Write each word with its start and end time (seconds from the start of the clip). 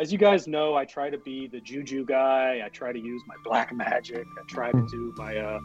as 0.00 0.12
you 0.12 0.18
guys 0.18 0.46
know, 0.46 0.76
I 0.76 0.84
try 0.84 1.10
to 1.10 1.18
be 1.18 1.48
the 1.48 1.60
juju 1.60 2.04
guy. 2.04 2.62
I 2.64 2.68
try 2.68 2.92
to 2.92 3.00
use 3.00 3.20
my 3.26 3.34
black 3.42 3.72
magic. 3.72 4.24
I 4.38 4.44
try 4.46 4.70
to 4.70 4.86
do 4.88 5.12
my 5.16 5.36
uh, 5.36 5.58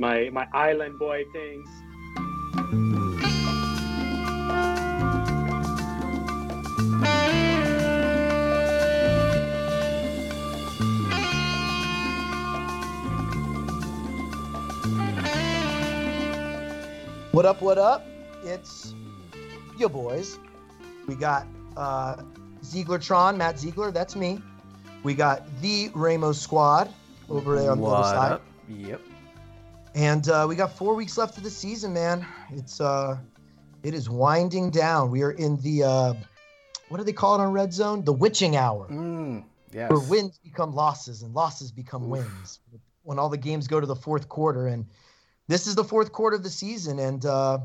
my 0.00 0.28
my 0.30 0.48
island 0.52 0.98
boy 0.98 1.24
things. 1.32 1.68
What 17.30 17.46
up, 17.46 17.62
what 17.62 17.78
up? 17.78 18.04
It's 18.42 18.92
your 19.78 19.88
boys. 19.88 20.40
We 21.06 21.14
got 21.14 21.46
uh, 21.76 22.16
Zieglertron, 22.62 23.36
Matt 23.36 23.58
Ziegler, 23.58 23.90
that's 23.90 24.16
me. 24.16 24.40
We 25.02 25.14
got 25.14 25.42
the 25.62 25.90
Ramos 25.94 26.40
squad 26.40 26.92
over 27.28 27.58
there 27.58 27.70
on 27.70 27.80
the 27.80 27.86
other 27.86 28.04
side. 28.08 28.32
up? 28.32 28.42
Yep. 28.68 29.00
And 29.94 30.28
uh, 30.28 30.46
we 30.48 30.54
got 30.56 30.76
four 30.76 30.94
weeks 30.94 31.16
left 31.18 31.36
of 31.36 31.42
the 31.42 31.50
season, 31.50 31.92
man. 31.94 32.24
It's 32.52 32.80
uh, 32.80 33.16
it 33.82 33.94
is 33.94 34.08
winding 34.08 34.70
down. 34.70 35.10
We 35.10 35.22
are 35.22 35.32
in 35.32 35.56
the 35.62 35.82
uh, 35.84 36.14
what 36.88 36.98
do 36.98 37.04
they 37.04 37.12
call 37.12 37.36
it 37.40 37.42
on 37.42 37.52
Red 37.52 37.72
Zone? 37.72 38.04
The 38.04 38.12
witching 38.12 38.56
hour, 38.56 38.86
Mm, 38.88 39.44
yes. 39.72 39.90
where 39.90 39.98
wins 40.00 40.38
become 40.38 40.74
losses 40.74 41.22
and 41.22 41.34
losses 41.34 41.72
become 41.72 42.04
Oof. 42.04 42.10
wins. 42.10 42.60
When 43.02 43.18
all 43.18 43.30
the 43.30 43.38
games 43.38 43.66
go 43.66 43.80
to 43.80 43.86
the 43.86 43.96
fourth 43.96 44.28
quarter, 44.28 44.66
and 44.68 44.86
this 45.48 45.66
is 45.66 45.74
the 45.74 45.82
fourth 45.84 46.12
quarter 46.12 46.36
of 46.36 46.42
the 46.44 46.50
season, 46.50 46.98
and 46.98 47.24
uh, 47.24 47.58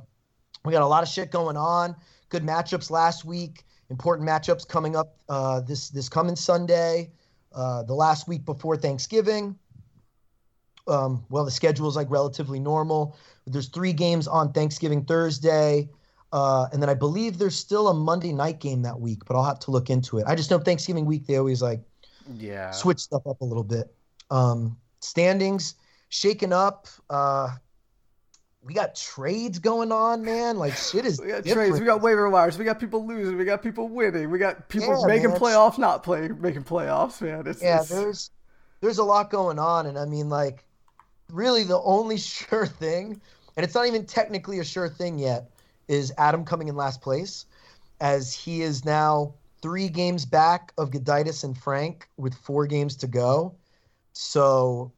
we 0.63 0.71
got 0.71 0.81
a 0.81 0.87
lot 0.87 1.03
of 1.03 1.09
shit 1.09 1.29
going 1.31 1.57
on. 1.57 1.95
Good 2.29 2.43
matchups 2.43 2.89
last 2.89 3.25
week. 3.25 3.65
Important 3.89 4.27
matchups 4.27 4.67
coming 4.67 4.95
up 4.95 5.17
uh, 5.30 5.62
this 5.62 5.89
this 5.89 6.09
coming 6.09 6.35
Sunday. 6.35 7.12
Uh, 7.53 7.84
the 7.84 7.93
last 7.93 8.27
week 8.27 8.43
before 8.45 8.76
Thanksgiving. 8.76 9.57
Um, 10.87 11.26
well, 11.29 11.46
the 11.46 11.51
schedule 11.51 11.87
is 11.87 11.96
like 11.96 12.09
relatively 12.09 12.59
normal. 12.59 13.18
There's 13.48 13.70
three 13.70 13.93
games 13.93 14.27
on 14.27 14.51
Thanksgiving 14.51 15.04
Thursday, 15.05 15.90
uh, 16.32 16.68
and 16.74 16.82
then 16.82 16.90
I 16.90 16.93
believe 16.93 17.37
there's 17.37 17.55
still 17.55 17.87
a 17.87 17.93
Monday 17.93 18.34
night 18.34 18.59
game 18.59 18.82
that 18.84 18.99
week, 18.99 19.24
but 19.26 19.35
I'll 19.35 19.43
have 19.46 19.59
to 19.62 19.71
look 19.71 19.90
into 19.90 20.18
it. 20.20 20.26
I 20.27 20.35
just 20.35 20.52
know 20.52 20.59
Thanksgiving 20.59 21.05
week 21.05 21.26
they 21.26 21.37
always 21.37 21.62
like 21.62 21.81
Yeah. 22.37 22.71
switch 22.71 22.99
stuff 22.99 23.26
up 23.26 23.41
a 23.41 23.46
little 23.46 23.63
bit. 23.63 23.96
Um, 24.29 24.77
standings 24.99 25.76
shaken 26.09 26.54
up. 26.54 26.87
We 28.66 28.74
got 28.74 28.96
trades 28.96 29.60
going 29.60 29.91
on, 29.91 30.26
man. 30.26 30.58
Like 30.58 30.76
shit 30.76 31.05
is 31.05 31.20
We 31.21 31.27
got 31.27 31.44
different. 31.44 31.70
trades. 31.70 31.80
We 31.80 31.85
got 31.85 32.02
waiver 32.02 32.27
wires. 32.30 32.58
We 32.58 32.66
got 32.66 32.80
people 32.80 33.05
losing. 33.05 33.38
We 33.38 33.46
got 33.46 33.62
people 33.62 33.88
winning. 33.88 34.32
We 34.32 34.40
got 34.40 34.68
people 34.70 34.88
Yeah, 35.02 35.08
making 35.08 35.30
man. 35.30 35.40
playoffs, 35.40 35.77
not 35.77 36.02
playing, 36.04 36.41
making 36.41 36.63
playoffs, 36.63 37.21
man. 37.21 37.46
It's, 37.46 37.62
yeah, 37.62 37.76
it's- 37.76 37.90
there's 37.90 38.32
there's 38.82 38.98
a 38.98 39.04
lot 39.04 39.30
going 39.30 39.60
on, 39.60 39.86
and 39.86 39.98
I 39.98 40.05
mean, 40.05 40.30
like, 40.30 40.66
really, 41.32 41.63
the 41.63 41.80
only 41.80 42.18
sure 42.34 42.66
thing, 42.66 43.21
and 43.55 43.63
it's 43.63 43.76
not 43.76 43.86
even 43.86 44.05
technically 44.05 44.60
a 44.60 44.63
sure 44.63 44.90
thing 44.90 45.20
yet, 45.20 45.49
is 45.88 46.12
Adam 46.18 46.43
coming 46.43 46.68
in 46.68 46.76
last 46.76 47.02
place, 47.02 47.46
as 48.02 48.34
he 48.34 48.63
is 48.63 48.84
now 48.84 49.34
three 49.62 49.90
games 49.90 50.26
back 50.26 50.74
of 50.80 50.90
Goditis 50.91 51.43
and 51.43 51.55
Frank 51.58 52.10
with 52.18 52.34
four 52.34 52.66
games 52.68 52.96
to 52.98 53.08
go. 53.08 53.55
So 54.13 54.91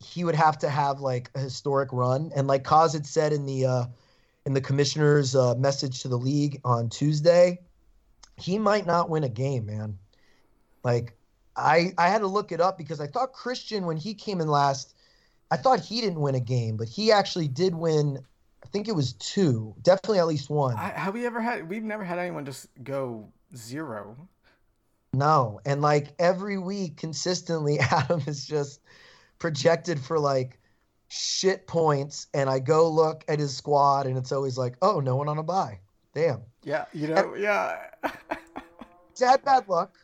he 0.00 0.24
would 0.24 0.34
have 0.34 0.58
to 0.58 0.70
have 0.70 1.00
like 1.00 1.30
a 1.34 1.40
historic 1.40 1.92
run, 1.92 2.30
and 2.34 2.46
like 2.46 2.64
Kaz 2.64 2.92
had 2.92 3.06
said 3.06 3.32
in 3.32 3.46
the 3.46 3.66
uh, 3.66 3.84
in 4.46 4.54
the 4.54 4.60
commissioner's 4.60 5.34
uh, 5.34 5.54
message 5.56 6.02
to 6.02 6.08
the 6.08 6.18
league 6.18 6.60
on 6.64 6.88
Tuesday, 6.88 7.58
he 8.36 8.58
might 8.58 8.86
not 8.86 9.10
win 9.10 9.24
a 9.24 9.28
game, 9.28 9.66
man. 9.66 9.98
Like 10.84 11.16
I 11.56 11.92
I 11.98 12.08
had 12.08 12.20
to 12.20 12.28
look 12.28 12.52
it 12.52 12.60
up 12.60 12.78
because 12.78 13.00
I 13.00 13.08
thought 13.08 13.32
Christian 13.32 13.86
when 13.86 13.96
he 13.96 14.14
came 14.14 14.40
in 14.40 14.48
last, 14.48 14.94
I 15.50 15.56
thought 15.56 15.80
he 15.80 16.00
didn't 16.00 16.20
win 16.20 16.36
a 16.36 16.40
game, 16.40 16.76
but 16.76 16.88
he 16.88 17.10
actually 17.10 17.48
did 17.48 17.74
win. 17.74 18.18
I 18.64 18.68
think 18.68 18.88
it 18.88 18.94
was 18.94 19.14
two, 19.14 19.74
definitely 19.82 20.18
at 20.18 20.26
least 20.26 20.50
one. 20.50 20.76
I, 20.76 20.90
have 20.90 21.14
we 21.14 21.26
ever 21.26 21.40
had? 21.40 21.68
We've 21.68 21.82
never 21.82 22.04
had 22.04 22.18
anyone 22.18 22.44
just 22.44 22.68
go 22.82 23.32
zero. 23.56 24.28
No, 25.12 25.60
and 25.64 25.82
like 25.82 26.14
every 26.18 26.58
week 26.58 26.96
consistently, 26.96 27.78
Adam 27.80 28.22
is 28.26 28.46
just 28.46 28.80
projected 29.38 30.00
for 30.00 30.18
like 30.18 30.58
shit 31.08 31.66
points, 31.66 32.26
and 32.34 32.48
I 32.50 32.58
go 32.58 32.88
look 32.90 33.24
at 33.28 33.38
his 33.38 33.56
squad, 33.56 34.06
and 34.06 34.16
it's 34.18 34.32
always 34.32 34.58
like, 34.58 34.76
oh, 34.82 35.00
no 35.00 35.16
one 35.16 35.28
on 35.28 35.38
a 35.38 35.42
buy. 35.42 35.80
Damn, 36.14 36.42
Yeah, 36.64 36.86
you 36.92 37.08
know, 37.08 37.34
yeah. 37.36 37.78
he's 39.10 39.20
had 39.20 39.44
bad 39.44 39.68
luck, 39.68 39.94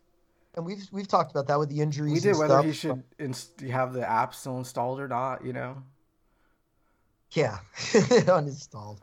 and 0.54 0.64
we've 0.64 0.86
we've 0.92 1.08
talked 1.08 1.30
about 1.30 1.46
that 1.48 1.58
with 1.58 1.68
the 1.70 1.80
injuries. 1.80 2.12
we 2.12 2.20
did 2.20 2.30
and 2.30 2.38
whether 2.38 2.54
stuff. 2.54 2.64
he 2.64 2.72
should 2.72 3.02
inst- 3.18 3.60
have 3.62 3.92
the 3.92 4.08
app 4.08 4.34
still 4.34 4.58
installed 4.58 5.00
or 5.00 5.08
not. 5.08 5.44
You 5.44 5.52
know, 5.52 5.82
Yeah, 7.32 7.58
uninstalled. 7.76 8.98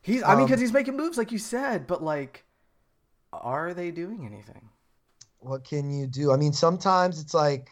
he's. 0.00 0.22
I 0.22 0.30
mean, 0.34 0.40
Um, 0.40 0.46
because 0.46 0.60
he's 0.60 0.72
making 0.72 0.96
moves 0.96 1.18
like 1.18 1.32
you 1.32 1.38
said, 1.38 1.86
but 1.86 2.02
like, 2.02 2.44
are 3.32 3.74
they 3.74 3.90
doing 3.90 4.24
anything? 4.26 4.70
what 5.40 5.62
can 5.62 5.90
you 5.90 6.06
do? 6.06 6.32
I 6.32 6.36
mean, 6.36 6.54
sometimes 6.54 7.20
it's 7.20 7.34
like, 7.34 7.70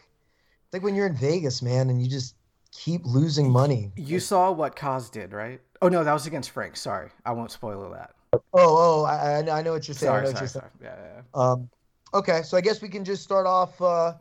like 0.72 0.82
when 0.82 0.94
you're 0.94 1.06
in 1.06 1.16
Vegas, 1.16 1.62
man, 1.62 1.90
and 1.90 2.02
you 2.02 2.08
just 2.08 2.34
keep 2.72 3.04
losing 3.04 3.50
money. 3.50 3.92
You 3.96 4.20
saw 4.20 4.50
what 4.50 4.76
Kaz 4.76 5.10
did, 5.10 5.32
right? 5.32 5.60
Oh 5.80 5.88
no, 5.88 6.04
that 6.04 6.12
was 6.12 6.26
against 6.26 6.50
Frank. 6.50 6.76
Sorry, 6.76 7.10
I 7.24 7.32
won't 7.32 7.50
spoil 7.50 7.90
that. 7.90 8.14
Oh, 8.32 8.40
oh, 8.54 9.04
I, 9.04 9.40
I 9.40 9.58
I 9.58 9.62
know 9.62 9.72
what 9.72 9.86
you're 9.86 9.94
saying. 9.94 10.10
Sorry, 10.10 10.26
sorry, 10.26 10.36
saying. 10.36 10.48
sorry. 10.48 10.70
Yeah, 10.82 10.96
yeah. 10.96 11.22
Um, 11.34 11.68
okay, 12.14 12.42
so 12.42 12.56
I 12.56 12.60
guess 12.60 12.80
we 12.80 12.88
can 12.88 13.04
just 13.04 13.22
start 13.22 13.46
off 13.46 13.80
uh, 13.80 14.14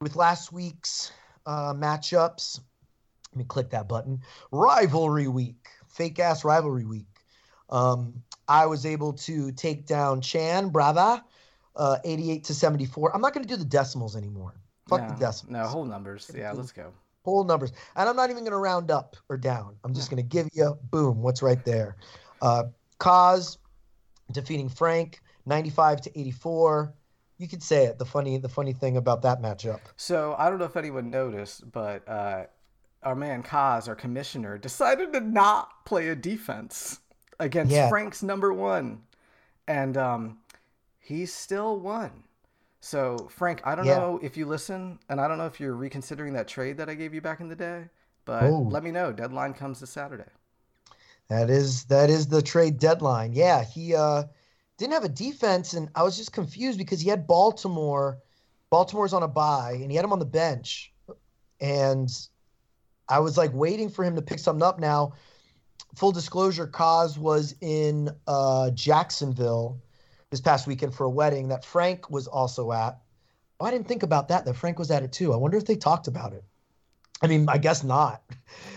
with 0.00 0.16
last 0.16 0.52
week's 0.52 1.12
uh, 1.46 1.72
matchups. 1.74 2.60
Let 3.32 3.38
me 3.38 3.44
click 3.44 3.70
that 3.70 3.88
button. 3.88 4.20
Rivalry 4.50 5.28
week, 5.28 5.68
fake 5.88 6.18
ass 6.18 6.44
rivalry 6.44 6.84
week. 6.84 7.06
Um, 7.68 8.22
I 8.48 8.66
was 8.66 8.84
able 8.84 9.12
to 9.12 9.52
take 9.52 9.86
down 9.86 10.20
Chan 10.20 10.70
Brava, 10.70 11.24
uh, 11.76 11.98
88 12.04 12.42
to 12.44 12.54
74. 12.54 13.14
I'm 13.14 13.20
not 13.20 13.32
going 13.32 13.46
to 13.46 13.48
do 13.48 13.56
the 13.56 13.64
decimals 13.64 14.16
anymore. 14.16 14.54
Fuck 14.90 15.00
no, 15.00 15.08
the 15.08 15.14
decimals. 15.14 15.50
No, 15.52 15.66
whole 15.66 15.84
numbers. 15.86 16.30
Yeah, 16.34 16.52
let's 16.52 16.72
go. 16.72 16.92
whole 17.24 17.44
numbers. 17.44 17.72
And 17.96 18.08
I'm 18.08 18.16
not 18.16 18.28
even 18.30 18.42
going 18.42 18.52
to 18.52 18.58
round 18.58 18.90
up 18.90 19.16
or 19.28 19.36
down. 19.38 19.76
I'm 19.84 19.94
just 19.94 20.10
going 20.10 20.22
to 20.22 20.28
give 20.28 20.48
you 20.52 20.76
boom, 20.90 21.22
what's 21.22 21.42
right 21.42 21.64
there. 21.64 21.96
Uh, 22.42 22.64
Kaz 22.98 23.56
defeating 24.32 24.68
Frank 24.68 25.20
95 25.46 26.02
to 26.02 26.18
84. 26.20 26.92
You 27.38 27.48
could 27.48 27.62
say 27.62 27.86
it. 27.86 27.98
The 27.98 28.04
funny 28.04 28.36
the 28.36 28.48
funny 28.50 28.72
thing 28.74 28.96
about 28.98 29.22
that 29.22 29.40
matchup. 29.40 29.80
So 29.96 30.34
I 30.38 30.50
don't 30.50 30.58
know 30.58 30.66
if 30.66 30.76
anyone 30.76 31.08
noticed, 31.10 31.70
but 31.72 32.06
uh, 32.06 32.44
our 33.02 33.14
man 33.14 33.42
Kaz, 33.42 33.88
our 33.88 33.94
commissioner, 33.94 34.58
decided 34.58 35.12
to 35.14 35.20
not 35.20 35.84
play 35.86 36.08
a 36.08 36.14
defense 36.14 37.00
against 37.38 37.72
Yeah. 37.72 37.88
Frank's 37.88 38.22
number 38.22 38.52
one, 38.52 39.00
and 39.66 39.96
um, 39.96 40.38
he 40.98 41.24
still 41.24 41.78
won. 41.80 42.24
So 42.80 43.28
Frank, 43.30 43.60
I 43.64 43.74
don't 43.74 43.86
Yeah. 43.86 43.98
know 43.98 44.18
if 44.22 44.36
you 44.36 44.46
listen, 44.46 44.98
and 45.08 45.20
I 45.20 45.28
don't 45.28 45.38
know 45.38 45.46
if 45.46 45.60
you're 45.60 45.74
reconsidering 45.74 46.32
that 46.34 46.48
trade 46.48 46.78
that 46.78 46.88
I 46.88 46.94
gave 46.94 47.12
you 47.12 47.20
back 47.20 47.40
in 47.40 47.48
the 47.48 47.56
day, 47.56 47.88
but 48.24 48.44
Oh. 48.44 48.68
let 48.68 48.82
me 48.82 48.90
know. 48.90 49.12
Deadline 49.12 49.52
comes 49.54 49.80
this 49.80 49.90
Saturday. 49.90 50.30
That 51.28 51.48
is 51.50 51.84
that 51.84 52.10
is 52.10 52.26
the 52.26 52.42
trade 52.42 52.78
deadline. 52.78 53.32
Yeah, 53.32 53.62
he 53.62 53.94
uh 53.94 54.24
didn't 54.78 54.94
have 54.94 55.04
a 55.04 55.08
defense 55.08 55.74
and 55.74 55.88
I 55.94 56.02
was 56.02 56.16
just 56.16 56.32
confused 56.32 56.78
because 56.78 57.00
he 57.00 57.08
had 57.08 57.26
Baltimore. 57.26 58.18
Baltimore's 58.70 59.12
on 59.12 59.22
a 59.22 59.28
bye 59.28 59.78
and 59.80 59.90
he 59.90 59.96
had 59.96 60.04
him 60.04 60.12
on 60.12 60.18
the 60.18 60.24
bench. 60.24 60.92
And 61.60 62.10
I 63.08 63.18
was 63.20 63.36
like 63.36 63.52
waiting 63.52 63.90
for 63.90 64.04
him 64.04 64.16
to 64.16 64.22
pick 64.22 64.38
something 64.38 64.62
up 64.62 64.78
now. 64.80 65.12
Full 65.96 66.12
disclosure, 66.12 66.66
Kaz 66.66 67.18
was 67.18 67.54
in 67.60 68.10
uh 68.26 68.70
Jacksonville 68.70 69.80
this 70.30 70.40
past 70.40 70.66
weekend 70.66 70.94
for 70.94 71.04
a 71.04 71.10
wedding 71.10 71.48
that 71.48 71.64
Frank 71.64 72.10
was 72.10 72.26
also 72.26 72.72
at. 72.72 72.98
Oh, 73.58 73.66
I 73.66 73.70
didn't 73.70 73.88
think 73.88 74.02
about 74.02 74.28
that, 74.28 74.44
that 74.44 74.54
Frank 74.54 74.78
was 74.78 74.90
at 74.90 75.02
it 75.02 75.12
too. 75.12 75.32
I 75.32 75.36
wonder 75.36 75.58
if 75.58 75.66
they 75.66 75.76
talked 75.76 76.06
about 76.06 76.32
it. 76.32 76.44
I 77.22 77.26
mean, 77.26 77.46
I 77.48 77.58
guess 77.58 77.84
not. 77.84 78.22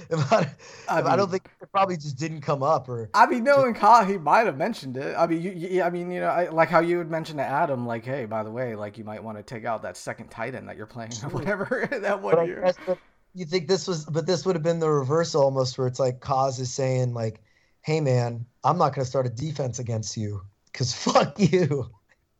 If 0.09 0.31
I, 0.31 0.47
I, 0.87 1.01
I 1.01 1.15
don't 1.15 1.31
think 1.31 1.49
it 1.59 1.71
probably 1.71 1.95
just 1.95 2.19
didn't 2.19 2.41
come 2.41 2.61
up 2.61 2.87
or 2.87 3.09
I 3.15 3.25
mean, 3.25 3.43
knowing 3.43 3.73
Ka, 3.73 4.05
he 4.05 4.17
might 4.17 4.45
have 4.45 4.57
mentioned 4.57 4.95
it. 4.97 5.15
I 5.17 5.25
mean, 5.25 5.41
you, 5.41 5.51
you, 5.51 5.81
I 5.81 5.89
mean, 5.89 6.11
you 6.11 6.19
know, 6.19 6.27
I, 6.27 6.49
like 6.49 6.69
how 6.69 6.81
you 6.81 6.97
would 6.99 7.09
mention 7.09 7.37
to 7.37 7.43
Adam, 7.43 7.87
like, 7.87 8.05
hey, 8.05 8.25
by 8.25 8.43
the 8.43 8.51
way, 8.51 8.75
like 8.75 8.99
you 8.99 9.05
might 9.05 9.23
want 9.23 9.37
to 9.37 9.43
take 9.43 9.65
out 9.65 9.81
that 9.81 9.97
second 9.97 10.27
tight 10.27 10.53
end 10.53 10.69
that 10.69 10.77
you're 10.77 10.85
playing 10.85 11.13
or 11.23 11.29
whatever 11.29 11.87
that 12.01 12.21
one 12.21 12.37
I 12.37 12.43
year. 12.43 12.61
that 12.61 12.97
you 13.33 13.45
think 13.45 13.67
this 13.67 13.87
was 13.87 14.05
but 14.05 14.27
this 14.27 14.45
would 14.45 14.55
have 14.55 14.61
been 14.61 14.79
the 14.79 14.89
reverse 14.89 15.33
almost 15.33 15.77
where 15.77 15.87
it's 15.87 15.99
like 15.99 16.19
Kaz 16.19 16.59
is 16.59 16.71
saying 16.71 17.15
like, 17.15 17.41
hey 17.81 17.99
man, 17.99 18.45
I'm 18.63 18.77
not 18.77 18.93
gonna 18.93 19.05
start 19.05 19.25
a 19.25 19.29
defense 19.29 19.79
against 19.79 20.17
you 20.17 20.41
because 20.73 20.93
fuck 21.05 21.39
you. 21.39 21.89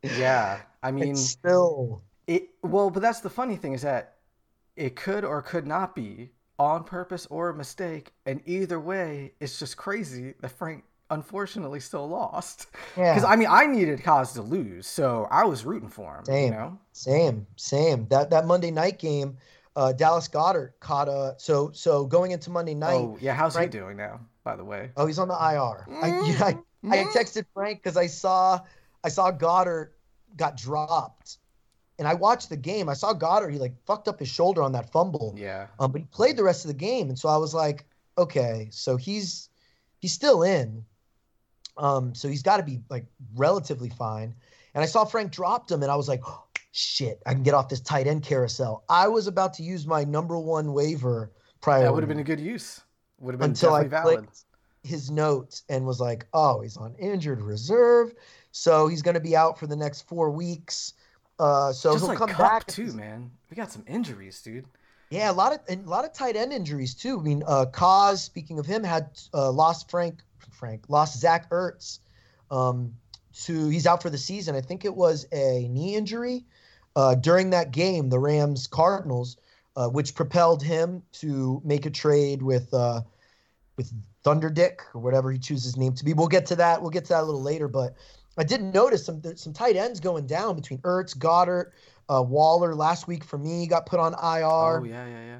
Yeah, 0.02 0.60
I 0.82 0.90
mean, 0.90 1.12
it's 1.12 1.22
still 1.22 2.02
it. 2.26 2.50
Well, 2.62 2.90
but 2.90 3.00
that's 3.00 3.20
the 3.20 3.30
funny 3.30 3.56
thing 3.56 3.72
is 3.72 3.82
that 3.82 4.16
it 4.76 4.96
could 4.96 5.24
or 5.24 5.40
could 5.40 5.66
not 5.66 5.94
be 5.94 6.32
on 6.58 6.84
purpose 6.84 7.26
or 7.30 7.48
a 7.48 7.54
mistake, 7.54 8.12
and 8.26 8.42
either 8.44 8.78
way, 8.78 9.32
it's 9.40 9.58
just 9.58 9.76
crazy 9.76 10.34
that 10.40 10.50
Frank 10.50 10.84
unfortunately 11.10 11.80
still 11.80 12.08
lost. 12.08 12.66
Yeah. 12.96 13.14
Because 13.14 13.24
I 13.30 13.36
mean, 13.36 13.48
I 13.50 13.66
needed 13.66 14.00
Kaz 14.00 14.34
to 14.34 14.42
lose, 14.42 14.86
so 14.86 15.26
I 15.30 15.44
was 15.44 15.64
rooting 15.64 15.88
for 15.88 16.18
him. 16.18 16.24
Same. 16.24 16.44
You 16.52 16.58
know. 16.58 16.78
Same, 16.92 17.46
same. 17.56 18.06
That 18.08 18.30
that 18.30 18.46
Monday 18.46 18.70
night 18.70 18.98
game, 18.98 19.36
uh, 19.76 19.92
Dallas 19.92 20.28
Goedert 20.28 20.72
caught 20.80 21.08
a 21.08 21.34
so 21.38 21.70
so 21.72 22.04
going 22.04 22.32
into 22.32 22.50
Monday 22.50 22.74
night. 22.74 22.94
Oh 22.94 23.18
yeah, 23.20 23.34
how's 23.34 23.54
Frank- 23.54 23.72
he 23.72 23.78
doing 23.78 23.96
now? 23.96 24.20
By 24.44 24.56
the 24.56 24.64
way. 24.64 24.90
Oh, 24.96 25.06
he's 25.06 25.18
on 25.18 25.28
the 25.28 25.34
IR. 25.34 25.86
I, 26.02 26.10
Mm, 26.10 26.40
I, 26.42 26.58
I 26.90 26.96
had 26.96 27.06
texted 27.08 27.46
Frank 27.54 27.82
because 27.82 27.96
I 27.96 28.06
saw 28.06 28.60
I 29.02 29.08
saw 29.08 29.30
Goedert 29.30 29.90
got 30.36 30.56
dropped, 30.56 31.38
and 31.98 32.08
I 32.08 32.14
watched 32.14 32.48
the 32.48 32.56
game. 32.56 32.88
I 32.88 32.94
saw 32.94 33.12
Goedert. 33.12 33.52
He 33.52 33.58
like 33.58 33.74
fucked 33.86 34.08
up 34.08 34.18
his 34.18 34.28
shoulder 34.28 34.62
on 34.62 34.72
that 34.72 34.90
fumble. 34.92 35.34
Yeah. 35.36 35.68
Um, 35.78 35.92
but 35.92 36.00
he 36.00 36.06
played 36.06 36.36
the 36.36 36.44
rest 36.44 36.64
of 36.64 36.68
the 36.68 36.74
game, 36.74 37.08
and 37.08 37.18
so 37.18 37.28
I 37.28 37.36
was 37.36 37.54
like, 37.54 37.86
okay, 38.18 38.68
so 38.70 38.96
he's 38.96 39.48
he's 39.98 40.12
still 40.12 40.42
in. 40.42 40.84
Um, 41.76 42.14
so 42.14 42.28
he's 42.28 42.42
got 42.42 42.58
to 42.58 42.62
be 42.62 42.80
like 42.88 43.06
relatively 43.34 43.88
fine. 43.88 44.34
And 44.74 44.82
I 44.82 44.86
saw 44.86 45.04
Frank 45.04 45.32
dropped 45.32 45.70
him, 45.70 45.82
and 45.82 45.90
I 45.90 45.96
was 45.96 46.08
like, 46.08 46.20
oh, 46.26 46.44
shit, 46.72 47.22
I 47.26 47.32
can 47.32 47.42
get 47.42 47.54
off 47.54 47.68
this 47.68 47.80
tight 47.80 48.06
end 48.06 48.22
carousel. 48.22 48.84
I 48.88 49.08
was 49.08 49.26
about 49.26 49.54
to 49.54 49.62
use 49.62 49.86
my 49.86 50.04
number 50.04 50.38
one 50.38 50.72
waiver 50.72 51.32
priority 51.60 51.86
That 51.86 51.94
would 51.94 52.02
have 52.02 52.08
been 52.08 52.18
a 52.18 52.24
good 52.24 52.40
use. 52.40 52.80
Would 53.20 53.34
have 53.34 53.40
been 53.40 53.50
until 53.50 53.74
I 53.74 53.84
definitely 53.84 54.14
valid. 54.14 54.18
clicked 54.28 54.44
his 54.84 55.10
notes 55.10 55.64
and 55.68 55.86
was 55.86 56.00
like, 56.00 56.26
oh, 56.32 56.60
he's 56.60 56.76
on 56.76 56.94
injured 56.98 57.40
reserve, 57.40 58.14
so 58.52 58.86
he's 58.86 59.02
going 59.02 59.14
to 59.14 59.20
be 59.20 59.34
out 59.34 59.58
for 59.58 59.66
the 59.66 59.76
next 59.76 60.02
four 60.02 60.30
weeks. 60.30 60.94
Uh, 61.38 61.72
so 61.72 61.92
Just 61.92 62.04
he'll 62.04 62.10
like 62.10 62.18
come 62.18 62.28
Cup 62.28 62.38
back 62.38 62.66
too, 62.66 62.92
man. 62.92 63.30
We 63.50 63.56
got 63.56 63.72
some 63.72 63.84
injuries, 63.88 64.40
dude. 64.40 64.66
yeah, 65.10 65.30
a 65.30 65.32
lot 65.32 65.52
of 65.52 65.60
a 65.68 65.76
lot 65.88 66.04
of 66.04 66.12
tight 66.12 66.36
end 66.36 66.52
injuries 66.52 66.94
too. 66.94 67.18
I 67.18 67.22
mean, 67.22 67.42
uh, 67.46 67.66
Kaz, 67.72 68.18
speaking 68.18 68.58
of 68.58 68.66
him, 68.66 68.84
had 68.84 69.08
uh, 69.32 69.50
lost 69.50 69.90
Frank, 69.90 70.22
Frank 70.52 70.84
lost 70.88 71.18
Zach 71.18 71.50
Ertz. 71.50 71.98
Um, 72.50 72.94
to 73.42 73.68
he's 73.68 73.86
out 73.86 74.02
for 74.02 74.10
the 74.10 74.18
season. 74.18 74.54
I 74.54 74.60
think 74.60 74.84
it 74.84 74.94
was 74.94 75.26
a 75.32 75.66
knee 75.68 75.96
injury 75.96 76.44
uh, 76.96 77.16
during 77.16 77.50
that 77.50 77.72
game, 77.72 78.08
the 78.08 78.18
Rams 78.18 78.66
Cardinals, 78.66 79.36
uh, 79.76 79.88
which 79.88 80.14
propelled 80.14 80.62
him 80.62 81.02
to 81.14 81.60
make 81.64 81.86
a 81.86 81.90
trade 81.90 82.42
with 82.42 82.72
uh, 82.72 83.00
with 83.76 83.92
Thunder 84.24 84.50
Dick 84.50 84.82
or 84.94 85.00
whatever 85.00 85.30
he 85.30 85.38
chooses 85.38 85.64
his 85.64 85.76
name 85.76 85.94
to 85.94 86.04
be. 86.04 86.14
We'll 86.14 86.28
get 86.28 86.46
to 86.46 86.56
that. 86.56 86.80
We'll 86.80 86.90
get 86.90 87.04
to 87.04 87.10
that 87.10 87.22
a 87.22 87.26
little 87.26 87.42
later. 87.42 87.68
But 87.68 87.94
I 88.36 88.44
did 88.44 88.62
notice 88.62 89.04
some 89.04 89.22
some 89.36 89.52
tight 89.52 89.76
ends 89.76 90.00
going 90.00 90.26
down 90.26 90.56
between 90.56 90.80
Ertz, 90.80 91.16
Goedert, 91.16 91.72
uh, 92.08 92.22
Waller. 92.22 92.74
Last 92.74 93.06
week 93.06 93.22
for 93.22 93.38
me 93.38 93.66
got 93.66 93.86
put 93.86 94.00
on 94.00 94.14
IR. 94.14 94.80
Oh 94.80 94.84
yeah, 94.84 95.06
yeah, 95.06 95.24
yeah. 95.24 95.38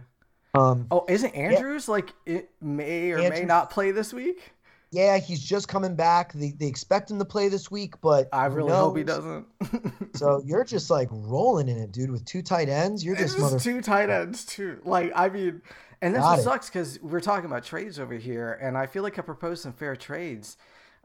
Um, 0.54 0.86
Oh, 0.90 1.04
isn't 1.08 1.34
Andrews 1.34 1.88
like 1.88 2.12
it 2.26 2.50
may 2.60 3.10
or 3.10 3.28
may 3.28 3.44
not 3.44 3.70
play 3.70 3.90
this 3.90 4.12
week? 4.12 4.52
yeah, 4.94 5.18
he's 5.18 5.42
just 5.42 5.66
coming 5.66 5.96
back. 5.96 6.32
They, 6.32 6.52
they 6.52 6.66
expect 6.66 7.10
him 7.10 7.18
to 7.18 7.24
play 7.24 7.48
this 7.48 7.68
week, 7.68 8.00
but 8.00 8.28
I 8.32 8.46
really 8.46 8.70
hope 8.70 8.96
he 8.96 9.02
doesn't. 9.04 9.46
So 10.14 10.40
you're 10.46 10.62
just 10.62 10.90
like 10.90 11.08
rolling 11.10 11.68
in 11.68 11.76
it, 11.76 11.90
dude, 11.90 12.12
with 12.12 12.24
two 12.24 12.40
tight 12.40 12.68
ends. 12.68 13.04
You're 13.04 13.16
just 13.16 13.34
just 13.34 13.40
mother. 13.40 13.58
two 13.58 13.80
tight 13.82 14.10
ends 14.10 14.44
too. 14.44 14.80
Like 14.84 15.10
I 15.16 15.28
mean, 15.28 15.60
and 16.04 16.14
that's 16.14 16.22
Got 16.24 16.30
what 16.30 16.38
it. 16.38 16.42
sucks 16.42 16.68
because 16.68 17.02
we're 17.02 17.20
talking 17.20 17.46
about 17.46 17.64
trades 17.64 17.98
over 17.98 18.14
here, 18.14 18.58
and 18.60 18.76
I 18.76 18.86
feel 18.86 19.02
like 19.02 19.18
I 19.18 19.22
proposed 19.22 19.62
some 19.62 19.72
fair 19.72 19.96
trades. 19.96 20.56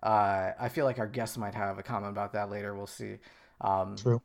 Uh, 0.03 0.51
I 0.59 0.69
feel 0.69 0.85
like 0.85 0.99
our 0.99 1.07
guests 1.07 1.37
might 1.37 1.55
have 1.55 1.77
a 1.79 1.83
comment 1.83 2.11
about 2.11 2.33
that 2.33 2.49
later. 2.49 2.75
We'll 2.75 2.87
see. 2.87 3.17
Um, 3.61 3.95
True. 3.95 4.21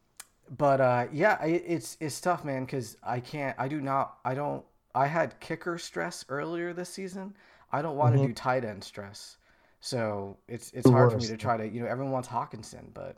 but 0.58 0.80
uh, 0.80 1.06
yeah, 1.12 1.38
I- 1.40 1.46
it's 1.46 1.96
it's 2.00 2.20
tough, 2.20 2.44
man, 2.44 2.64
because 2.64 2.96
I 3.02 3.20
can't. 3.20 3.56
I 3.58 3.68
do 3.68 3.80
not. 3.80 4.18
I 4.24 4.34
don't. 4.34 4.64
I 4.94 5.06
had 5.06 5.38
kicker 5.40 5.78
stress 5.78 6.24
earlier 6.28 6.72
this 6.72 6.88
season. 6.88 7.34
I 7.72 7.82
don't 7.82 7.96
want 7.96 8.14
to 8.16 8.20
Mhm. 8.20 8.26
do 8.28 8.32
tight 8.34 8.64
end 8.64 8.82
stress. 8.84 9.36
So 9.80 10.36
it's 10.48 10.70
it's 10.72 10.84
The 10.86 10.92
hard 10.92 11.12
for 11.12 11.18
me 11.18 11.26
to 11.26 11.36
try 11.36 11.56
to. 11.56 11.66
You 11.68 11.82
know, 11.82 11.86
everyone 11.88 12.12
wants 12.12 12.28
Hockenson, 12.28 12.92
but 12.94 13.16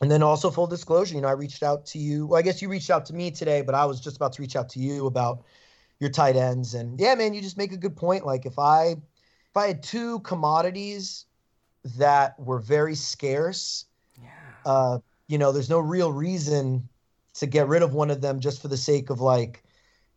And 0.00 0.10
then 0.10 0.22
also 0.22 0.50
full 0.50 0.66
disclosure, 0.66 1.14
you 1.14 1.20
know, 1.20 1.28
I 1.28 1.32
reached 1.32 1.62
out 1.62 1.84
to 1.86 1.98
you. 1.98 2.26
Well, 2.26 2.38
I 2.38 2.42
guess 2.42 2.62
you 2.62 2.68
reached 2.68 2.90
out 2.90 3.06
to 3.06 3.14
me 3.14 3.30
today, 3.30 3.60
but 3.62 3.74
I 3.74 3.84
was 3.84 4.00
just 4.00 4.16
about 4.16 4.32
to 4.34 4.42
reach 4.42 4.56
out 4.56 4.68
to 4.70 4.78
you 4.80 5.06
about 5.06 5.42
your 6.00 6.10
tight 6.10 6.34
ends. 6.34 6.74
And 6.74 6.98
yeah, 6.98 7.14
man, 7.14 7.34
you 7.34 7.40
just 7.40 7.56
make 7.56 7.72
a 7.72 7.76
good 7.76 7.96
point. 7.96 8.26
Like 8.26 8.46
if 8.46 8.58
I 8.58 8.96
if 9.50 9.56
I 9.56 9.68
had 9.68 9.82
two 9.82 10.20
commodities 10.20 11.26
that 11.96 12.38
were 12.38 12.58
very 12.58 12.94
scarce, 12.94 13.84
yeah. 14.20 14.28
uh, 14.64 14.98
you 15.28 15.38
know, 15.38 15.52
there's 15.52 15.70
no 15.70 15.78
real 15.78 16.10
reason 16.10 16.88
to 17.34 17.46
get 17.46 17.68
rid 17.68 17.82
of 17.82 17.94
one 17.94 18.10
of 18.10 18.20
them 18.20 18.40
just 18.40 18.60
for 18.60 18.68
the 18.68 18.76
sake 18.76 19.10
of 19.10 19.20
like 19.20 19.62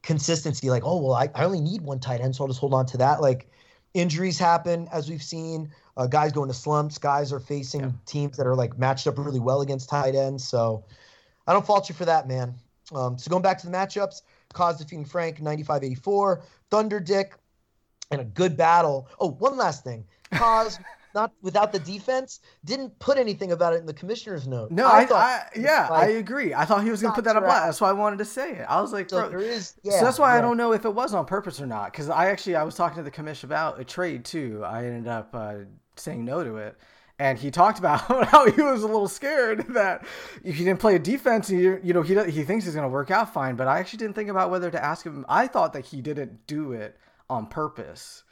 consistency. 0.02 0.70
Like, 0.70 0.84
oh 0.86 1.02
well, 1.02 1.14
I, 1.14 1.30
I 1.36 1.46
only 1.46 1.62
need 1.62 1.82
one 1.82 2.00
tight 2.00 2.22
end, 2.22 2.36
so 2.36 2.44
I'll 2.44 2.48
just 2.48 2.60
hold 2.60 2.74
on 2.74 2.86
to 2.88 2.98
that. 2.98 3.22
Like 3.22 3.50
injuries 3.94 4.40
happen 4.40 4.88
as 4.92 5.10
we've 5.10 5.24
seen. 5.24 5.72
Uh, 5.96 6.08
guys 6.08 6.32
go 6.32 6.42
into 6.42 6.56
slumps. 6.56 6.98
Guys 6.98 7.32
are 7.32 7.40
facing 7.40 7.82
Yeah. 7.82 7.92
teams 8.06 8.38
that 8.38 8.48
are 8.48 8.56
like 8.56 8.78
matched 8.78 9.06
up 9.06 9.18
really 9.18 9.40
well 9.40 9.62
against 9.62 9.90
tight 9.90 10.16
ends. 10.16 10.44
So 10.44 10.84
I 11.46 11.54
don't 11.54 11.66
fault 11.66 11.90
you 11.90 11.96
for 11.96 12.06
that, 12.06 12.28
man. 12.28 12.56
Um, 12.94 13.18
so 13.18 13.30
going 13.30 13.44
back 13.44 13.60
to 13.60 13.68
the 13.68 13.72
matchups, 13.72 14.22
Kaz 14.54 14.78
defeating 14.78 15.06
Frank 15.06 15.40
95-84, 15.40 16.42
Thunder 16.70 17.00
Dick, 17.00 17.36
and 18.12 18.22
a 18.22 18.26
good 18.26 18.56
battle. 18.56 19.08
Oh, 19.20 19.32
one 19.32 19.58
last 19.58 19.84
thing. 19.84 20.06
Kaz 20.32 20.80
not 21.14 21.32
without 21.42 21.72
the 21.72 21.80
defense, 21.80 22.40
didn't 22.66 22.98
put 23.00 23.18
anything 23.18 23.52
about 23.52 23.74
it 23.74 23.78
in 23.78 23.86
the 23.86 23.94
commissioner's 23.94 24.48
note. 24.48 24.72
No, 24.72 24.88
I, 24.88 25.02
I, 25.02 25.06
thought 25.06 25.50
yeah, 25.56 25.88
like, 25.90 26.04
I 26.04 26.12
agree. 26.14 26.54
I 26.54 26.66
thought 26.66 26.84
he 26.84 26.90
was 26.90 27.02
gonna 27.02 27.14
put 27.14 27.24
that 27.26 27.36
up. 27.36 27.44
That's 27.44 27.82
why 27.82 27.90
I 27.90 27.94
wanted 27.94 28.18
to 28.20 28.26
say 28.26 28.54
it. 28.54 28.66
I 28.68 28.82
was 28.82 28.92
like, 28.92 29.10
so 29.10 29.22
bro. 29.22 29.30
there 29.30 29.40
is 29.40 29.76
yeah. 29.84 30.00
so 30.00 30.06
that's 30.06 30.20
why 30.20 30.34
yeah. 30.34 30.40
I 30.40 30.42
don't 30.42 30.58
know 30.58 30.74
if 30.74 30.86
it 30.86 30.94
was 30.94 31.14
on 31.14 31.26
purpose 31.26 31.62
or 31.62 31.68
not. 31.68 31.92
Because 31.92 32.10
I 32.10 32.30
actually 32.30 32.56
I 32.56 32.64
was 32.64 32.76
talking 32.76 32.98
to 32.98 33.04
the 33.04 33.12
commission 33.12 33.48
about 33.48 33.80
a 33.80 33.84
trade 33.84 34.26
too. 34.26 34.64
I 34.66 34.86
ended 34.86 35.08
up 35.08 35.30
uh, 35.34 35.56
saying 35.96 36.26
no 36.26 36.44
to 36.44 36.58
it, 36.58 36.78
and 37.20 37.38
he 37.38 37.52
talked 37.52 37.80
about 37.80 38.00
how 38.30 38.50
he 38.50 38.62
was 38.62 38.84
a 38.84 38.88
little 38.88 39.08
scared 39.08 39.68
that 39.70 40.06
if 40.44 40.56
he 40.56 40.66
didn't 40.66 40.80
play 40.80 40.96
a 40.96 41.00
defense, 41.00 41.50
you, 41.50 41.80
you 41.84 41.94
know, 41.94 42.02
he 42.02 42.16
he 42.32 42.44
thinks 42.44 42.66
he's 42.66 42.76
gonna 42.76 42.90
work 42.90 43.12
out 43.12 43.34
fine. 43.34 43.56
But 43.56 43.68
I 43.68 43.80
actually 43.80 43.98
didn't 43.98 44.16
think 44.16 44.30
about 44.30 44.50
whether 44.50 44.72
to 44.72 44.84
ask 44.84 45.06
him. 45.06 45.26
I 45.30 45.48
thought 45.48 45.74
that 45.74 45.86
he 45.86 46.02
didn't 46.02 46.48
do 46.48 46.72
it 46.72 46.98
on 47.30 47.48
purpose. 47.48 48.24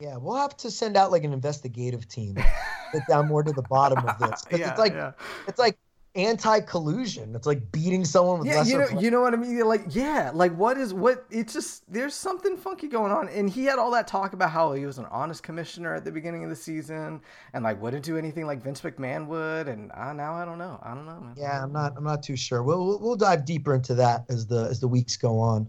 Yeah, 0.00 0.16
we'll 0.16 0.36
have 0.36 0.56
to 0.58 0.70
send 0.70 0.96
out 0.96 1.10
like 1.10 1.24
an 1.24 1.32
investigative 1.32 2.08
team, 2.08 2.34
get 2.92 3.02
down 3.08 3.26
more 3.26 3.42
to 3.42 3.52
the 3.52 3.62
bottom 3.62 3.98
of 4.06 4.18
this 4.18 4.44
Yeah, 4.50 4.70
it's 4.70 4.78
like 4.78 4.92
yeah. 4.92 5.12
it's 5.46 5.58
like 5.58 5.76
anti-collusion. 6.14 7.34
It's 7.34 7.46
like 7.46 7.70
beating 7.70 8.04
someone 8.04 8.40
with 8.40 8.48
Yeah, 8.48 8.64
you 8.64 8.78
know, 8.78 9.00
you 9.00 9.10
know 9.10 9.20
what 9.20 9.34
I 9.34 9.36
mean. 9.36 9.58
Like, 9.60 9.82
yeah, 9.90 10.30
like 10.34 10.56
what 10.56 10.76
is 10.76 10.92
what? 10.92 11.24
It's 11.30 11.52
just 11.52 11.90
there's 11.92 12.14
something 12.14 12.56
funky 12.56 12.88
going 12.88 13.12
on, 13.12 13.28
and 13.28 13.48
he 13.48 13.64
had 13.64 13.78
all 13.78 13.90
that 13.92 14.06
talk 14.06 14.32
about 14.32 14.50
how 14.50 14.72
he 14.72 14.86
was 14.86 14.98
an 14.98 15.06
honest 15.10 15.42
commissioner 15.42 15.94
at 15.94 16.04
the 16.04 16.12
beginning 16.12 16.44
of 16.44 16.50
the 16.50 16.56
season, 16.56 17.20
and 17.52 17.64
like 17.64 17.80
wouldn't 17.80 18.04
do 18.04 18.16
anything 18.16 18.46
like 18.46 18.62
Vince 18.62 18.80
McMahon 18.80 19.26
would, 19.26 19.68
and 19.68 19.92
uh, 19.92 20.12
now 20.12 20.34
I 20.34 20.44
don't 20.44 20.58
know. 20.58 20.80
I 20.82 20.94
don't 20.94 21.06
know. 21.06 21.20
Man. 21.20 21.34
yeah, 21.36 21.62
I'm 21.62 21.72
not. 21.72 21.94
I'm 21.96 22.04
not 22.04 22.22
too 22.22 22.36
sure. 22.36 22.62
We'll, 22.62 22.84
we'll 22.84 22.98
we'll 22.98 23.16
dive 23.16 23.44
deeper 23.44 23.74
into 23.74 23.94
that 23.96 24.24
as 24.28 24.46
the 24.46 24.64
as 24.64 24.80
the 24.80 24.88
weeks 24.88 25.16
go 25.16 25.38
on. 25.38 25.68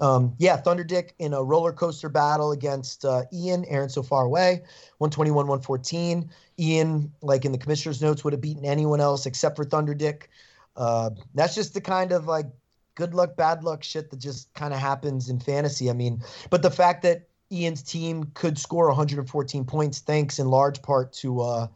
Um, 0.00 0.34
yeah, 0.38 0.56
Thunder 0.56 0.84
Dick 0.84 1.14
in 1.18 1.32
a 1.32 1.42
roller 1.42 1.72
coaster 1.72 2.08
battle 2.08 2.52
against 2.52 3.04
uh, 3.04 3.22
Ian. 3.32 3.64
Aaron 3.66 3.88
so 3.88 4.02
far 4.02 4.24
away, 4.24 4.62
121, 4.98 5.46
114. 5.46 6.30
Ian, 6.58 7.12
like 7.22 7.44
in 7.44 7.52
the 7.52 7.58
commissioner's 7.58 8.02
notes, 8.02 8.24
would 8.24 8.32
have 8.32 8.40
beaten 8.40 8.64
anyone 8.64 9.00
else 9.00 9.26
except 9.26 9.56
for 9.56 9.64
Thunder 9.64 9.94
Dick. 9.94 10.30
Uh, 10.76 11.10
that's 11.34 11.54
just 11.54 11.74
the 11.74 11.80
kind 11.80 12.12
of 12.12 12.26
like 12.26 12.46
good 12.94 13.14
luck, 13.14 13.36
bad 13.36 13.64
luck 13.64 13.82
shit 13.82 14.10
that 14.10 14.18
just 14.18 14.52
kind 14.54 14.72
of 14.74 14.80
happens 14.80 15.28
in 15.28 15.40
fantasy. 15.40 15.90
I 15.90 15.92
mean, 15.92 16.22
but 16.50 16.62
the 16.62 16.70
fact 16.70 17.02
that 17.02 17.28
Ian's 17.50 17.82
team 17.82 18.24
could 18.34 18.58
score 18.58 18.88
114 18.88 19.64
points, 19.64 20.00
thanks 20.00 20.38
in 20.38 20.48
large 20.48 20.80
part 20.82 21.12
to 21.14 21.40
uh, 21.40 21.66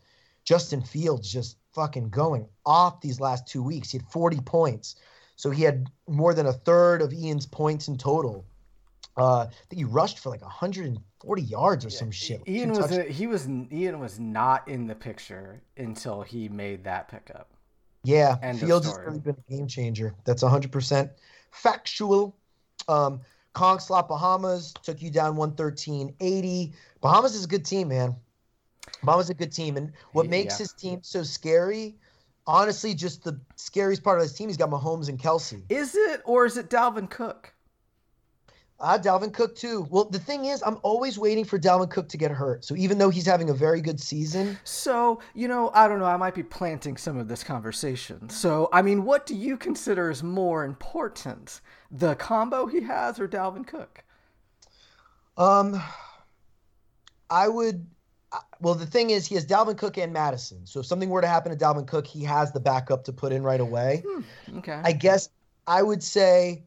Justin 0.44 0.82
Fields 0.82 1.30
just 1.30 1.56
fucking 1.72 2.08
going 2.08 2.48
off 2.64 3.00
these 3.00 3.20
last 3.20 3.46
two 3.46 3.62
weeks. 3.62 3.90
He 3.90 3.98
had 3.98 4.06
40 4.08 4.40
points. 4.40 4.96
So 5.36 5.50
he 5.50 5.62
had 5.62 5.90
more 6.08 6.32
than 6.32 6.46
a 6.46 6.52
third 6.52 7.02
of 7.02 7.12
Ian's 7.12 7.44
points 7.44 7.88
in 7.88 7.98
total. 7.98 8.46
Uh, 9.16 9.46
I 9.48 9.48
think 9.68 9.78
he 9.78 9.84
rushed 9.84 10.18
for 10.18 10.28
like 10.28 10.42
140 10.42 11.42
yards 11.42 11.84
or 11.84 11.90
some 11.90 12.10
shit. 12.10 12.42
Ian 12.46 12.72
was 12.72 12.92
a, 12.92 13.04
he 13.04 13.26
was 13.26 13.48
Ian 13.48 13.98
was 13.98 14.20
not 14.20 14.68
in 14.68 14.86
the 14.86 14.94
picture 14.94 15.62
until 15.76 16.22
he 16.22 16.48
made 16.48 16.84
that 16.84 17.08
pickup. 17.08 17.48
Yeah, 18.04 18.36
End 18.42 18.60
Fields 18.60 18.86
has 18.86 18.98
really 19.04 19.18
been 19.18 19.36
a 19.48 19.50
game 19.50 19.66
changer. 19.66 20.14
That's 20.24 20.44
100% 20.44 21.10
factual. 21.50 22.36
Um, 22.88 23.20
Kong 23.52 23.80
Slot 23.80 24.06
Bahamas 24.06 24.74
took 24.82 25.02
you 25.02 25.10
down 25.10 25.34
113.80. 25.36 26.72
Bahamas 27.00 27.34
is 27.34 27.44
a 27.44 27.48
good 27.48 27.64
team, 27.64 27.88
man. 27.88 28.14
Bahamas 29.02 29.26
is 29.26 29.30
a 29.30 29.34
good 29.34 29.50
team. 29.50 29.76
And 29.76 29.92
what 30.12 30.26
Yeah. 30.26 30.30
makes 30.30 30.58
his 30.58 30.72
team 30.72 31.00
so 31.02 31.24
scary, 31.24 31.96
honestly, 32.46 32.94
just 32.94 33.24
the 33.24 33.40
scariest 33.56 34.04
part 34.04 34.18
of 34.18 34.22
his 34.22 34.34
team, 34.34 34.48
he's 34.48 34.56
got 34.56 34.70
Mahomes 34.70 35.08
and 35.08 35.18
Kelce. 35.18 35.64
Is 35.68 35.96
it 35.96 36.22
or 36.24 36.46
is 36.46 36.56
it 36.56 36.70
Dalvin 36.70 37.10
Cook? 37.10 37.54
Ah, 38.78 38.98
Dalvin 38.98 39.32
Cook 39.32 39.56
too. 39.56 39.86
Well, 39.90 40.04
the 40.04 40.18
thing 40.18 40.46
is, 40.46 40.62
I'm 40.64 40.78
always 40.82 41.18
waiting 41.18 41.44
for 41.44 41.58
Dalvin 41.58 41.90
Cook 41.90 42.08
to 42.10 42.18
get 42.18 42.30
hurt. 42.30 42.64
So 42.64 42.76
even 42.76 42.98
though 42.98 43.08
he's 43.08 43.24
having 43.24 43.48
a 43.48 43.54
very 43.54 43.80
good 43.80 43.98
season, 43.98 44.58
So, 44.64 45.20
you 45.34 45.48
know, 45.48 45.70
I 45.72 45.88
don't 45.88 45.98
know, 45.98 46.04
I 46.04 46.16
might 46.18 46.34
be 46.34 46.42
planting 46.42 46.98
some 46.98 47.16
of 47.16 47.26
this 47.26 47.42
conversation. 47.42 48.28
So, 48.28 48.68
I 48.72 48.82
mean, 48.82 49.04
what 49.04 49.24
do 49.24 49.34
you 49.34 49.56
consider 49.56 50.10
is 50.10 50.22
more 50.22 50.64
important? 50.64 51.62
The 51.90 52.16
combo 52.16 52.66
he 52.66 52.82
has 52.82 53.18
or 53.18 53.26
Dalvin 53.26 53.66
Cook? 53.66 54.04
um, 55.38 55.82
I 57.30 57.48
would 57.48 57.86
well, 58.60 58.74
the 58.74 58.86
thing 58.86 59.10
is, 59.10 59.26
he 59.26 59.34
has 59.34 59.46
Dalvin 59.46 59.76
Cook 59.78 59.98
and 59.98 60.12
Mattison. 60.12 60.66
So 60.66 60.80
if 60.80 60.86
something 60.86 61.08
were 61.08 61.20
to 61.20 61.26
happen 61.26 61.56
to 61.56 61.64
Dalvin 61.64 61.86
Cook, 61.86 62.06
he 62.06 62.24
has 62.24 62.52
the 62.52 62.60
backup 62.60 63.04
to 63.04 63.12
put 63.12 63.32
in 63.32 63.42
right 63.42 63.60
away. 63.60 64.02
Hmm, 64.06 64.58
okay. 64.58 64.80
I 64.84 64.92
guess 64.92 65.28
I 65.66 65.82
would 65.82 66.02
say 66.02 66.64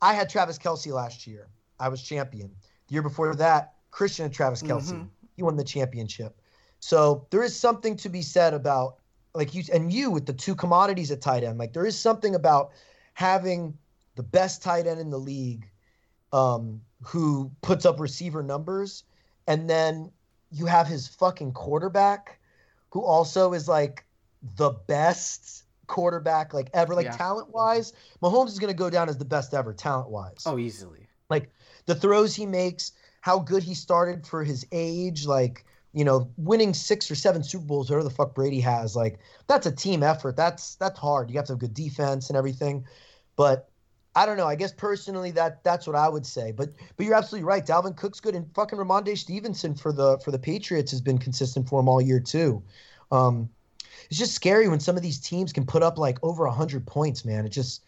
I 0.00 0.14
had 0.14 0.28
Travis 0.28 0.58
Kelce 0.58 0.92
last 0.92 1.26
year. 1.26 1.48
I 1.78 1.88
was 1.88 2.02
champion. 2.02 2.54
The 2.88 2.94
year 2.94 3.02
before 3.02 3.34
that, 3.34 3.74
Christian 3.90 4.26
and 4.26 4.34
Travis 4.34 4.62
Kelce. 4.62 4.92
Mhm. 4.92 5.08
He 5.34 5.42
won 5.42 5.56
the 5.56 5.64
championship. 5.64 6.40
So 6.80 7.26
there 7.30 7.42
is 7.42 7.58
something 7.58 7.96
to 7.96 8.08
be 8.08 8.22
said 8.22 8.54
about 8.54 8.98
like 9.34 9.54
you 9.54 9.64
and 9.72 9.92
you 9.92 10.10
with 10.10 10.24
the 10.24 10.32
two 10.32 10.54
commodities 10.54 11.10
at 11.10 11.20
tight 11.20 11.44
end. 11.44 11.58
Like 11.58 11.72
there 11.72 11.86
is 11.86 11.98
something 11.98 12.34
about 12.34 12.70
having 13.14 13.76
the 14.14 14.22
best 14.22 14.62
tight 14.62 14.86
end 14.86 14.98
in 15.00 15.10
the 15.10 15.18
league 15.18 15.68
um, 16.32 16.80
who 17.02 17.50
puts 17.60 17.84
up 17.84 18.00
receiver 18.00 18.42
numbers, 18.42 19.04
and 19.46 19.68
then 19.68 20.10
you 20.50 20.66
have 20.66 20.86
his 20.86 21.06
fucking 21.06 21.52
quarterback 21.52 22.38
who 22.90 23.02
also 23.02 23.52
is 23.52 23.68
like 23.68 24.04
the 24.56 24.70
best 24.70 25.64
quarterback 25.86 26.54
like 26.54 26.70
ever, 26.74 26.94
like 26.94 27.06
Yeah. 27.06 27.16
talent 27.16 27.52
wise. 27.52 27.92
Mahomes 28.22 28.48
is 28.48 28.58
going 28.58 28.72
to 28.72 28.76
go 28.76 28.90
down 28.90 29.08
as 29.08 29.18
the 29.18 29.24
best 29.24 29.54
ever 29.54 29.72
talent 29.72 30.10
wise 30.10 30.42
oh, 30.46 30.58
easily. 30.58 31.08
Like 31.30 31.50
the 31.86 31.94
throws 31.94 32.34
he 32.34 32.46
makes, 32.46 32.92
how 33.20 33.38
good 33.38 33.62
he 33.62 33.74
started 33.74 34.26
for 34.26 34.44
his 34.44 34.66
age, 34.72 35.26
like 35.26 35.64
you 35.92 36.04
know, 36.04 36.30
winning 36.36 36.74
six 36.74 37.10
or 37.10 37.14
seven 37.14 37.42
Super 37.42 37.64
Bowls, 37.64 37.88
whatever 37.88 38.04
the 38.04 38.14
fuck 38.14 38.34
Brady 38.34 38.60
has, 38.60 38.94
like 38.94 39.18
that's 39.46 39.66
a 39.66 39.72
team 39.72 40.02
effort. 40.02 40.36
That's 40.36 40.74
that's 40.74 40.98
hard. 40.98 41.30
You 41.30 41.36
have 41.36 41.46
to 41.46 41.52
have 41.52 41.58
good 41.58 41.72
defense 41.72 42.28
and 42.28 42.36
everything. 42.36 42.84
But 43.34 43.70
I 44.14 44.26
don't 44.26 44.36
know. 44.36 44.46
I 44.46 44.56
guess 44.56 44.72
personally, 44.72 45.30
that 45.32 45.64
that's 45.64 45.86
what 45.86 45.96
I 45.96 46.08
would 46.08 46.26
say. 46.26 46.52
But 46.52 46.70
but 46.96 47.06
you're 47.06 47.14
absolutely 47.14 47.44
right. 47.44 47.64
Dalvin 47.64 47.96
Cook's 47.96 48.20
good, 48.20 48.34
and 48.34 48.46
fucking 48.54 48.78
Rhamondre 48.78 49.16
Stevenson 49.16 49.74
for 49.74 49.90
the 49.90 50.18
for 50.18 50.30
the 50.30 50.38
Patriots 50.38 50.90
has 50.90 51.00
been 51.00 51.18
consistent 51.18 51.68
for 51.68 51.80
him 51.80 51.88
all 51.88 52.00
year 52.00 52.20
too. 52.20 52.62
Um, 53.10 53.48
it's 54.08 54.18
just 54.18 54.34
scary 54.34 54.68
when 54.68 54.80
some 54.80 54.96
of 54.96 55.02
these 55.02 55.18
teams 55.18 55.52
can 55.52 55.66
put 55.66 55.82
up 55.82 55.98
like 55.98 56.18
over 56.22 56.46
hundred 56.46 56.86
points, 56.86 57.24
man. 57.24 57.44
It 57.44 57.50
just 57.50 57.82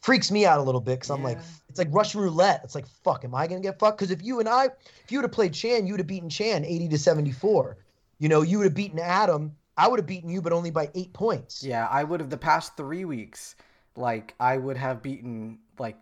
freaks 0.00 0.30
me 0.30 0.44
out 0.44 0.58
a 0.58 0.62
little 0.62 0.80
bit 0.80 0.96
because 0.96 1.10
I'm 1.10 1.22
like, 1.22 1.38
it's 1.68 1.78
like 1.78 1.88
Russian 1.90 2.20
roulette. 2.20 2.60
It's 2.62 2.74
like, 2.74 2.86
fuck, 2.86 3.24
am 3.24 3.34
I 3.34 3.46
gonna 3.46 3.60
get 3.60 3.78
fucked? 3.78 3.98
Because 3.98 4.10
if 4.10 4.22
you 4.22 4.40
and 4.40 4.48
I, 4.48 4.66
if 4.66 5.10
you 5.10 5.18
would 5.18 5.24
have 5.24 5.32
played 5.32 5.54
Chan, 5.54 5.86
you 5.86 5.94
would 5.94 6.00
have 6.00 6.06
beaten 6.06 6.28
Chan 6.28 6.64
80 6.64 6.88
to 6.88 6.98
74. 6.98 7.78
You 8.18 8.28
know, 8.28 8.42
you 8.42 8.58
would 8.58 8.64
have 8.64 8.74
beaten 8.74 8.98
Adam. 8.98 9.56
I 9.76 9.88
would 9.88 9.98
have 9.98 10.06
beaten 10.06 10.28
you, 10.28 10.40
but 10.40 10.52
only 10.52 10.70
by 10.70 10.90
eight 10.94 11.12
points. 11.12 11.64
Yeah, 11.64 11.88
I 11.90 12.04
would 12.04 12.20
have 12.20 12.30
the 12.30 12.36
past 12.36 12.76
three 12.76 13.04
weeks, 13.04 13.56
like 13.96 14.34
I 14.38 14.56
would 14.56 14.76
have 14.76 15.02
beaten 15.02 15.58
like 15.78 15.96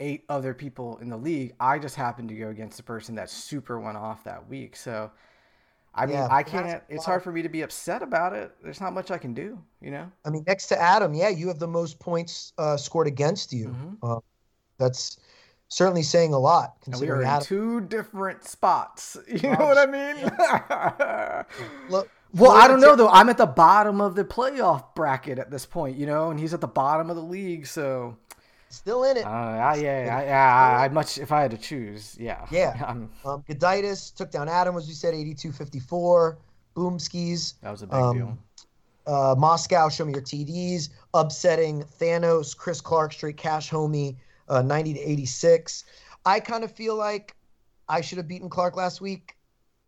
eight 0.00 0.24
other 0.28 0.54
people 0.54 0.98
in 0.98 1.08
the 1.08 1.16
league. 1.16 1.54
I 1.58 1.78
just 1.78 1.96
happened 1.96 2.28
to 2.28 2.34
go 2.34 2.48
against 2.48 2.76
the 2.76 2.82
person 2.82 3.14
that 3.16 3.30
super 3.30 3.80
went 3.80 3.96
off 3.96 4.24
that 4.24 4.48
week. 4.48 4.76
So 4.76 5.10
I 5.94 6.06
mean, 6.06 6.16
Yeah, 6.16 6.28
I 6.30 6.42
can't. 6.42 6.82
It's 6.88 7.04
hard 7.04 7.22
for 7.22 7.32
me 7.32 7.42
to 7.42 7.48
be 7.48 7.62
upset 7.62 8.02
about 8.02 8.32
it. 8.32 8.52
There's 8.62 8.80
not 8.80 8.92
much 8.92 9.10
I 9.10 9.18
can 9.18 9.34
do, 9.34 9.58
you 9.80 9.90
know. 9.90 10.10
I 10.24 10.30
mean, 10.30 10.44
next 10.46 10.66
to 10.68 10.80
Adam, 10.80 11.14
yeah, 11.14 11.28
you 11.28 11.48
have 11.48 11.58
the 11.58 11.68
most 11.68 11.98
points 11.98 12.52
uh, 12.58 12.76
scored 12.76 13.06
against 13.08 13.52
you. 13.52 13.68
Mhm. 13.68 13.96
Uh, 14.02 14.20
that's 14.78 15.18
certainly 15.68 16.02
saying 16.02 16.32
a 16.32 16.38
lot 16.38 16.76
And 16.86 16.94
we 16.94 17.00
considering 17.00 17.18
are 17.18 17.22
in 17.22 17.28
Adam. 17.28 17.46
two 17.46 17.80
different 17.82 18.44
spots. 18.44 19.16
You 19.28 19.50
know 19.50 19.56
Oh, 19.60 19.66
what 19.66 19.78
I 19.78 19.86
mean? 19.86 21.76
Look, 21.90 22.08
Well, 22.34 22.52
I 22.52 22.68
don't 22.68 22.80
know 22.80 22.94
though. 22.96 23.08
I'm 23.08 23.28
at 23.28 23.38
the 23.38 23.46
bottom 23.46 24.00
of 24.00 24.14
the 24.14 24.24
playoff 24.24 24.94
bracket 24.94 25.38
at 25.38 25.50
this 25.50 25.66
point, 25.66 25.96
you 25.96 26.06
know, 26.06 26.30
and 26.30 26.38
he's 26.38 26.54
at 26.54 26.60
the 26.60 26.68
bottom 26.68 27.10
of 27.10 27.16
the 27.16 27.22
league. 27.22 27.66
So, 27.66 28.16
Still 28.70 29.04
in 29.04 29.16
it. 29.16 29.24
uh, 29.24 29.28
I, 29.28 29.74
yeah, 29.76 30.18
I, 30.20 30.24
yeah, 30.26 30.56
I, 30.80 30.84
I 30.84 30.88
much 30.88 31.18
if 31.18 31.32
I 31.32 31.40
had 31.42 31.50
to 31.52 31.58
choose, 31.58 32.16
yeah, 32.18 32.46
Yeah. 32.50 32.74
Um, 33.24 33.42
Goditis 33.48 34.14
took 34.14 34.30
down 34.30 34.48
Adam, 34.48 34.76
as 34.76 34.86
we 34.86 34.94
said, 34.94 35.14
82-54. 35.14 36.36
Boomskis. 36.76 37.54
that 37.62 37.70
was 37.70 37.82
a 37.82 37.86
big 37.86 37.94
Um, 37.96 38.16
deal. 38.16 38.38
uh, 39.06 39.34
Moscow, 39.36 39.88
show 39.88 40.04
me 40.04 40.12
your 40.12 40.22
TDs. 40.22 40.90
Upsetting 41.14 41.82
Thanos, 42.00 42.56
Chris 42.56 42.80
Clark, 42.80 43.12
straight 43.12 43.36
cash 43.36 43.68
homie, 43.70 44.16
uh, 44.48 44.62
90 44.62 44.94
to 44.94 45.00
86. 45.00 45.84
I 46.24 46.38
kind 46.40 46.62
of 46.62 46.70
feel 46.70 46.94
like 46.94 47.34
I 47.88 48.00
should 48.00 48.18
have 48.18 48.28
beaten 48.28 48.48
Clark 48.48 48.76
last 48.76 49.00
week. 49.00 49.34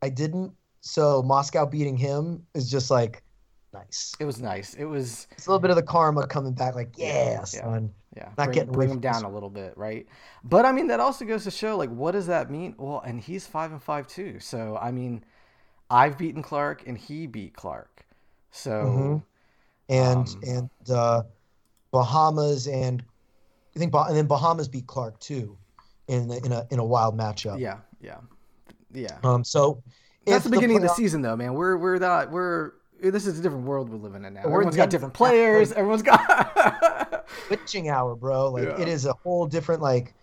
I 0.02 0.08
didn't. 0.08 0.52
So 0.80 1.22
Moscow 1.22 1.66
beating 1.66 1.96
him 1.96 2.44
is 2.54 2.70
just 2.70 2.90
like 2.90 3.22
nice. 3.74 4.14
It 4.18 4.24
was 4.24 4.40
nice. 4.40 4.74
It 4.74 4.86
was, 4.86 5.28
It's 5.32 5.46
a 5.46 5.50
little 5.50 5.60
bit 5.60 5.70
of 5.70 5.76
the 5.76 5.82
karma 5.82 6.26
coming 6.26 6.54
back, 6.54 6.74
like, 6.74 6.94
yeah, 6.96 7.30
Yeah. 7.32 7.44
son. 7.44 7.82
yeah, 7.84 7.88
Not 8.16 8.36
bring, 8.36 8.50
getting 8.52 8.72
bring 8.72 8.90
him 8.90 9.00
down 9.00 9.24
a 9.24 9.30
little 9.30 9.50
bit, 9.50 9.74
right? 9.76 10.06
But 10.44 10.64
I 10.64 10.72
mean, 10.72 10.88
that 10.88 11.00
also 11.00 11.24
goes 11.24 11.44
to 11.44 11.50
show, 11.50 11.76
like, 11.76 11.90
what 11.90 12.12
does 12.12 12.26
that 12.26 12.50
mean? 12.50 12.74
Well, 12.76 13.00
and 13.04 13.20
he's 13.20 13.46
five 13.46 13.70
and 13.72 13.82
five 13.82 14.06
too. 14.08 14.40
So 14.40 14.78
I 14.80 14.90
mean, 14.90 15.24
I've 15.90 16.18
beaten 16.18 16.42
Clark, 16.42 16.84
and 16.86 16.98
he 16.98 17.26
beat 17.26 17.54
Clark. 17.54 18.04
So 18.50 18.70
Mhm. 18.70 19.22
And 19.88 20.28
Um, 20.28 20.40
and 20.46 20.70
uh, 20.90 21.22
Bahamas 21.90 22.66
and 22.68 23.04
I 23.74 23.78
think 23.78 23.92
bah- 23.92 24.06
and 24.08 24.16
then 24.16 24.26
Bahamas 24.26 24.68
beat 24.68 24.86
Clark 24.86 25.18
too 25.20 25.56
in 26.08 26.28
the, 26.28 26.36
in 26.44 26.52
a 26.52 26.66
in 26.70 26.78
a 26.78 26.84
wild 26.84 27.16
matchup. 27.16 27.58
yeah, 27.58 27.78
yeah, 28.00 28.18
yeah. 28.92 29.18
Um. 29.22 29.44
So 29.44 29.82
That's 30.26 30.38
if 30.38 30.44
the 30.44 30.50
beginning 30.50 30.76
of 30.78 30.82
the 30.82 30.88
season, 30.94 31.22
though, 31.22 31.36
man. 31.36 31.54
We're 31.54 31.76
we're 31.76 31.98
not 31.98 32.30
we're 32.30 32.72
this 33.00 33.26
is 33.26 33.38
a 33.38 33.42
different 33.42 33.64
world 33.64 33.88
we're 33.88 33.96
living 33.96 34.24
in 34.24 34.34
now. 34.34 34.40
Everyone's 34.44 34.76
got 34.76 34.90
different 34.90 35.14
players. 35.14 35.72
Everyone's 35.72 36.02
got. 36.02 37.08
Witching 37.48 37.88
hour, 37.88 38.14
bro. 38.14 38.50
Like 38.50 38.64
Yeah. 38.64 38.80
it 38.80 38.88
is 38.88 39.06
a 39.06 39.12
whole 39.12 39.46
different 39.46 39.82
like 39.82 40.14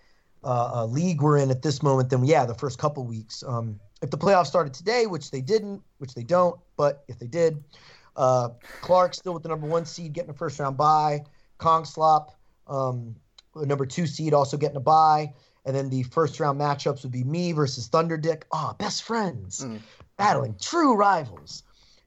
uh, 0.43 0.85
league 0.85 1.21
we're 1.21 1.37
in 1.37 1.51
at 1.51 1.61
this 1.61 1.83
moment 1.83 2.09
than 2.09 2.23
yeah 2.23 2.45
the 2.45 2.53
first 2.53 2.77
couple 2.79 3.05
weeks. 3.05 3.43
Um, 3.45 3.79
if 4.01 4.11
the 4.11 4.17
playoffs 4.17 4.47
started 4.47 4.73
today, 4.73 5.07
which 5.07 5.31
they 5.31 5.41
didn't, 5.41 5.81
which 5.97 6.13
they 6.13 6.23
don't, 6.23 6.59
but 6.77 7.03
if 7.07 7.17
they 7.19 7.27
did, 7.27 7.63
uh, 8.15 8.49
Clark 8.81 9.13
still 9.13 9.33
with 9.33 9.43
the 9.43 9.49
number 9.49 9.67
one 9.67 9.85
seed 9.85 10.13
getting 10.13 10.29
a 10.29 10.33
first 10.33 10.59
round 10.59 10.77
bye. 10.77 11.21
Kong 11.57 11.83
Slop, 11.85 12.39
um, 12.67 13.15
the 13.55 13.65
number 13.65 13.85
two 13.85 14.05
seed 14.05 14.33
also 14.33 14.57
getting 14.57 14.77
a 14.77 14.81
bye. 14.81 15.33
And 15.65 15.75
then 15.75 15.89
the 15.89 16.03
first 16.03 16.39
round 16.39 16.61
matchups 16.61 17.03
would 17.03 17.11
be 17.11 17.23
me 17.25 17.51
versus 17.51 17.87
Thunder 17.87 18.15
Dick. 18.15 18.45
Ah, 18.53 18.73
best 18.79 19.03
friends 19.03 19.65
Mm. 19.65 19.81
battling, 20.17 20.55
true 20.61 20.95
rivals. 20.95 21.63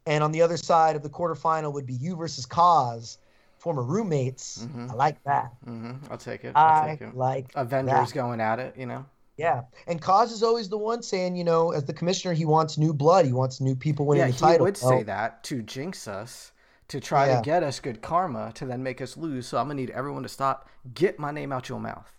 And 0.07 0.25
on 0.25 0.33
the 0.33 0.41
other 0.41 0.57
side 0.57 0.97
of 0.97 1.03
the 1.03 1.11
quarterfinal 1.11 1.73
would 1.75 1.85
be 1.85 1.95
you 1.95 2.17
versus 2.17 2.47
Kaz, 2.47 3.19
former 3.61 3.83
roommates. 3.83 4.67
Mhm. 4.67 4.91
I 4.91 4.95
like 4.95 5.23
that. 5.25 5.53
hmm 5.65 5.93
I'll 6.11 6.19
take 6.19 6.45
it. 6.45 6.53
I'll 6.57 6.83
I 6.85 6.89
take 6.91 7.03
it. 7.03 7.15
like 7.15 7.53
Avengers 7.55 8.09
that. 8.09 8.15
going 8.15 8.41
at 8.41 8.59
it, 8.59 8.77
you 8.77 8.87
know. 8.87 9.05
Yeah. 9.37 9.63
And 9.87 10.01
Kaz 10.03 10.33
is 10.33 10.43
always 10.43 10.69
the 10.69 10.79
one 10.79 11.03
saying, 11.03 11.37
you 11.37 11.45
know, 11.45 11.71
as 11.73 11.85
the 11.85 11.93
commissioner, 11.95 12.35
he 12.35 12.45
wants 12.45 12.77
new 12.77 12.93
blood. 12.93 13.25
He 13.27 13.33
wants 13.33 13.61
new 13.61 13.75
people 13.75 14.07
winning 14.07 14.23
Yeah, 14.23 14.27
the 14.29 14.33
he 14.33 14.39
title. 14.39 14.65
would 14.67 14.79
Well, 14.83 14.91
say 14.91 15.03
that 15.05 15.45
to 15.45 15.63
jinx 15.63 16.07
us, 16.09 16.53
to 16.89 17.01
try 17.01 17.27
Yeah. 17.27 17.37
to 17.37 17.43
get 17.43 17.63
us 17.63 17.81
good 17.81 18.03
karma, 18.03 18.53
to 18.55 18.67
then 18.67 18.83
make 18.83 19.01
us 19.01 19.17
lose. 19.17 19.47
So 19.47 19.59
I'm 19.59 19.65
gonna 19.65 19.75
need 19.75 19.91
everyone 19.91 20.23
to 20.25 20.29
stop. 20.29 20.69
Get 20.95 21.19
my 21.19 21.31
name 21.31 21.53
out 21.53 21.69
your 21.69 21.81
mouth. 21.81 22.13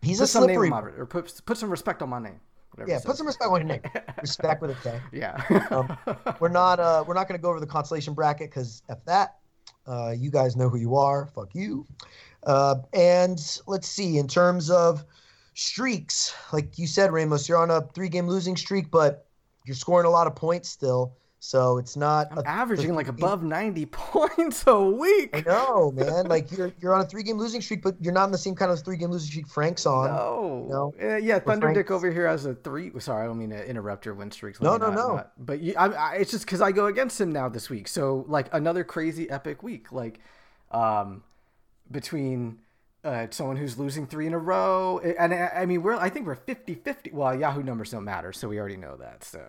He's 0.00 0.18
Put 0.18 0.24
a 0.24 0.26
some 0.28 0.46
name 0.46 0.56
slippery. 0.60 0.70
on 0.72 0.84
my, 0.84 0.90
or 0.90 1.06
put 1.06 1.40
put 1.46 1.56
some 1.58 1.70
respect 1.70 2.02
on 2.02 2.08
my 2.08 2.18
name. 2.18 2.40
Whatever 2.72 2.90
Yeah, 2.90 2.98
put 3.04 3.16
some 3.16 3.26
respect 3.26 3.50
on 3.50 3.60
your 3.60 3.68
name. 3.68 3.82
Respect 4.20 4.60
with 4.60 4.70
a 4.72 4.74
K. 4.74 5.00
Yeah. 5.12 5.40
Um, 5.70 5.96
We're 6.40 6.48
not 6.48 6.80
uh 6.80 7.04
we're 7.06 7.14
not 7.14 7.28
gonna 7.28 7.38
go 7.38 7.50
over 7.50 7.60
the 7.60 7.66
consolation 7.66 8.14
bracket 8.14 8.50
because 8.50 8.82
f 8.88 8.98
that. 9.04 9.36
Uh, 9.86 10.14
you 10.16 10.30
guys 10.30 10.56
know 10.56 10.68
who 10.68 10.78
you 10.78 10.96
are. 10.96 11.26
Fuck 11.26 11.54
you. 11.54 11.86
Uh, 12.44 12.76
and 12.92 13.60
let's 13.66 13.88
see, 13.88 14.18
in 14.18 14.28
terms 14.28 14.70
of 14.70 15.04
streaks, 15.54 16.34
like 16.52 16.78
you 16.78 16.86
said, 16.86 17.12
Ramos, 17.12 17.48
you're 17.48 17.58
on 17.58 17.70
a 17.70 17.82
three 17.94 18.08
game 18.08 18.28
losing 18.28 18.56
streak, 18.56 18.90
but 18.90 19.26
you're 19.64 19.76
scoring 19.76 20.06
a 20.06 20.10
lot 20.10 20.26
of 20.26 20.34
points 20.34 20.68
still. 20.68 21.16
So 21.46 21.76
it's 21.76 21.94
not 21.94 22.28
I'm 22.32 22.38
a- 22.38 22.48
averaging 22.48 22.94
like 22.94 23.08
above 23.08 23.42
90 23.42 23.84
points 23.92 24.64
a 24.66 24.80
week. 24.80 25.28
I 25.34 25.40
know, 25.42 25.92
man. 25.92 26.24
Like 26.26 26.50
you're 26.50 26.72
you're 26.80 26.94
on 26.94 27.02
a 27.02 27.04
three 27.04 27.22
game 27.22 27.36
losing 27.36 27.60
streak, 27.60 27.82
but 27.82 27.96
you're 28.00 28.14
not 28.14 28.24
in 28.24 28.32
the 28.32 28.38
same 28.38 28.54
kind 28.54 28.72
of 28.72 28.80
three 28.82 28.96
game 28.96 29.10
losing 29.10 29.28
streak 29.28 29.46
Frank's 29.48 29.84
on. 29.84 30.08
No. 30.08 30.66
No. 30.70 30.94
Uh, 31.12 31.16
yeah, 31.16 31.38
Thunder 31.38 31.70
Dick 31.74 31.90
over 31.90 32.10
here 32.10 32.26
has 32.26 32.46
a 32.46 32.54
three. 32.54 32.90
Sorry, 32.98 33.24
I 33.24 33.26
don't 33.26 33.38
mean 33.38 33.50
to 33.50 33.62
interrupt 33.68 34.06
your 34.06 34.14
win 34.14 34.30
streaks. 34.30 34.58
No, 34.62 34.78
no, 34.78 34.86
not- 34.86 34.94
no. 34.94 35.16
not- 35.16 35.32
but 35.38 35.60
you, 35.60 35.74
I, 35.76 35.88
I, 35.88 36.14
it's 36.14 36.30
just 36.30 36.46
because 36.46 36.62
I 36.62 36.72
go 36.72 36.86
against 36.86 37.20
him 37.20 37.30
now 37.30 37.50
this 37.50 37.68
week. 37.68 37.88
So 37.88 38.24
like 38.26 38.48
another 38.54 38.82
crazy 38.82 39.28
epic 39.28 39.62
week, 39.62 39.92
like 39.92 40.20
um, 40.70 41.22
between 41.90 42.58
uh, 43.04 43.26
someone 43.28 43.56
who's 43.58 43.78
losing 43.78 44.06
three 44.06 44.26
in 44.26 44.32
a 44.32 44.38
row, 44.38 44.98
and 44.98 45.34
I, 45.34 45.50
I 45.56 45.66
mean 45.66 45.82
we're 45.82 45.94
I 45.96 46.08
think 46.08 46.26
we're 46.26 46.36
50-50. 46.36 47.12
Well, 47.12 47.38
Yahoo 47.38 47.62
numbers 47.62 47.90
don't 47.90 48.04
matter, 48.04 48.32
so 48.32 48.48
we 48.48 48.58
already 48.58 48.78
know 48.78 48.96
that. 48.96 49.24
So, 49.24 49.44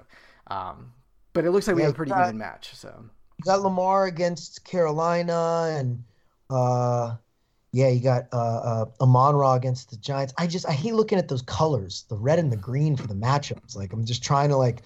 um, 0.47 0.91
but 1.35 1.45
it 1.45 1.51
looks 1.51 1.67
like 1.67 1.75
we 1.75 1.83
Yeah, 1.83 1.87
have 1.89 1.93
a 1.93 1.97
pretty 1.97 2.09
got- 2.11 2.23
even 2.29 2.39
match. 2.39 2.73
So 2.75 2.91
You 3.37 3.43
got 3.43 3.61
Lamar 3.61 4.05
against 4.07 4.63
Carolina, 4.65 5.67
and 5.77 6.03
uh, 6.49 7.15
yeah, 7.71 7.89
you 7.89 7.99
got 8.01 8.23
uh, 8.33 8.37
uh, 8.37 8.85
Amon 9.01 9.35
Ra 9.35 9.53
against 9.55 9.91
the 9.91 9.97
Giants. 9.97 10.33
I 10.37 10.47
just 10.47 10.67
I 10.67 10.71
hate 10.71 10.95
looking 10.95 11.19
at 11.19 11.27
those 11.27 11.41
colors, 11.43 12.05
the 12.09 12.15
red 12.17 12.39
and 12.39 12.51
the 12.51 12.57
green 12.57 12.95
for 12.95 13.05
the 13.07 13.13
matchups. 13.13 13.75
Like 13.75 13.93
I'm 13.93 14.05
just 14.05 14.23
trying 14.23 14.49
to 14.49 14.57
like 14.57 14.81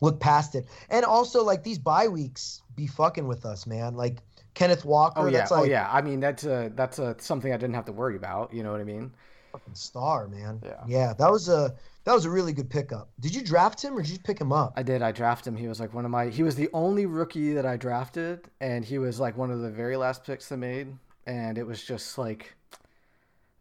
look 0.00 0.20
past 0.20 0.54
it, 0.54 0.66
and 0.88 1.04
also 1.04 1.44
like 1.44 1.62
these 1.64 1.78
bye 1.78 2.08
weeks 2.08 2.62
be 2.76 2.86
fucking 2.86 3.26
with 3.26 3.44
us, 3.44 3.66
man. 3.66 3.96
Like 3.96 4.18
Kenneth 4.54 4.84
Walker. 4.84 5.20
oh 5.20 5.26
yeah, 5.26 5.38
that's 5.38 5.50
like, 5.50 5.62
oh 5.62 5.64
yeah. 5.64 5.88
I 5.90 6.00
mean 6.02 6.20
that's 6.20 6.44
uh 6.46 6.68
that's 6.74 6.98
uh 6.98 7.14
something 7.18 7.52
I 7.52 7.56
didn't 7.56 7.74
have 7.74 7.86
to 7.86 7.92
worry 7.92 8.16
about. 8.16 8.52
You 8.54 8.62
know 8.62 8.70
what 8.72 8.80
I 8.80 8.84
mean? 8.84 9.12
Fucking 9.52 9.74
star, 9.74 10.28
man. 10.28 10.60
Yeah. 10.64 10.82
Yeah, 10.86 11.12
that 11.14 11.30
was 11.30 11.48
a 11.48 11.74
that 12.04 12.14
was 12.14 12.24
a 12.24 12.30
really 12.30 12.52
good 12.52 12.68
pickup. 12.68 13.10
Did 13.20 13.34
you 13.34 13.42
draft 13.42 13.82
him 13.82 13.96
or 13.96 14.02
did 14.02 14.10
you 14.10 14.18
pick 14.18 14.40
him 14.40 14.52
up? 14.52 14.72
I 14.76 14.82
did. 14.82 15.02
I 15.02 15.12
drafted 15.12 15.52
him. 15.52 15.56
He 15.56 15.68
was 15.68 15.78
like 15.78 15.94
one 15.94 16.04
of 16.04 16.10
my. 16.10 16.28
He 16.28 16.42
was 16.42 16.56
the 16.56 16.68
only 16.72 17.06
rookie 17.06 17.52
that 17.54 17.66
I 17.66 17.76
drafted, 17.76 18.48
and 18.60 18.84
he 18.84 18.98
was 18.98 19.20
like 19.20 19.36
one 19.36 19.50
of 19.50 19.60
the 19.60 19.70
very 19.70 19.96
last 19.96 20.24
picks 20.24 20.50
I 20.50 20.56
made. 20.56 20.88
And 21.26 21.56
it 21.56 21.64
was 21.64 21.84
just 21.84 22.18
like, 22.18 22.56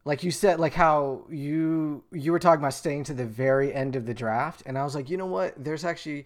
like 0.03 0.24
you 0.24 0.31
said, 0.31 0.60
like 0.60 0.74
how 0.74 1.25
you 1.29 2.03
you 2.12 2.31
were 2.31 2.39
talking 2.39 2.62
about 2.62 2.74
staying 2.74 3.03
to 3.05 3.13
the 3.13 3.25
very 3.25 3.71
end 3.74 3.95
of 3.95 4.07
the 4.07 4.13
draft, 4.13 4.63
and 4.65 4.77
I 4.77 4.83
was 4.83 4.95
like, 4.95 5.10
you 5.10 5.17
know 5.17 5.27
what? 5.27 5.53
There's 5.63 5.86
actually 5.86 6.25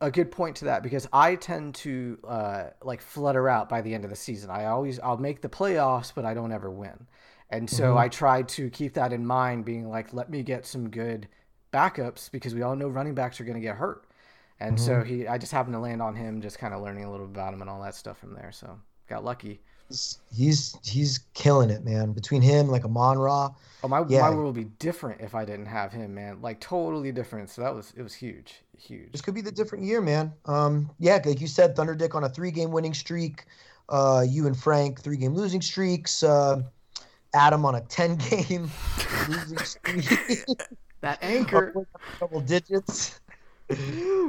a 0.00 0.10
good 0.10 0.32
point 0.32 0.56
to 0.56 0.64
that 0.64 0.82
because 0.82 1.06
I 1.12 1.36
tend 1.36 1.76
to 1.76 2.18
uh, 2.26 2.64
like 2.82 3.00
flutter 3.00 3.48
out 3.48 3.68
by 3.68 3.82
the 3.82 3.94
end 3.94 4.04
of 4.04 4.10
the 4.10 4.16
season. 4.16 4.48
I 4.48 4.64
always 4.66 4.98
I'll 5.00 5.18
make 5.18 5.42
the 5.42 5.48
playoffs, 5.48 6.12
but 6.14 6.24
I 6.24 6.32
don't 6.32 6.52
ever 6.52 6.70
win. 6.70 7.06
And 7.52 7.70
so 7.70 7.94
Mhm. 7.94 7.98
I 7.98 8.08
tried 8.08 8.48
to 8.50 8.70
keep 8.70 8.94
that 8.94 9.12
in 9.12 9.26
mind, 9.26 9.64
being 9.64 9.88
like, 9.90 10.12
let 10.12 10.30
me 10.30 10.42
get 10.42 10.66
some 10.66 10.90
good 10.90 11.28
backups 11.72 12.30
because 12.30 12.54
we 12.54 12.62
all 12.62 12.76
know 12.76 12.88
running 12.88 13.14
backs 13.14 13.40
are 13.40 13.44
going 13.44 13.56
to 13.56 13.60
get 13.60 13.76
hurt. 13.76 14.06
And 14.60 14.78
so 14.80 15.02
he, 15.02 15.26
I 15.28 15.38
just 15.38 15.52
happened 15.52 15.74
to 15.74 15.80
land 15.80 16.02
on 16.02 16.14
him, 16.16 16.40
just 16.40 16.58
kind 16.58 16.74
of 16.74 16.82
learning 16.82 17.04
a 17.04 17.10
little 17.10 17.26
bit 17.26 17.36
about 17.36 17.54
him 17.54 17.60
and 17.60 17.70
all 17.70 17.82
that 17.82 17.94
stuff 17.94 18.18
from 18.18 18.34
there. 18.34 18.52
So 18.52 18.78
got 19.08 19.24
lucky. 19.24 19.60
He's 19.88 20.18
he's, 20.32 20.76
he's 20.84 21.18
killing 21.34 21.70
it, 21.70 21.84
man. 21.84 22.12
Between 22.12 22.42
him, 22.42 22.68
like 22.68 22.84
Amon 22.84 23.18
Ra, 23.18 23.50
Oh, 23.84 23.88
my 23.88 24.04
Yeah. 24.06 24.20
my 24.22 24.30
world 24.30 24.54
would 24.54 24.64
be 24.64 24.70
different 24.78 25.20
if 25.20 25.34
I 25.34 25.44
didn't 25.44 25.66
have 25.66 25.92
him, 25.92 26.14
man. 26.14 26.40
Like 26.40 26.60
totally 26.60 27.12
different. 27.12 27.50
So 27.50 27.62
that 27.62 27.74
was 27.74 27.92
it 27.96 28.02
was 28.02 28.14
huge, 28.14 28.62
huge. 28.78 29.12
this 29.12 29.20
could 29.20 29.34
be 29.34 29.40
the 29.40 29.52
different 29.52 29.84
year, 29.84 30.00
man. 30.00 30.32
Um, 30.46 30.90
yeah, 30.98 31.20
like 31.24 31.40
you 31.40 31.48
said, 31.48 31.74
Thunder 31.76 31.94
Dick 31.94 32.14
on 32.14 32.24
a 32.24 32.28
three-game 32.28 32.70
winning 32.70 32.94
streak. 32.94 33.44
Uh, 33.88 34.24
you 34.26 34.46
and 34.46 34.56
Frank 34.56 35.00
three-game 35.00 35.34
losing 35.34 35.60
streaks. 35.60 36.22
Uh, 36.22 36.62
Adam 37.34 37.64
on 37.64 37.74
a 37.74 37.80
ten-game 37.82 38.70
losing 39.28 39.58
streak. 39.58 40.48
That 41.00 41.18
anchor. 41.22 41.74
double 42.20 42.40
digits. 42.40 43.20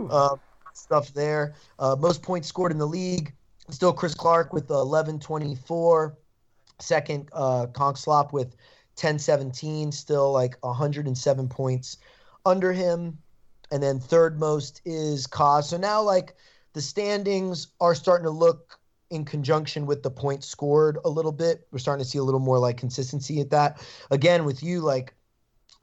uh, 0.10 0.36
stuff 0.74 1.14
there. 1.14 1.54
Uh, 1.80 1.96
most 2.00 2.22
points 2.22 2.48
scored 2.48 2.72
in 2.72 2.78
the 2.78 2.88
league. 2.88 3.34
Still 3.70 3.94
Chris 3.94 4.14
Clark 4.14 4.54
with 4.54 4.70
11 4.70 5.20
24. 5.20 6.18
Second, 6.80 7.30
uh, 7.34 7.68
Conk 7.68 7.98
Slop 7.98 8.34
with 8.34 8.56
10 8.96 9.20
17. 9.20 9.92
Still 9.92 10.32
like 10.32 10.58
107 10.62 11.48
points 11.48 11.98
under 12.46 12.74
him. 12.74 13.18
And 13.72 13.82
then 13.82 14.00
third 14.00 14.40
most 14.40 14.82
is 14.86 15.26
Cause. 15.28 15.70
So 15.70 15.78
now, 15.78 16.02
like, 16.02 16.36
the 16.74 16.82
standings 16.82 17.68
are 17.80 17.96
starting 17.96 18.26
to 18.26 18.32
look 18.32 18.80
in 19.14 19.24
conjunction 19.26 19.86
with 19.86 20.04
the 20.04 20.10
points 20.10 20.48
scored 20.48 20.98
a 21.06 21.10
little 21.10 21.32
bit. 21.32 21.68
We're 21.72 21.80
starting 21.80 22.04
to 22.04 22.10
see 22.10 22.18
a 22.18 22.24
little 22.24 22.40
more 22.40 22.60
like 22.60 22.78
consistency 22.78 23.40
at 23.40 23.50
that. 23.52 23.86
Again, 24.12 24.46
with 24.46 24.64
you, 24.64 24.82
like, 24.82 25.14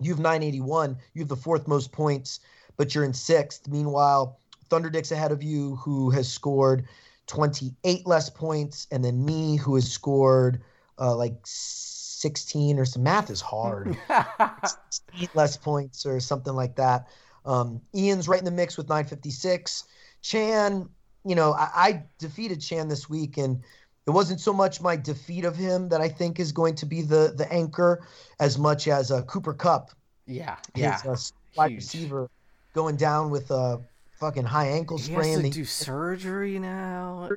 you 0.00 0.12
have 0.12 0.20
981. 0.20 0.96
You 1.14 1.20
have 1.20 1.28
the 1.28 1.36
fourth 1.36 1.68
most 1.68 1.92
points, 1.92 2.40
but 2.76 2.94
you're 2.94 3.04
in 3.04 3.14
sixth. 3.14 3.68
Meanwhile, 3.68 4.38
Thunderdick's 4.68 5.12
ahead 5.12 5.32
of 5.32 5.42
you, 5.42 5.76
who 5.76 6.10
has 6.10 6.30
scored 6.30 6.86
28 7.26 8.06
less 8.06 8.30
points, 8.30 8.86
and 8.90 9.04
then 9.04 9.24
me, 9.24 9.56
who 9.56 9.74
has 9.74 9.90
scored 9.90 10.62
uh, 10.98 11.14
like 11.14 11.36
16 11.44 12.78
or 12.78 12.84
some 12.84 13.02
math 13.02 13.30
is 13.30 13.40
hard. 13.40 13.96
16 14.64 15.28
less 15.34 15.56
points 15.56 16.04
or 16.04 16.18
something 16.20 16.54
like 16.54 16.76
that. 16.76 17.08
Um, 17.44 17.80
Ian's 17.94 18.28
right 18.28 18.38
in 18.38 18.44
the 18.44 18.50
mix 18.50 18.76
with 18.76 18.88
956. 18.88 19.84
Chan, 20.22 20.88
you 21.24 21.34
know, 21.34 21.52
I, 21.52 21.68
I 21.74 22.02
defeated 22.18 22.60
Chan 22.60 22.88
this 22.88 23.08
week, 23.08 23.36
and 23.36 23.62
it 24.06 24.10
wasn't 24.10 24.40
so 24.40 24.52
much 24.52 24.80
my 24.80 24.96
defeat 24.96 25.44
of 25.44 25.56
him 25.56 25.88
that 25.90 26.00
I 26.00 26.08
think 26.08 26.40
is 26.40 26.52
going 26.52 26.74
to 26.76 26.86
be 26.86 27.02
the 27.02 27.34
the 27.36 27.50
anchor, 27.52 28.06
as 28.38 28.58
much 28.58 28.88
as 28.88 29.10
uh, 29.10 29.22
Cooper 29.22 29.52
Kupp, 29.54 29.90
yeah, 30.26 30.56
his 30.74 30.82
yeah. 30.82 31.00
uh, 31.06 31.16
wide 31.56 31.74
receiver, 31.74 32.30
going 32.74 32.96
down 32.96 33.30
with 33.30 33.50
a 33.50 33.80
fucking 34.18 34.44
high 34.44 34.68
ankle 34.68 34.98
sprain. 34.98 35.16
He 35.18 35.22
sprain. 35.22 35.30
has 35.32 35.36
to 35.38 35.42
They- 35.42 35.50
do 35.50 35.64
surgery 35.64 36.58
now. 36.58 37.28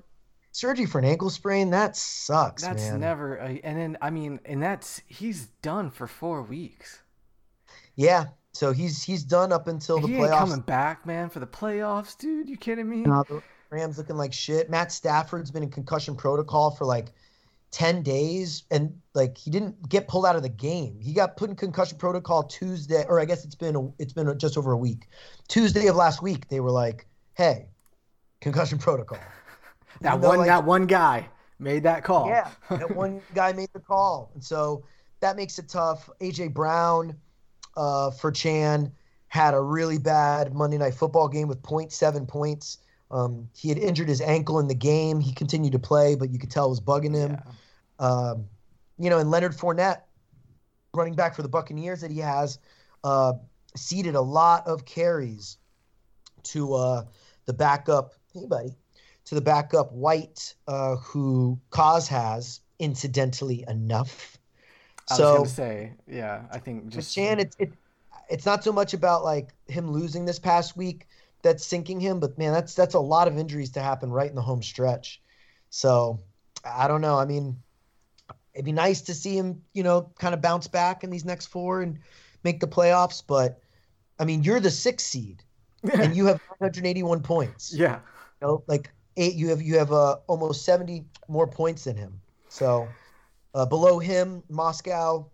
surgery 0.51 0.85
for 0.85 0.99
an 0.99 1.05
ankle 1.05 1.29
sprain. 1.29 1.69
That 1.71 1.95
sucks, 1.97 2.63
That's 2.63 2.89
man. 2.89 2.99
never. 3.01 3.37
A, 3.37 3.59
and 3.63 3.77
then 3.77 3.97
I 4.01 4.09
mean, 4.09 4.39
and 4.45 4.61
that's 4.63 5.01
he's 5.07 5.47
done 5.61 5.89
for 5.89 6.07
four 6.07 6.41
weeks. 6.41 6.99
Yeah, 7.95 8.25
so 8.53 8.71
he's 8.71 9.03
he's 9.03 9.23
done 9.23 9.51
up 9.51 9.67
until 9.67 9.99
the 9.99 10.07
he 10.07 10.15
ain't 10.15 10.23
playoffs. 10.25 10.37
coming 10.39 10.61
back, 10.61 11.05
man, 11.05 11.29
for 11.29 11.39
the 11.39 11.47
playoffs, 11.47 12.17
dude. 12.17 12.49
You 12.49 12.57
kidding 12.57 12.89
me? 12.89 12.97
Now 13.03 13.23
the 13.23 13.41
Rams 13.73 13.97
looking 13.97 14.17
like 14.17 14.31
shit. 14.33 14.69
Matt 14.69 14.91
Stafford's 14.91 15.51
been 15.51 15.63
in 15.63 15.69
concussion 15.69 16.15
protocol 16.15 16.71
for 16.71 16.85
like 16.85 17.11
10 17.71 18.03
days 18.03 18.63
and 18.69 18.95
like 19.15 19.35
he 19.35 19.49
didn't 19.49 19.89
get 19.89 20.07
pulled 20.07 20.25
out 20.25 20.35
of 20.35 20.43
the 20.43 20.49
game. 20.49 20.99
He 21.01 21.11
got 21.11 21.35
put 21.37 21.49
in 21.49 21.55
concussion 21.55 21.97
protocol 21.97 22.43
Tuesday 22.43 23.03
or 23.09 23.19
I 23.19 23.25
guess 23.25 23.43
it's 23.43 23.55
been 23.55 23.75
a, 23.75 23.87
it's 23.97 24.13
been 24.13 24.37
just 24.37 24.57
over 24.57 24.71
a 24.71 24.77
week. 24.77 25.07
Tuesday 25.47 25.87
of 25.87 25.95
last 25.95 26.21
week 26.21 26.47
they 26.49 26.59
were 26.59 26.71
like, 26.71 27.07
"Hey, 27.33 27.67
concussion 28.41 28.77
protocol." 28.77 29.19
That 30.01 30.21
though, 30.21 30.29
one, 30.29 30.39
like- 30.39 30.47
that 30.47 30.65
one 30.65 30.87
guy 30.87 31.29
made 31.59 31.83
that 31.83 32.03
call. 32.03 32.27
Yeah, 32.27 32.49
that 32.69 32.95
one 32.95 33.21
guy 33.35 33.53
made 33.53 33.69
the 33.71 33.79
call, 33.79 34.31
and 34.33 34.43
so 34.43 34.83
that 35.19 35.35
makes 35.37 35.59
it 35.59 35.69
tough. 35.69 36.09
AJ 36.19 36.51
Brown 36.53 37.15
uh, 37.77 38.09
for 38.09 38.31
Chan 38.31 38.91
had 39.27 39.53
a 39.53 39.61
really 39.61 39.99
bad 39.99 40.53
Monday 40.53 40.79
Night 40.79 40.95
Football 40.95 41.27
game 41.27 41.47
with 41.47 41.61
0.7 41.61 42.27
points. 42.27 42.79
Um, 43.13 43.47
he 43.55 43.69
had 43.69 43.77
injured 43.77 44.09
his 44.09 44.21
ankle 44.21 44.59
in 44.59 44.67
the 44.67 44.75
game. 44.75 45.19
He 45.19 45.33
continued 45.33 45.73
to 45.73 45.79
play, 45.79 46.15
but 46.15 46.31
you 46.31 46.39
could 46.39 46.49
tell 46.49 46.65
it 46.65 46.69
was 46.69 46.81
bugging 46.81 47.13
him. 47.13 47.37
Yeah. 47.99 48.07
Um, 48.07 48.45
you 48.97 49.11
know, 49.11 49.19
and 49.19 49.29
Leonard 49.29 49.55
Fournette, 49.55 50.01
running 50.95 51.13
back 51.13 51.35
for 51.35 51.43
the 51.43 51.47
Buccaneers 51.47 52.01
that 52.01 52.09
he 52.09 52.19
has, 52.19 52.57
uh, 53.03 53.33
ceded 53.75 54.15
a 54.15 54.21
lot 54.21 54.65
of 54.67 54.85
carries 54.85 55.57
to 56.43 56.73
uh, 56.73 57.05
the 57.45 57.53
backup. 57.53 58.13
Hey, 58.33 58.47
buddy, 58.47 58.75
to 59.25 59.35
the 59.35 59.41
backup 59.41 59.91
White, 59.91 60.55
uh, 60.67 60.95
who 60.95 61.59
Kaz 61.69 62.07
has 62.07 62.61
incidentally 62.79 63.63
enough. 63.67 64.39
I 65.09 65.13
was 65.13 65.17
So 65.17 65.37
gonna 65.37 65.49
say, 65.49 65.93
yeah, 66.07 66.43
I 66.51 66.57
think 66.57 66.87
just 66.89 67.13
Chan, 67.13 67.39
it's 67.39 67.55
it, 67.59 67.73
it's 68.27 68.45
not 68.47 68.63
so 68.63 68.71
much 68.71 68.95
about 68.95 69.23
like 69.23 69.53
him 69.67 69.91
losing 69.91 70.25
this 70.25 70.39
past 70.39 70.75
week 70.75 71.05
that's 71.43 71.65
sinking 71.65 71.99
him, 71.99 72.19
but 72.19 72.37
man, 72.37 72.53
that's 72.53 72.73
that's 72.73 72.95
a 72.95 72.99
lot 72.99 73.27
of 73.27 73.37
injuries 73.37 73.71
to 73.71 73.81
happen 73.81 74.11
right 74.11 74.29
in 74.29 74.35
the 74.35 74.41
home 74.41 74.63
stretch. 74.63 75.21
So 75.69 76.19
I 76.65 76.87
don't 76.87 77.01
know. 77.01 77.17
I 77.19 77.25
mean, 77.25 77.57
it'd 78.53 78.65
be 78.65 78.71
nice 78.71 79.01
to 79.01 79.13
see 79.13 79.37
him, 79.37 79.61
you 79.73 79.83
know, 79.83 80.11
kind 80.17 80.33
of 80.33 80.41
bounce 80.41 80.67
back 80.67 81.03
in 81.03 81.09
these 81.09 81.25
next 81.25 81.47
four 81.47 81.81
and 81.81 81.99
make 82.43 82.59
the 82.59 82.67
playoffs. 82.67 83.21
But 83.25 83.61
I 84.19 84.25
mean, 84.25 84.43
you're 84.43 84.59
the 84.59 84.71
sixth 84.71 85.05
seed 85.07 85.43
and 85.93 86.15
you 86.15 86.25
have 86.27 86.39
181 86.57 87.21
points. 87.21 87.73
yeah, 87.73 87.99
You 88.41 88.47
know, 88.47 88.63
like 88.67 88.89
eight, 89.17 89.35
you 89.35 89.49
have 89.49 89.61
you 89.61 89.77
have 89.77 89.91
uh, 89.91 90.17
almost 90.27 90.63
70 90.65 91.05
more 91.27 91.47
points 91.47 91.83
than 91.83 91.97
him. 91.97 92.19
So 92.47 92.87
uh, 93.53 93.65
below 93.65 93.99
him, 93.99 94.43
Moscow 94.49 95.29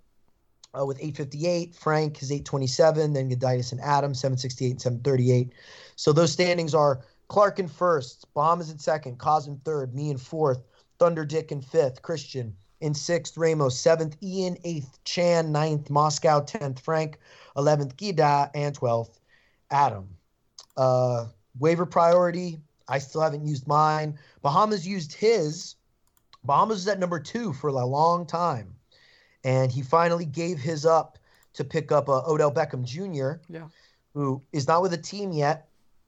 uh, 0.78 0.86
with 0.86 0.98
858. 0.98 1.76
Frank 1.76 2.22
is 2.22 2.32
827. 2.32 3.14
Then 3.14 3.30
Gaditis 3.30 3.72
and 3.72 3.82
Adam 3.82 4.14
768 4.14 4.72
and 4.72 4.82
738. 4.82 5.54
So 5.96 6.14
those 6.14 6.32
standings 6.32 6.74
are 6.74 7.02
Clark 7.30 7.60
in 7.60 7.68
first, 7.68 8.26
Bahamas 8.34 8.72
in 8.72 8.80
second, 8.80 9.20
Kaz 9.20 9.48
in 9.48 9.58
third, 9.60 9.94
me 9.94 10.10
in 10.10 10.18
fourth, 10.18 10.64
Thunder 10.98 11.24
Dick 11.24 11.52
in 11.52 11.62
fifth, 11.62 12.02
Christian 12.02 12.56
in 12.82 12.94
sixth, 12.94 13.38
Ramos 13.38 13.78
seventh, 13.80 14.18
Ian 14.24 14.58
eighth, 14.64 14.98
Chan 15.04 15.52
ninth, 15.52 15.90
Moscow 15.90 16.42
tenth, 16.42 16.80
Frank 16.80 17.20
eleventh, 17.56 17.96
Gida 17.98 18.50
and 18.56 18.74
twelfth, 18.74 19.20
Adam. 19.70 20.10
Uh, 20.76 21.28
waiver 21.60 21.86
priority. 21.86 22.60
I 22.88 22.98
still 22.98 23.22
haven't 23.22 23.46
used 23.46 23.68
mine. 23.68 24.18
Bahamas 24.42 24.88
used 24.88 25.14
his. 25.14 25.76
Bahamas 26.44 26.80
is 26.80 26.88
at 26.88 27.00
number 27.00 27.20
two 27.20 27.54
for 27.54 27.68
a 27.68 27.86
long 27.86 28.26
time, 28.26 28.74
and 29.44 29.72
he 29.72 29.82
finally 29.82 30.26
gave 30.26 30.60
his 30.60 30.86
up 30.86 31.18
to 31.54 31.64
pick 31.64 31.92
up 31.92 32.10
uh, 32.10 32.22
Odell 32.28 32.52
Beckham 32.52 32.84
Jr. 32.84 33.42
Yeah. 33.52 33.68
who 34.14 34.42
is 34.54 34.68
not 34.68 34.82
with 34.82 34.94
a 34.94 34.98
team 34.98 35.32
yet, 35.32 35.68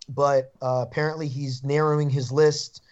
but 0.10 0.52
uh, 0.62 0.86
apparently 0.88 1.28
he's 1.28 1.64
narrowing 1.64 2.10
his 2.10 2.32
list 2.32 2.84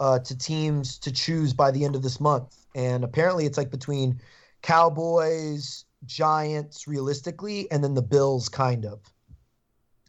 uh, 0.00 0.18
to 0.20 0.36
teams 0.36 0.98
to 0.98 1.10
choose 1.12 1.52
by 1.52 1.70
the 1.70 1.84
end 1.84 1.96
of 1.96 2.02
this 2.02 2.20
month. 2.20 2.56
And 2.74 3.04
apparently 3.04 3.46
it's 3.46 3.56
like 3.56 3.70
between 3.70 4.20
Cowboys, 4.62 5.84
Giants, 6.04 6.86
realistically, 6.86 7.70
and 7.70 7.82
then 7.82 7.94
the 7.94 8.02
Bills, 8.02 8.48
kind 8.48 8.84
of. 8.84 9.00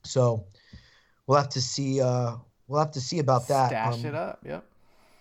So 0.04 0.46
we'll 1.26 1.38
have 1.38 1.50
to 1.50 1.62
see. 1.62 2.02
Uh, 2.02 2.36
we'll 2.68 2.80
have 2.80 2.92
to 2.92 3.02
see 3.02 3.20
about 3.20 3.48
that. 3.48 3.70
stash 3.70 3.94
Um, 3.94 4.06
it 4.06 4.16
up. 4.16 4.40
Yep. 4.46 4.66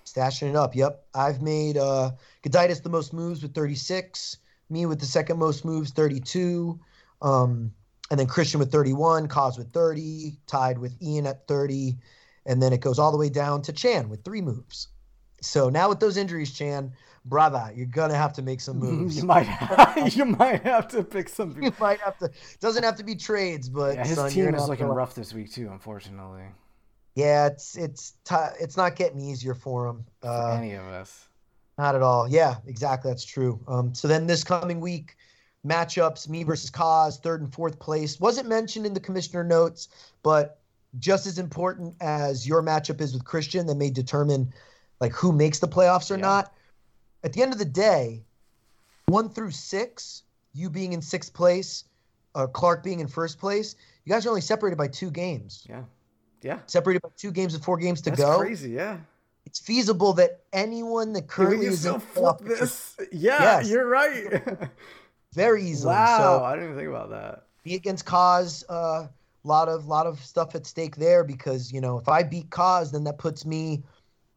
Stashing 0.04 0.50
it 0.50 0.56
up. 0.56 0.74
Yep. 0.76 1.04
I've 1.14 1.42
made 1.42 1.76
uh 1.76 2.12
Gaditis 2.42 2.82
the 2.82 2.88
most 2.88 3.12
moves 3.12 3.42
with 3.42 3.54
36. 3.54 4.38
Me 4.68 4.86
with 4.86 5.00
the 5.00 5.06
second 5.06 5.38
most 5.38 5.64
moves, 5.64 5.90
32. 5.92 6.78
Um, 7.22 7.72
and 8.10 8.20
then 8.20 8.26
Christian 8.26 8.60
with 8.60 8.70
31, 8.70 9.28
Kaz 9.28 9.58
with 9.58 9.72
30, 9.72 10.38
tied 10.46 10.78
with 10.78 11.00
Ian 11.02 11.26
at 11.26 11.46
30. 11.48 11.96
And 12.46 12.62
then 12.62 12.72
it 12.72 12.80
goes 12.80 12.98
all 12.98 13.10
the 13.10 13.18
way 13.18 13.28
down 13.28 13.62
to 13.62 13.72
Chan 13.72 14.08
with 14.08 14.24
three 14.24 14.40
moves. 14.40 14.88
So 15.40 15.68
now 15.68 15.88
with 15.88 16.00
those 16.00 16.16
injuries, 16.16 16.52
Chan, 16.52 16.92
brother, 17.24 17.70
you're 17.74 17.86
gonna 17.86 18.14
have 18.16 18.32
to 18.34 18.42
make 18.42 18.60
some 18.60 18.78
moves. 18.80 19.16
you 19.16 19.24
might 19.24 19.46
have, 19.46 20.08
you 20.16 20.24
might 20.24 20.62
have 20.62 20.88
to 20.88 21.02
pick 21.02 21.28
some. 21.28 21.56
you 21.62 21.72
might 21.78 22.00
have 22.00 22.16
to. 22.18 22.30
Doesn't 22.60 22.82
have 22.82 22.96
to 22.96 23.04
be 23.04 23.14
trades, 23.14 23.68
but 23.68 23.96
yeah, 23.96 24.06
his 24.06 24.16
son, 24.16 24.30
team 24.30 24.54
is 24.54 24.68
looking 24.68 24.86
rough 24.86 25.14
this 25.14 25.34
week 25.34 25.52
too, 25.52 25.68
unfortunately. 25.70 26.44
Yeah, 27.14 27.46
it's 27.46 27.76
it's 27.76 28.14
t- 28.24 28.34
it's 28.60 28.76
not 28.76 28.94
getting 28.96 29.20
easier 29.20 29.54
for 29.54 29.86
him. 29.86 30.04
Uh, 30.22 30.56
for 30.56 30.62
any 30.62 30.74
of 30.74 30.84
us. 30.84 31.28
Not 31.78 31.94
at 31.94 32.02
all. 32.02 32.28
Yeah, 32.28 32.56
exactly. 32.66 33.10
That's 33.10 33.24
true. 33.24 33.60
Um, 33.68 33.94
so 33.94 34.08
then 34.08 34.26
this 34.26 34.42
coming 34.44 34.80
week, 34.80 35.16
matchups: 35.66 36.28
me 36.28 36.42
versus 36.42 36.70
Kaz, 36.70 37.20
third 37.20 37.42
and 37.42 37.52
fourth 37.52 37.78
place. 37.78 38.18
Wasn't 38.18 38.48
mentioned 38.48 38.86
in 38.86 38.94
the 38.94 39.00
commissioner 39.00 39.44
notes, 39.44 39.88
but 40.22 40.58
just 40.98 41.26
as 41.26 41.38
important 41.38 41.94
as 42.00 42.46
your 42.46 42.62
matchup 42.62 43.00
is 43.00 43.12
with 43.12 43.24
Christian, 43.24 43.66
that 43.66 43.74
may 43.76 43.90
determine 43.90 44.52
like 45.00 45.12
who 45.12 45.32
makes 45.32 45.58
the 45.58 45.68
playoffs 45.68 46.10
or 46.10 46.14
yeah. 46.14 46.22
not. 46.22 46.54
At 47.22 47.32
the 47.32 47.42
end 47.42 47.52
of 47.52 47.58
the 47.58 47.64
day, 47.64 48.22
one 49.06 49.28
through 49.28 49.50
six, 49.50 50.22
you 50.54 50.70
being 50.70 50.92
in 50.92 51.02
sixth 51.02 51.34
place, 51.34 51.84
uh, 52.34 52.46
Clark 52.46 52.82
being 52.82 53.00
in 53.00 53.08
first 53.08 53.38
place, 53.38 53.76
you 54.04 54.12
guys 54.12 54.24
are 54.24 54.30
only 54.30 54.40
separated 54.40 54.76
by 54.76 54.88
two 54.88 55.10
games. 55.10 55.66
Yeah. 55.68 55.82
Yeah. 56.42 56.60
Separated 56.66 57.02
by 57.02 57.08
two 57.16 57.32
games 57.32 57.52
with 57.52 57.64
four 57.64 57.76
games 57.76 58.00
to 58.02 58.10
That's 58.10 58.22
go. 58.22 58.38
crazy, 58.38 58.70
yeah. 58.70 58.98
It's 59.46 59.60
feasible 59.60 60.12
that 60.14 60.40
anyone 60.52 61.12
that 61.14 61.28
currently 61.28 61.66
is 61.66 61.86
in 61.86 62.00
flip 62.00 62.38
this. 62.40 62.96
Yeah, 63.12 63.40
yes. 63.40 63.70
you're 63.70 63.86
right. 63.86 64.42
Very 65.34 65.62
easily. 65.62 65.94
Wow, 65.94 66.18
so, 66.18 66.44
I 66.44 66.54
didn't 66.54 66.70
even 66.70 66.76
think 66.76 66.88
about 66.88 67.10
that. 67.10 67.44
Be 67.62 67.74
against 67.76 68.04
Kaz, 68.04 68.64
a 68.68 68.72
uh, 68.72 69.08
lot 69.44 69.68
of 69.68 69.86
lot 69.86 70.06
of 70.06 70.18
stuff 70.20 70.54
at 70.54 70.66
stake 70.66 70.96
there 70.96 71.22
because 71.22 71.72
you 71.72 71.80
know 71.80 71.98
if 71.98 72.08
I 72.08 72.22
beat 72.22 72.50
Kaz, 72.50 72.90
then 72.92 73.04
that 73.04 73.18
puts 73.18 73.46
me 73.46 73.84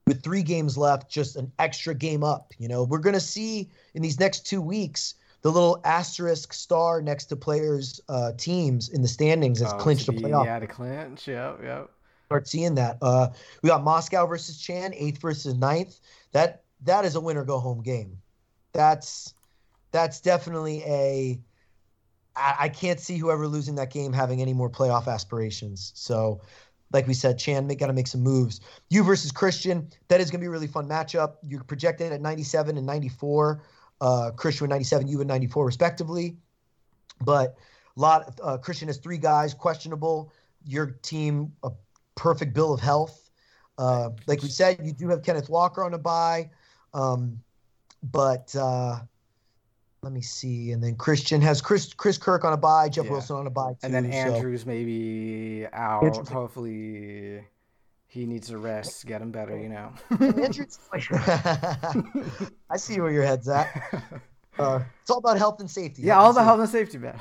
with 0.06 0.24
three 0.24 0.44
games 0.44 0.78
left, 0.78 1.10
just 1.10 1.36
an 1.36 1.52
extra 1.58 1.96
game 1.96 2.24
up. 2.24 2.54
You 2.60 2.68
know, 2.68 2.84
we're 2.84 3.00
gonna 3.00 3.20
see 3.20 3.70
in 3.96 4.02
these 4.02 4.20
next 4.20 4.46
two 4.46 4.62
weeks 4.62 5.16
the 5.42 5.52
little 5.52 5.82
asterisk 5.86 6.54
star 6.54 7.02
next 7.02 7.26
to 7.26 7.36
players' 7.36 8.00
uh, 8.10 8.34
teams 8.38 8.90
in 8.90 9.02
the 9.02 9.08
standings 9.08 9.60
has 9.60 9.74
oh, 9.74 9.78
clinched 9.78 10.08
a 10.10 10.12
playoff. 10.12 10.46
Yeah, 10.46 10.60
to 10.60 10.68
clinch. 10.68 11.28
Yep, 11.28 11.60
yep. 11.64 11.90
Start 12.30 12.48
seeing 12.48 12.76
that. 12.76 13.00
Uh, 13.02 13.30
we 13.64 13.70
got 13.70 13.84
Moscow 13.84 14.28
versus 14.28 14.62
Chan, 14.62 14.94
eighth 14.94 15.20
versus 15.20 15.56
ninth. 15.56 16.00
That 16.32 16.62
that 16.84 17.04
is 17.04 17.16
a 17.16 17.20
winner 17.20 17.44
go 17.44 17.58
home 17.58 17.82
game. 17.82 18.22
That's 18.72 19.34
that's 19.92 20.22
definitely 20.22 20.84
a. 20.86 21.40
I, 22.36 22.56
I 22.60 22.70
can't 22.70 23.00
see 23.00 23.18
whoever 23.18 23.48
losing 23.48 23.74
that 23.76 23.92
game 23.92 24.14
having 24.14 24.44
any 24.44 24.54
more 24.54 24.70
playoff 24.70 25.12
aspirations. 25.12 25.92
So 25.96 26.42
like 26.94 27.08
we 27.08 27.16
said, 27.16 27.40
Chan 27.40 27.68
got 27.68 27.88
to 27.88 27.94
make 27.94 28.06
some 28.06 28.22
moves. 28.22 28.62
You 28.90 29.04
versus 29.04 29.32
Christian, 29.32 29.90
that 30.10 30.22
is 30.22 30.30
going 30.30 30.40
to 30.40 30.44
be 30.44 30.48
a 30.48 30.52
really 30.52 30.68
fun 30.68 30.88
matchup. 30.88 31.38
You're 31.48 31.64
projected 31.64 32.12
at 32.12 32.22
97 32.22 32.78
and 32.78 32.86
94. 32.86 33.64
Uh, 34.02 34.32
Christian 34.36 34.66
with 34.66 34.70
97, 34.70 35.08
you 35.08 35.18
with 35.18 35.28
94, 35.28 35.66
respectively. 35.66 36.38
But 37.26 37.56
a 37.98 38.00
lot. 38.00 38.40
Uh, 38.42 38.58
Christian 38.58 38.88
has 38.88 38.98
three 38.98 39.18
guys 39.18 39.56
questionable. 39.56 40.32
Your 40.64 40.92
team 41.02 41.52
a 41.64 41.72
perfect 42.20 42.54
bill 42.54 42.74
of 42.74 42.80
health. 42.80 43.32
Uh, 43.78 44.10
like 44.28 44.44
we 44.44 44.50
said, 44.50 44.78
you 44.84 44.92
do 44.92 45.08
have 45.08 45.24
Kenneth 45.24 45.50
Walker 45.50 45.84
on 45.84 45.94
a 45.94 45.98
bye, 45.98 46.50
um, 46.94 47.42
but 48.04 48.54
uh, 48.56 49.00
let 50.02 50.12
me 50.12 50.22
see. 50.22 50.74
And 50.74 50.84
then 50.84 50.96
Christian 50.96 51.42
has 51.42 51.62
Chris 51.62 51.94
Chris 51.94 52.18
Kirk 52.18 52.44
on 52.44 52.52
a 52.52 52.58
bye, 52.58 52.90
Jeff 52.90 53.06
yeah. 53.06 53.12
Wilson 53.12 53.38
on 53.38 53.48
a 53.48 53.50
bye, 53.50 53.72
too, 53.72 53.80
and 53.84 53.94
then 53.94 54.12
Andrews 54.12 54.62
so. 54.62 54.68
maybe 54.68 55.66
out. 55.72 56.04
Andrews. 56.04 56.28
Hopefully, 56.28 57.46
he 58.08 58.26
needs 58.26 58.50
to 58.50 58.58
rest, 58.58 59.06
get 59.06 59.22
him 59.22 59.32
better. 59.32 59.58
You 59.58 59.70
know. 59.70 59.94
Andrews, 60.20 60.78
I 62.70 62.76
see 62.76 63.00
where 63.00 63.12
your 63.12 63.24
head's 63.24 63.48
at. 63.48 63.72
Uh, 64.58 64.84
it's 65.02 65.10
all 65.10 65.20
about 65.20 65.38
health 65.38 65.62
and 65.62 65.72
safety. 65.72 66.02
Yeah, 66.02 66.20
all 66.20 66.32
about 66.32 66.44
health 66.44 66.60
and 66.60 66.68
safety, 66.68 66.98
man. 66.98 67.18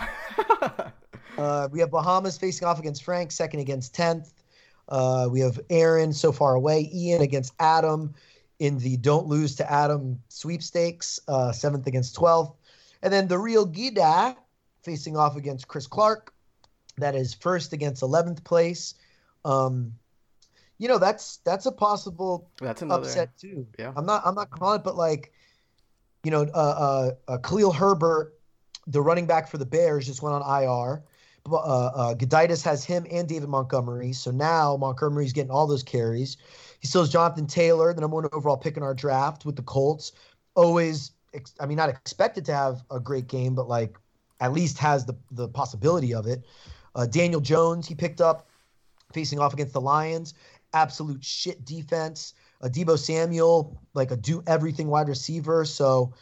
uh, 1.39 1.69
we 1.71 1.79
have 1.79 1.89
Bahamas 1.89 2.37
facing 2.37 2.67
off 2.67 2.81
against 2.81 3.05
Frank, 3.05 3.31
second 3.31 3.61
against 3.61 3.95
tenth. 3.95 4.33
Uh, 4.89 5.29
we 5.31 5.41
have 5.41 5.61
Aaron 5.71 6.13
so 6.13 6.33
far 6.33 6.55
away, 6.55 6.91
Ian 6.93 7.23
against 7.23 7.55
Adam 7.61 8.15
in 8.59 8.79
the 8.79 8.97
Don't 8.97 9.27
Lose 9.27 9.55
to 9.57 9.71
Adam 9.71 10.21
sweepstakes, 10.29 11.21
uh, 11.29 11.53
seventh 11.53 11.87
against 11.87 12.15
twelfth. 12.15 12.57
And 13.03 13.13
then 13.13 13.29
the 13.29 13.39
real 13.39 13.67
Gida 13.67 14.37
facing 14.83 15.17
off 15.17 15.37
against 15.37 15.69
Chris 15.69 15.87
Clark. 15.87 16.33
That 16.97 17.15
is 17.15 17.35
first 17.35 17.73
against 17.73 18.03
11th 18.03 18.43
place. 18.43 18.95
Um, 19.45 19.93
you 20.79 20.89
know, 20.89 20.99
that's 20.99 21.39
that's 21.39 21.67
a 21.67 21.73
possible 21.73 22.51
that's 22.61 22.83
another, 22.83 23.03
upset 23.03 23.37
too. 23.37 23.67
Yeah. 23.79 23.93
I'm 23.97 24.07
not 24.07 24.23
I'm 24.25 24.35
not 24.35 24.51
calling 24.51 24.81
it, 24.81 24.85
but 24.85 24.97
like, 24.97 25.33
you 26.25 26.31
know, 26.31 26.43
uh, 26.43 26.57
uh, 26.57 27.11
uh 27.29 27.39
Khalil 27.39 27.73
Herbert, 27.73 28.35
the 28.87 29.03
running 29.03 29.27
back 29.27 29.49
for 29.49 29.59
the 29.59 29.67
Bears, 29.67 30.07
just 30.07 30.23
went 30.23 30.35
on 30.35 30.63
IR. 30.63 31.03
Uh, 31.53 31.57
uh, 31.57 32.15
Gaditis 32.15 32.63
has 32.65 32.85
him 32.85 33.07
and 33.11 33.29
David 33.29 33.49
Montgomery. 33.49 34.13
So 34.13 34.31
now 34.31 34.77
Montgomery's 34.77 35.33
getting 35.33 35.51
all 35.51 35.67
those 35.67 35.83
carries. 35.83 36.37
He 36.81 36.87
still 36.87 37.03
has 37.03 37.11
Jonathan 37.11 37.47
Taylor, 37.47 37.93
the 37.93 38.01
number 38.01 38.17
one 38.17 38.29
overall 38.33 38.57
pick 38.57 38.77
in 38.77 38.83
our 38.83 38.95
draft 38.95 39.45
with 39.45 39.57
the 39.57 39.63
Colts. 39.63 40.13
Always 40.55 41.13
I 41.61 41.67
mean, 41.67 41.77
not 41.77 41.89
expected 41.89 42.45
to 42.47 42.55
have 42.55 42.83
a 42.91 43.01
great 43.01 43.27
game, 43.27 43.55
but 43.55 43.69
like 43.69 43.97
at 44.41 44.53
least 44.53 44.79
has 44.79 45.05
the 45.05 45.15
the 45.31 45.49
possibility 45.49 46.15
of 46.15 46.27
it. 46.27 46.45
Uh, 46.95 47.07
Daniel 47.07 47.41
Jones, 47.41 47.87
he 47.87 47.95
picked 47.95 48.21
up 48.21 48.49
facing 49.13 49.39
off 49.39 49.53
against 49.53 49.73
the 49.73 49.81
Lions. 49.81 50.35
Absolute 50.73 51.25
shit 51.25 51.65
defense. 51.65 52.35
Uh, 52.61 52.69
Deebo 52.69 52.99
Samuel, 52.99 53.81
like 53.95 54.11
a 54.11 54.17
do 54.17 54.43
everything 54.47 54.89
wide 54.89 55.09
receiver. 55.09 55.65
So 55.65 56.15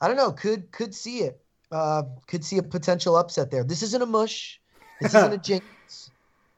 I 0.00 0.08
don't 0.08 0.16
know. 0.16 0.32
Could 0.32 0.70
could 0.72 0.94
see 0.94 1.20
it. 1.20 1.43
Uh, 1.74 2.04
could 2.28 2.44
see 2.44 2.58
a 2.58 2.62
potential 2.62 3.16
upset 3.16 3.50
there. 3.50 3.64
This 3.64 3.82
isn't 3.82 4.02
a 4.02 4.06
mush. 4.06 4.60
This 5.00 5.14
isn't 5.14 5.32
a 5.32 5.38
jinx. 5.42 5.66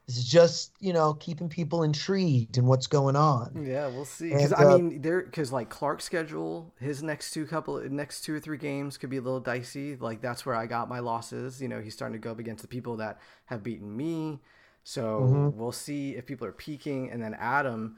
This 0.05 0.17
is 0.17 0.25
just 0.25 0.71
you 0.79 0.93
know 0.93 1.15
keeping 1.15 1.49
people 1.49 1.83
intrigued 1.83 2.57
in 2.57 2.65
what's 2.65 2.87
going 2.87 3.15
on. 3.15 3.65
Yeah, 3.67 3.87
we'll 3.87 4.05
see. 4.05 4.29
Because 4.29 4.53
uh, 4.53 4.57
I 4.57 4.77
mean, 4.77 5.01
there 5.01 5.23
because 5.23 5.51
like 5.51 5.69
Clark's 5.69 6.05
schedule, 6.05 6.71
his 6.79 7.03
next 7.03 7.31
two 7.31 7.45
couple, 7.45 7.81
next 7.89 8.21
two 8.21 8.35
or 8.35 8.39
three 8.39 8.57
games 8.57 8.97
could 8.97 9.09
be 9.09 9.17
a 9.17 9.21
little 9.21 9.39
dicey. 9.39 9.95
Like 9.95 10.21
that's 10.21 10.45
where 10.45 10.55
I 10.55 10.67
got 10.67 10.87
my 10.87 10.99
losses. 10.99 11.61
You 11.61 11.67
know, 11.67 11.81
he's 11.81 11.93
starting 11.93 12.13
to 12.13 12.23
go 12.23 12.31
up 12.31 12.39
against 12.39 12.61
the 12.61 12.67
people 12.67 12.97
that 12.97 13.19
have 13.45 13.63
beaten 13.63 13.97
me. 13.97 14.39
So 14.83 15.19
mm-hmm. 15.21 15.59
we'll 15.59 15.73
see 15.73 16.15
if 16.15 16.25
people 16.25 16.47
are 16.47 16.53
peaking. 16.53 17.11
And 17.11 17.21
then 17.21 17.33
Adam, 17.33 17.97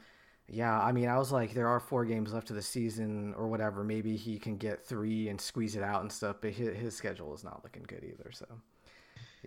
yeah, 0.51 0.79
I 0.79 0.91
mean, 0.91 1.07
I 1.07 1.17
was 1.17 1.31
like, 1.31 1.53
there 1.53 1.67
are 1.67 1.79
four 1.79 2.05
games 2.05 2.33
left 2.33 2.49
of 2.49 2.55
the 2.55 2.61
season 2.61 3.33
or 3.37 3.47
whatever. 3.47 3.83
Maybe 3.83 4.15
he 4.15 4.39
can 4.39 4.57
get 4.57 4.85
three 4.85 5.29
and 5.29 5.39
squeeze 5.39 5.75
it 5.75 5.83
out 5.83 6.01
and 6.01 6.11
stuff. 6.11 6.37
But 6.41 6.51
his, 6.51 6.75
his 6.75 6.95
schedule 6.95 7.33
is 7.33 7.43
not 7.43 7.61
looking 7.63 7.83
good 7.87 8.03
either. 8.03 8.31
So. 8.31 8.45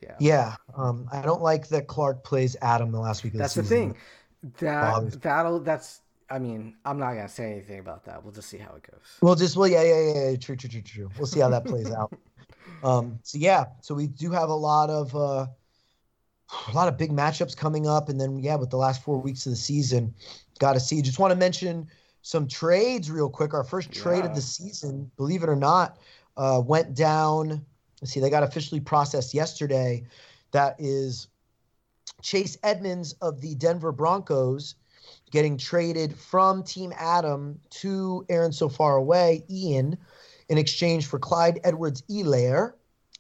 Yeah. 0.03 0.17
Yeah. 0.19 0.55
Um, 0.77 1.09
I 1.13 1.23
don't 1.23 1.43
like 1.43 1.69
that 1.69 1.87
Clark 1.87 2.25
plays 2.25 2.57
Adam 2.63 2.93
the 2.93 3.01
last 3.01 3.25
week 3.25 3.35
of 3.35 3.39
the 3.39 3.45
that's 3.45 3.55
season. 3.55 3.95
That's 4.43 4.59
the 4.61 4.69
thing. 4.69 4.69
That 5.13 5.23
that'll 5.23 5.61
that's 5.61 6.01
I 6.29 6.39
mean, 6.39 6.75
I'm 6.85 6.99
not 6.99 7.15
gonna 7.15 7.29
say 7.29 7.53
anything 7.53 7.79
about 7.79 8.05
that. 8.07 8.23
We'll 8.23 8.33
just 8.33 8.49
see 8.49 8.57
how 8.57 8.75
it 8.75 8.83
goes. 8.91 9.19
We'll 9.21 9.35
just 9.35 9.57
well 9.57 9.69
yeah, 9.69 9.83
yeah, 9.83 10.01
yeah, 10.01 10.31
yeah. 10.31 10.37
True, 10.37 10.57
true, 10.57 10.71
true, 10.71 10.83
true. 10.83 11.11
We'll 11.19 11.27
see 11.27 11.41
how 11.41 11.49
that 11.51 11.65
plays 11.65 11.91
out. 11.91 12.13
Um, 12.85 13.21
so 13.23 13.39
yeah, 13.39 13.67
so 13.81 13.95
we 13.95 14.09
do 14.09 14.33
have 14.33 14.49
a 14.49 14.55
lot 14.55 14.91
of 14.91 15.15
uh 15.15 15.47
a 16.69 16.73
lot 16.75 16.89
of 16.89 16.99
big 16.99 17.13
matchups 17.13 17.57
coming 17.57 17.87
up, 17.87 18.09
and 18.09 18.21
then 18.21 18.41
yeah, 18.41 18.57
with 18.57 18.71
the 18.71 18.77
last 18.77 19.05
four 19.05 19.19
weeks 19.19 19.47
of 19.47 19.51
the 19.53 19.57
season, 19.57 20.13
gotta 20.63 20.81
see. 20.81 21.03
Just 21.03 21.19
want 21.19 21.33
to 21.33 21.37
mention 21.37 21.87
some 22.23 22.49
trades 22.49 23.11
real 23.11 23.29
quick. 23.29 23.53
Our 23.53 23.65
first 23.65 23.93
trade 23.93 24.25
yeah. 24.25 24.31
of 24.31 24.35
the 24.35 24.41
season, 24.41 25.11
believe 25.17 25.43
it 25.43 25.49
or 25.49 25.57
not, 25.57 25.99
uh, 26.37 26.63
went 26.65 26.95
down 26.95 27.67
Let's 28.03 28.13
see, 28.13 28.19
they 28.19 28.31
got 28.31 28.43
officially 28.43 28.81
processed 28.81 29.33
yesterday. 29.33 30.05
That 30.51 30.75
is 30.81 31.29
Chase 32.21 32.59
Edmonds 32.65 33.13
of 33.23 33.41
the 33.41 33.55
Denver 33.55 33.93
Broncos 33.93 34.75
getting 35.31 35.57
traded 35.57 36.19
from 36.19 36.65
Team 36.65 36.93
Adam 36.99 37.61
to 37.71 38.27
Aaron 38.29 38.53
so 38.53 38.69
far 38.69 38.97
away, 38.97 39.45
Ian, 39.49 39.97
in 40.49 40.59
exchange 40.59 41.07
for 41.07 41.21
Clyde 41.21 41.61
Edwards-Helaire, 41.63 42.73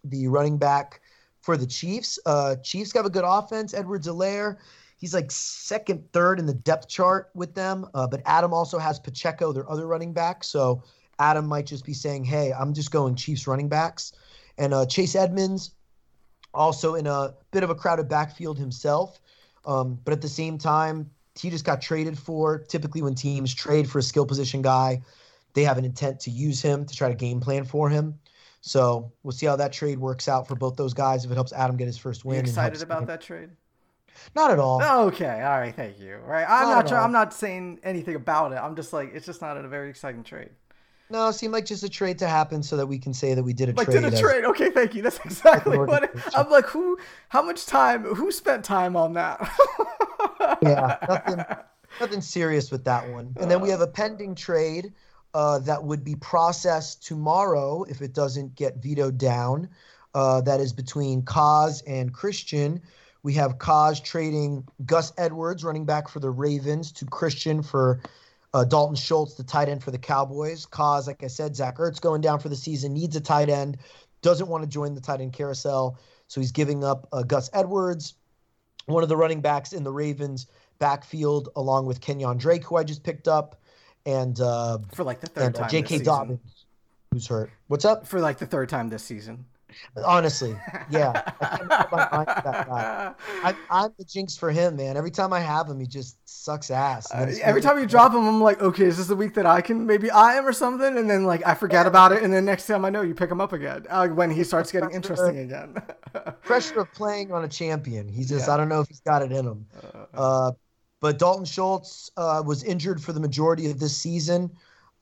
the 0.03 0.27
running 0.27 0.59
back 0.59 1.01
for 1.41 1.57
the 1.57 1.67
Chiefs. 1.67 2.19
Uh, 2.27 2.57
Chiefs 2.57 2.93
have 2.93 3.07
a 3.07 3.11
good 3.11 3.25
offense. 3.25 3.75
Edwards 3.75 4.09
Elair, 4.09 4.59
he's 5.03 5.13
like 5.13 5.33
second, 5.33 6.01
third 6.13 6.39
in 6.39 6.47
the 6.47 6.55
depth 6.55 6.89
chart 6.89 7.29
with 7.35 7.57
them. 7.57 7.85
Uh, 7.93 8.07
but 8.07 8.23
Adam 8.25 8.55
also 8.55 8.79
has 8.79 9.01
Pacheco, 9.01 9.53
their 9.53 9.69
other 9.69 9.89
running 9.89 10.13
back. 10.13 10.45
So 10.45 10.85
Adam 11.19 11.45
might 11.45 11.67
just 11.67 11.85
be 11.85 11.93
saying, 11.93 12.23
hey, 12.23 12.53
I'm 12.53 12.73
just 12.73 12.93
going 12.93 13.17
Chiefs 13.17 13.49
running 13.49 13.69
backs. 13.69 14.13
And 14.59 14.73
uh, 14.73 14.87
Chase 14.87 15.17
Edmonds, 15.17 15.75
also 16.55 16.95
in 16.95 17.09
a 17.09 17.35
bit 17.51 17.65
of 17.65 17.71
a 17.71 17.75
crowded 17.75 18.09
backfield 18.09 18.61
himself. 18.61 19.21
Um, 19.65 19.99
but 20.05 20.13
at 20.13 20.23
the 20.23 20.29
same 20.29 20.57
time, 20.57 21.11
he 21.35 21.51
just 21.51 21.65
got 21.65 21.83
traded 21.83 22.17
for. 22.17 22.59
Typically, 22.59 23.03
when 23.03 23.17
teams 23.17 23.53
trade 23.53 23.91
for 23.91 23.99
a 23.99 24.03
skill 24.03 24.25
position 24.25 24.63
guy, 24.63 25.03
they 25.55 25.65
have 25.65 25.79
an 25.79 25.85
intent 25.85 26.21
to 26.21 26.31
use 26.31 26.63
him 26.63 26.85
to 26.85 26.95
try 26.95 27.09
to 27.09 27.15
game 27.17 27.41
plan 27.41 27.65
for 27.65 27.91
him. 27.91 28.21
So 28.61 29.11
we'll 29.25 29.33
see 29.33 29.47
how 29.47 29.57
that 29.57 29.73
trade 29.73 29.99
works 29.99 30.29
out 30.29 30.47
for 30.47 30.55
both 30.55 30.77
those 30.77 30.95
guys 30.95 31.25
if 31.25 31.33
it 31.33 31.35
helps 31.35 31.53
Adam 31.53 31.77
get 31.77 31.89
his 31.89 31.99
first 31.99 32.25
win. 32.25 32.37
You 32.37 32.43
excited 32.43 32.83
about 32.83 33.03
him. 33.03 33.07
that 33.07 33.21
trade? 33.21 33.51
Not 34.35 34.51
at 34.51 34.59
all. 34.59 34.83
Okay, 35.09 35.43
all 35.43 35.59
right, 35.59 35.75
thank 35.75 35.99
you. 35.99 36.17
All 36.25 36.31
right, 36.31 36.47
I'm 36.49 36.69
not. 36.69 36.75
not 36.75 36.89
try- 36.89 37.03
I'm 37.03 37.13
not 37.13 37.35
saying 37.35 37.81
anything 37.83 38.15
about 38.15 38.53
it. 38.53 38.57
I'm 38.57 38.77
just 38.77 38.93
like 38.93 39.13
it's 39.15 39.27
just 39.27 39.41
not 39.41 39.57
a 39.57 39.69
very 39.69 39.91
exciting 39.91 40.23
trade. 40.23 40.51
No, 41.11 41.29
it 41.29 41.35
seemed 41.35 41.53
like 41.53 41.67
just 41.67 41.83
a 41.83 41.91
trade 41.91 42.19
to 42.21 42.27
happen 42.27 42.63
so 42.63 42.77
that 42.79 42.87
we 42.87 42.99
can 42.99 43.13
say 43.13 43.35
that 43.35 43.43
we 43.43 43.53
did 43.53 43.69
a 43.69 43.73
like 43.73 43.87
trade. 43.87 44.01
did 44.01 44.15
a 44.15 44.19
trade. 44.19 44.45
Okay, 44.45 44.71
thank 44.71 44.95
you. 44.95 45.03
That's 45.03 45.21
exactly 45.25 45.77
what 45.77 46.05
it, 46.05 46.11
I'm 46.35 46.49
like. 46.51 46.65
Who? 46.67 46.99
How 47.29 47.43
much 47.43 47.67
time? 47.67 48.05
Who 48.05 48.33
spent 48.33 48.65
time 48.65 48.97
on 48.97 49.15
that? 49.15 49.51
Yeah, 50.63 50.97
nothing, 51.09 51.45
nothing 52.01 52.21
serious 52.21 52.71
with 52.71 52.85
that 52.85 53.09
one. 53.11 53.35
And 53.41 53.51
then 53.51 53.61
we 53.61 53.69
have 53.71 53.81
a 53.81 53.87
pending 53.87 54.35
trade 54.35 54.93
uh, 55.35 55.59
that 55.61 55.83
would 55.83 56.05
be 56.05 56.15
processed 56.17 57.07
tomorrow 57.07 57.85
if 57.85 58.01
it 58.03 58.13
doesn't 58.13 58.55
get 58.55 58.77
vetoed 58.77 59.19
down. 59.19 59.69
Uh, 60.15 60.41
that 60.43 60.61
is 60.61 60.73
between 60.73 61.23
Kaz 61.23 61.83
and 61.87 62.13
Christian. 62.13 62.83
We 63.23 63.35
have 63.35 63.59
Kaz 63.59 64.03
trading 64.03 64.67
Gus 64.85 65.13
Edwards, 65.17 65.65
running 65.65 65.85
back 65.85 66.09
for 66.09 66.21
the 66.21 66.31
Ravens, 66.31 66.91
to 66.93 67.05
Christian 67.05 67.63
for 67.63 68.01
uh, 68.55 68.65
Dalton 68.65 68.97
Schultz, 68.97 69.35
the 69.35 69.45
tight 69.45 69.69
end 69.69 69.83
for 69.83 69.91
the 69.91 69.99
Cowboys. 69.99 70.67
Kaz, 70.67 71.07
like 71.07 71.23
I 71.23 71.29
said, 71.29 71.55
Zach 71.55 71.79
Ertz 71.79 72.01
going 72.01 72.21
down 72.21 72.41
for 72.41 72.49
the 72.49 72.57
season, 72.57 72.93
needs 72.93 73.15
a 73.17 73.21
tight 73.21 73.49
end, 73.49 73.79
doesn't 74.23 74.49
want 74.49 74.65
to 74.65 74.69
join 74.69 74.95
the 74.95 75.01
tight 75.01 75.21
end 75.21 75.33
carousel, 75.33 75.99
so 76.29 76.41
he's 76.41 76.53
giving 76.53 76.83
up 76.85 77.09
uh, 77.13 77.23
Gus 77.23 77.49
Edwards, 77.53 78.15
one 78.87 79.03
of 79.03 79.09
the 79.09 79.17
running 79.17 79.41
backs 79.41 79.73
in 79.73 79.85
the 79.85 79.93
Ravens 79.93 80.47
backfield, 80.79 81.49
along 81.55 81.87
with 81.87 82.01
Kenyon 82.01 82.39
Drake, 82.39 82.65
who 82.65 82.77
I 82.77 82.83
just 82.83 83.05
picked 83.05 83.29
up, 83.29 83.61
and 84.05 84.41
uh, 84.41 84.79
For 84.95 85.05
like 85.05 85.21
the 85.21 85.29
third 85.29 85.45
and 85.45 85.57
uh, 85.57 85.61
time. 85.61 85.71
J.K. 85.71 85.99
Dobbins, 85.99 86.67
who's 87.13 87.27
hurt. 87.27 87.51
What's 87.69 87.85
up? 87.85 88.07
For 88.07 88.21
like 88.21 88.39
the 88.39 88.47
third 88.47 88.69
time 88.69 88.89
this 88.89 89.05
season. 89.05 89.45
Honestly, 90.05 90.57
yeah, 90.91 91.23
I 91.41 91.87
my 91.91 92.09
mind 92.13 92.27
that 92.29 92.67
guy. 92.69 93.15
I, 93.45 93.55
I'm 93.71 93.91
the 93.99 94.05
jinx 94.05 94.37
for 94.37 94.51
him, 94.51 94.77
man. 94.77 94.97
Every 94.97 95.11
time 95.11 95.33
I 95.33 95.41
have 95.41 95.69
him, 95.69 95.81
he 95.81 95.87
just 95.87 96.17
sucks 96.25 96.71
ass. 96.71 97.11
Uh, 97.13 97.33
every 97.43 97.61
time 97.61 97.79
you 97.79 97.87
drop 97.87 98.13
him, 98.13 98.27
I'm 98.27 98.41
like, 98.41 98.61
okay, 98.63 98.85
is 98.85 98.99
this 98.99 99.07
the 99.07 99.17
week 99.17 99.35
that 99.35 99.47
I 99.47 99.61
can 99.61 99.87
maybe 99.87 100.11
I 100.11 100.35
am 100.35 100.47
or 100.47 100.53
something? 100.53 100.99
And 100.99 101.09
then 101.09 101.25
like 101.25 101.47
I 101.47 101.55
forget 101.55 101.87
about 101.87 102.13
it, 102.13 102.23
and 102.23 102.33
then 102.33 102.45
next 102.45 102.67
time 102.67 102.85
I 102.85 102.91
know, 102.91 103.03
you 103.03 103.15
pick 103.15 103.31
him 103.31 103.41
up 103.41 103.53
again 103.53 103.87
uh, 103.91 104.09
when 104.09 104.31
he 104.31 104.45
starts 104.45 104.73
getting 104.73 104.91
interesting 104.91 105.39
again. 105.39 105.77
pressure 106.43 106.81
of 106.81 106.93
playing 106.93 107.33
on 107.33 107.45
a 107.45 107.49
champion. 107.49 108.09
He's 108.09 108.29
just 108.29 108.49
Yeah. 108.49 108.55
I 108.55 108.57
don't 108.57 108.69
know 108.69 108.81
if 108.81 108.89
he's 108.89 109.01
got 109.01 109.23
it 109.23 109.33
in 109.33 109.47
him. 109.47 109.67
Uh, 110.15 110.53
but 111.01 111.19
Dalton 111.19 111.45
Schultz 111.45 112.11
uh, 112.17 112.43
was 112.47 112.63
injured 112.63 113.03
for 113.03 113.13
the 113.13 113.21
majority 113.21 113.71
of 113.71 113.81
this 113.81 113.97
season. 113.97 114.51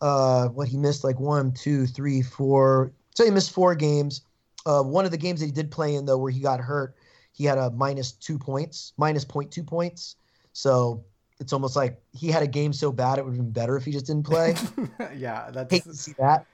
Uh, 0.00 0.48
what 0.48 0.66
he 0.66 0.78
missed 0.78 1.04
like 1.04 1.20
one, 1.20 1.52
two, 1.52 1.86
three, 1.86 2.22
four. 2.22 2.90
So 3.14 3.24
he 3.24 3.30
missed 3.30 3.52
four 3.52 3.74
games. 3.74 4.22
Uh, 4.66 4.82
one 4.82 5.04
of 5.04 5.10
the 5.10 5.18
games 5.18 5.40
that 5.40 5.46
he 5.46 5.52
did 5.52 5.70
play 5.70 5.94
in 5.94 6.04
though, 6.04 6.18
where 6.18 6.30
he 6.30 6.40
got 6.40 6.60
hurt, 6.60 6.96
he 7.32 7.44
had 7.44 7.58
a 7.58 7.70
minus 7.70 8.12
two 8.12 8.38
points, 8.38 8.92
minus 8.96 9.24
point 9.24 9.50
two 9.50 9.64
points. 9.64 10.16
So 10.52 11.04
it's 11.38 11.52
almost 11.52 11.76
like 11.76 12.00
he 12.12 12.28
had 12.28 12.42
a 12.42 12.46
game 12.46 12.72
so 12.72 12.92
bad 12.92 13.18
it 13.18 13.24
would 13.24 13.34
have 13.34 13.42
been 13.42 13.50
better 13.50 13.76
if 13.76 13.84
he 13.84 13.92
just 13.92 14.06
didn't 14.06 14.26
play. 14.26 14.54
yeah, 15.16 15.50
that's 15.50 15.72
Hate 15.72 15.84
to 15.84 15.94
see 15.94 16.12
that. 16.18 16.46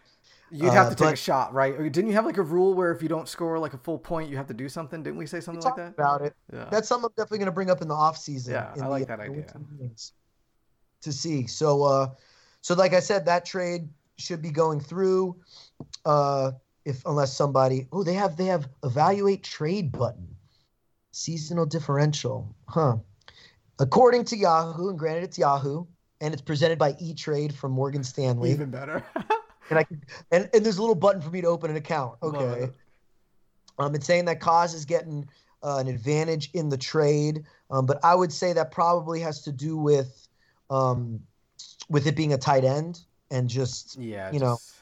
you'd 0.50 0.72
have 0.72 0.86
uh, 0.86 0.90
to 0.90 0.96
take 0.96 1.14
a 1.14 1.16
shot, 1.16 1.52
right? 1.52 1.76
Didn't 1.76 2.06
you 2.06 2.12
have 2.12 2.24
like 2.24 2.36
a 2.36 2.42
rule 2.42 2.72
where 2.74 2.92
if 2.92 3.02
you 3.02 3.08
don't 3.08 3.28
score 3.28 3.58
like 3.58 3.74
a 3.74 3.78
full 3.78 3.98
point, 3.98 4.30
you 4.30 4.36
have 4.36 4.46
to 4.46 4.54
do 4.54 4.68
something? 4.68 5.02
Didn't 5.02 5.18
we 5.18 5.26
say 5.26 5.40
something 5.40 5.62
like 5.64 5.76
that? 5.76 5.94
about 5.94 6.22
it. 6.22 6.34
Yeah. 6.52 6.68
That's 6.70 6.88
something 6.88 7.06
I'm 7.06 7.14
definitely 7.16 7.38
going 7.38 7.46
to 7.46 7.52
bring 7.52 7.70
up 7.70 7.82
in 7.82 7.88
the 7.88 7.94
off 7.94 8.16
season. 8.16 8.54
Yeah, 8.54 8.72
I 8.74 8.78
the, 8.78 8.88
like 8.88 9.08
that 9.08 9.18
uh, 9.18 9.24
idea. 9.24 9.46
To 11.02 11.12
see, 11.12 11.46
so 11.46 11.82
uh, 11.82 12.08
so 12.62 12.74
like 12.74 12.94
I 12.94 13.00
said, 13.00 13.26
that 13.26 13.44
trade 13.44 13.88
should 14.18 14.40
be 14.40 14.50
going 14.50 14.80
through. 14.80 15.36
Uh, 16.04 16.52
if 16.86 17.04
unless 17.04 17.36
somebody, 17.36 17.88
oh, 17.92 18.04
they 18.04 18.14
have 18.14 18.36
they 18.36 18.46
have 18.46 18.68
evaluate 18.84 19.42
trade 19.42 19.90
button, 19.90 20.36
seasonal 21.10 21.66
differential, 21.66 22.54
huh? 22.68 22.96
According 23.78 24.24
to 24.26 24.36
Yahoo, 24.36 24.88
and 24.88 24.98
granted 24.98 25.24
it's 25.24 25.36
Yahoo, 25.36 25.84
and 26.20 26.32
it's 26.32 26.40
presented 26.40 26.78
by 26.78 26.94
E 27.00 27.12
Trade 27.12 27.52
from 27.52 27.72
Morgan 27.72 28.04
Stanley, 28.04 28.52
Even 28.52 28.70
better. 28.70 29.04
and 29.70 29.78
I 29.80 29.82
can, 29.82 30.00
and, 30.30 30.48
and 30.54 30.64
there's 30.64 30.78
a 30.78 30.80
little 30.80 30.94
button 30.94 31.20
for 31.20 31.30
me 31.30 31.40
to 31.40 31.48
open 31.48 31.70
an 31.70 31.76
account. 31.76 32.18
Okay. 32.22 32.62
it. 32.62 32.74
Um, 33.78 33.94
it's 33.94 34.06
saying 34.06 34.24
that 34.26 34.40
Kaz 34.40 34.72
is 34.72 34.84
getting 34.84 35.28
uh, 35.64 35.78
an 35.78 35.88
advantage 35.88 36.50
in 36.54 36.68
the 36.68 36.78
trade, 36.78 37.44
um, 37.70 37.84
but 37.84 37.98
I 38.04 38.14
would 38.14 38.32
say 38.32 38.52
that 38.52 38.70
probably 38.70 39.20
has 39.20 39.42
to 39.42 39.52
do 39.52 39.76
with 39.76 40.28
um, 40.70 41.20
with 41.90 42.06
it 42.06 42.14
being 42.14 42.32
a 42.32 42.38
tight 42.38 42.64
end 42.64 43.00
and 43.32 43.48
just 43.48 43.98
yeah, 43.98 44.30
you 44.30 44.38
know, 44.38 44.54
just- 44.54 44.72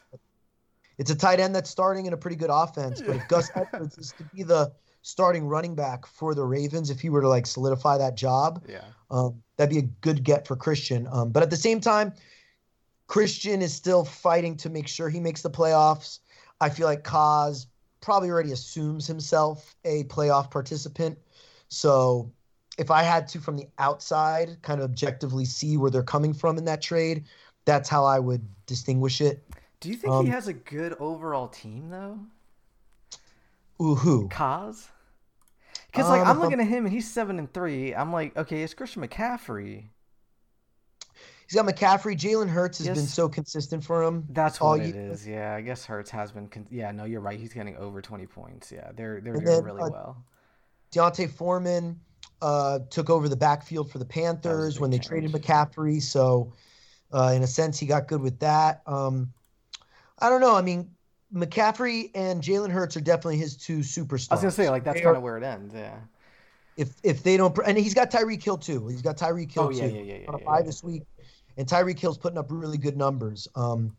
it's 0.99 1.11
a 1.11 1.15
tight 1.15 1.41
end 1.41 1.55
that's 1.55 1.71
starting 1.71 2.07
in 2.07 2.13
a 2.13 2.17
pretty 2.17 2.37
good 2.37 2.51
offense. 2.53 3.01
But 3.01 3.17
if 3.17 3.29
Gus 3.29 3.51
Edwards 3.57 3.99
is 3.99 4.13
to 4.19 4.25
be 4.35 4.43
the 4.43 4.73
starting 5.03 5.47
running 5.47 5.75
back 5.75 6.07
for 6.07 6.35
the 6.35 6.45
Ravens, 6.45 6.91
if 6.91 7.01
he 7.01 7.11
were 7.11 7.21
to 7.21 7.29
like 7.29 7.47
solidify 7.47 7.99
that 7.99 8.17
job, 8.17 8.65
yeah. 8.69 8.85
um, 9.11 9.43
that'd 9.57 9.71
be 9.71 9.79
a 9.79 9.89
good 10.01 10.25
get 10.25 10.47
for 10.47 10.57
Christian. 10.57 11.07
Um, 11.11 11.31
but 11.31 11.43
at 11.43 11.51
the 11.51 11.57
same 11.57 11.81
time, 11.81 12.13
Christian 13.07 13.61
is 13.61 13.75
still 13.75 14.05
fighting 14.05 14.57
to 14.59 14.71
make 14.71 14.89
sure 14.89 15.09
he 15.09 15.21
makes 15.21 15.43
the 15.43 15.51
playoffs. 15.51 16.21
I 16.61 16.71
feel 16.71 16.87
like 16.87 17.05
Kaz 17.05 17.67
probably 18.01 18.31
already 18.31 18.53
assumes 18.53 19.07
himself 19.07 19.75
a 19.85 20.05
playoff 20.05 20.51
participant. 20.51 21.19
So 21.69 22.33
if 22.79 22.91
I 22.91 23.03
had 23.03 23.29
to, 23.29 23.41
from 23.41 23.57
the 23.57 23.67
outside, 23.79 24.57
kind 24.63 24.81
of 24.81 24.85
objectively 24.85 25.45
see 25.45 25.77
where 25.77 25.91
they're 25.91 26.03
coming 26.03 26.33
from 26.33 26.59
in 26.59 26.65
that 26.65 26.83
trade, 26.83 27.25
that's 27.65 27.89
how 27.89 28.05
I 28.05 28.19
would 28.19 28.47
distinguish 28.67 29.21
it. 29.21 29.47
Do 29.85 29.91
you 29.91 29.97
think 29.97 30.13
Um, 30.15 30.25
he 30.25 30.31
has 30.33 30.49
a 30.49 30.55
good 30.55 30.95
overall 30.95 31.47
team 31.47 31.91
though? 31.91 32.19
Ooh, 33.83 33.95
who? 33.95 34.29
Kaz? 34.29 34.89
Because 35.87 36.09
like 36.09 36.23
Um, 36.23 36.29
I'm 36.29 36.41
looking 36.41 36.59
at 36.59 36.67
him 36.67 36.87
and 36.87 36.93
he's 36.93 37.11
seven 37.13 37.39
and 37.39 37.53
three. 37.53 37.95
I'm 37.95 38.11
like, 38.13 38.35
okay, 38.37 38.63
it's 38.63 38.73
Christian 38.73 39.07
McCaffrey. 39.07 39.91
He's 41.47 41.55
got 41.55 41.67
McCaffrey. 41.67 42.17
Jalen 42.17 42.49
Hurts 42.49 42.79
has 42.79 42.89
been 42.89 43.07
so 43.07 43.29
consistent 43.29 43.85
for 43.85 44.03
him. 44.03 44.25
That's 44.31 44.61
all 44.61 44.71
what 44.71 44.81
it 44.81 44.95
year. 44.95 45.13
is. 45.13 45.27
Yeah, 45.27 45.55
I 45.55 45.61
guess 45.61 45.85
Hurts 45.85 46.11
has 46.11 46.33
been. 46.33 46.49
Con- 46.49 46.67
yeah, 46.71 46.91
no, 46.93 47.05
you're 47.05 47.21
right. 47.21 47.39
He's 47.39 47.53
getting 47.53 47.77
over 47.77 48.01
20 48.01 48.27
points. 48.27 48.73
Yeah, 48.73 48.91
they're 48.97 49.21
they're 49.21 49.35
And 49.35 49.45
doing 49.45 49.45
then, 49.45 49.63
really 49.63 49.83
uh, 49.83 49.91
well. 49.91 50.25
D'Onta 50.93 51.29
Foreman 51.29 52.01
uh, 52.41 52.79
took 52.91 53.11
over 53.11 53.29
the 53.29 53.37
backfield 53.37 53.91
for 53.91 53.99
the 53.99 54.05
Panthers 54.07 54.81
when 54.81 54.91
they 54.91 54.99
change. 54.99 55.07
traded 55.09 55.33
McCaffrey. 55.33 56.01
So, 56.01 56.53
uh, 57.13 57.33
in 57.37 57.43
a 57.43 57.47
sense, 57.47 57.79
he 57.79 57.87
got 57.87 58.09
good 58.09 58.23
with 58.23 58.39
that. 58.41 58.83
Um, 58.87 59.33
I 60.19 60.29
don't 60.29 60.41
know. 60.41 60.55
I 60.55 60.63
mean, 60.63 60.91
McCaffrey 61.35 62.11
and 62.15 62.43
Jalen 62.43 62.71
Hurts 62.71 62.97
are 62.97 63.01
definitely 63.01 63.39
his 63.39 63.57
two 63.57 63.79
superstars. 63.79 64.29
I 64.31 64.35
was 64.35 64.43
gonna 64.43 64.51
say 64.53 64.71
like 64.71 64.85
that's 64.85 65.01
kind 65.01 65.17
of 65.17 65.23
where 65.23 65.37
it 65.37 65.43
ends. 65.45 65.75
Yeah. 65.75 65.97
if 66.77 66.95
if 67.03 67.23
they 67.23 67.37
don't, 67.37 67.57
and 67.67 67.77
he's 67.77 67.95
got 67.95 68.11
Tyreek 68.11 68.43
Hill 68.43 68.59
too. 68.59 68.87
He's 68.89 69.03
got 69.03 69.17
Tyreek 69.17 69.51
Hill 69.53 69.65
Oh 69.65 69.71
yeah, 69.71 69.89
too 69.89 69.95
yeah, 69.97 70.03
yeah, 70.03 70.15
yeah. 70.23 70.29
on 70.29 70.35
a 70.35 70.39
yeah, 70.39 70.57
yeah. 70.57 70.63
this 70.63 70.83
week, 70.85 71.03
and 71.57 71.67
Tyreek 71.67 71.99
Hill's 71.99 72.19
putting 72.19 72.39
up 72.39 72.47
really 72.51 72.79
good 72.79 72.97
numbers. 72.97 73.49
Um, 73.57 73.97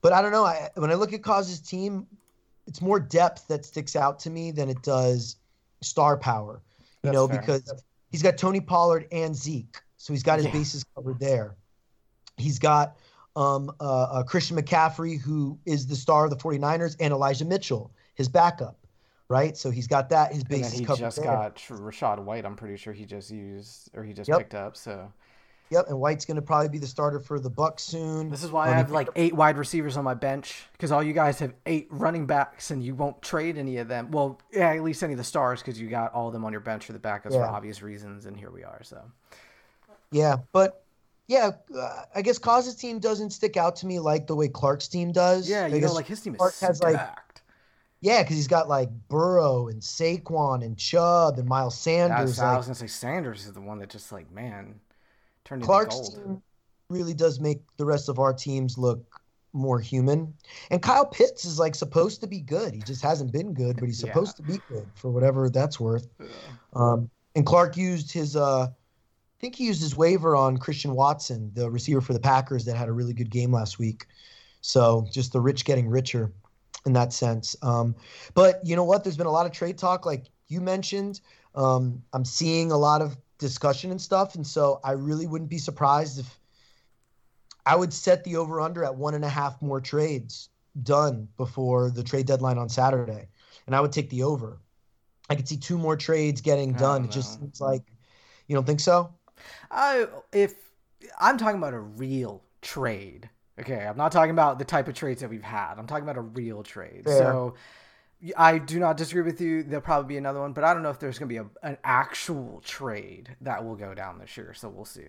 but 0.00 0.12
I 0.12 0.22
don't 0.22 0.32
know. 0.32 0.44
I, 0.44 0.70
when 0.74 0.90
I 0.90 0.94
look 0.94 1.12
at 1.12 1.22
Kaz's 1.22 1.60
team, 1.60 2.06
it's 2.66 2.80
more 2.80 3.00
depth 3.00 3.48
that 3.48 3.64
sticks 3.64 3.96
out 3.96 4.18
to 4.20 4.30
me 4.30 4.50
than 4.50 4.68
it 4.68 4.82
does 4.82 5.36
star 5.80 6.16
power. 6.16 6.62
You 7.02 7.10
That's 7.10 7.14
know, 7.14 7.28
fair. 7.28 7.40
because 7.40 7.84
he's 8.10 8.22
got 8.22 8.36
Tony 8.36 8.60
Pollard 8.60 9.06
and 9.12 9.34
Zeke, 9.34 9.76
so 9.96 10.12
he's 10.12 10.22
got 10.24 10.38
his 10.38 10.46
Yeah. 10.46 10.52
bases 10.52 10.84
covered 10.94 11.18
there. 11.20 11.56
He's 12.36 12.58
got 12.58 12.96
um, 13.38 13.70
uh, 13.80 13.84
uh, 13.84 14.22
Christian 14.24 14.56
McCaffrey, 14.56 15.20
who 15.20 15.58
is 15.64 15.86
the 15.86 15.94
star 15.94 16.24
of 16.24 16.30
the 16.30 16.36
49ers, 16.36 16.96
and 16.98 17.12
Elijah 17.12 17.44
Mitchell, 17.44 17.92
his 18.16 18.28
backup, 18.28 18.76
right? 19.28 19.56
So 19.56 19.70
he's 19.70 19.86
got 19.86 20.08
that 20.10 20.32
his 20.32 20.42
And 20.42 20.50
then 20.50 20.60
bases 20.60 20.80
he 20.80 20.84
just 20.84 21.16
there. 21.16 21.24
got 21.24 21.56
Rachaad 21.56 22.18
White. 22.24 22.44
I'm 22.44 22.56
pretty 22.56 22.76
sure 22.76 22.92
he 22.92 23.04
just 23.04 23.30
used 23.30 23.90
or 23.94 24.02
he 24.02 24.12
just 24.12 24.28
Yep. 24.28 24.38
picked 24.38 24.54
up. 24.54 24.76
So 24.76 25.12
Yep, 25.70 25.84
and 25.88 26.00
White's 26.00 26.24
going 26.24 26.36
to 26.36 26.42
probably 26.42 26.70
be 26.70 26.78
the 26.78 26.86
starter 26.86 27.20
for 27.20 27.38
the 27.38 27.50
Bucks 27.50 27.82
soon. 27.82 28.30
this 28.30 28.42
is 28.42 28.50
why 28.50 28.70
I 28.70 28.74
have 28.74 28.90
like 28.90 29.08
eight 29.16 29.34
wide 29.34 29.58
receivers 29.58 29.98
on 29.98 30.04
my 30.04 30.14
bench 30.14 30.64
because 30.72 30.90
all 30.90 31.02
you 31.02 31.12
guys 31.12 31.38
have 31.40 31.52
eight 31.66 31.88
running 31.90 32.26
backs 32.26 32.70
and 32.70 32.82
you 32.82 32.94
won't 32.94 33.20
trade 33.20 33.58
any 33.58 33.76
of 33.76 33.86
them. 33.86 34.10
Well, 34.10 34.40
yeah, 34.50 34.70
at 34.70 34.82
least 34.82 35.02
any 35.02 35.12
of 35.12 35.18
the 35.18 35.24
stars 35.24 35.60
because 35.60 35.78
you 35.78 35.88
got 35.90 36.12
all 36.14 36.26
of 36.28 36.32
them 36.32 36.44
on 36.46 36.52
your 36.52 36.62
bench 36.62 36.86
for 36.86 36.94
the 36.94 36.98
backups 36.98 37.32
for 37.34 37.44
obvious 37.44 37.82
reasons. 37.82 38.24
And 38.26 38.34
here 38.36 38.50
we 38.50 38.64
are. 38.64 38.80
So 38.82 38.98
Yeah, 40.10 40.36
but 40.52 40.84
yeah, 41.28 41.50
uh, 41.78 42.02
I 42.14 42.22
guess 42.22 42.38
Kaz's 42.38 42.74
team 42.74 42.98
doesn't 42.98 43.30
stick 43.30 43.56
out 43.56 43.76
to 43.76 43.86
me 43.86 44.00
like 44.00 44.26
the 44.26 44.34
way 44.34 44.48
Clark's 44.48 44.88
team 44.88 45.12
does. 45.12 45.48
yeah, 45.48 45.66
you 45.66 45.80
know, 45.80 45.92
like 45.92 46.06
his 46.06 46.20
team 46.20 46.34
is 46.34 46.38
Clark 46.38 46.58
has, 46.60 46.82
like, 46.82 46.94
stacked. 46.94 47.42
yeah, 48.00 48.22
because 48.22 48.36
he's 48.36 48.48
got 48.48 48.68
like 48.68 48.88
Burrow 49.08 49.68
and 49.68 49.80
Saquon 49.80 50.64
and 50.64 50.76
Chubb 50.76 51.38
and 51.38 51.46
Miles 51.46 51.74
That's- 51.84 52.08
Sanders. 52.10 52.38
I 52.40 52.48
Like, 52.48 52.56
was 52.58 52.66
gonna 52.66 52.74
say 52.74 52.86
Sanders 52.86 53.46
is 53.46 53.52
the 53.52 53.60
one 53.60 53.78
that 53.78 53.90
just 53.90 54.10
like 54.10 54.30
man 54.32 54.80
turned 55.44 55.60
into 55.62 55.66
Clark's 55.66 55.94
gold. 55.96 56.14
team 56.14 56.42
really 56.88 57.14
does 57.14 57.38
make 57.40 57.60
the 57.76 57.84
rest 57.84 58.08
of 58.08 58.18
our 58.18 58.32
teams 58.32 58.78
look 58.78 59.04
more 59.52 59.80
human. 59.80 60.32
And 60.70 60.80
Kyle 60.82 61.04
Pitts 61.06 61.44
is 61.44 61.58
like 61.58 61.74
supposed 61.74 62.20
to 62.22 62.26
be 62.26 62.40
good. 62.40 62.74
He 62.74 62.80
just 62.80 63.02
hasn't 63.02 63.32
been 63.32 63.52
good, 63.52 63.76
but 63.78 63.84
he's 63.86 64.02
Yeah. 64.04 64.12
supposed 64.12 64.36
to 64.38 64.42
be 64.42 64.58
good 64.70 64.86
for 64.94 65.10
whatever 65.10 65.50
that's 65.50 65.78
worth. 65.78 66.06
Yeah. 66.18 66.26
Um, 66.74 67.10
and 67.34 67.44
Clark 67.44 67.76
used 67.76 68.10
his, 68.12 68.36
uh, 68.36 68.68
I 69.38 69.40
think 69.40 69.54
he 69.54 69.66
used 69.66 69.80
his 69.80 69.96
waiver 69.96 70.34
on 70.34 70.58
Christian 70.58 70.94
Watson, 70.94 71.52
the 71.54 71.70
receiver 71.70 72.00
for 72.00 72.12
the 72.12 72.18
Packers 72.18 72.64
that 72.64 72.76
had 72.76 72.88
a 72.88 72.92
really 72.92 73.12
good 73.12 73.30
game 73.30 73.52
last 73.52 73.78
week. 73.78 74.06
So 74.62 75.06
just 75.12 75.32
the 75.32 75.40
rich 75.40 75.64
getting 75.64 75.88
richer 75.88 76.32
in 76.84 76.92
that 76.94 77.12
sense. 77.12 77.54
Um, 77.62 77.94
but 78.34 78.60
you 78.64 78.74
know 78.74 78.82
what? 78.82 79.04
There's 79.04 79.16
been 79.16 79.26
a 79.26 79.32
lot 79.32 79.46
of 79.46 79.52
trade 79.52 79.78
talk, 79.78 80.04
like 80.04 80.26
you 80.48 80.60
mentioned. 80.60 81.20
Um, 81.54 82.02
I'm 82.12 82.24
seeing 82.24 82.72
a 82.72 82.76
lot 82.76 83.00
of 83.00 83.16
discussion 83.38 83.92
and 83.92 84.00
stuff. 84.00 84.34
And 84.34 84.44
so 84.44 84.80
I 84.82 84.92
really 84.92 85.28
wouldn't 85.28 85.50
be 85.50 85.58
surprised 85.58 86.18
if 86.18 86.38
I 87.64 87.76
would 87.76 87.92
set 87.92 88.24
the 88.24 88.36
over 88.36 88.60
under 88.60 88.82
at 88.82 88.96
one 88.96 89.14
and 89.14 89.24
a 89.24 89.28
half 89.28 89.62
more 89.62 89.80
trades 89.80 90.48
done 90.82 91.28
before 91.36 91.90
the 91.90 92.02
trade 92.02 92.26
deadline 92.26 92.58
on 92.58 92.68
Saturday, 92.68 93.28
and 93.66 93.76
I 93.76 93.80
would 93.80 93.92
take 93.92 94.10
the 94.10 94.22
over. 94.22 94.60
I 95.30 95.34
could 95.34 95.46
see 95.46 95.58
two 95.58 95.76
more 95.76 95.96
trades 95.96 96.40
getting 96.40 96.72
done. 96.72 97.04
It 97.04 97.10
just 97.10 97.38
seems 97.38 97.60
like 97.60 97.82
you 98.46 98.54
don't 98.54 98.66
think 98.66 98.80
so. 98.80 99.12
I 99.70 100.06
if 100.32 100.54
I'm 101.20 101.38
talking 101.38 101.58
about 101.58 101.74
a 101.74 101.80
real 101.80 102.42
trade. 102.62 103.30
Okay, 103.60 103.84
I'm 103.84 103.96
not 103.96 104.12
talking 104.12 104.30
about 104.30 104.58
the 104.58 104.64
type 104.64 104.86
of 104.88 104.94
trades 104.94 105.20
that 105.20 105.30
we've 105.30 105.42
had. 105.42 105.74
I'm 105.78 105.86
talking 105.86 106.04
about 106.04 106.16
a 106.16 106.22
real 106.22 106.62
trade. 106.62 107.02
Fair. 107.04 107.18
So 107.18 107.54
I 108.36 108.58
do 108.58 108.78
not 108.78 108.96
disagree 108.96 109.22
with 109.22 109.40
you. 109.40 109.62
There'll 109.62 109.80
probably 109.80 110.08
be 110.08 110.16
another 110.16 110.40
one, 110.40 110.52
but 110.52 110.64
I 110.64 110.74
don't 110.74 110.82
know 110.82 110.90
if 110.90 110.98
there's 110.98 111.18
going 111.18 111.28
to 111.28 111.32
be 111.32 111.38
a, 111.38 111.66
an 111.68 111.76
actual 111.84 112.62
trade 112.64 113.36
that 113.40 113.64
will 113.64 113.76
go 113.76 113.94
down 113.94 114.18
this 114.18 114.36
year. 114.36 114.54
So 114.54 114.68
we'll 114.68 114.84
see. 114.84 115.06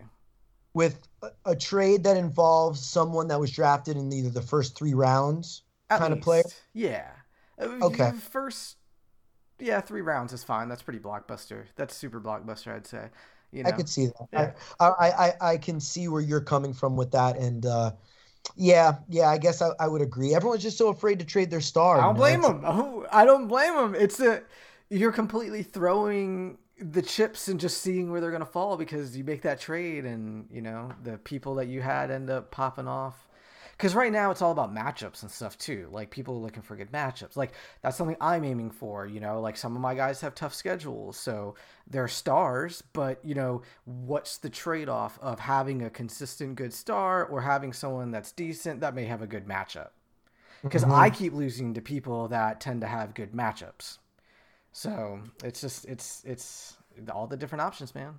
With 0.73 1.07
a, 1.23 1.29
a 1.45 1.55
trade 1.55 2.03
that 2.03 2.17
involves 2.17 2.79
someone 2.85 3.27
that 3.29 3.39
was 3.39 3.51
drafted 3.51 3.97
in 3.97 4.11
either 4.13 4.29
the 4.29 4.41
first 4.41 4.77
three 4.77 4.93
rounds 4.93 5.63
At 5.89 5.99
kind 5.99 6.13
least. 6.13 6.19
of 6.19 6.23
player? 6.23 6.43
Yeah. 6.73 7.07
Uh, 7.59 7.85
okay. 7.85 8.11
First, 8.11 8.77
yeah, 9.59 9.81
three 9.81 10.01
rounds 10.01 10.33
is 10.33 10.43
fine. 10.43 10.69
That's 10.69 10.83
pretty 10.83 10.99
blockbuster. 10.99 11.65
That's 11.75 11.95
super 11.95 12.21
blockbuster, 12.21 12.75
I'd 12.75 12.87
say. 12.87 13.09
You 13.51 13.63
know? 13.63 13.69
I 13.69 13.71
could 13.71 13.89
see 13.89 14.07
that. 14.07 14.27
Yeah. 14.31 14.51
I, 14.79 14.85
I, 14.85 15.09
I, 15.09 15.33
I 15.53 15.57
can 15.57 15.79
see 15.79 16.07
where 16.07 16.21
you're 16.21 16.41
coming 16.41 16.73
from 16.73 16.95
with 16.95 17.11
that. 17.11 17.37
And, 17.37 17.65
uh, 17.65 17.91
yeah, 18.55 18.95
yeah, 19.09 19.29
I 19.29 19.37
guess 19.37 19.61
I, 19.61 19.71
I 19.79 19.87
would 19.87 20.01
agree. 20.01 20.33
Everyone's 20.33 20.63
just 20.63 20.77
so 20.77 20.89
afraid 20.89 21.19
to 21.19 21.25
trade 21.25 21.49
their 21.49 21.61
star. 21.61 21.99
I 21.99 22.01
don't 22.01 22.15
blame 22.15 22.41
them. 22.41 22.63
Oh, 22.65 23.05
I 23.11 23.25
don't 23.25 23.47
blame 23.47 23.75
them. 23.75 23.95
It's 23.95 24.19
a 24.19 24.41
you're 24.89 25.11
completely 25.11 25.63
throwing 25.63 26.57
the 26.79 27.01
chips 27.01 27.47
and 27.47 27.59
just 27.59 27.81
seeing 27.81 28.11
where 28.11 28.21
they're 28.21 28.31
gonna 28.31 28.45
fall 28.45 28.77
because 28.77 29.15
you 29.15 29.23
make 29.23 29.41
that 29.43 29.59
trade 29.59 30.05
and 30.05 30.47
you 30.51 30.61
know 30.61 30.91
the 31.03 31.17
people 31.19 31.55
that 31.55 31.67
you 31.67 31.81
had 31.81 32.09
end 32.09 32.29
up 32.29 32.51
popping 32.51 32.87
off 32.87 33.28
because 33.79 33.95
right 33.95 34.11
now 34.11 34.29
it's 34.29 34.41
all 34.41 34.51
about 34.51 34.75
matchups 34.75 35.21
and 35.21 35.31
stuff 35.31 35.57
too. 35.57 35.87
Like 35.89 36.09
people 36.09 36.35
are 36.35 36.41
looking 36.41 36.61
for 36.61 36.75
good 36.75 36.91
matchups. 36.91 37.37
Like 37.37 37.53
that's 37.81 37.95
something 37.95 38.17
I'm 38.19 38.43
aiming 38.43 38.71
for. 38.71 39.07
You 39.07 39.21
know, 39.21 39.39
like 39.39 39.55
some 39.55 39.73
of 39.73 39.81
my 39.81 39.95
guys 39.95 40.19
have 40.19 40.35
tough 40.35 40.53
schedules, 40.53 41.15
so 41.15 41.55
they're 41.89 42.09
stars. 42.09 42.83
But 42.91 43.23
you 43.23 43.35
know, 43.35 43.61
what's 43.85 44.37
the 44.37 44.49
trade 44.49 44.89
off 44.89 45.17
of 45.21 45.39
having 45.39 45.83
a 45.83 45.89
consistent 45.89 46.55
good 46.55 46.73
star 46.73 47.23
or 47.23 47.39
having 47.39 47.71
someone 47.71 48.11
that's 48.11 48.33
decent 48.33 48.81
that 48.81 48.93
may 48.93 49.05
have 49.05 49.21
a 49.21 49.27
good 49.27 49.47
matchup? 49.47 49.91
Because 50.61 50.83
mm-hmm. 50.83 50.95
I 50.95 51.09
keep 51.09 51.31
losing 51.31 51.73
to 51.75 51.81
people 51.81 52.27
that 52.27 52.59
tend 52.59 52.81
to 52.81 52.87
have 52.87 53.13
good 53.13 53.31
matchups. 53.31 53.99
So 54.73 55.21
it's 55.41 55.61
just 55.61 55.85
it's 55.85 56.21
it's 56.25 56.75
all 57.13 57.27
the 57.27 57.37
different 57.37 57.61
options, 57.61 57.95
man. 57.95 58.15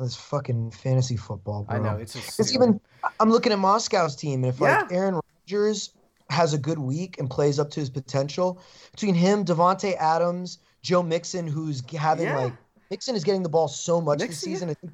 This 0.00 0.16
fucking 0.16 0.70
fantasy 0.70 1.16
football, 1.16 1.64
bro. 1.64 1.76
I 1.76 1.78
know 1.78 1.96
it's 1.98 2.14
just 2.14 2.40
it's 2.40 2.54
even. 2.54 2.80
I'm 3.18 3.30
looking 3.30 3.52
at 3.52 3.58
Moscow's 3.58 4.16
team, 4.16 4.44
and 4.44 4.52
if 4.52 4.60
yeah. 4.60 4.80
like 4.80 4.92
Aaron 4.92 5.20
Rodgers 5.46 5.90
has 6.30 6.54
a 6.54 6.58
good 6.58 6.78
week 6.78 7.18
and 7.18 7.28
plays 7.28 7.58
up 7.58 7.70
to 7.70 7.80
his 7.80 7.90
potential, 7.90 8.62
between 8.92 9.14
him, 9.14 9.44
Davante 9.44 9.96
Adams, 9.96 10.58
Joe 10.82 11.02
Mixon, 11.02 11.46
who's 11.46 11.82
having 11.90 12.26
yeah. 12.26 12.38
like 12.38 12.52
Mixon 12.90 13.14
is 13.14 13.24
getting 13.24 13.42
the 13.42 13.48
ball 13.48 13.68
so 13.68 14.00
much 14.00 14.20
Mixon, 14.20 14.30
this 14.30 14.40
season. 14.40 14.68
Yeah. 14.68 14.72
I 14.72 14.74
think 14.74 14.92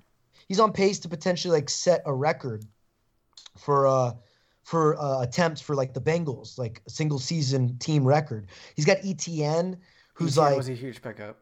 he's 0.48 0.60
on 0.60 0.72
pace 0.72 0.98
to 1.00 1.08
potentially 1.08 1.52
like 1.52 1.70
set 1.70 2.02
a 2.04 2.12
record 2.12 2.64
for 3.56 3.86
uh 3.86 4.12
for 4.64 5.00
uh, 5.00 5.22
attempts 5.22 5.60
for 5.60 5.76
like 5.76 5.94
the 5.94 6.00
Bengals, 6.00 6.58
like 6.58 6.82
a 6.88 6.90
single 6.90 7.20
season 7.20 7.78
team 7.78 8.04
record. 8.04 8.48
He's 8.74 8.84
got 8.84 8.98
ETN, 8.98 9.76
who's 10.14 10.34
ETN 10.34 10.38
like 10.38 10.56
was 10.56 10.68
a 10.68 10.74
huge 10.74 11.00
pickup. 11.00 11.38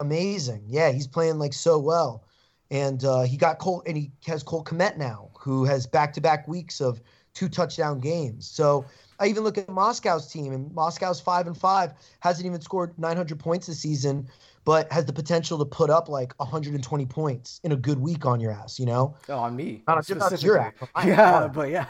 Amazing, 0.00 0.64
yeah, 0.66 0.92
he's 0.92 1.06
playing 1.06 1.38
like 1.38 1.54
so 1.54 1.78
well 1.78 2.27
and 2.70 3.04
uh, 3.04 3.22
he 3.22 3.36
got 3.36 3.58
Cole, 3.58 3.82
and 3.86 3.96
he 3.96 4.12
has 4.26 4.42
Cole 4.42 4.64
Kmet 4.64 4.96
now, 4.96 5.30
who 5.38 5.64
has 5.64 5.86
back-to-back 5.86 6.46
weeks 6.46 6.80
of 6.80 7.00
two 7.34 7.48
touchdown 7.48 8.00
games. 8.00 8.48
So 8.48 8.84
I 9.20 9.26
even 9.26 9.42
look 9.44 9.58
at 9.58 9.68
Moscow's 9.68 10.30
team, 10.30 10.52
and 10.52 10.72
Moscow's 10.74 11.20
five 11.20 11.46
and 11.46 11.56
five 11.56 11.92
hasn't 12.20 12.46
even 12.46 12.60
scored 12.60 12.98
900 12.98 13.38
points 13.38 13.66
this 13.66 13.78
season, 13.78 14.28
but 14.64 14.90
has 14.92 15.06
the 15.06 15.12
potential 15.12 15.58
to 15.58 15.64
put 15.64 15.88
up 15.88 16.08
like 16.08 16.34
120 16.38 17.06
points 17.06 17.60
in 17.64 17.72
a 17.72 17.76
good 17.76 17.98
week 17.98 18.26
on 18.26 18.40
your 18.40 18.52
ass. 18.52 18.78
You 18.78 18.86
know? 18.86 19.16
Oh, 19.28 19.38
on 19.38 19.56
me. 19.56 19.82
Not 19.86 20.04
just 20.06 20.20
not 20.20 20.42
your 20.42 20.58
ass. 20.58 20.74
Yeah, 21.04 21.48
but 21.48 21.70
yeah, 21.70 21.86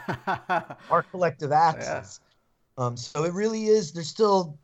our 0.89 1.03
collective 1.03 1.51
asses. 1.51 2.19
Yeah. 2.77 2.85
Um, 2.85 2.95
so 2.95 3.25
it 3.25 3.33
really 3.33 3.65
is. 3.65 3.91
There's 3.91 4.07
still, 4.07 4.57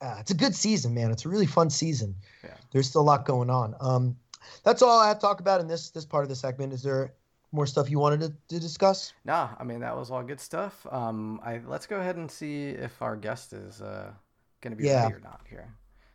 uh, 0.00 0.16
it's 0.20 0.30
a 0.30 0.34
good 0.34 0.54
season, 0.54 0.94
man. 0.94 1.10
It's 1.10 1.26
a 1.26 1.28
really 1.28 1.46
fun 1.46 1.68
season. 1.68 2.14
Yeah. 2.42 2.54
There's 2.70 2.88
still 2.88 3.02
a 3.02 3.04
lot 3.04 3.26
going 3.26 3.50
on. 3.50 3.74
Um, 3.80 4.16
that's 4.64 4.82
all 4.82 4.98
I 4.98 5.08
have 5.08 5.18
to 5.18 5.22
talk 5.22 5.40
about 5.40 5.60
in 5.60 5.68
this 5.68 5.90
this 5.90 6.04
part 6.04 6.24
of 6.24 6.28
the 6.28 6.36
segment. 6.36 6.72
Is 6.72 6.82
there 6.82 7.14
more 7.52 7.66
stuff 7.66 7.90
you 7.90 7.98
wanted 7.98 8.20
to, 8.20 8.32
to 8.54 8.60
discuss? 8.60 9.12
Nah, 9.24 9.50
I 9.58 9.64
mean 9.64 9.80
that 9.80 9.96
was 9.96 10.10
all 10.10 10.22
good 10.22 10.40
stuff. 10.40 10.86
Um, 10.90 11.40
I 11.44 11.60
let's 11.66 11.86
go 11.86 11.98
ahead 12.00 12.16
and 12.16 12.30
see 12.30 12.68
if 12.70 13.00
our 13.02 13.16
guest 13.16 13.52
is 13.52 13.80
uh 13.80 14.12
going 14.60 14.72
to 14.72 14.76
be 14.76 14.88
yeah. 14.88 15.04
ready 15.04 15.14
or 15.14 15.20
not 15.20 15.40
here. 15.48 15.72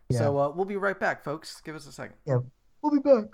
Yeah. 0.10 0.20
So 0.20 0.38
uh, 0.38 0.50
we'll 0.50 0.66
be 0.66 0.78
right 0.78 1.00
back, 1.00 1.24
folks. 1.24 1.62
Give 1.62 1.76
us 1.76 1.88
a 1.88 1.92
second. 1.92 2.16
Yeah, 2.26 2.40
we'll 2.82 2.92
be 2.92 3.00
back. 3.00 3.26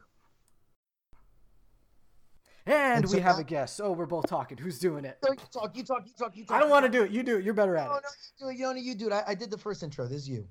And, 2.65 3.03
and 3.03 3.11
we 3.11 3.19
have 3.19 3.39
a 3.39 3.43
guest. 3.43 3.81
Oh, 3.83 3.93
we're 3.93 4.05
both 4.05 4.27
talking. 4.27 4.55
Who's 4.55 4.77
doing 4.77 5.03
it? 5.03 5.17
you 5.23 5.35
talk, 5.51 5.75
you 5.75 5.83
talk, 5.83 6.03
you 6.05 6.13
talk, 6.15 6.37
you 6.37 6.45
talk. 6.45 6.55
I 6.55 6.59
don't 6.59 6.69
want 6.69 6.85
to 6.85 6.91
do 6.91 7.03
it. 7.03 7.09
You 7.09 7.23
do 7.23 7.37
it. 7.37 7.43
You're 7.43 7.55
better 7.55 7.75
at 7.75 7.89
no, 7.89 7.95
it. 7.95 8.03
No, 8.39 8.45
no, 8.45 8.51
you 8.51 8.57
do 8.57 8.71
it. 8.71 8.77
You, 8.77 8.83
you 8.83 8.95
do 8.95 9.07
it. 9.07 9.13
I, 9.13 9.23
I 9.27 9.33
did 9.33 9.49
the 9.49 9.57
first 9.57 9.81
intro. 9.81 10.05
This 10.05 10.19
is 10.19 10.29
you. 10.29 10.47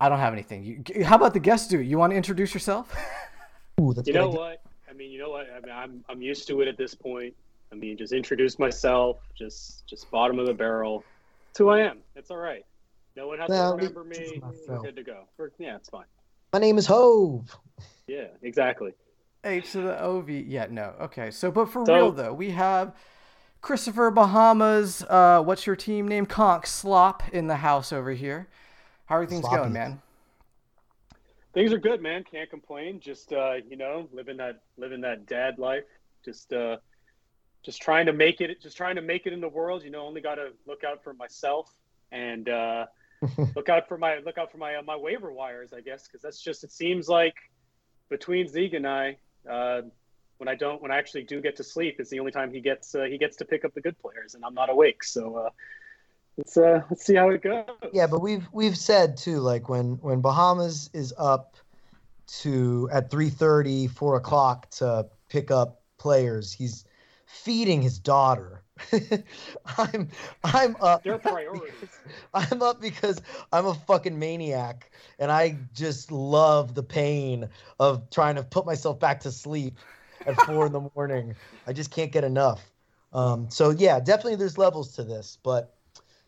I 0.00 0.08
don't 0.08 0.18
have 0.18 0.32
anything. 0.32 0.64
You, 0.64 1.04
how 1.04 1.16
about 1.16 1.34
the 1.34 1.40
guest 1.40 1.70
do? 1.70 1.80
You 1.80 1.98
want 1.98 2.12
to 2.12 2.16
introduce 2.16 2.54
yourself? 2.54 2.94
Ooh, 3.80 3.94
you 4.04 4.12
know 4.12 4.30
what? 4.30 4.62
I 4.88 4.94
mean, 4.94 5.10
you 5.10 5.18
know 5.18 5.30
what? 5.30 5.46
I 5.50 5.60
mean, 5.60 5.72
I'm 5.72 6.04
I'm 6.08 6.22
used 6.22 6.48
to 6.48 6.60
it 6.62 6.68
at 6.68 6.76
this 6.76 6.94
point. 6.94 7.34
I 7.72 7.76
mean, 7.76 7.96
just 7.96 8.12
introduce 8.12 8.58
myself, 8.58 9.18
just 9.38 9.86
just 9.86 10.10
bottom 10.10 10.38
of 10.38 10.46
the 10.46 10.54
barrel. 10.54 11.04
It's 11.50 11.58
who 11.58 11.68
I 11.68 11.80
am. 11.80 11.98
It's 12.16 12.30
all 12.30 12.38
right. 12.38 12.64
No 13.16 13.28
one 13.28 13.38
has 13.38 13.48
well, 13.48 13.72
to 13.72 13.76
remember 13.76 14.04
me. 14.04 14.40
We're 14.68 14.78
good 14.78 14.96
to 14.96 15.02
go. 15.02 15.24
We're, 15.36 15.50
yeah, 15.58 15.76
it's 15.76 15.88
fine. 15.88 16.06
My 16.52 16.58
name 16.58 16.78
is 16.78 16.86
Hove. 16.86 17.56
Yeah, 18.06 18.28
exactly. 18.42 18.92
H 19.44 19.72
to 19.72 19.82
the 19.82 20.02
OV. 20.02 20.30
Yeah, 20.30 20.66
no. 20.70 20.94
Okay. 21.00 21.30
So, 21.30 21.50
but 21.50 21.66
for 21.66 21.84
so, 21.84 21.94
real 21.94 22.12
though, 22.12 22.32
we 22.32 22.50
have 22.50 22.94
Christopher 23.60 24.10
Bahamas. 24.10 25.04
Uh, 25.08 25.42
what's 25.42 25.66
your 25.66 25.76
team 25.76 26.08
name? 26.08 26.26
Conk 26.26 26.66
Slop 26.66 27.22
in 27.32 27.46
the 27.46 27.56
house 27.56 27.92
over 27.92 28.12
here. 28.12 28.48
How 29.10 29.16
are 29.16 29.26
things 29.26 29.40
Sloppy. 29.40 29.56
going, 29.56 29.72
man? 29.72 30.00
Things 31.52 31.72
are 31.72 31.78
good, 31.78 32.00
man. 32.00 32.22
Can't 32.22 32.48
complain. 32.48 33.00
Just 33.00 33.32
uh, 33.32 33.54
you 33.68 33.76
know, 33.76 34.08
living 34.12 34.36
that 34.36 34.62
living 34.78 35.00
that 35.00 35.26
dad 35.26 35.58
life. 35.58 35.82
Just 36.24 36.52
uh, 36.52 36.76
just 37.64 37.82
trying 37.82 38.06
to 38.06 38.12
make 38.12 38.40
it. 38.40 38.62
Just 38.62 38.76
trying 38.76 38.94
to 38.94 39.02
make 39.02 39.26
it 39.26 39.32
in 39.32 39.40
the 39.40 39.48
world. 39.48 39.82
You 39.82 39.90
know, 39.90 40.06
only 40.06 40.20
got 40.20 40.36
to 40.36 40.50
look 40.64 40.84
out 40.84 41.02
for 41.02 41.12
myself 41.12 41.68
and 42.12 42.48
uh, 42.48 42.86
look 43.56 43.68
out 43.68 43.88
for 43.88 43.98
my 43.98 44.18
look 44.18 44.38
out 44.38 44.52
for 44.52 44.58
my 44.58 44.76
uh, 44.76 44.82
my 44.82 44.94
waiver 44.94 45.32
wires. 45.32 45.72
I 45.72 45.80
guess 45.80 46.06
because 46.06 46.22
that's 46.22 46.40
just. 46.40 46.62
It 46.62 46.70
seems 46.70 47.08
like 47.08 47.34
between 48.10 48.46
Zeke 48.46 48.74
and 48.74 48.86
I, 48.86 49.16
uh, 49.50 49.82
when 50.38 50.46
I 50.46 50.54
don't, 50.54 50.80
when 50.80 50.92
I 50.92 50.98
actually 50.98 51.24
do 51.24 51.40
get 51.40 51.56
to 51.56 51.64
sleep, 51.64 51.96
it's 51.98 52.10
the 52.10 52.20
only 52.20 52.30
time 52.30 52.52
he 52.52 52.60
gets 52.60 52.94
uh, 52.94 53.02
he 53.10 53.18
gets 53.18 53.38
to 53.38 53.44
pick 53.44 53.64
up 53.64 53.74
the 53.74 53.80
good 53.80 53.98
players, 53.98 54.36
and 54.36 54.44
I'm 54.44 54.54
not 54.54 54.70
awake. 54.70 55.02
So 55.02 55.34
uh, 55.34 55.50
let's 56.36 56.56
uh 56.56 56.82
let's 56.90 57.04
see 57.04 57.14
how 57.14 57.30
it 57.30 57.42
goes. 57.42 57.64
Yeah, 57.92 58.06
but 58.06 58.20
we've 58.20 58.46
we've 58.52 58.76
said 58.76 59.16
too, 59.16 59.40
like 59.40 59.68
when 59.68 59.98
when 60.00 60.20
Bahamas 60.20 60.90
is 60.92 61.12
up 61.18 61.56
to 62.42 62.88
at 62.92 63.10
3 63.10 63.88
4 63.88 64.16
o'clock 64.16 64.70
to 64.70 65.06
pick 65.28 65.50
up 65.50 65.82
players, 65.98 66.52
he's 66.52 66.84
feeding 67.26 67.82
his 67.82 67.98
daughter. 67.98 68.62
I'm 69.78 70.08
I'm 70.42 70.76
up. 70.80 71.04
Their 71.04 71.18
priorities. 71.18 71.72
I'm 72.34 72.62
up 72.62 72.80
because 72.80 73.20
I'm 73.52 73.66
a 73.66 73.74
fucking 73.74 74.18
maniac, 74.18 74.90
and 75.18 75.30
I 75.30 75.58
just 75.74 76.10
love 76.10 76.74
the 76.74 76.82
pain 76.82 77.48
of 77.78 78.08
trying 78.10 78.36
to 78.36 78.42
put 78.42 78.66
myself 78.66 78.98
back 78.98 79.20
to 79.20 79.30
sleep 79.30 79.78
at 80.26 80.40
four 80.46 80.66
in 80.66 80.72
the 80.72 80.88
morning. 80.94 81.34
I 81.66 81.72
just 81.72 81.90
can't 81.90 82.10
get 82.10 82.24
enough. 82.24 82.70
Um, 83.12 83.50
so 83.50 83.70
yeah, 83.70 84.00
definitely 84.00 84.36
there's 84.36 84.56
levels 84.56 84.94
to 84.94 85.04
this, 85.04 85.38
but 85.42 85.74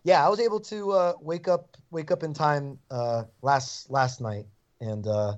yeah, 0.05 0.25
I 0.25 0.29
was 0.29 0.41
able 0.41 0.61
to 0.61 0.93
uh, 0.93 1.13
wake 1.21 1.49
up 1.49 1.77
wake 1.91 2.11
up 2.11 2.23
in 2.23 2.35
time 2.35 2.79
uh, 2.91 3.25
last 3.43 3.91
last 3.91 4.21
night, 4.21 4.47
and 4.81 5.07
uh, 5.07 5.37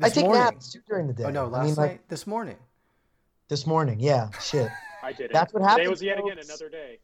I 0.00 0.08
take 0.08 0.24
morning. 0.24 0.42
naps 0.42 0.76
during 0.88 1.06
the 1.06 1.12
day. 1.12 1.24
Oh 1.24 1.30
no, 1.30 1.46
last 1.46 1.62
I 1.62 1.66
mean, 1.66 1.74
night, 1.74 1.82
like, 1.82 2.08
this 2.08 2.26
morning. 2.26 2.56
This 3.48 3.66
morning, 3.66 4.00
yeah, 4.00 4.30
shit. 4.40 4.70
I 5.02 5.12
did. 5.12 5.30
That's 5.32 5.52
what 5.52 5.62
happened. 5.62 5.78
Today 5.84 5.90
was 5.90 6.02
yet 6.02 6.18
again 6.18 6.38
another 6.38 6.68
day. 6.68 6.98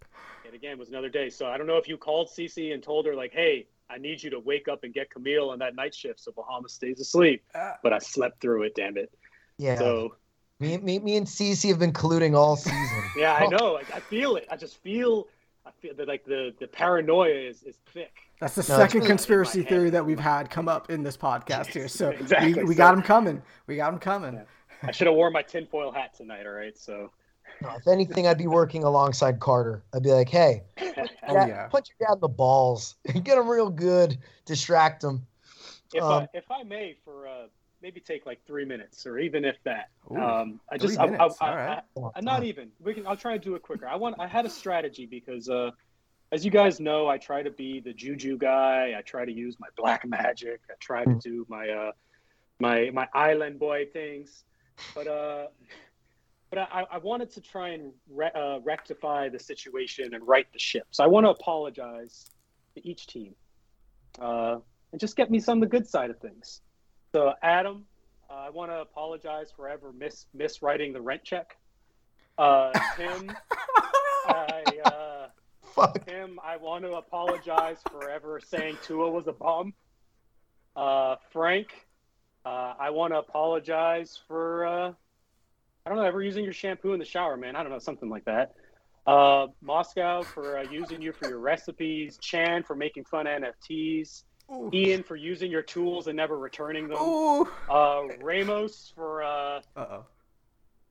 Yet 0.44 0.54
again 0.54 0.78
was 0.78 0.88
another 0.88 1.08
day. 1.08 1.28
So 1.28 1.46
I 1.46 1.58
don't 1.58 1.66
know 1.66 1.76
if 1.76 1.88
you 1.88 1.96
called 1.96 2.28
Cece 2.28 2.72
and 2.72 2.82
told 2.82 3.04
her 3.06 3.14
like, 3.14 3.32
"Hey, 3.32 3.66
I 3.90 3.98
need 3.98 4.22
you 4.22 4.30
to 4.30 4.40
wake 4.40 4.68
up 4.68 4.84
and 4.84 4.94
get 4.94 5.10
Camille 5.10 5.50
on 5.50 5.58
that 5.58 5.74
night 5.74 5.94
shift 5.94 6.20
so 6.20 6.32
Bahamas 6.32 6.72
stays 6.72 7.00
asleep." 7.00 7.42
Uh, 7.54 7.72
but 7.82 7.92
I 7.92 7.98
slept 7.98 8.40
through 8.40 8.62
it. 8.62 8.74
Damn 8.74 8.96
it. 8.96 9.12
Yeah. 9.58 9.76
So 9.76 10.14
me, 10.60 10.78
me, 10.78 10.98
me 11.00 11.16
and 11.16 11.26
Cece 11.26 11.68
have 11.68 11.78
been 11.78 11.92
colluding 11.92 12.34
all 12.34 12.56
season. 12.56 13.04
yeah, 13.16 13.34
I 13.34 13.46
know. 13.46 13.74
Like, 13.74 13.94
I 13.94 14.00
feel 14.00 14.36
it. 14.36 14.46
I 14.50 14.56
just 14.56 14.78
feel 14.78 15.28
I 15.68 15.70
feel 15.82 15.94
that 15.96 16.08
like 16.08 16.24
the 16.24 16.54
the 16.58 16.66
paranoia 16.66 17.28
is 17.48 17.62
is 17.62 17.76
thick. 17.92 18.12
That's 18.40 18.54
the 18.54 18.72
no, 18.72 18.78
second 18.78 19.02
conspiracy 19.02 19.62
theory 19.62 19.90
that 19.90 20.04
we've 20.04 20.18
had 20.18 20.48
come 20.48 20.68
up 20.68 20.90
in 20.90 21.02
this 21.02 21.16
podcast 21.16 21.66
here. 21.66 21.88
So 21.88 22.10
exactly. 22.10 22.54
we, 22.54 22.64
we 22.64 22.74
so, 22.74 22.78
got 22.78 22.92
them 22.92 23.02
coming. 23.02 23.42
We 23.66 23.76
got 23.76 23.90
them 23.90 24.00
coming. 24.00 24.34
Yeah. 24.34 24.42
I 24.82 24.92
should 24.92 25.08
have 25.08 25.16
worn 25.16 25.32
my 25.32 25.42
tinfoil 25.42 25.90
hat 25.92 26.14
tonight. 26.14 26.46
All 26.46 26.52
right, 26.52 26.76
so. 26.78 27.10
No, 27.60 27.70
if 27.76 27.88
anything, 27.88 28.28
I'd 28.28 28.38
be 28.38 28.46
working 28.46 28.84
alongside 28.84 29.40
Carter. 29.40 29.82
I'd 29.92 30.04
be 30.04 30.12
like, 30.12 30.28
hey, 30.28 30.62
Oh, 30.78 31.34
dad- 31.34 31.48
yeah. 31.48 31.66
punch 31.66 31.88
your 31.98 32.08
dad 32.08 32.14
in 32.14 32.20
the 32.20 32.28
balls, 32.28 32.94
get 33.24 33.36
him 33.36 33.48
real 33.48 33.68
good, 33.70 34.18
distract 34.44 35.02
him. 35.02 35.26
if 35.92 36.02
Um, 36.02 36.12
I 36.12 36.28
if 36.34 36.48
I 36.50 36.62
may, 36.62 36.96
for 37.04 37.26
uh, 37.26 37.46
maybe 37.82 38.00
take 38.00 38.26
like 38.26 38.40
three 38.46 38.64
minutes, 38.64 39.06
or 39.06 39.18
even 39.18 39.44
if 39.44 39.56
that. 39.64 39.90
Ooh, 40.10 40.20
um, 40.20 40.60
I 40.70 40.78
three 40.78 40.88
just 40.88 40.98
I, 40.98 41.04
I, 41.04 41.06
minutes, 41.06 41.36
I, 41.40 41.48
all 41.50 41.56
right. 41.56 41.78
I- 41.96 42.00
I'm 42.16 42.24
not 42.24 42.42
even. 42.44 42.70
We 42.80 42.94
can. 42.94 43.06
I'll 43.06 43.16
try 43.16 43.32
to 43.36 43.38
do 43.38 43.54
it 43.54 43.62
quicker. 43.62 43.86
I 43.86 43.96
want. 43.96 44.16
I 44.18 44.26
had 44.26 44.46
a 44.46 44.50
strategy 44.50 45.06
because, 45.06 45.48
uh, 45.48 45.70
as 46.32 46.44
you 46.44 46.50
guys 46.50 46.80
know, 46.80 47.08
I 47.08 47.18
try 47.18 47.42
to 47.42 47.50
be 47.50 47.80
the 47.80 47.92
juju 47.92 48.38
guy. 48.38 48.94
I 48.96 49.02
try 49.02 49.24
to 49.24 49.32
use 49.32 49.56
my 49.60 49.68
black 49.76 50.06
magic. 50.06 50.60
I 50.70 50.74
try 50.80 51.04
to 51.04 51.12
Hmm. 51.12 51.18
do 51.18 51.46
my 51.48 51.68
uh, 51.68 51.92
my 52.60 52.90
my 52.92 53.08
island 53.14 53.58
boy 53.58 53.86
things. 53.92 54.44
But 54.94 55.06
uh, 55.06 55.46
but 56.50 56.60
I, 56.60 56.84
I 56.90 56.98
wanted 56.98 57.30
to 57.32 57.40
try 57.40 57.70
and 57.70 57.92
re- 58.10 58.30
uh, 58.34 58.60
rectify 58.60 59.28
the 59.28 59.38
situation 59.38 60.14
and 60.14 60.26
right 60.26 60.46
the 60.52 60.58
ship. 60.58 60.86
So 60.90 61.04
I 61.04 61.06
want 61.06 61.26
to 61.26 61.30
apologize 61.30 62.30
to 62.74 62.88
each 62.88 63.06
team, 63.06 63.34
uh, 64.20 64.56
and 64.92 65.00
just 65.00 65.14
get 65.16 65.30
me 65.30 65.40
some 65.40 65.58
of 65.62 65.68
the 65.68 65.76
good 65.76 65.86
side 65.86 66.10
of 66.10 66.18
things. 66.20 66.62
So 67.18 67.34
Adam, 67.42 67.84
uh, 68.30 68.34
I 68.34 68.50
want 68.50 68.70
to 68.70 68.76
apologize 68.76 69.50
for 69.50 69.68
ever 69.68 69.92
miss 69.92 70.26
miswriting 70.36 70.92
the 70.92 71.00
rent 71.00 71.24
check. 71.24 71.56
Uh, 72.38 72.70
Tim, 72.96 73.32
I, 74.28 74.62
uh, 74.84 75.26
Fuck. 75.74 76.06
Tim, 76.06 76.38
I 76.44 76.58
want 76.58 76.84
to 76.84 76.92
apologize 76.92 77.78
for 77.90 78.08
ever 78.08 78.38
saying 78.38 78.76
Tua 78.84 79.10
was 79.10 79.26
a 79.26 79.32
bum. 79.32 79.74
Uh, 80.76 81.16
Frank, 81.32 81.88
uh, 82.46 82.74
I 82.78 82.90
want 82.90 83.12
to 83.14 83.18
apologize 83.18 84.16
for 84.28 84.64
uh, 84.64 84.92
I 85.84 85.88
don't 85.88 85.98
know 85.98 86.04
ever 86.04 86.22
using 86.22 86.44
your 86.44 86.52
shampoo 86.52 86.92
in 86.92 87.00
the 87.00 87.04
shower, 87.04 87.36
man. 87.36 87.56
I 87.56 87.64
don't 87.64 87.72
know 87.72 87.80
something 87.80 88.08
like 88.08 88.26
that. 88.26 88.54
Uh, 89.08 89.48
Moscow 89.60 90.22
for 90.22 90.58
uh, 90.58 90.62
using 90.70 91.02
you 91.02 91.12
for 91.12 91.28
your 91.28 91.40
recipes. 91.40 92.16
Chan 92.22 92.62
for 92.62 92.76
making 92.76 93.06
fun 93.06 93.26
of 93.26 93.42
NFTs. 93.42 94.22
Ooh. 94.50 94.70
Ian 94.72 95.02
for 95.02 95.14
using 95.16 95.50
your 95.50 95.62
tools 95.62 96.06
and 96.06 96.16
never 96.16 96.38
returning 96.38 96.88
them. 96.88 96.98
Ooh. 97.00 97.48
Uh, 97.68 98.04
Ramos 98.20 98.92
for 98.94 99.22
uh, 99.22 99.60
Uh-oh. 99.76 100.04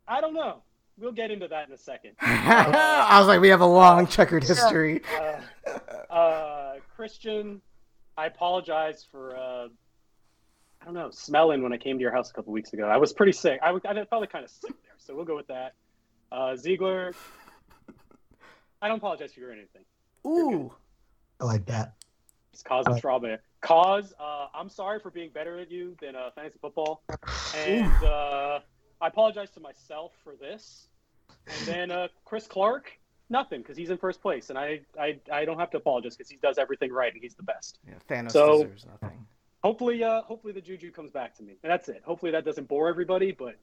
I 0.07 0.21
don't 0.21 0.33
know. 0.33 0.61
We'll 0.99 1.11
get 1.11 1.31
into 1.31 1.47
that 1.47 1.67
in 1.67 1.73
a 1.73 1.77
second. 1.77 2.13
I 2.21 3.17
was 3.19 3.27
like, 3.27 3.39
we 3.41 3.49
have 3.49 3.61
a 3.61 3.65
long 3.67 4.07
checkered 4.07 4.43
history. 4.43 5.01
Uh, 5.19 6.13
uh, 6.13 6.73
Christian, 6.95 7.61
I 8.17 8.25
apologize 8.25 9.05
for 9.11 9.35
uh, 9.37 9.67
I 10.81 10.85
don't 10.85 10.93
know 10.95 11.09
smelling 11.11 11.61
when 11.61 11.73
I 11.73 11.77
came 11.77 11.97
to 11.97 12.01
your 12.01 12.11
house 12.11 12.29
a 12.31 12.33
couple 12.33 12.53
weeks 12.53 12.73
ago. 12.73 12.87
I 12.87 12.97
was 12.97 13.13
pretty 13.13 13.31
sick. 13.33 13.59
I, 13.63 13.71
was- 13.71 13.83
I 13.85 13.93
felt 14.05 14.21
like 14.21 14.31
kind 14.31 14.45
of 14.45 14.49
sick 14.51 14.71
there, 14.83 14.93
so 14.97 15.15
we'll 15.15 15.25
go 15.25 15.35
with 15.35 15.47
that. 15.47 15.73
Uh, 16.31 16.55
Ziegler, 16.55 17.13
I 18.81 18.87
don't 18.87 18.97
apologize 18.97 19.33
for 19.33 19.51
anything. 19.51 19.83
Ooh. 20.25 20.73
I 21.39 21.45
like 21.45 21.65
that. 21.67 21.93
It's 22.53 22.63
cause 22.63 22.85
of 22.87 22.93
Right. 22.93 22.99
strawberry. 22.99 23.37
Cause, 23.61 24.13
uh, 24.19 24.47
I'm 24.53 24.69
sorry 24.69 24.99
for 24.99 25.09
being 25.11 25.29
better 25.31 25.59
at 25.59 25.69
you 25.71 25.95
than 26.01 26.15
uh, 26.15 26.29
fantasy 26.35 26.57
football, 26.61 27.03
and 27.55 27.91
uh, 28.03 28.59
I 29.01 29.07
apologize 29.07 29.49
to 29.51 29.59
myself 29.59 30.13
for 30.23 30.35
this. 30.35 30.87
And 31.29 31.67
then 31.67 31.91
uh, 31.91 32.07
Chris 32.25 32.47
Clark, 32.47 32.91
nothing 33.29 33.61
because 33.61 33.77
he's 33.77 33.89
in 33.89 33.97
first 33.97 34.21
place, 34.21 34.49
and 34.49 34.57
I 34.59 34.81
I, 34.99 35.19
I 35.31 35.45
don't 35.45 35.59
have 35.59 35.71
to 35.71 35.77
apologize 35.77 36.15
because 36.15 36.29
he 36.29 36.37
does 36.37 36.57
everything 36.57 36.91
right 36.91 37.11
and 37.13 37.21
he's 37.21 37.35
the 37.35 37.43
best. 37.43 37.79
Yeah, 37.87 37.95
Thanos 38.09 38.31
So- 38.31 38.63
deserves 38.63 38.85
nothing. 38.85 39.25
Hopefully, 39.63 40.03
uh, 40.03 40.21
hopefully 40.21 40.53
the 40.53 40.61
juju 40.61 40.91
comes 40.91 41.11
back 41.11 41.35
to 41.37 41.43
me, 41.43 41.57
and 41.63 41.71
that's 41.71 41.89
it. 41.89 42.01
Hopefully 42.05 42.31
that 42.31 42.45
doesn't 42.45 42.67
bore 42.67 42.87
everybody, 42.89 43.31
but 43.31 43.55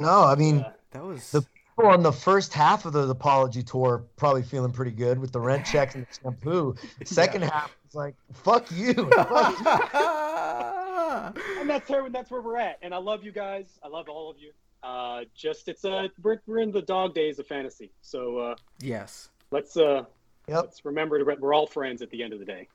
No, 0.00 0.22
I 0.24 0.34
mean, 0.36 0.58
uh, 0.60 0.72
That 0.92 1.02
was. 1.04 1.30
The- 1.32 1.44
people 1.76 1.90
on 1.90 2.02
the 2.02 2.12
first 2.12 2.52
half 2.52 2.84
of 2.86 2.92
the 2.92 3.08
apology 3.08 3.62
tour 3.62 4.04
probably 4.16 4.42
feeling 4.42 4.72
pretty 4.72 4.90
good 4.90 5.18
with 5.18 5.32
the 5.32 5.40
rent 5.40 5.64
checks 5.66 5.94
and 5.94 6.06
the 6.06 6.18
shampoo. 6.22 6.74
Second 7.04 7.42
half 7.42 7.76
was 7.84 7.94
like, 7.94 8.14
fuck 8.32 8.70
you. 8.72 8.94
Fuck 9.10 9.58
you. 9.60 11.42
and 11.60 11.68
that's 11.68 11.88
where 11.88 12.08
that's 12.10 12.30
where 12.30 12.40
we're 12.40 12.56
at. 12.56 12.78
And 12.82 12.94
I 12.94 12.98
love 12.98 13.24
you 13.24 13.32
guys. 13.32 13.66
I 13.82 13.88
love 13.88 14.08
all 14.08 14.30
of 14.30 14.38
you. 14.38 14.52
Uh, 14.82 15.24
just 15.34 15.68
it's 15.68 15.84
uh 15.84 16.08
we're, 16.22 16.40
we're 16.46 16.58
in 16.58 16.70
the 16.70 16.82
dog 16.82 17.14
days 17.14 17.38
of 17.38 17.46
fantasy, 17.46 17.90
so 18.02 18.38
uh, 18.38 18.54
yes. 18.80 19.28
let's 19.50 19.76
uh 19.76 20.04
Yep. 20.48 20.62
let's 20.62 20.84
remember 20.84 21.18
to 21.18 21.36
we're 21.40 21.54
all 21.54 21.66
friends 21.66 22.02
at 22.02 22.10
the 22.10 22.22
end 22.22 22.32
of 22.32 22.38
the 22.38 22.44
day. 22.44 22.68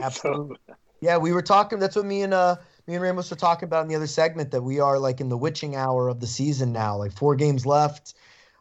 Absolutely. 0.00 0.58
Yeah, 1.00 1.16
we 1.16 1.32
were 1.32 1.42
talking. 1.42 1.78
That's 1.78 1.96
what 1.96 2.04
me 2.04 2.22
and 2.22 2.34
uh 2.34 2.56
me 2.86 2.94
and 2.94 3.02
Ramos 3.02 3.30
were 3.30 3.36
talking 3.36 3.66
about 3.66 3.82
in 3.82 3.88
the 3.88 3.94
other 3.94 4.06
segment. 4.06 4.50
That 4.50 4.62
we 4.62 4.80
are 4.80 4.98
like 4.98 5.20
in 5.20 5.28
the 5.28 5.36
witching 5.36 5.76
hour 5.76 6.08
of 6.08 6.20
the 6.20 6.26
season 6.26 6.72
now. 6.72 6.96
Like 6.96 7.12
four 7.12 7.34
games 7.36 7.64
left. 7.64 8.14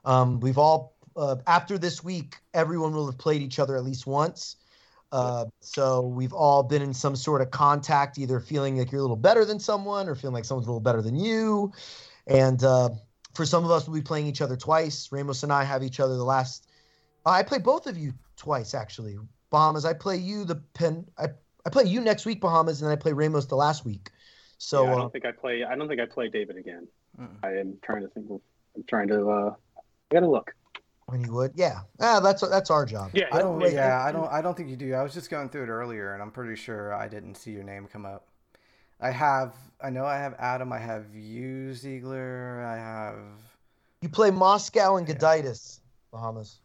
Um, 0.05 0.39
we've 0.39 0.57
all 0.57 0.95
uh, 1.15 1.37
after 1.47 1.77
this 1.77 2.03
week, 2.03 2.37
everyone 2.53 2.93
will 2.93 3.05
have 3.05 3.17
played 3.17 3.41
each 3.41 3.59
other 3.59 3.75
at 3.75 3.83
least 3.83 4.05
once. 4.05 4.57
Uh, 5.11 5.45
so 5.61 6.01
we've 6.01 6.33
all 6.33 6.63
been 6.63 6.81
in 6.81 6.93
some 6.93 7.15
sort 7.15 7.41
of 7.41 7.51
contact, 7.51 8.17
either 8.17 8.39
feeling 8.39 8.77
like 8.77 8.91
you're 8.91 8.99
a 8.99 9.03
little 9.03 9.15
better 9.15 9.45
than 9.45 9.59
someone 9.59 10.09
or 10.09 10.15
feeling 10.15 10.33
like 10.33 10.45
someone's 10.45 10.67
a 10.67 10.69
little 10.69 10.81
better 10.81 11.01
than 11.01 11.15
you. 11.15 11.71
And 12.27 12.61
uh, 12.63 12.89
for 13.33 13.45
some 13.45 13.63
of 13.63 13.71
us, 13.71 13.87
we'll 13.87 13.95
be 13.95 14.03
playing 14.03 14.27
each 14.27 14.41
other 14.41 14.57
twice. 14.57 15.09
Ramos 15.11 15.43
and 15.43 15.53
I 15.53 15.63
have 15.63 15.83
each 15.83 15.99
other 15.99 16.17
the 16.17 16.23
last. 16.23 16.67
I 17.25 17.43
play 17.43 17.59
both 17.59 17.87
of 17.87 17.97
you 17.97 18.13
twice 18.35 18.73
actually. 18.73 19.17
Bahamas, 19.51 19.85
I 19.85 19.93
play 19.93 20.17
you 20.17 20.43
the 20.43 20.55
pen. 20.73 21.05
I 21.17 21.27
I 21.65 21.69
play 21.69 21.85
you 21.85 22.01
next 22.01 22.25
week, 22.25 22.41
Bahamas, 22.41 22.81
and 22.81 22.89
then 22.89 22.97
I 22.97 22.99
play 23.01 23.13
Ramos 23.13 23.47
the 23.47 23.55
last 23.55 23.85
week. 23.85 24.11
So 24.57 24.83
yeah, 24.83 24.89
I 24.89 24.93
uh, 24.93 24.97
don't 24.97 25.13
think 25.13 25.25
I 25.25 25.31
play. 25.31 25.63
I 25.63 25.75
don't 25.75 25.87
think 25.87 26.01
I 26.01 26.05
play 26.05 26.29
David 26.29 26.57
again. 26.57 26.87
Mm. 27.19 27.37
I 27.43 27.51
am 27.53 27.77
trying 27.83 28.01
to 28.01 28.09
think. 28.09 28.29
Of, 28.29 28.41
I'm 28.75 28.83
trying 28.83 29.07
to. 29.07 29.55
I 30.15 30.21
gotta 30.21 30.31
look. 30.31 30.55
when 31.07 31.21
you 31.25 31.33
would, 31.33 31.51
yeah, 31.55 31.79
ah, 31.99 32.21
that's 32.21 32.47
that's 32.47 32.71
our 32.71 32.85
job. 32.85 33.11
Yeah, 33.13 33.25
I 33.33 33.39
don't. 33.39 33.59
Wait, 33.59 33.73
yeah, 33.73 34.01
I 34.01 34.13
don't. 34.13 34.31
I 34.31 34.41
don't 34.41 34.55
think 34.55 34.69
you 34.69 34.77
do. 34.77 34.93
I 34.93 35.03
was 35.03 35.13
just 35.13 35.29
going 35.29 35.49
through 35.49 35.63
it 35.63 35.69
earlier, 35.69 36.13
and 36.13 36.21
I'm 36.21 36.31
pretty 36.31 36.55
sure 36.55 36.93
I 36.93 37.09
didn't 37.09 37.35
see 37.35 37.51
your 37.51 37.63
name 37.63 37.87
come 37.91 38.05
up. 38.05 38.27
I 39.01 39.11
have. 39.11 39.55
I 39.81 39.89
know 39.89 40.05
I 40.05 40.15
have 40.17 40.35
Adam. 40.39 40.71
I 40.71 40.79
have 40.79 41.13
you, 41.13 41.73
Ziegler. 41.73 42.63
I 42.65 42.77
have. 42.77 43.17
You 44.01 44.07
play 44.07 44.31
Moscow 44.31 44.95
and 44.95 45.05
Yeah. 45.07 45.15
Goditis, 45.15 45.81
Bahamas. 46.13 46.59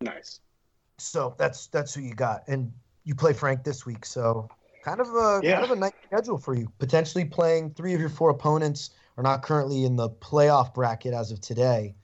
Nice. 0.00 0.38
So 0.98 1.34
that's 1.36 1.66
that's 1.66 1.92
who 1.92 2.02
you 2.02 2.14
got, 2.14 2.44
and 2.46 2.72
you 3.02 3.16
play 3.16 3.32
Frank 3.32 3.64
this 3.64 3.84
week. 3.84 4.06
So 4.06 4.48
kind 4.84 5.00
of 5.00 5.08
a 5.08 5.40
Yeah. 5.42 5.54
kind 5.54 5.64
of 5.64 5.70
a 5.72 5.80
nice 5.80 5.92
schedule 6.06 6.38
for 6.38 6.54
you. 6.54 6.70
Potentially 6.78 7.24
playing 7.24 7.74
three 7.74 7.92
of 7.92 7.98
your 7.98 8.08
four 8.08 8.30
opponents 8.30 8.90
are 9.16 9.24
not 9.24 9.42
currently 9.42 9.84
in 9.84 9.96
the 9.96 10.10
playoff 10.10 10.72
bracket 10.74 11.12
as 11.12 11.32
of 11.32 11.40
today. 11.40 11.96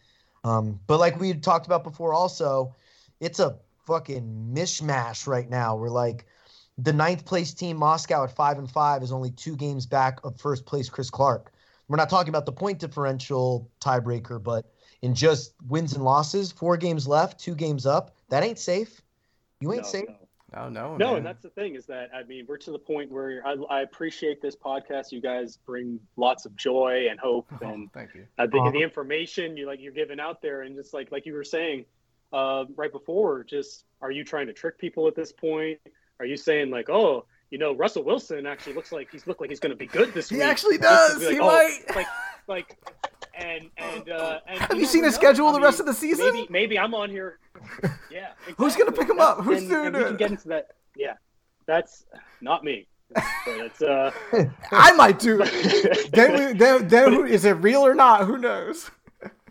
Um, 0.45 0.81
but 0.87 0.99
like 0.99 1.19
we 1.19 1.29
had 1.29 1.43
talked 1.43 1.67
about 1.67 1.85
before, 1.85 2.13
also, 2.15 2.75
it's 3.21 3.41
a 3.41 3.59
fucking 3.87 4.53
mishmash 4.55 5.27
right 5.27 5.49
now. 5.49 5.77
We're 5.77 5.91
like 5.91 6.27
the 6.77 6.93
ninth 6.93 7.25
place 7.25 7.53
team, 7.53 7.77
Moscow 7.77 8.25
at 8.25 8.35
five 8.35 8.59
and 8.59 8.71
five, 8.71 9.03
is 9.03 9.13
only 9.13 9.31
two 9.31 9.57
games 9.57 9.87
back 9.87 10.21
of 10.25 10.41
first 10.41 10.65
place 10.67 10.89
Chris 10.89 11.11
Clark. 11.11 11.53
We're 11.89 11.97
not 11.97 12.11
talking 12.11 12.29
about 12.29 12.47
the 12.47 12.53
point 12.53 12.79
differential 12.79 13.71
tiebreaker, 13.81 14.43
but 14.43 14.67
in 15.03 15.15
just 15.15 15.55
wins 15.69 15.95
and 15.95 16.05
losses, 16.05 16.53
four 16.53 16.77
games 16.77 17.09
left, 17.09 17.41
two 17.41 17.55
games 17.55 17.87
up. 17.87 18.15
That 18.29 18.43
ain't 18.43 18.59
safe. 18.59 19.01
You 19.61 19.73
ain't 19.73 19.85
No, 19.85 19.89
safe. 19.89 20.09
no. 20.09 20.28
Oh 20.55 20.69
no. 20.71 20.97
No, 20.97 21.09
man. 21.09 21.17
and 21.19 21.27
that's 21.27 21.43
the 21.43 21.51
thing 21.51 21.75
is 21.75 21.87
that 21.87 22.11
I 22.15 22.23
mean 22.25 22.47
we're 22.49 22.57
to 22.59 22.71
the 22.71 22.79
point 22.79 23.11
where 23.13 23.43
I, 23.47 23.55
I 23.71 23.81
appreciate 23.83 24.41
this 24.41 24.57
podcast. 24.57 25.13
You 25.13 25.21
guys 25.21 25.59
bring 25.67 26.01
lots 26.17 26.47
of 26.47 26.57
joy 26.57 27.07
and 27.11 27.21
hope, 27.21 27.47
Oh, 27.63 27.69
and 27.69 27.93
thank 27.93 28.15
you. 28.15 28.27
uh, 28.39 28.47
the, 28.47 28.59
Uh-huh. 28.59 28.71
the 28.71 28.81
information 28.83 29.57
you 29.57 29.67
like 29.67 29.81
you're 29.81 29.93
giving 29.93 30.19
out 30.21 30.41
there, 30.41 30.63
and 30.63 30.75
just 30.75 30.95
like 30.95 31.13
like 31.13 31.27
you 31.27 31.35
were 31.35 31.45
saying 31.45 31.85
uh, 32.33 32.65
right 32.77 32.93
before, 32.93 33.45
just 33.45 33.85
are 34.01 34.11
you 34.11 34.25
trying 34.25 34.47
to 34.47 34.53
trick 34.53 34.79
people 34.79 35.07
at 35.09 35.15
this 35.15 35.33
point? 35.33 35.79
Are 36.21 36.27
you 36.27 36.37
saying 36.37 36.71
like, 36.71 36.89
oh, 36.91 37.25
you 37.51 37.59
know, 37.59 37.75
Russell 37.75 38.05
Wilson 38.05 38.47
actually 38.47 38.75
looks 38.75 38.91
like 38.93 39.11
he's 39.11 39.27
looked 39.27 39.41
like 39.41 39.51
he's 39.51 39.61
going 39.61 39.71
to 39.71 39.77
be 39.77 39.87
good 39.87 40.13
this 40.15 40.29
He 40.29 40.37
week? 40.37 40.45
He 40.45 40.51
actually 40.51 40.79
does. 40.79 41.23
like, 41.23 41.33
he 41.33 41.41
oh, 41.41 41.47
might. 41.47 41.81
like 41.95 42.07
like 42.47 42.77
and 43.39 43.71
and 43.77 44.11
uh, 44.11 44.41
and 44.47 44.59
Have 44.59 44.71
you 44.71 44.77
never 44.81 44.91
seen 44.91 45.05
his 45.05 45.15
know. 45.15 45.21
schedule 45.21 45.47
I 45.49 45.53
the 45.53 45.59
mean, 45.59 45.65
rest 45.65 45.81
of 45.81 45.87
the 45.87 45.95
season? 45.95 46.27
Maybe 46.33 46.47
maybe 46.51 46.79
I'm 46.79 46.95
on 46.95 47.11
here. 47.11 47.39
Yeah. 48.11 48.31
Who's 48.57 48.75
gonna 48.75 48.91
pick 48.91 49.09
him 49.09 49.21
up? 49.21 49.43
Who's 49.43 49.61
and, 49.61 49.69
doing 49.69 49.87
and 49.89 49.97
we 49.97 50.05
can 50.05 50.17
get 50.17 50.31
into 50.31 50.49
that. 50.49 50.69
Yeah, 50.97 51.15
that's 51.67 52.07
not 52.41 52.65
me. 52.65 52.87
But 53.15 53.25
it's 53.47 53.83
uh. 53.83 54.11
I 54.73 54.93
might 54.93 55.19
do. 55.19 55.41
it. 55.43 56.11
then, 56.13 56.33
we, 56.33 56.59
then, 56.59 56.89
then 56.89 57.13
who, 57.13 57.25
is 57.25 57.45
it 57.45 57.53
real 57.53 57.87
or 57.87 57.95
not? 57.95 58.27
Who 58.27 58.39
knows? 58.39 58.91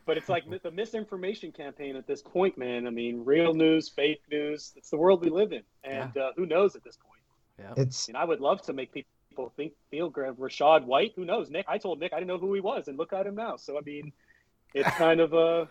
But 0.05 0.17
it's 0.17 0.27
like 0.27 0.43
the 0.63 0.71
misinformation 0.71 1.51
campaign 1.51 1.95
at 1.95 2.07
this 2.07 2.21
point, 2.21 2.57
man. 2.57 2.87
I 2.87 2.89
mean, 2.89 3.23
real 3.23 3.53
news, 3.53 3.89
fake 3.89 4.21
news. 4.31 4.73
It's 4.75 4.89
the 4.89 4.97
world 4.97 5.23
we 5.23 5.29
live 5.29 5.51
in, 5.51 5.63
and 5.83 6.17
uh, 6.17 6.31
who 6.35 6.45
knows 6.45 6.75
at 6.75 6.83
this 6.83 6.97
point? 6.97 7.21
Yeah. 7.59 7.83
It's 7.83 8.09
I 8.09 8.13
mean, 8.13 8.21
I 8.21 8.25
would 8.25 8.39
love 8.41 8.61
to 8.63 8.73
make 8.73 8.91
people 8.91 9.11
think 9.55 9.73
feel 9.89 10.09
grab 10.09 10.37
Rachaad 10.37 10.85
White, 10.85 11.13
who 11.15 11.25
knows? 11.25 11.49
Nick, 11.49 11.65
I 11.67 11.77
told 11.77 11.99
Nick 11.99 12.13
I 12.13 12.17
didn't 12.17 12.27
know 12.27 12.37
who 12.37 12.53
he 12.53 12.61
was, 12.61 12.87
and 12.87 12.97
look 12.97 13.13
at 13.13 13.25
him 13.25 13.35
now. 13.35 13.55
So 13.57 13.77
I 13.77 13.81
mean, 13.81 14.11
it's 14.73 14.89
kind 14.97 15.19
of 15.19 15.33
uh, 15.33 15.65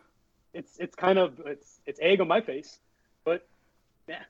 it's 0.54 0.78
it's 0.78 0.94
kind 0.94 1.18
of 1.18 1.40
it's 1.44 1.80
it's 1.86 2.00
egg 2.00 2.20
on 2.20 2.28
my 2.28 2.40
face, 2.40 2.78
but 3.24 3.46
yeah. 4.08 4.22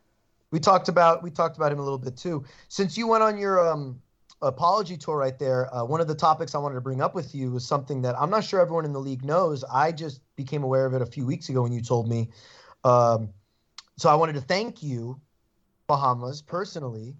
we 0.51 0.59
talked 0.59 0.89
about 0.89 1.23
we 1.23 1.31
talked 1.31 1.57
about 1.57 1.71
him 1.71 1.79
a 1.79 1.83
little 1.83 1.97
bit 1.97 2.17
too. 2.17 2.43
Since 2.67 2.97
you 2.97 3.07
went 3.07 3.23
on 3.23 3.37
your 3.37 3.65
um 3.65 4.01
apology 4.41 4.97
tour 4.97 5.17
right 5.17 5.37
there. 5.39 5.73
Uh, 5.73 5.83
one 5.83 6.01
of 6.01 6.07
the 6.07 6.15
topics 6.15 6.53
I 6.53 6.59
wanted 6.59 6.75
to 6.75 6.81
bring 6.81 7.01
up 7.01 7.15
with 7.15 7.33
you 7.33 7.51
was 7.51 7.65
something 7.65 8.01
that 8.03 8.15
I'm 8.19 8.29
not 8.29 8.43
sure 8.43 8.59
everyone 8.59 8.85
in 8.85 8.93
the 8.93 8.99
league 8.99 9.23
knows. 9.23 9.63
I 9.63 9.91
just 9.91 10.21
became 10.35 10.63
aware 10.63 10.85
of 10.85 10.93
it 10.93 11.01
a 11.01 11.05
few 11.05 11.25
weeks 11.25 11.49
ago 11.49 11.63
when 11.63 11.71
you 11.71 11.81
told 11.81 12.07
me. 12.07 12.29
Um, 12.83 13.29
so 13.97 14.09
I 14.09 14.15
wanted 14.15 14.33
to 14.33 14.41
thank 14.41 14.83
you, 14.83 15.19
Bahamas, 15.87 16.41
personally, 16.41 17.15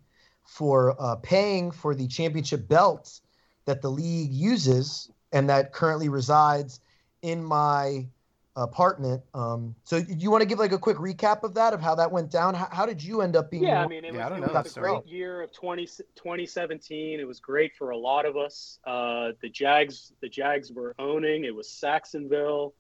for 0.48 0.96
uh, 1.00 1.16
paying 1.18 1.70
for 1.72 1.94
the 1.94 2.08
championship 2.08 2.68
belt 2.68 3.20
that 3.66 3.82
the 3.82 3.90
league 3.92 4.32
uses 4.32 5.12
and 5.32 5.50
that 5.50 5.74
currently 5.74 6.10
resides 6.10 6.80
in 7.22 7.44
my 7.44 8.08
apartment. 8.56 9.22
Um, 9.36 9.76
so 9.84 9.98
you 10.08 10.32
want 10.32 10.42
to 10.42 10.48
give 10.48 10.58
like 10.58 10.72
a 10.72 10.80
quick 10.80 10.98
recap 10.98 11.44
of 11.44 11.54
that, 11.56 11.74
of 11.74 11.82
how 11.82 11.94
that 11.96 12.12
went 12.12 12.32
down? 12.32 12.56
How, 12.56 12.68
how 12.72 12.86
did 12.86 13.04
you 13.04 13.22
end 13.22 13.36
up 13.36 13.52
being? 13.52 13.64
Yeah, 13.64 13.84
I 13.84 13.88
mean, 13.88 14.04
it 14.04 14.14
Yeah, 14.14 14.26
I 14.26 14.30
was, 14.30 14.40
don't 14.40 14.50
it 14.50 14.54
know 14.54 14.60
was 14.62 14.78
a 14.78 14.80
great 14.80 14.92
story. 14.92 15.04
year 15.06 15.42
of 15.42 15.52
20, 15.52 15.86
2017. 15.86 17.20
It 17.20 17.28
was 17.28 17.40
great 17.40 17.76
for 17.76 17.92
a 17.92 17.98
lot 17.98 18.26
of 18.26 18.36
us. 18.38 18.80
Uh, 18.86 19.34
the 19.42 19.50
Jags, 19.50 20.14
the 20.22 20.30
Jags 20.30 20.72
were 20.72 20.96
owning. 20.98 21.44
It 21.46 21.54
was 21.54 21.70
Sacksonville. 21.70 22.74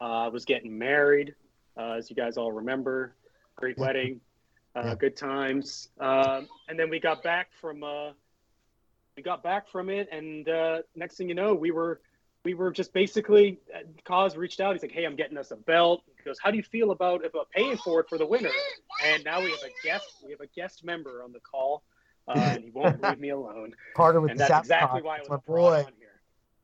Uh, 0.00 0.24
I 0.24 0.28
was 0.28 0.44
getting 0.44 0.76
married, 0.76 1.34
uh, 1.76 1.92
as 1.92 2.10
you 2.10 2.16
guys 2.16 2.36
all 2.36 2.50
remember. 2.50 3.14
Great 3.56 3.76
wedding, 3.78 4.20
uh, 4.76 4.82
Yeah. 4.84 4.94
good 4.94 5.16
times. 5.16 5.88
Um, 5.98 6.48
and 6.68 6.78
then 6.78 6.90
we 6.90 7.00
got 7.00 7.22
back 7.22 7.48
from 7.60 7.82
uh, 7.82 8.10
we 9.16 9.22
got 9.22 9.42
back 9.42 9.68
from 9.68 9.90
it, 9.90 10.08
and 10.12 10.48
uh, 10.48 10.82
next 10.94 11.16
thing 11.16 11.28
you 11.28 11.34
know, 11.34 11.54
we 11.54 11.70
were 11.70 12.00
we 12.44 12.54
were 12.54 12.70
just 12.70 12.92
basically 12.94 13.58
uh, 13.74 13.80
Kaz 14.06 14.36
reached 14.36 14.60
out. 14.60 14.74
He's 14.74 14.82
like, 14.82 14.92
"Hey, 14.92 15.04
I'm 15.04 15.16
getting 15.16 15.36
us 15.36 15.50
a 15.50 15.56
belt." 15.56 16.02
He 16.16 16.22
goes, 16.24 16.38
"How 16.42 16.50
do 16.50 16.56
you 16.56 16.62
feel 16.62 16.90
about 16.90 17.24
about 17.24 17.50
paying 17.50 17.76
for 17.76 18.00
it 18.00 18.08
for 18.08 18.18
the 18.18 18.26
winner?" 18.26 18.50
And 19.04 19.24
now 19.24 19.40
we 19.42 19.50
have 19.50 19.60
a 19.62 19.86
guest. 19.86 20.06
We 20.24 20.30
have 20.32 20.40
a 20.40 20.46
guest 20.46 20.84
member 20.84 21.22
on 21.22 21.32
the 21.32 21.40
call, 21.40 21.82
uh, 22.28 22.32
and 22.36 22.64
he 22.64 22.70
won't 22.70 23.02
leave 23.02 23.18
me 23.18 23.30
alone. 23.30 23.74
Carter 23.96 24.20
with 24.20 24.30
And 24.30 24.40
the 24.40 24.44
that's 24.46 24.66
exactly 24.66 25.00
Talk. 25.00 25.04
why 25.06 25.16
I 25.16 25.20
was 25.20 25.28
my 25.28 25.36
brought 25.36 25.70
boy. 25.72 25.84
on 25.86 25.92
here. 25.98 26.08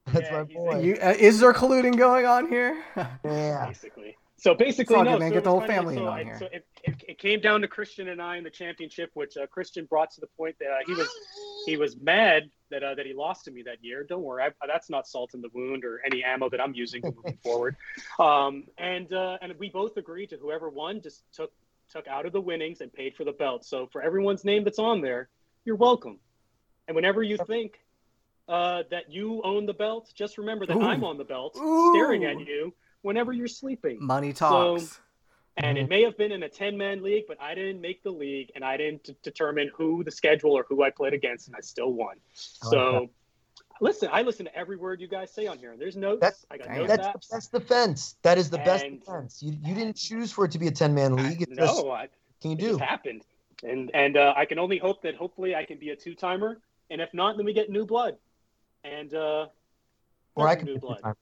That's 0.07 0.31
Yeah, 0.31 0.37
my 0.39 0.45
he's 0.45 0.57
boy. 0.57 0.81
You, 0.83 0.99
uh, 1.03 1.15
is 1.19 1.41
there 1.41 1.53
colluding 1.53 1.97
going 1.99 2.25
on 2.27 2.49
here? 2.49 2.83
yeah. 3.25 3.67
basically. 3.67 4.17
So 4.39 4.55
basically, 4.55 4.97
all 4.97 5.05
no. 5.05 5.19
man. 5.19 5.31
So 5.31 5.35
Get 5.35 5.45
the 5.45 5.51
whole 5.51 5.61
family 5.63 5.95
so 5.95 6.03
in 6.03 6.09
on 6.09 6.19
I- 6.19 6.25
here. 6.25 6.39
So 6.39 6.47
it, 6.53 6.67
it, 6.85 6.95
it 7.09 7.19
came 7.19 7.41
down 7.41 7.63
to 7.63 7.69
Christian 7.69 8.09
and 8.09 8.21
I 8.21 8.37
in 8.37 8.45
the 8.45 8.51
championship, 8.51 9.11
which 9.15 9.37
uh, 9.37 9.47
Christian 9.47 9.87
brought 9.87 10.11
to 10.13 10.21
the 10.21 10.27
point 10.37 10.57
that 10.61 10.69
uh, 10.69 10.79
he 10.87 10.95
was 10.95 11.09
he 11.65 11.77
was 11.77 11.97
mad 11.97 12.51
that 12.71 12.83
uh, 12.83 12.95
that 12.95 13.07
he 13.07 13.15
lost 13.15 13.47
to 13.47 13.51
me 13.51 13.63
that 13.63 13.83
year. 13.83 14.05
Don't 14.05 14.23
worry, 14.23 14.45
I, 14.45 14.67
that's 14.67 14.91
not 14.91 15.07
salt 15.07 15.33
in 15.35 15.41
the 15.41 15.49
wound 15.55 15.85
or 15.85 16.03
any 16.05 16.23
ammo 16.23 16.51
that 16.51 16.61
I'm 16.61 16.75
using 16.75 17.03
moving 17.03 17.39
forward. 17.43 17.77
Um, 18.19 18.65
and 18.77 19.11
uh, 19.13 19.39
and 19.41 19.55
we 19.59 19.71
both 19.71 19.97
agreed 19.97 20.31
to 20.31 20.37
whoever 20.37 20.69
won 20.69 21.01
just 21.01 21.23
took 21.33 21.53
took 21.91 22.07
out 22.07 22.27
of 22.27 22.33
the 22.33 22.41
winnings 22.41 22.81
and 22.83 22.93
paid 22.93 23.15
for 23.15 23.25
the 23.25 23.33
belt. 23.33 23.65
So 23.65 23.89
for 23.91 24.03
everyone's 24.03 24.45
name 24.45 24.65
that's 24.65 24.79
on 24.79 25.01
there, 25.01 25.29
you're 25.65 25.77
welcome. 25.77 26.19
And 26.89 26.95
whenever 26.95 27.23
you 27.23 27.39
think 27.47 27.79
uh, 28.49 28.83
that 28.91 29.11
you 29.11 29.41
own 29.43 29.67
the 29.67 29.73
belt, 29.73 30.13
just 30.15 30.37
remember 30.37 30.67
that 30.67 30.77
Ooh. 30.77 30.83
I'm 30.83 31.05
on 31.05 31.17
the 31.17 31.25
belt, 31.25 31.57
Ooh. 31.57 31.93
staring 31.93 32.25
at 32.25 32.41
you 32.41 32.75
whenever 33.07 33.33
you're 33.33 33.49
sleeping. 33.49 33.99
Money 34.05 34.33
talks. 34.33 35.01
And 35.59 35.79
it 35.79 35.89
may 35.89 36.03
have 36.03 36.19
been 36.19 36.33
in 36.33 36.43
a 36.43 36.49
10 36.51 36.77
man 36.77 37.03
league, 37.03 37.25
but 37.27 37.41
I 37.41 37.55
didn't 37.55 37.81
make 37.81 38.03
the 38.03 38.11
league 38.11 38.51
and 38.55 38.63
I 38.63 38.77
didn't 38.77 39.05
d- 39.05 39.17
determine 39.23 39.71
who 39.75 40.05
the 40.05 40.11
schedule 40.11 40.53
or 40.53 40.67
who 40.69 40.83
I 40.83 40.91
played 40.91 41.15
against, 41.15 41.47
and 41.47 41.57
I 41.57 41.61
still 41.61 41.93
won. 41.95 42.17
I 42.63 42.67
like 42.67 42.73
So, 42.73 43.11
listen, 43.81 44.11
I 44.13 44.21
listen 44.21 44.45
to 44.45 44.55
every 44.55 44.77
word 44.77 45.01
you 45.01 45.09
guys 45.09 45.31
say 45.33 45.47
on 45.47 45.57
here. 45.57 45.75
There's 45.79 45.97
notes. 45.97 46.21
That's- 46.21 46.45
I 46.51 46.59
got 46.59 46.69
notes 46.77 46.89
That's 46.89 47.07
apps. 47.07 47.13
the 47.31 47.35
best 47.37 47.53
defense. 47.53 48.17
That 48.23 48.37
is 48.37 48.51
the 48.51 48.59
best 48.59 48.85
defense. 48.85 49.43
You 49.43 49.57
you 49.65 49.75
didn't 49.75 49.97
choose 49.97 50.31
for 50.31 50.45
it 50.45 50.51
to 50.51 50.59
be 50.59 50.67
a 50.67 50.71
ten 50.71 50.93
man 50.95 51.17
league. 51.17 51.41
It 51.41 51.49
just 51.57 51.85
no, 51.85 51.91
I, 51.91 52.09
can 52.43 52.51
you 52.51 52.57
it 52.59 52.61
do? 52.61 52.69
just 52.73 52.81
happened. 52.81 53.23
And 53.63 53.91
and 53.95 54.19
uh, 54.19 54.35
I 54.37 54.45
can 54.45 54.59
only 54.59 54.77
hope 54.77 55.01
that 55.03 55.15
hopefully 55.15 55.55
I 55.55 55.65
can 55.65 55.79
be 55.79 55.89
a 55.89 55.97
two 55.97 56.15
timer. 56.15 56.61
And 56.91 57.01
if 57.01 57.15
not, 57.15 57.39
then 57.39 57.47
we 57.47 57.55
get 57.55 57.71
new 57.71 57.87
blood. 57.87 58.19
And 58.85 59.15
uh, 59.15 59.47
Or 60.35 60.47
I 60.49 60.55
can 60.55 60.67
new 60.67 60.79
blood. 60.79 61.01
Or 61.03 61.17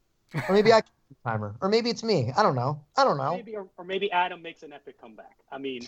maybe 0.51 0.73
I 0.73 0.81
can 0.81 0.91
timer. 1.25 1.57
Or 1.61 1.69
maybe 1.69 1.91
it's 1.91 2.03
me. 2.03 2.33
I 2.37 2.43
don't 2.43 2.55
know. 2.55 2.85
I 2.97 3.05
don't 3.05 3.17
know. 3.17 3.35
Maybe 3.37 3.57
or, 3.57 3.69
or 3.77 3.85
maybe 3.85 4.11
Adam 4.13 4.43
makes 4.43 4.63
an 4.63 4.73
epic 4.73 5.01
comeback. 5.01 5.37
I 5.51 5.59
mean. 5.59 5.87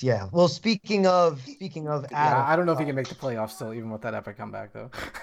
Yeah. 0.00 0.28
Well, 0.32 0.48
speaking 0.48 1.06
of 1.06 1.40
speaking 1.42 1.88
of 1.88 2.04
Yeah, 2.10 2.18
Adam, 2.18 2.44
I 2.48 2.56
don't 2.56 2.66
know 2.66 2.72
if 2.72 2.80
he 2.80 2.84
can 2.84 2.96
make 2.96 3.08
the 3.08 3.14
playoffs 3.14 3.50
still, 3.50 3.72
even 3.72 3.90
with 3.90 4.02
that 4.02 4.14
epic 4.14 4.36
comeback 4.36 4.72
though. 4.72 4.90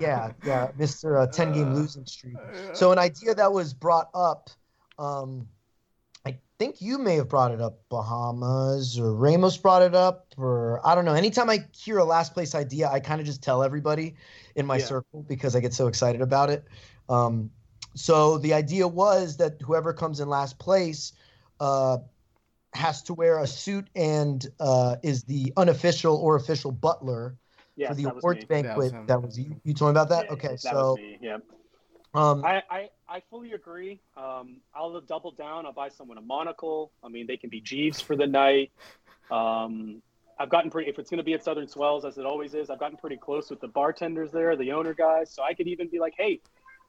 yeah, 0.00 0.32
yeah, 0.44 0.70
Mister 0.76 1.18
uh, 1.18 1.26
ten 1.28 1.52
game 1.52 1.70
Uh, 1.70 1.76
losing 1.76 2.04
streak. 2.04 2.36
So 2.72 2.90
an 2.92 2.98
idea 2.98 3.34
that 3.34 3.52
was 3.52 3.72
brought 3.72 4.10
up, 4.12 4.50
um, 4.98 5.46
I 6.26 6.38
think 6.58 6.80
you 6.80 6.98
may 6.98 7.14
have 7.14 7.28
brought 7.28 7.52
it 7.52 7.60
up, 7.60 7.78
Bahamas 7.90 8.98
or 8.98 9.14
Ramos 9.14 9.56
brought 9.56 9.82
it 9.82 9.94
up, 9.94 10.34
or 10.36 10.84
I 10.84 10.96
don't 10.96 11.04
know. 11.04 11.14
Anytime 11.14 11.48
I 11.48 11.60
hear 11.76 11.98
a 11.98 12.04
last 12.04 12.34
place 12.34 12.56
idea, 12.56 12.88
I 12.88 12.98
kind 12.98 13.20
of 13.20 13.26
just 13.26 13.42
tell 13.42 13.62
everybody 13.62 14.16
in 14.56 14.66
my 14.66 14.78
Yeah. 14.78 14.86
circle 14.86 15.22
because 15.28 15.54
I 15.54 15.60
get 15.60 15.74
so 15.74 15.86
excited 15.86 16.22
about 16.22 16.50
it. 16.50 16.64
Um, 17.08 17.50
so 17.94 18.38
the 18.38 18.54
idea 18.54 18.86
was 18.88 19.36
that 19.36 19.60
whoever 19.62 19.92
comes 19.92 20.20
in 20.20 20.28
last 20.28 20.58
place 20.58 21.12
uh, 21.60 21.98
has 22.74 23.02
to 23.04 23.14
wear 23.14 23.38
a 23.38 23.46
suit 23.46 23.88
and 23.94 24.46
uh, 24.58 24.96
is 25.02 25.22
the 25.24 25.52
unofficial 25.56 26.16
or 26.16 26.36
official 26.36 26.72
butler 26.72 27.36
yes, 27.76 27.88
for 27.88 27.94
the 27.94 28.10
awards 28.10 28.40
me. 28.40 28.46
banquet. 28.46 28.92
him. 28.92 29.06
That 29.06 29.22
was 29.22 29.38
you. 29.38 29.60
You 29.64 29.74
told 29.74 29.90
me 29.90 30.00
about 30.00 30.08
that. 30.08 30.26
Yeah, 30.26 30.32
okay, 30.32 30.48
that 30.48 30.58
so 30.58 30.90
was 30.90 30.96
me. 30.96 31.18
Yeah. 31.20 31.38
um, 32.14 32.44
I, 32.44 32.62
I, 32.68 32.88
I 33.08 33.22
fully 33.30 33.52
agree. 33.52 34.00
Um, 34.16 34.60
I'll 34.74 35.00
double 35.00 35.30
down. 35.30 35.66
I'll 35.66 35.72
buy 35.72 35.88
someone 35.88 36.18
a 36.18 36.22
monocle. 36.22 36.90
I 37.02 37.08
mean, 37.08 37.26
they 37.26 37.36
can 37.36 37.50
be 37.50 37.60
Jeeves 37.60 38.00
for 38.00 38.16
the 38.16 38.26
night. 38.26 38.72
Um, 39.30 40.02
I've 40.38 40.50
gotten 40.50 40.68
pretty. 40.68 40.90
If 40.90 40.98
it's 40.98 41.10
going 41.10 41.18
to 41.18 41.24
be 41.24 41.34
at 41.34 41.44
Southern 41.44 41.68
Swells, 41.68 42.04
as 42.04 42.18
it 42.18 42.26
always 42.26 42.54
is, 42.54 42.70
I've 42.70 42.80
gotten 42.80 42.96
pretty 42.96 43.16
close 43.16 43.50
with 43.50 43.60
the 43.60 43.68
bartenders 43.68 44.32
there, 44.32 44.56
the 44.56 44.72
owner 44.72 44.94
guys. 44.94 45.30
So 45.30 45.44
I 45.44 45.54
could 45.54 45.68
even 45.68 45.88
be 45.88 46.00
like, 46.00 46.14
hey, 46.18 46.40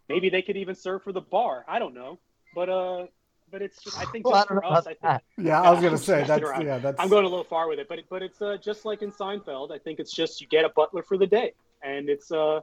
maybe 0.09 0.29
they 0.29 0.41
could 0.41 0.57
even 0.57 0.75
serve 0.75 1.03
for 1.03 1.11
the 1.11 1.21
bar. 1.21 1.65
I 1.67 1.79
don't 1.79 1.93
know, 1.93 2.19
but 2.53 2.69
uh, 2.69 3.05
but 3.51 3.61
it's 3.61 3.81
just. 3.83 3.97
I 3.99 4.05
think 4.05 4.25
well, 4.25 4.35
just 4.35 4.49
don't 4.49 4.57
for 4.59 4.65
us, 4.65 4.87
I 4.87 4.93
think 4.95 5.21
yeah, 5.37 5.61
I 5.61 5.71
was 5.71 5.81
gonna 5.81 5.97
say 5.97 6.19
messing 6.19 6.27
that's 6.27 6.43
around. 6.43 6.65
yeah, 6.65 6.77
that's 6.79 6.99
I'm 6.99 7.09
going 7.09 7.25
a 7.25 7.29
little 7.29 7.43
far 7.45 7.67
with 7.67 7.79
it, 7.79 7.87
but 7.87 7.99
but 8.09 8.21
it's 8.23 8.41
uh, 8.41 8.57
just 8.61 8.85
like 8.85 9.01
in 9.01 9.11
Seinfeld. 9.11 9.71
I 9.71 9.77
think 9.77 9.99
it's 9.99 10.11
just 10.13 10.41
you 10.41 10.47
get 10.47 10.65
a 10.65 10.69
butler 10.69 11.03
for 11.03 11.17
the 11.17 11.27
day, 11.27 11.53
and 11.83 12.09
it's 12.09 12.31
uh, 12.31 12.61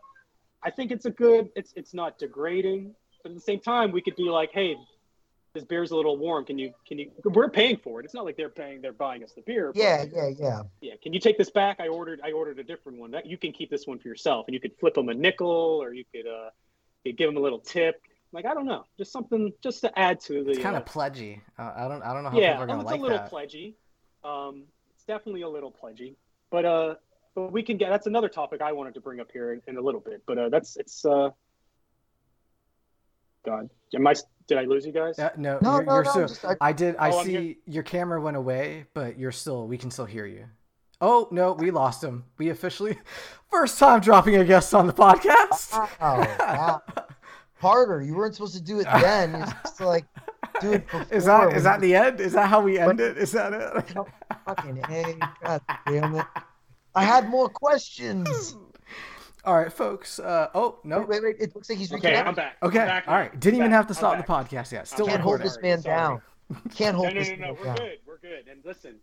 I 0.63 0.71
think 0.71 0.91
it's 0.91 1.05
a 1.07 1.11
good. 1.11 1.51
It's 1.57 1.73
it's 1.77 1.95
not 1.95 2.19
degrading, 2.19 2.95
but 3.23 3.31
at 3.31 3.35
the 3.37 3.41
same 3.43 3.61
time, 3.61 3.93
we 3.93 4.01
could 4.03 4.17
be 4.17 4.25
like, 4.29 4.51
hey, 4.53 4.77
this 5.55 5.65
beer's 5.65 5.91
a 5.91 5.97
little 5.97 6.17
warm. 6.17 6.45
Can 6.45 6.59
you 6.59 6.73
can 6.87 6.99
you? 6.99 7.11
We're 7.25 7.49
paying 7.51 7.77
for 7.77 8.01
it. 8.01 8.05
It's 8.05 8.15
not 8.15 8.25
like 8.25 8.37
they're 8.37 8.49
paying. 8.49 8.81
They're 8.81 8.93
buying 8.93 9.23
us 9.23 9.33
the 9.33 9.43
beer. 9.43 9.69
but- 9.73 9.77
Yeah, 9.81 10.05
yeah, 10.13 10.29
yeah. 10.39 10.63
yeah. 10.81 10.93
Can 11.03 11.13
you 11.13 11.21
take 11.21 11.37
this 11.39 11.51
back? 11.51 11.79
I 11.81 11.89
ordered 11.89 12.21
I 12.25 12.33
ordered 12.33 12.59
a 12.59 12.65
different 12.65 12.99
one. 12.99 13.11
That 13.13 13.27
you 13.27 13.37
can 13.37 13.53
keep 13.53 13.71
this 13.71 13.87
one 13.87 13.99
for 13.99 14.09
yourself, 14.09 14.47
and 14.49 14.55
you 14.55 14.61
could 14.61 14.73
flip 14.81 14.95
them 14.95 15.09
a 15.09 15.15
nickel, 15.15 15.49
or 15.83 15.93
you 15.95 16.05
could 16.13 16.27
uh, 16.27 16.51
you 17.05 17.13
give 17.13 17.29
them 17.29 17.37
a 17.37 17.41
little 17.41 17.59
tip. 17.59 18.01
Like 18.33 18.47
I 18.47 18.55
don't 18.55 18.67
know, 18.67 18.85
just 18.97 19.13
something 19.13 19.53
just 19.63 19.83
to 19.83 19.99
add 19.99 20.21
to 20.21 20.43
the. 20.45 20.51
it's 20.53 20.59
kind 20.59 20.75
uh, 20.77 20.81
of 20.81 20.87
pledgy. 20.87 21.43
Uh, 21.59 21.73
I 21.77 21.89
don't 21.89 22.03
I 22.03 22.15
don't 22.15 22.23
know 22.25 22.31
how 22.31 22.39
yeah, 22.39 22.53
people 22.53 22.63
are 22.65 22.67
gonna 22.67 22.81
it's 22.83 22.91
like 22.91 23.01
a 23.01 23.03
little 23.03 23.19
that. 23.19 23.29
pledgy. 23.29 23.77
Um, 24.25 24.65
it's 24.95 25.05
definitely 25.05 25.43
a 25.43 25.49
little 25.49 25.71
pledgy, 25.71 26.17
but 26.51 26.65
uh, 26.65 26.95
but 27.35 27.53
we 27.53 27.63
can 27.63 27.77
get. 27.77 27.91
That's 27.91 28.07
another 28.07 28.29
topic 28.31 28.63
I 28.63 28.73
wanted 28.73 28.95
to 28.95 29.01
bring 29.01 29.21
up 29.21 29.29
here 29.33 29.53
in, 29.53 29.61
in 29.67 29.77
a 29.77 29.81
little 29.81 30.01
bit. 30.01 30.23
But 30.27 30.39
uh, 30.39 30.49
that's 30.49 30.77
it's. 30.77 31.05
Uh, 31.05 31.31
God, 33.45 33.69
am 33.95 34.07
I? 34.07 34.15
Did 34.47 34.59
I 34.59 34.65
lose 34.65 34.87
you 34.87 34.93
guys? 34.93 35.19
Uh, 35.19 35.31
no, 35.37 35.59
No, 35.61 35.75
you're, 35.77 35.85
no, 35.85 35.95
you're 35.95 36.05
no. 36.05 36.11
still. 36.11 36.29
Just, 36.29 36.45
I, 36.45 36.57
I 36.61 36.73
did. 36.73 36.97
I 36.97 37.11
Oh, 37.11 37.25
see 37.25 37.59
your 37.67 37.83
camera 37.83 38.21
went 38.21 38.37
away, 38.37 38.87
but 38.95 39.19
you're 39.19 39.33
still. 39.33 39.67
We 39.67 39.77
can 39.79 39.91
still 39.91 40.05
hear 40.07 40.27
you. 40.27 40.47
Oh 41.05 41.27
no, 41.33 41.53
we 41.53 41.71
lost 41.73 42.03
him. 42.03 42.25
We 42.39 42.51
officially 42.51 42.97
first 43.51 43.79
time 43.79 44.01
dropping 44.01 44.37
a 44.37 44.45
guest 44.45 44.73
on 44.73 44.87
the 44.87 44.93
podcast. 44.93 45.73
wow, 46.01 46.27
wow. 46.39 46.83
Carter, 47.61 48.01
you 48.03 48.15
weren't 48.15 48.35
supposed 48.35 48.55
to 48.55 48.63
do 48.63 48.79
it 48.81 48.85
then. 49.01 49.33
You're 49.33 49.47
supposed 49.47 49.77
to 49.79 49.87
like 49.89 50.05
do 50.61 50.73
it 50.75 50.87
before. 50.87 51.07
Is 51.11 51.25
that 51.25 51.47
when 51.49 51.57
is 51.57 51.65
that 51.65 51.81
the 51.81 51.95
end? 51.97 52.21
Is 52.21 52.33
that 52.35 52.49
how 52.49 52.61
we 52.61 52.79
end 52.79 53.01
it? 53.01 53.19
Is 53.19 53.33
that 53.33 53.53
it? 53.53 53.95
fucking 54.47 54.77
hey? 54.89 55.17
God 55.45 55.61
damn 55.89 56.15
it! 56.15 56.27
I 56.95 57.05
had 57.05 57.29
more 57.29 57.49
questions. 57.49 58.57
All 59.45 59.57
right, 59.57 59.73
folks. 59.73 60.21
Uh, 60.21 60.51
oh 60.55 60.79
no. 60.85 61.01
Wait, 61.01 61.09
wait, 61.09 61.23
wait. 61.25 61.37
It 61.41 61.55
looks 61.57 61.69
like 61.69 61.79
he's 61.79 61.93
Okay, 61.93 62.11
reconnected. 62.13 62.29
I'm 62.29 62.35
back. 62.37 62.57
Okay. 62.63 62.79
I'm 62.79 62.87
back 62.87 63.09
All 63.09 63.15
now. 63.15 63.21
right. 63.23 63.41
Didn't 63.41 63.55
I'm 63.57 63.63
even 63.63 63.71
back. 63.73 63.77
have 63.79 63.87
to 63.89 63.95
stop 63.95 64.17
the 64.19 64.33
podcast 64.33 64.71
yet. 64.71 64.87
Still 64.87 65.07
Can't 65.07 65.21
hold 65.21 65.41
this 65.41 65.59
man 65.61 65.83
Sorry. 65.83 65.97
down. 65.97 66.23
Can't 66.77 66.95
hold 66.95 67.09
no, 67.09 67.15
no, 67.15 67.19
this 67.21 67.31
no, 67.31 67.35
no. 67.37 67.43
man 67.47 67.57
We're 67.59 67.65
down. 67.65 67.77
good. 67.77 67.99
We're 68.07 68.19
good. 68.19 68.49
And 68.49 68.61
listen, 68.65 69.01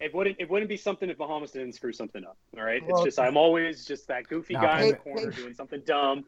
it 0.00 0.14
wouldn't 0.14 0.36
it 0.38 0.48
wouldn't 0.50 0.68
be 0.68 0.76
something 0.76 1.10
if 1.10 1.18
Bahamas 1.18 1.50
didn't 1.52 1.72
screw 1.74 1.92
something 1.92 2.24
up. 2.24 2.36
All 2.56 2.64
right. 2.64 2.82
Well, 2.86 2.96
it's 2.98 3.04
just 3.16 3.18
I'm 3.20 3.36
always 3.36 3.84
just 3.84 4.08
that 4.08 4.26
goofy 4.28 4.54
No, 4.54 4.60
guy 4.62 4.82
in 4.82 4.88
the 4.90 4.96
corner 4.96 5.30
hey. 5.30 5.36
doing 5.42 5.54
something 5.54 5.82
dumb 5.86 6.24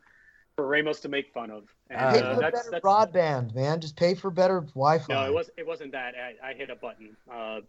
for 0.56 0.66
Ramos 0.66 1.00
to 1.00 1.08
make 1.08 1.32
fun 1.32 1.50
of. 1.50 1.64
And 1.90 1.98
Uh, 2.00 2.12
Pay 2.12 2.20
uh, 2.20 2.34
for 2.34 2.40
that's 2.40 2.58
better 2.58 2.70
that's 2.70 2.84
broadband, 2.84 3.54
man. 3.54 3.80
Just 3.80 3.96
pay 3.96 4.14
for 4.14 4.30
better 4.30 4.60
Wi-Fi. 4.60 5.12
no, 5.12 5.24
it 5.26 5.32
was 5.34 5.50
it 5.56 5.66
wasn't 5.66 5.92
that. 5.92 6.14
I, 6.14 6.50
I 6.50 6.54
hit 6.54 6.68
a 6.70 6.76
button. 6.76 7.16
Uh, 7.32 7.60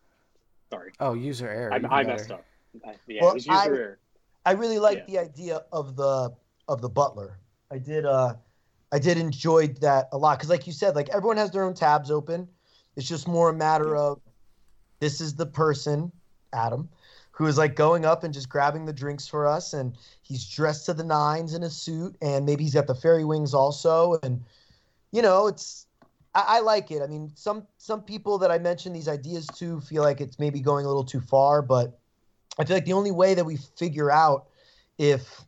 sorry, 0.71 0.91
Oh, 0.99 1.13
user 1.13 1.47
error. 1.47 1.71
I, 1.73 1.77
I 1.77 1.79
better. 2.03 2.07
messed 2.07 2.31
up. 2.31 2.45
I, 2.85 2.95
yeah, 3.07 3.21
Well, 3.21 3.31
it 3.31 3.35
was 3.35 3.45
user 3.47 3.57
I- 3.59 3.65
error. 3.67 3.99
I 4.45 4.51
really 4.51 4.79
like 4.79 5.05
Yeah. 5.07 5.23
the 5.23 5.29
idea 5.29 5.61
of 5.71 5.95
the 5.95 6.33
of 6.67 6.81
the 6.81 6.89
butler. 6.89 7.39
I 7.71 7.77
did 7.77 8.05
uh 8.05 8.35
I 8.91 8.99
did 8.99 9.17
enjoy 9.17 9.67
that 9.81 10.09
a 10.11 10.17
lot 10.17 10.37
because 10.37 10.49
like 10.49 10.67
you 10.67 10.73
said, 10.73 10.95
like 10.95 11.07
everyone 11.09 11.37
has 11.37 11.49
their 11.51 11.63
own 11.63 11.73
tabs 11.73 12.11
open. 12.11 12.47
It's 12.97 13.07
just 13.07 13.27
more 13.27 13.49
a 13.49 13.53
matter 13.53 13.95
Yeah. 13.95 14.01
of 14.01 14.21
this 14.99 15.21
is 15.21 15.35
the 15.35 15.45
person, 15.45 16.11
Adam, 16.53 16.89
who 17.31 17.45
is 17.47 17.57
like 17.57 17.75
going 17.75 18.05
up 18.05 18.23
and 18.23 18.33
just 18.33 18.49
grabbing 18.49 18.85
the 18.85 18.93
drinks 18.93 19.27
for 19.27 19.47
us. 19.47 19.73
And 19.73 19.95
he's 20.21 20.47
dressed 20.47 20.85
to 20.85 20.93
the 20.93 21.03
nines 21.03 21.53
in 21.53 21.63
a 21.63 21.69
suit, 21.69 22.15
and 22.21 22.45
maybe 22.45 22.63
he's 22.63 22.73
got 22.73 22.87
the 22.87 22.95
fairy 22.95 23.25
wings 23.25 23.53
also. 23.53 24.19
And 24.23 24.43
you 25.11 25.21
know, 25.21 25.47
it's 25.47 25.87
I, 26.35 26.45
I 26.47 26.59
like 26.59 26.91
it. 26.91 27.01
I 27.01 27.07
mean, 27.07 27.31
some 27.35 27.67
some 27.77 28.01
people 28.01 28.37
that 28.39 28.51
I 28.51 28.57
mentioned 28.59 28.95
these 28.95 29.07
ideas 29.07 29.47
to 29.55 29.81
feel 29.81 30.03
like 30.03 30.21
it's 30.21 30.39
maybe 30.39 30.59
going 30.59 30.85
a 30.85 30.87
little 30.87 31.03
too 31.03 31.21
far, 31.21 31.61
but 31.61 31.99
I 32.59 32.65
feel 32.65 32.75
like 32.75 32.85
the 32.85 32.93
only 32.93 33.11
way 33.11 33.33
that 33.33 33.45
we 33.45 33.57
figure 33.57 34.11
out 34.11 34.47
if 34.97 35.41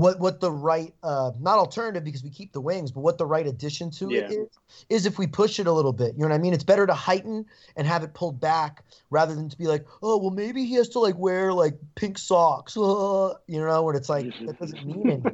what 0.00 0.18
what 0.18 0.40
the 0.40 0.50
right 0.50 0.94
uh 1.02 1.30
not 1.40 1.58
alternative 1.58 2.04
because 2.04 2.22
we 2.24 2.30
keep 2.30 2.52
the 2.52 2.60
wings 2.60 2.90
but 2.90 3.00
what 3.00 3.18
the 3.18 3.26
right 3.26 3.46
addition 3.46 3.90
to 3.90 4.10
Yeah. 4.10 4.20
it 4.20 4.30
is 4.30 4.48
is 4.88 5.06
if 5.06 5.18
we 5.18 5.26
push 5.26 5.58
it 5.60 5.66
a 5.66 5.72
little 5.72 5.92
bit 5.92 6.14
you 6.14 6.20
know 6.22 6.28
what 6.28 6.34
i 6.34 6.38
mean 6.38 6.52
it's 6.54 6.64
better 6.64 6.86
to 6.86 6.94
heighten 6.94 7.44
and 7.76 7.86
have 7.86 8.02
it 8.02 8.14
pulled 8.14 8.40
back 8.40 8.84
rather 9.10 9.34
than 9.34 9.48
to 9.48 9.56
be 9.58 9.66
like 9.66 9.84
oh 10.02 10.16
well 10.18 10.30
maybe 10.30 10.64
he 10.64 10.74
has 10.74 10.88
to 10.88 10.98
like 10.98 11.16
wear 11.18 11.52
like 11.52 11.74
pink 11.94 12.18
socks 12.18 12.76
uh, 12.76 13.34
you 13.46 13.60
know 13.60 13.82
when 13.82 13.96
it's 13.96 14.08
like 14.08 14.28
that 14.46 14.58
doesn't 14.58 14.82
mean 14.84 15.00
anything 15.10 15.28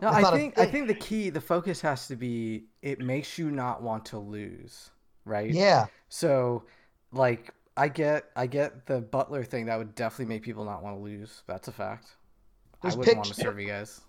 No, 0.00 0.10
I 0.10 0.24
think 0.24 0.58
I 0.58 0.66
think 0.66 0.86
the 0.86 0.94
key, 0.94 1.30
the 1.30 1.40
focus 1.40 1.80
has 1.82 2.08
to 2.08 2.16
be 2.16 2.66
it 2.82 3.00
makes 3.00 3.38
you 3.38 3.50
not 3.50 3.82
want 3.82 4.06
to 4.06 4.18
lose, 4.18 4.90
right? 5.24 5.54
yeah 5.54 5.86
So, 6.08 6.64
like, 7.12 7.52
I 7.76 7.88
get 7.88 8.30
I 8.36 8.46
get 8.46 8.86
the 8.86 9.00
Butler 9.00 9.44
thing. 9.44 9.66
That 9.66 9.78
would 9.78 9.94
definitely 9.94 10.26
make 10.34 10.42
people 10.42 10.64
not 10.64 10.82
want 10.82 10.96
to 10.96 11.02
lose. 11.02 11.42
That's 11.46 11.68
a 11.68 11.72
fact. 11.72 12.16
There's 12.82 12.94
I 12.94 12.98
wouldn't 12.98 13.16
want 13.16 13.26
to 13.28 13.34
pictures- 13.34 13.44
serve 13.44 13.60
you 13.60 13.66
guys. 13.66 14.00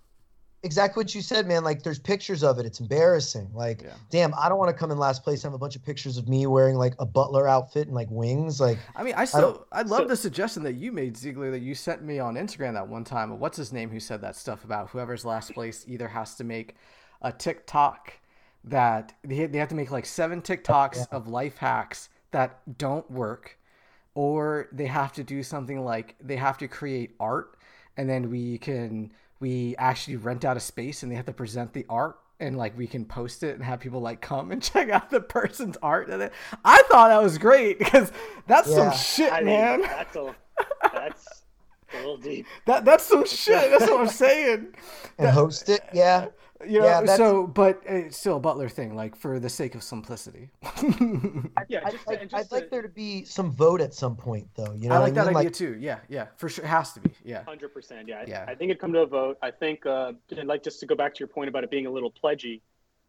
exactly 0.63 0.99
what 1.01 1.15
you 1.15 1.21
said 1.21 1.47
man 1.47 1.63
like 1.63 1.83
there's 1.83 1.99
pictures 1.99 2.43
of 2.43 2.59
it 2.59 2.65
it's 2.65 2.81
embarrassing 2.81 3.49
like 3.53 3.81
Yeah. 3.81 3.93
damn 4.09 4.33
i 4.33 4.49
don't 4.49 4.57
want 4.57 4.67
to 4.69 4.77
come 4.77 4.91
in 4.91 4.97
last 4.97 5.23
place 5.23 5.41
and 5.45 5.51
have 5.51 5.53
a 5.53 5.57
bunch 5.57 5.77
of 5.77 5.85
pictures 5.85 6.17
of 6.17 6.27
me 6.27 6.47
wearing 6.47 6.75
like 6.75 6.95
a 6.99 7.05
butler 7.05 7.47
outfit 7.47 7.87
and 7.87 7.95
like 7.95 8.09
wings 8.11 8.59
like 8.59 8.77
I 8.93 9.03
mean, 9.03 9.13
I 9.15 9.23
still 9.23 9.65
I, 9.71 9.83
love 9.83 10.01
so- 10.01 10.07
the 10.09 10.17
suggestion 10.17 10.63
that 10.63 10.73
you 10.75 10.91
made, 10.91 11.15
Ziegler, 11.15 11.49
that 11.51 11.61
you 11.61 11.73
sent 11.75 12.03
me 12.03 12.19
on 12.19 12.35
Instagram 12.35 12.73
that 12.73 12.87
one 12.89 13.05
time. 13.05 13.39
What's 13.39 13.55
his 13.57 13.71
name? 13.71 13.89
Who 13.89 13.99
said 14.01 14.19
that 14.21 14.35
stuff 14.35 14.65
about 14.65 14.89
whoever's 14.89 15.23
last 15.23 15.53
place 15.53 15.85
either 15.87 16.09
has 16.09 16.35
to 16.35 16.43
make 16.43 16.75
a 17.21 17.31
TikTok 17.31 18.11
that 18.65 19.13
they 19.23 19.45
they 19.45 19.59
have 19.59 19.69
to 19.69 19.75
make 19.75 19.91
like 19.91 20.05
seven 20.05 20.41
TikToks 20.41 21.07
of 21.11 21.29
life 21.29 21.57
hacks 21.57 22.09
that 22.31 22.59
don't 22.77 23.09
work, 23.09 23.57
or 24.13 24.67
they 24.73 24.87
have 24.87 25.13
to 25.13 25.23
do 25.23 25.41
something 25.41 25.85
like 25.85 26.15
they 26.21 26.35
have 26.35 26.57
to 26.57 26.67
create 26.67 27.15
art, 27.19 27.55
and 27.99 28.09
then 28.09 28.29
we 28.29 28.57
can 28.57 29.11
we 29.41 29.75
actually 29.77 30.15
rent 30.15 30.45
out 30.45 30.55
a 30.55 30.59
space 30.59 31.03
and 31.03 31.11
they 31.11 31.15
have 31.17 31.25
to 31.25 31.33
present 31.33 31.73
the 31.73 31.85
art 31.89 32.17
and 32.39 32.57
like 32.57 32.77
we 32.77 32.87
can 32.87 33.03
post 33.03 33.43
it 33.43 33.55
and 33.55 33.63
have 33.63 33.79
people 33.81 33.99
like 33.99 34.21
come 34.21 34.51
and 34.51 34.63
check 34.71 34.89
out 34.89 35.09
the 35.09 35.19
person's 35.19 35.75
art 35.83 36.09
and 36.09 36.21
it, 36.23 36.33
I 36.63 36.81
thought 36.89 37.09
that 37.09 37.21
was 37.21 37.37
great 37.37 37.77
because 37.77 38.11
that's 38.47 38.69
Yeah. 38.69 38.91
some 38.91 38.97
shit, 38.97 39.33
I 39.33 39.39
mean, 39.39 39.47
man. 39.47 39.81
that's 39.81 40.15
a 40.15 40.33
that's 40.93 41.43
a 41.93 41.97
little 41.97 42.17
deep. 42.17 42.45
That 42.67 42.85
that's 42.85 43.03
some 43.03 43.25
shit. 43.43 43.69
That's 43.71 43.89
what 43.91 43.99
I'm 44.01 44.07
saying. 44.07 44.67
and 45.17 45.29
host 45.29 45.67
it 45.69 45.81
yeah 45.93 46.27
You 46.67 46.79
know, 46.79 46.85
Yeah, 46.85 47.15
so 47.15 47.47
but 47.47 47.81
it's 47.85 48.17
still 48.17 48.37
a 48.37 48.39
Butler 48.39 48.67
thing, 48.69 48.95
like 48.95 49.15
for 49.15 49.39
the 49.39 49.49
sake 49.49 49.75
of 49.75 49.83
simplicity. 49.83 50.49
Yeah, 51.67 51.81
I'd, 51.85 51.91
just, 51.91 52.07
like, 52.07 52.21
and 52.21 52.33
I'd 52.33 52.39
just 52.39 52.51
like 52.51 52.69
there 52.71 52.81
to 52.81 52.89
be 52.89 53.23
some 53.25 53.51
vote 53.51 53.79
at 53.81 53.93
some 53.93 54.15
point 54.15 54.47
though 54.55 54.73
you 54.73 54.89
know 54.89 54.95
I 54.95 54.99
like 54.99 55.13
that 55.13 55.27
mean? 55.27 55.35
idea 55.37 55.51
too. 55.51 55.77
Yeah, 55.79 55.99
yeah, 56.09 56.27
for 56.37 56.49
sure. 56.49 56.65
It 56.65 56.67
has 56.67 56.93
to 56.93 56.99
be. 56.99 57.11
Yeah. 57.23 57.43
Hundred 57.43 57.73
percent, 57.73 58.07
yeah. 58.07 58.19
I- 58.21 58.25
Yeah. 58.27 58.45
I 58.47 58.55
think 58.55 58.71
it'd 58.71 58.81
come 58.81 58.93
to 58.93 59.01
a 59.01 59.05
vote. 59.05 59.37
I 59.41 59.51
think, 59.51 59.85
uh, 59.85 60.13
and 60.35 60.47
like 60.47 60.63
just 60.63 60.79
to 60.79 60.85
go 60.85 60.95
back 60.95 61.13
to 61.15 61.19
your 61.19 61.27
point 61.27 61.47
about 61.49 61.63
it 61.63 61.69
being 61.71 61.85
a 61.85 61.91
little 61.91 62.09
pledgy, 62.11 62.61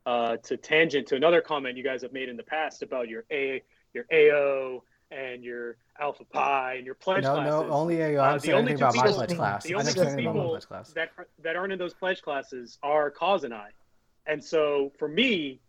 uh, 0.07 0.37
to 0.39 0.57
tangent 0.57 1.07
to 1.09 1.17
another 1.17 1.41
comment 1.41 1.77
you 1.77 1.85
guys 1.85 2.03
have 2.03 2.13
made 2.13 2.29
in 2.29 2.37
the 2.37 2.43
past 2.43 2.83
about 2.83 3.09
your 3.09 3.25
A, 3.33 3.63
your 3.95 4.05
AO, 4.13 4.83
and 5.11 5.43
your 5.43 5.77
Alpha 5.99 6.25
Pi 6.25 6.75
and 6.75 6.87
your 6.87 6.95
pledge 6.95 7.25
No, 7.25 7.35
classes. 7.35 7.51
no, 7.51 7.67
no, 7.67 7.73
only 7.73 8.03
Uh, 8.03 8.23
I 8.23 8.39
the 8.39 8.47
don't 8.49 8.59
only 8.61 8.73
anything 8.73 8.79
two 8.79 8.85
about 8.85 8.95
my 8.97 9.03
pledge 9.13 9.37
class. 9.37 9.65
the 9.65 9.75
only 9.75 9.93
two 9.93 10.01
about 10.01 10.11
my 10.13 10.17
people 10.23 10.49
pledge 10.51 10.67
class. 10.67 10.93
that 10.93 11.11
that 11.43 11.57
aren't 11.57 11.73
in 11.73 11.79
those 11.79 11.95
pledge 11.95 12.23
classes 12.23 12.79
are 12.83 13.11
Kaz 13.11 13.45
and 13.45 13.53
I, 13.53 13.71
and 14.27 14.43
so 14.43 14.93
for 14.99 15.09
me, 15.09 15.61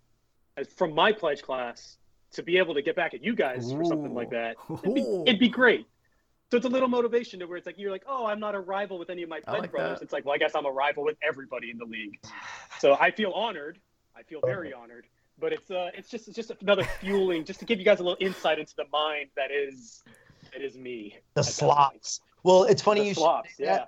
from 0.75 0.93
my 0.93 1.11
pledge 1.11 1.41
class, 1.41 1.97
to 2.33 2.43
be 2.43 2.57
able 2.57 2.73
to 2.75 2.81
get 2.81 2.95
back 2.95 3.13
at 3.13 3.23
you 3.23 3.35
guys 3.35 3.71
for 3.71 3.83
something 3.83 4.13
like 4.13 4.29
that, 4.29 4.57
it'd 4.83 4.93
be, 4.95 5.01
it'd 5.25 5.39
be 5.39 5.49
great. 5.49 5.87
So 6.51 6.57
it's 6.57 6.65
a 6.65 6.69
little 6.69 6.89
motivation 6.89 7.39
to 7.39 7.45
where 7.45 7.57
it's 7.57 7.65
like 7.65 7.77
you're 7.79 7.91
like, 7.91 8.03
oh, 8.07 8.25
I'm 8.25 8.39
not 8.41 8.55
a 8.55 8.59
rival 8.59 8.99
with 8.99 9.09
any 9.09 9.23
of 9.23 9.29
my 9.29 9.39
pledge 9.39 9.61
like 9.61 9.71
brothers. 9.71 9.99
that. 9.99 10.03
It's 10.03 10.11
like, 10.13 10.25
well, 10.25 10.35
I 10.35 10.37
guess 10.37 10.51
I'm 10.53 10.65
a 10.65 10.71
rival 10.71 11.03
with 11.05 11.15
everybody 11.25 11.71
in 11.71 11.77
the 11.77 11.85
league. 11.85 12.19
So 12.79 12.97
I 12.99 13.11
feel 13.11 13.31
honored. 13.31 13.79
I 14.17 14.23
feel 14.23 14.41
very 14.45 14.73
honored. 14.73 15.05
But 15.41 15.53
it's 15.53 15.71
uh, 15.71 15.89
it's 15.95 16.09
just 16.09 16.27
it's 16.27 16.35
just 16.35 16.51
another 16.61 16.83
fueling, 16.83 17.43
just 17.43 17.59
to 17.59 17.65
give 17.65 17.79
you 17.79 17.85
guys 17.85 17.99
a 17.99 18.03
little 18.03 18.17
insight 18.25 18.59
into 18.59 18.75
the 18.75 18.85
mind 18.93 19.29
that 19.35 19.49
is 19.51 20.03
that 20.53 20.61
is 20.61 20.77
me. 20.77 21.17
the 21.33 21.43
slops 21.43 22.21
well 22.43 22.63
it's 22.63 22.81
funny 22.81 23.01
you 23.01 23.09
The 23.09 23.13
should 23.15 23.21
slops, 23.21 23.57
say 23.57 23.63
yeah. 23.65 23.85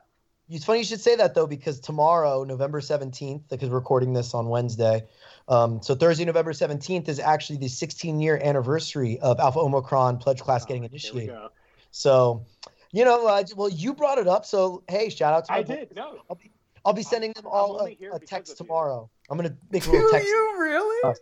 It's 0.49 0.65
funny 0.65 0.79
you 0.79 0.85
should 0.85 0.99
say 0.99 1.15
that 1.15 1.33
though, 1.35 1.47
because 1.47 1.79
tomorrow, 1.79 2.43
November 2.43 2.81
17th, 2.81 3.43
because 3.49 3.69
we're 3.69 3.75
recording 3.75 4.11
this 4.13 4.33
on 4.33 4.49
Wednesday. 4.49 5.03
Um, 5.47 5.81
so 5.81 5.95
Thursday, 5.95 6.25
November 6.25 6.51
17th 6.51 7.07
is 7.07 7.19
actually 7.19 7.57
the 7.59 7.69
16 7.69 8.19
year 8.19 8.39
anniversary 8.43 9.19
of 9.21 9.39
Alpha 9.39 9.59
Omicron 9.59 10.17
pledge 10.17 10.41
class 10.41 10.65
getting 10.65 10.83
Here 10.83 10.89
we 10.91 10.97
initiated. 10.97 11.29
go. 11.29 11.49
So, 11.91 12.45
you 12.91 13.05
know, 13.05 13.25
uh, 13.25 13.43
well, 13.55 13.69
you 13.69 13.93
brought 13.93 14.17
it 14.17 14.27
up. 14.27 14.45
So, 14.45 14.83
hey, 14.89 15.09
shout 15.09 15.33
out 15.33 15.45
to 15.45 15.51
my 15.53 15.57
I 15.59 15.63
boys. 15.63 15.77
did. 15.77 15.95
No, 15.95 16.19
I'll 16.85 16.93
be 16.93 17.03
sending 17.03 17.31
them 17.33 17.45
all 17.47 17.79
a, 17.79 17.95
a 18.13 18.19
text 18.19 18.51
you. 18.59 18.65
tomorrow. 18.65 19.09
I'm 19.29 19.37
going 19.37 19.49
to 19.49 19.55
make 19.71 19.85
a 19.85 19.91
little 19.91 20.09
text. 20.11 20.25
Do 20.27 20.31
you 20.31 20.55
really? 20.59 21.13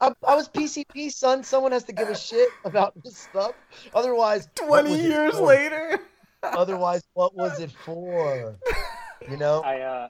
I, 0.00 0.12
I 0.26 0.34
was 0.36 0.48
PCP, 0.48 1.10
son. 1.10 1.42
Someone 1.42 1.72
has 1.72 1.84
to 1.84 1.92
give 1.92 2.08
a 2.08 2.16
shit 2.16 2.48
about 2.64 2.94
this 3.02 3.16
stuff. 3.16 3.52
Otherwise, 3.94 4.48
Twenty 4.54 5.00
years 5.00 5.34
later. 5.38 5.98
Otherwise, 6.42 7.02
what 7.14 7.34
was 7.34 7.58
it 7.60 7.72
for? 7.84 8.56
You 9.28 9.36
know? 9.36 9.60
I 9.62 9.80
uh, 9.80 10.08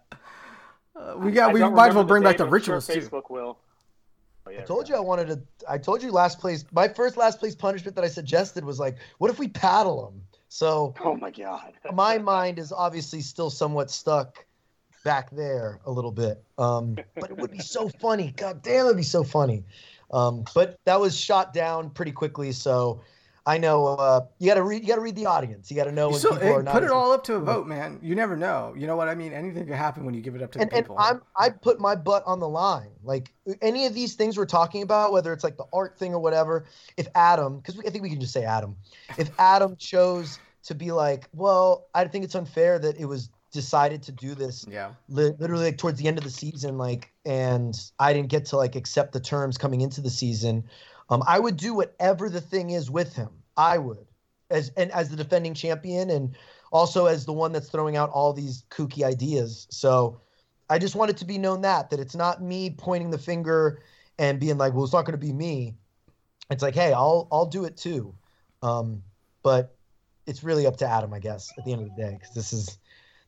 Uh, 0.95 1.15
we 1.17 1.33
got. 1.33 1.51
I 1.51 1.53
We 1.55 1.61
might 1.71 1.89
as 1.89 1.95
well 1.95 2.05
bring 2.05 2.23
the 2.23 2.29
back 2.29 2.37
the 2.37 2.45
but 2.45 2.55
I'm 2.55 2.63
sure 2.63 2.75
rituals 2.77 2.87
too. 2.87 3.01
Facebook 3.01 3.31
will. 3.31 3.59
Oh, 4.47 4.51
yeah, 4.51 4.61
I 4.61 4.65
told 4.65 4.89
you 4.89 4.97
I 4.97 5.01
wanted 5.01 5.29
to. 5.29 5.41
I 5.69 5.79
told 5.79 6.03
you 6.03 6.11
last 6.11 6.39
place. 6.39 6.65
My 6.73 6.89
first 6.89 7.17
last 7.17 7.39
place 7.39 7.55
punishment 7.55 7.95
that 7.97 8.05
I 8.05 8.09
suggested 8.09 8.65
was 8.65 8.79
like, 8.79 8.97
what 9.19 9.31
if 9.31 9.39
we 9.39 9.49
paddle 9.49 10.05
them? 10.11 10.23
So 10.49 10.95
Oh 11.05 11.15
my 11.17 11.31
god. 11.31 11.75
my 11.93 12.19
mind 12.35 12.59
is 12.59 12.73
obviously 12.73 13.21
still 13.21 13.51
somewhat 13.51 13.91
stuck 13.91 14.45
back 15.05 15.31
there 15.31 15.81
a 15.87 15.91
little 15.91 16.13
bit. 16.13 16.43
Um, 16.59 16.97
but 17.15 17.31
it 17.31 17.37
would 17.37 17.51
be 17.51 17.61
so 17.61 17.89
funny. 18.01 18.33
God 18.37 18.63
damn, 18.63 18.87
it'd 18.87 18.97
be 18.97 19.03
so 19.03 19.25
funny. 19.25 19.65
Um, 20.11 20.45
but 20.55 20.79
that 20.85 21.01
was 21.01 21.17
shot 21.17 21.53
down 21.53 21.91
pretty 21.91 22.13
quickly. 22.13 22.53
So 22.53 23.03
I 23.47 23.57
know 23.57 23.87
uh, 23.87 24.27
you 24.39 24.47
got 24.47 24.57
to 24.57 24.63
read. 24.63 24.83
You 24.83 24.89
got 24.89 24.97
to 24.97 25.01
read 25.01 25.17
the 25.17 25.27
audience. 25.27 25.71
You 25.71 25.77
got 25.77 25.85
to 25.85 25.93
know 25.93 26.11
when 26.11 26.19
So 26.19 26.33
people 26.33 26.53
are 26.53 26.63
not. 26.63 26.75
put 26.75 26.83
it 26.83 26.91
all 26.91 27.13
up 27.13 27.25
to 27.25 27.35
a 27.35 27.41
vote, 27.41 27.67
man. 27.67 27.99
You 28.03 28.15
never 28.15 28.37
know. 28.37 28.75
You 28.77 28.87
know 28.87 28.97
what 28.97 29.09
I 29.09 29.15
mean? 29.15 29.33
Anything 29.33 29.67
could 29.67 29.75
happen 29.75 30.05
when 30.05 30.13
you 30.15 30.21
give 30.21 30.35
it 30.35 30.43
up 30.43 30.53
to 30.53 30.59
the 30.59 30.65
and, 30.65 30.73
and 30.73 30.85
people. 30.85 30.97
I'm 30.99 31.23
I 31.37 31.49
put 31.49 31.81
my 31.81 31.95
butt 31.95 32.23
on 32.27 32.41
the 32.41 32.49
line. 32.49 32.91
Like 33.03 33.33
any 33.63 33.87
of 33.87 33.95
these 33.95 34.15
things 34.15 34.37
we're 34.37 34.45
talking 34.45 34.83
about, 34.83 35.13
whether 35.13 35.33
it's 35.33 35.45
like 35.45 35.57
the 35.57 35.67
art 35.73 35.99
thing 35.99 36.13
or 36.13 36.21
whatever. 36.21 36.67
If 36.99 37.09
Adam, 37.15 37.59
because 37.59 37.79
I 37.81 37.91
think 37.91 38.03
we 38.03 38.11
can 38.11 38.21
just 38.21 38.33
say 38.35 38.45
Adam, 38.45 38.77
if 39.17 39.31
Adam 39.39 39.77
chose 39.77 40.39
to 40.65 40.75
be 40.75 40.93
like, 40.93 41.27
well, 41.33 41.87
I 41.95 42.07
think 42.07 42.25
it's 42.25 42.35
unfair 42.35 42.79
that 42.79 42.99
it 42.99 43.07
was 43.07 43.31
decided 43.51 44.03
to 44.05 44.13
do 44.13 44.35
this 44.35 44.67
yeah. 44.69 44.93
li- 45.09 45.35
literally 45.39 45.67
like 45.67 45.79
towards 45.79 45.99
the 45.99 46.09
end 46.09 46.19
of 46.19 46.25
the 46.25 46.31
season, 46.31 46.79
like, 46.79 47.13
and 47.25 47.79
I 47.99 48.13
didn't 48.13 48.29
get 48.29 48.47
to 48.47 48.57
like 48.57 48.77
accept 48.77 49.13
the 49.13 49.21
terms 49.21 49.59
coming 49.59 49.81
into 49.81 50.01
the 50.01 50.11
season. 50.11 50.65
Um, 51.11 51.23
I 51.27 51.39
would 51.39 51.57
do 51.57 51.75
whatever 51.75 52.29
the 52.29 52.41
thing 52.41 52.71
is 52.71 52.91
with 52.91 53.15
him. 53.15 53.31
I 53.57 53.79
would, 53.79 54.07
as 54.51 54.71
and 54.77 54.91
as 54.93 55.09
the 55.09 55.17
defending 55.17 55.55
champion, 55.55 56.11
and 56.11 56.37
also 56.71 57.07
as 57.07 57.25
the 57.25 57.33
one 57.33 57.53
that's 57.53 57.71
throwing 57.71 57.97
out 57.97 58.11
all 58.11 58.33
these 58.33 58.65
kooky 58.71 59.05
ideas. 59.05 59.67
So, 59.71 60.21
I 60.71 60.79
just 60.79 60.95
want 60.95 61.11
it 61.11 61.17
to 61.19 61.25
be 61.25 61.39
known 61.39 61.63
that 61.63 61.91
that 61.91 62.01
it's 62.01 62.15
not 62.15 62.43
me 62.43 62.71
pointing 62.71 63.11
the 63.11 63.19
finger 63.19 63.83
and 64.19 64.39
being 64.39 64.59
like, 64.59 64.75
well, 64.75 64.85
it's 64.85 64.93
not 64.93 65.07
going 65.07 65.19
to 65.19 65.27
be 65.27 65.33
me. 65.33 65.75
It's 66.51 66.63
like, 66.63 66.75
hey, 66.75 66.93
I'll 66.93 67.29
I'll 67.33 67.47
do 67.47 67.65
it 67.65 67.77
too. 67.77 68.15
Um, 68.63 69.03
but 69.43 69.75
it's 70.27 70.45
really 70.45 70.67
up 70.67 70.77
to 70.77 70.87
Adam, 70.87 71.15
I 71.15 71.21
guess, 71.21 71.51
at 71.57 71.65
the 71.65 71.73
end 71.73 71.83
of 71.83 71.89
the 71.97 72.03
day, 72.03 72.19
because 72.19 72.35
this 72.35 72.53
is 72.53 72.79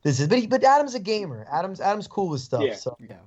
this 0.03 0.19
is. 0.19 0.27
But 0.27 0.39
he, 0.39 0.47
but 0.47 0.63
Adam's 0.63 0.95
a 0.95 0.99
gamer. 0.99 1.45
Adam's 1.51 1.79
Adam's 1.81 2.07
cool 2.07 2.29
with 2.29 2.41
stuff. 2.41 2.63
Yeah. 2.63 2.75
So 2.75 2.95
Yeah. 2.99 3.17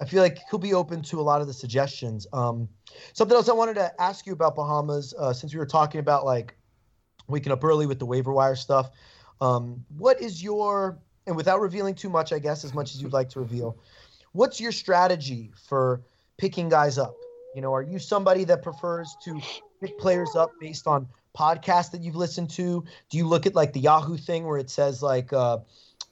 I 0.00 0.04
feel 0.04 0.20
like 0.20 0.38
he'll 0.50 0.58
be 0.58 0.74
open 0.74 1.00
to 1.02 1.20
a 1.20 1.22
lot 1.22 1.40
of 1.40 1.46
the 1.46 1.52
suggestions. 1.52 2.26
Um, 2.32 2.68
something 3.12 3.36
else 3.36 3.48
I 3.48 3.52
wanted 3.52 3.74
to 3.74 4.02
ask 4.02 4.26
you 4.26 4.32
about 4.32 4.56
Bahamas, 4.56 5.14
uh, 5.16 5.32
since 5.32 5.52
we 5.52 5.60
were 5.60 5.66
talking 5.66 6.00
about 6.00 6.24
like 6.24 6.56
waking 7.28 7.52
up 7.52 7.62
early 7.62 7.86
with 7.86 8.00
the 8.00 8.06
waiver 8.06 8.32
wire 8.32 8.56
stuff. 8.56 8.90
Um, 9.40 9.84
what 9.96 10.20
is 10.20 10.42
your 10.42 10.98
and 11.26 11.36
without 11.36 11.60
revealing 11.60 11.94
too 11.94 12.08
much, 12.08 12.32
I 12.32 12.38
guess, 12.38 12.64
as 12.64 12.74
much 12.74 12.94
as 12.94 13.02
you'd 13.02 13.12
like 13.12 13.28
to 13.30 13.40
reveal, 13.40 13.76
what's 14.32 14.60
your 14.60 14.72
strategy 14.72 15.52
for 15.68 16.02
picking 16.36 16.68
guys 16.68 16.98
up? 16.98 17.14
You 17.54 17.60
know, 17.60 17.72
are 17.72 17.82
you 17.82 17.98
somebody 17.98 18.44
that 18.44 18.62
prefers 18.62 19.16
to 19.24 19.40
pick 19.80 19.98
players 19.98 20.34
up 20.34 20.50
based 20.60 20.86
on 20.86 21.06
podcasts 21.36 21.90
that 21.92 22.02
you've 22.02 22.16
listened 22.16 22.50
to? 22.50 22.84
Do 23.10 23.18
you 23.18 23.28
look 23.28 23.46
at 23.46 23.54
like 23.54 23.72
the 23.72 23.80
Yahoo 23.80 24.16
thing 24.16 24.46
where 24.46 24.58
it 24.58 24.70
says 24.70 25.02
like 25.02 25.32
uh, 25.32 25.58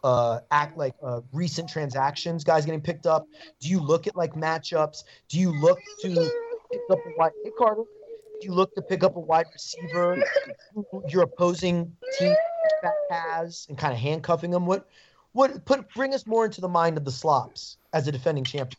uh, 0.03 0.41
act 0.51 0.77
like 0.77 0.95
uh, 1.03 1.21
recent 1.33 1.69
transactions, 1.69 2.45
guys 2.45 2.65
getting 2.65 2.81
picked 2.81 3.07
up? 3.07 3.27
Do 3.61 3.69
you 3.69 3.81
look 3.81 4.07
at 4.07 4.17
like 4.17 4.35
matchups? 4.35 5.05
Do 5.29 5.39
you 5.39 5.53
look 5.61 5.79
to 6.03 6.31
pick 6.71 6.81
up 6.91 6.99
a 6.99 7.19
wide? 7.19 7.33
Hey 7.45 7.51
Carter, 7.59 7.85
do 8.41 8.47
you 8.47 8.55
look 8.55 8.75
to 8.75 8.83
pick 8.83 9.03
up 9.05 9.17
a 9.17 9.21
wide 9.21 9.47
receiver? 9.53 10.23
Your 11.09 11.23
opposing 11.23 11.95
team 12.19 12.35
has 13.11 13.67
and 13.69 13.77
kind 13.77 13.93
of 13.93 13.99
handcuffing 13.99 14.51
them? 14.51 14.67
What, 14.67 14.89
what 15.33 15.65
put 15.65 15.93
bring 15.95 16.15
us 16.15 16.27
more 16.27 16.45
into 16.45 16.61
the 16.61 16.69
mind 16.69 16.97
of 16.97 17.05
the 17.05 17.11
slops 17.11 17.77
as 17.93 18.09
a 18.09 18.13
defending 18.13 18.45
champion? 18.45 18.79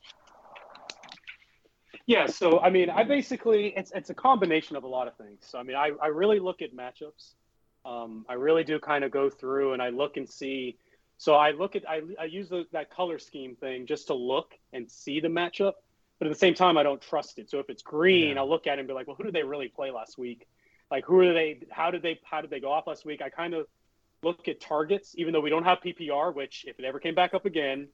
Yeah, 2.07 2.25
so 2.25 2.59
I 2.59 2.69
mean, 2.69 2.89
I 2.89 3.03
basically 3.03 3.73
it's 3.77 3.91
it's 3.91 4.09
a 4.09 4.13
combination 4.13 4.75
of 4.75 4.83
a 4.83 4.87
lot 4.87 5.07
of 5.07 5.15
things. 5.15 5.45
So 5.47 5.59
I 5.59 5.63
mean, 5.63 5.75
I, 5.75 5.91
I 6.01 6.07
really 6.07 6.39
look 6.39 6.61
at 6.61 6.75
matchups. 6.75 7.35
Um, 7.85 8.25
I 8.27 8.33
really 8.33 8.63
do 8.63 8.79
kind 8.79 9.03
of 9.03 9.11
go 9.11 9.29
through 9.29 9.73
and 9.73 9.81
I 9.81 9.89
look 9.89 10.17
and 10.17 10.27
see. 10.27 10.77
So 11.21 11.35
I 11.35 11.51
look 11.51 11.75
at 11.75 11.87
I, 11.87 12.01
I 12.19 12.25
use 12.25 12.49
the, 12.49 12.65
that 12.71 12.89
color 12.89 13.19
scheme 13.19 13.55
thing 13.55 13.85
just 13.85 14.07
to 14.07 14.15
look 14.15 14.55
and 14.73 14.89
see 14.89 15.19
the 15.19 15.27
matchup, 15.27 15.73
but 16.17 16.25
at 16.27 16.33
the 16.33 16.39
same 16.39 16.55
time, 16.55 16.79
I 16.79 16.83
don't 16.83 16.99
trust 16.99 17.37
it. 17.37 17.47
So 17.47 17.59
if 17.59 17.69
it's 17.69 17.83
green, 17.83 18.29
Yeah. 18.29 18.39
I'll 18.39 18.49
look 18.49 18.65
at 18.65 18.79
it 18.79 18.79
and 18.79 18.87
be 18.87 18.95
like, 18.95 19.05
well, 19.05 19.15
who 19.15 19.25
did 19.25 19.33
they 19.33 19.43
really 19.43 19.67
play 19.67 19.91
last 19.91 20.17
week? 20.17 20.47
Like 20.89 21.05
who 21.05 21.19
are 21.19 21.31
they? 21.31 21.59
How 21.69 21.91
did 21.91 22.01
they? 22.01 22.19
How 22.23 22.41
did 22.41 22.49
they 22.49 22.59
go 22.59 22.71
off 22.71 22.87
last 22.87 23.05
week? 23.05 23.21
I 23.21 23.29
kind 23.29 23.53
of 23.53 23.67
look 24.23 24.47
at 24.47 24.59
targets, 24.59 25.13
even 25.15 25.31
though 25.31 25.41
we 25.41 25.51
don't 25.51 25.63
have 25.63 25.77
PPR, 25.81 26.33
which 26.33 26.65
if 26.67 26.79
it 26.79 26.85
ever 26.85 26.99
came 26.99 27.13
back 27.13 27.35
up 27.35 27.45
again, 27.45 27.87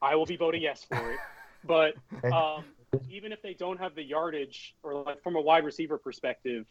I 0.00 0.14
will 0.14 0.24
be 0.24 0.38
voting 0.38 0.62
yes 0.62 0.86
for 0.88 1.12
it. 1.12 1.18
But 1.64 1.96
um, 2.32 2.64
even 3.10 3.32
if 3.32 3.42
they 3.42 3.52
don't 3.52 3.78
have 3.78 3.94
the 3.94 4.02
yardage, 4.02 4.74
or 4.82 5.02
like 5.02 5.22
from 5.22 5.36
a 5.36 5.40
wide 5.40 5.64
receiver 5.66 5.98
perspective, 5.98 6.64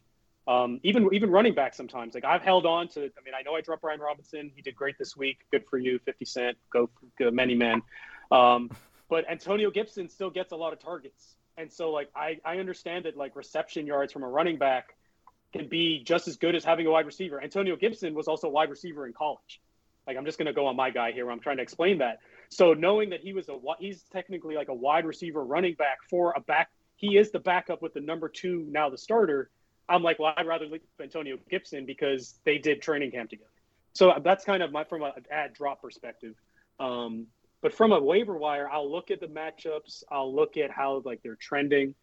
um, 0.48 0.80
even 0.84 1.10
even 1.12 1.30
running 1.30 1.54
back 1.54 1.74
sometimes. 1.74 2.14
Like 2.14 2.26
I've 2.26 2.42
held 2.42 2.66
on 2.66 2.88
to. 2.90 3.02
I 3.02 3.22
mean, 3.26 3.34
I 3.38 3.42
know 3.44 3.56
I 3.56 3.62
dropped 3.62 3.82
Brian 3.82 4.00
Robinson. 4.00 4.52
He 4.56 4.62
did 4.62 4.76
great 4.76 4.98
this 4.98 5.16
week. 5.18 5.40
Good 5.52 5.66
for 5.70 5.78
you, 5.78 6.00
Fifty 6.00 6.26
Cent. 6.26 6.58
Go, 6.72 6.90
go 7.20 7.30
many 7.32 7.56
men. 7.56 7.82
Um, 8.32 8.72
but 9.10 9.30
Antonio 9.30 9.70
Gibson 9.72 10.10
still 10.10 10.30
gets 10.30 10.52
a 10.52 10.56
lot 10.56 10.74
of 10.74 10.80
targets, 10.80 11.36
and 11.58 11.72
so 11.72 11.92
like 11.92 12.10
I 12.16 12.40
I 12.46 12.60
understand 12.60 13.06
that 13.06 13.18
like 13.18 13.36
reception 13.36 13.86
yards 13.86 14.14
from 14.14 14.24
a 14.24 14.28
running 14.28 14.58
back 14.58 14.96
can 15.54 15.68
be 15.68 16.04
just 16.04 16.28
as 16.28 16.38
good 16.38 16.56
as 16.56 16.64
having 16.64 16.88
a 16.88 16.92
wide 16.92 17.06
receiver. 17.06 17.42
Antonio 17.42 17.76
Gibson 17.76 18.14
was 18.14 18.28
also 18.28 18.48
a 18.48 18.52
wide 18.52 18.70
receiver 18.70 19.06
in 19.06 19.14
college. 19.14 19.62
Like 20.06 20.18
I'm 20.18 20.26
just 20.26 20.38
to 20.38 20.54
go 20.54 20.68
on 20.68 20.76
my 20.76 20.90
guy 20.90 21.12
here. 21.12 21.26
Where 21.26 21.34
I'm 21.34 21.42
trying 21.42 21.58
to 21.58 21.64
explain 21.64 21.98
that. 21.98 22.20
So 22.50 22.74
knowing 22.74 23.10
that 23.10 23.20
he 23.20 23.34
was 23.34 23.50
a 23.50 23.58
he's 23.80 24.04
technically 24.14 24.56
like 24.56 24.70
a 24.70 24.74
wide 24.74 25.06
receiver 25.06 25.44
running 25.44 25.74
back 25.74 25.98
for 26.10 26.34
a 26.36 26.40
back. 26.40 26.70
He 26.96 27.18
is 27.18 27.32
the 27.32 27.40
backup 27.40 27.82
with 27.82 27.94
the 27.94 28.00
number 28.00 28.30
two 28.30 28.66
now 28.72 28.90
the 28.90 28.98
starter. 28.98 29.52
I'm 29.90 30.04
like, 30.04 30.20
well, 30.20 30.34
I'd 30.36 30.48
rather 30.48 30.66
look 30.66 30.82
at 31.00 31.04
Antonio 31.04 31.38
Gibson 31.50 31.86
because 31.86 32.40
they 32.44 32.58
did 32.58 32.82
training 32.82 33.12
camp 33.12 33.30
together. 33.30 33.50
So 33.94 34.14
that's 34.24 34.46
kind 34.46 34.62
of 34.62 34.72
my 34.72 34.84
from 34.84 35.04
an 35.04 35.12
ad 35.32 35.54
drop 35.54 35.82
perspective. 35.82 36.36
Um, 36.80 37.28
but 37.62 37.74
from 37.74 37.92
a 37.92 38.00
waiver 38.00 38.38
wire, 38.38 38.70
I'll 38.70 38.92
look 38.92 39.10
at 39.12 39.20
the 39.20 39.28
matchups. 39.28 40.04
I'll 40.12 40.34
look 40.34 40.58
at 40.58 40.70
how 40.70 41.02
like 41.06 41.24
they're 41.24 41.36
trending. 41.36 41.96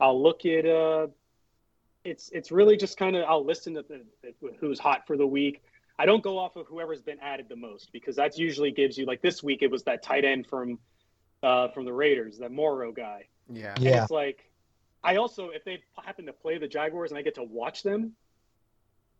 I'll 0.00 0.20
look 0.20 0.44
at 0.44 0.66
uh, 0.66 1.06
it's 2.04 2.30
it's 2.30 2.50
really 2.50 2.76
just 2.76 2.96
kind 2.96 3.16
of 3.16 3.24
I'll 3.28 3.44
listen 3.44 3.74
to 3.74 3.82
the, 3.82 4.02
the, 4.22 4.32
who's 4.58 4.78
hot 4.78 5.06
for 5.06 5.16
the 5.16 5.26
week. 5.26 5.62
I 5.98 6.04
don't 6.06 6.22
go 6.22 6.38
off 6.38 6.56
of 6.56 6.66
whoever's 6.66 7.00
been 7.00 7.18
added 7.20 7.46
the 7.48 7.56
most 7.56 7.90
because 7.92 8.16
that 8.16 8.36
usually 8.36 8.70
gives 8.70 8.98
you 8.98 9.06
like 9.06 9.22
this 9.22 9.42
week 9.42 9.62
it 9.62 9.70
was 9.70 9.84
that 9.84 10.02
tight 10.02 10.24
end 10.24 10.46
from 10.46 10.78
uh, 11.42 11.68
from 11.68 11.84
the 11.84 11.92
Raiders, 11.92 12.38
that 12.38 12.50
Moreau 12.50 12.92
guy. 12.92 13.28
Yeah. 13.48 13.74
And 13.76 13.84
Yeah. 13.84 14.02
it's 14.02 14.10
like 14.10 14.50
I 15.06 15.16
also 15.16 15.50
if 15.50 15.64
they 15.64 15.82
happen 16.04 16.26
to 16.26 16.32
play 16.32 16.58
the 16.58 16.68
Jaguars 16.68 17.10
and 17.10 17.18
I 17.18 17.22
get 17.22 17.34
to 17.36 17.44
watch 17.44 17.82
them, 17.82 18.12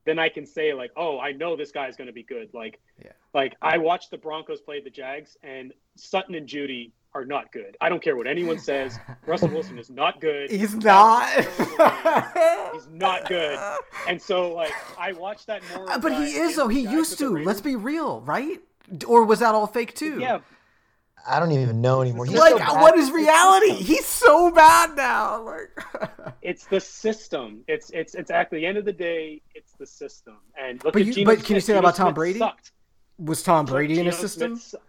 then 0.04 0.18
I 0.18 0.28
can 0.28 0.46
say 0.46 0.72
like, 0.74 0.90
oh, 0.96 1.18
I 1.18 1.32
know 1.32 1.56
this 1.56 1.72
guy's 1.72 1.96
going 1.96 2.06
to 2.06 2.12
be 2.12 2.22
good. 2.22 2.48
Like, 2.52 2.80
Yeah. 3.04 3.12
like 3.34 3.56
I 3.62 3.78
watched 3.78 4.10
the 4.10 4.18
Broncos 4.18 4.60
play 4.60 4.80
the 4.80 4.90
Jags, 4.90 5.36
and 5.42 5.72
Sutton 5.96 6.34
and 6.34 6.46
Jeudy 6.48 6.92
are 7.14 7.24
not 7.24 7.50
good. 7.50 7.76
I 7.80 7.88
don't 7.88 8.02
care 8.02 8.16
what 8.16 8.26
anyone 8.26 8.58
says. 8.58 8.98
Russell 9.26 9.48
Wilson 9.48 9.78
is 9.78 9.88
not 9.90 10.20
good. 10.20 10.50
He's 10.50 10.74
not. 10.74 11.34
was 11.36 11.46
a 11.46 11.76
terrible 11.76 12.30
game. 12.34 12.74
He's 12.74 12.88
not 12.88 13.28
good. 13.28 13.58
And 14.08 14.22
so 14.22 14.52
like 14.54 14.72
I 14.98 15.12
watched 15.12 15.46
that 15.48 15.62
more. 15.74 15.90
Uh, 15.90 15.98
But 15.98 16.12
he 16.12 16.36
is 16.36 16.54
though. 16.56 16.68
He 16.68 16.82
used 16.82 17.18
to. 17.18 17.36
Let's 17.38 17.60
be 17.60 17.74
real, 17.74 18.20
right? 18.20 18.60
Or 19.06 19.24
was 19.24 19.40
that 19.40 19.52
all 19.56 19.66
fake 19.66 19.94
too? 19.96 20.20
Yeah, 20.20 20.38
I 21.28 21.40
don't 21.40 21.52
even 21.52 21.80
know 21.80 22.02
anymore. 22.02 22.26
He's 22.26 22.38
Like, 22.38 22.56
so 22.66 22.74
what 22.74 22.96
is 22.96 23.10
reality? 23.10 23.72
He's 23.72 24.06
so 24.06 24.50
bad 24.50 24.96
now. 24.96 25.42
Like, 25.42 25.70
it's 26.42 26.66
the 26.66 26.80
system. 26.80 27.64
It's 27.68 27.90
it's 27.90 28.14
it's 28.14 28.30
at 28.30 28.50
the 28.50 28.64
end 28.64 28.78
of 28.78 28.84
the 28.84 28.92
day, 28.92 29.42
it's 29.54 29.72
the 29.72 29.86
system. 29.86 30.36
And 30.60 30.82
look 30.84 30.92
But 30.92 31.02
at 31.02 31.08
you- 31.08 31.14
Geno 31.14 31.34
but 31.34 31.44
can 31.44 31.56
you 31.56 31.60
say 31.60 31.72
that 31.72 31.80
about 31.80 31.96
Tom 31.96 32.06
Smith 32.08 32.14
Brady? 32.14 32.38
Sucked. 32.38 32.72
was 33.18 33.42
Tom 33.42 33.66
Brady 33.66 33.94
in 33.94 33.98
Geno 34.00 34.10
his 34.10 34.18
system? 34.20 34.56
Smith 34.56 34.82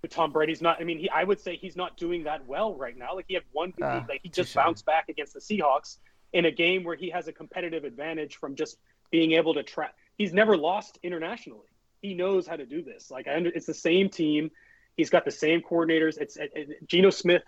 But 0.00 0.10
Tom 0.10 0.32
Brady's 0.32 0.62
not. 0.62 0.80
I 0.80 0.84
mean, 0.84 0.98
he. 0.98 1.10
I 1.10 1.24
would 1.24 1.40
say 1.40 1.56
he's 1.56 1.76
not 1.76 1.96
doing 1.96 2.24
that 2.24 2.46
well 2.46 2.74
right 2.74 2.96
now. 2.96 3.14
Like 3.14 3.26
he 3.28 3.34
had 3.34 3.44
one. 3.52 3.72
Ah, 3.82 4.04
like 4.08 4.20
he 4.22 4.28
just 4.28 4.48
touche. 4.52 4.54
bounced 4.54 4.86
back 4.86 5.08
against 5.08 5.34
the 5.34 5.40
Seahawks 5.40 5.98
in 6.32 6.44
a 6.44 6.50
game 6.50 6.84
where 6.84 6.96
he 6.96 7.10
has 7.10 7.26
a 7.28 7.32
competitive 7.32 7.84
advantage 7.84 8.36
from 8.36 8.54
just 8.54 8.78
being 9.10 9.32
able 9.32 9.54
to 9.54 9.62
track. 9.62 9.94
He's 10.16 10.32
never 10.32 10.56
lost 10.56 10.98
internationally. 11.02 11.66
He 12.00 12.14
knows 12.14 12.46
how 12.46 12.56
to 12.56 12.64
do 12.66 12.82
this. 12.82 13.10
Like 13.10 13.26
I 13.26 13.34
under, 13.36 13.50
it's 13.50 13.66
the 13.66 13.74
same 13.74 14.08
team. 14.08 14.50
He's 14.98 15.10
got 15.10 15.24
the 15.24 15.30
same 15.30 15.62
coordinators. 15.62 16.18
It's 16.18 16.36
it, 16.36 16.50
it, 16.56 16.88
Geno 16.88 17.10
Smith. 17.10 17.44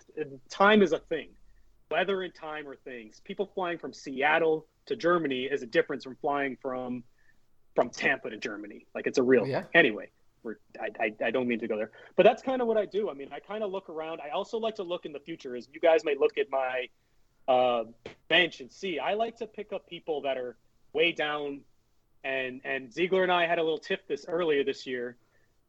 Time 0.49 0.81
is 0.81 0.93
a 0.93 0.99
thing. 0.99 1.31
Weather 1.91 2.23
and 2.23 2.33
time 2.33 2.65
are 2.65 2.77
things. 2.77 3.19
People 3.25 3.45
flying 3.53 3.77
from 3.77 3.91
Seattle 3.91 4.67
to 4.85 4.95
Germany 4.95 5.43
is 5.51 5.61
a 5.61 5.65
difference 5.65 6.05
from 6.05 6.15
flying 6.15 6.57
from 6.61 7.03
from 7.75 7.89
Tampa 7.89 8.29
to 8.29 8.37
Germany. 8.37 8.87
Like 8.95 9.05
it's 9.05 9.17
a 9.17 9.23
real 9.23 9.45
Yeah. 9.45 9.63
Anyway, 9.73 10.11
we're, 10.43 10.55
I, 10.79 10.91
I, 10.97 11.13
I 11.25 11.31
don't 11.31 11.45
mean 11.45 11.59
to 11.59 11.67
go 11.67 11.75
there, 11.75 11.91
but 12.15 12.23
that's 12.23 12.41
kind 12.41 12.61
of 12.61 12.69
what 12.69 12.77
I 12.77 12.85
do. 12.85 13.09
I 13.09 13.15
mean, 13.15 13.27
I 13.33 13.41
kind 13.41 13.65
of 13.65 13.69
look 13.69 13.89
around. 13.89 14.21
I 14.21 14.29
also 14.29 14.57
like 14.57 14.75
to 14.75 14.83
look 14.83 15.05
in 15.05 15.11
the 15.11 15.19
future. 15.19 15.53
As 15.57 15.67
you 15.73 15.81
guys 15.81 16.05
may 16.05 16.15
look 16.15 16.37
at 16.37 16.47
my 16.49 16.87
uh, 17.49 17.83
bench 18.29 18.61
and 18.61 18.71
see, 18.71 18.97
I 18.97 19.15
like 19.15 19.35
to 19.39 19.45
pick 19.45 19.73
up 19.73 19.89
people 19.89 20.21
that 20.21 20.37
are 20.37 20.55
way 20.93 21.11
down. 21.11 21.61
And 22.23 22.61
and 22.63 22.93
Ziegler 22.93 23.23
and 23.23 23.31
I 23.31 23.45
had 23.45 23.59
a 23.59 23.63
little 23.63 23.77
tiff 23.77 24.07
this 24.07 24.25
earlier 24.25 24.63
this 24.63 24.87
year 24.87 25.17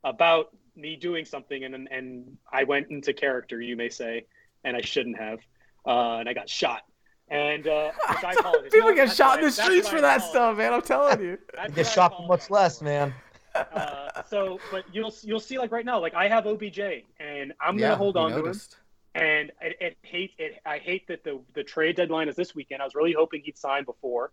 about 0.04 0.54
me 0.76 0.96
doing 0.96 1.24
something, 1.24 1.64
and 1.64 1.88
and 1.90 2.36
I 2.52 2.64
went 2.64 2.90
into 2.90 3.12
character, 3.12 3.60
you 3.60 3.76
may 3.76 3.88
say, 3.88 4.26
and 4.64 4.76
I 4.76 4.80
shouldn't 4.80 5.18
have, 5.18 5.38
uh, 5.86 6.18
and 6.18 6.28
I 6.28 6.32
got 6.34 6.48
shot. 6.48 6.82
And 7.28 7.66
uh, 7.66 7.92
which 8.08 8.24
I 8.24 8.32
apologize. 8.32 8.70
People 8.72 8.90
No, 8.90 8.94
get 8.94 9.10
shot 9.12 9.38
in 9.38 9.44
the 9.46 9.50
streets 9.50 9.88
for 9.88 9.96
I 9.98 10.00
that 10.02 10.16
apologize. 10.18 10.30
stuff, 10.30 10.56
man. 10.58 10.72
I'm 10.74 10.82
telling 10.82 11.20
you. 11.20 11.38
That's 11.54 11.68
You 11.68 11.74
get 11.74 11.86
shot 11.86 12.16
for 12.16 12.26
much 12.26 12.50
less, 12.50 12.78
for. 12.78 12.84
man. 12.84 13.14
Uh, 13.54 14.22
so, 14.28 14.58
but 14.70 14.84
you'll 14.92 15.14
you'll 15.22 15.40
see 15.40 15.58
like 15.58 15.72
right 15.72 15.84
now, 15.84 16.00
like 16.00 16.14
I 16.14 16.28
have 16.28 16.46
OBJ, 16.46 16.78
and 17.20 17.52
I'm 17.60 17.78
yeah, 17.78 17.88
gonna 17.88 17.96
hold 17.96 18.16
we 18.16 18.20
on 18.22 18.30
to 18.32 18.36
him. 18.38 18.44
noticed. 18.44 18.76
And 19.14 19.52
it, 19.60 19.76
it 19.80 19.96
hate 20.02 20.32
it. 20.38 20.60
I 20.64 20.78
hate 20.78 21.06
that 21.08 21.22
the 21.24 21.40
the 21.54 21.62
trade 21.62 21.96
deadline 21.96 22.28
is 22.28 22.36
this 22.36 22.54
weekend. 22.54 22.80
I 22.80 22.84
was 22.86 22.94
really 22.94 23.12
hoping 23.12 23.42
he'd 23.44 23.58
sign 23.58 23.84
before, 23.84 24.32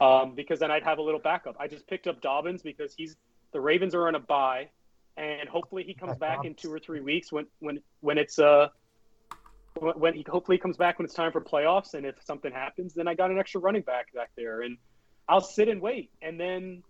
um, 0.00 0.34
because 0.34 0.58
then 0.58 0.70
I'd 0.72 0.82
have 0.82 0.98
a 0.98 1.02
little 1.02 1.20
backup. 1.20 1.56
I 1.60 1.68
just 1.68 1.86
picked 1.86 2.08
up 2.08 2.20
Dobbins 2.20 2.60
because 2.62 2.92
he's 2.92 3.16
the 3.52 3.60
Ravens 3.60 3.94
are 3.94 4.08
on 4.08 4.16
a 4.16 4.20
bye, 4.20 4.68
and 5.16 5.48
hopefully 5.48 5.82
he 5.84 5.94
comes 5.94 6.16
back 6.18 6.44
in 6.44 6.54
two 6.54 6.72
or 6.72 6.78
three 6.78 7.00
weeks 7.00 7.32
when 7.32 7.46
when 7.60 7.80
when 8.00 8.18
it's 8.18 8.38
uh 8.38 8.68
when 9.78 9.98
when 9.98 10.14
he 10.14 10.24
hopefully 10.28 10.58
comes 10.58 10.76
back 10.76 10.98
when 10.98 11.04
it's 11.06 11.14
time 11.14 11.32
for 11.32 11.40
playoffs. 11.40 11.94
And 11.94 12.04
if 12.06 12.22
something 12.22 12.52
happens, 12.52 12.94
then 12.94 13.08
I 13.08 13.14
got 13.14 13.30
an 13.30 13.38
extra 13.38 13.60
running 13.60 13.82
back 13.82 14.12
back 14.14 14.30
there, 14.36 14.62
and 14.62 14.76
I'll 15.28 15.40
sit 15.40 15.68
and 15.68 15.80
wait, 15.80 16.10
and 16.22 16.38
then 16.38 16.82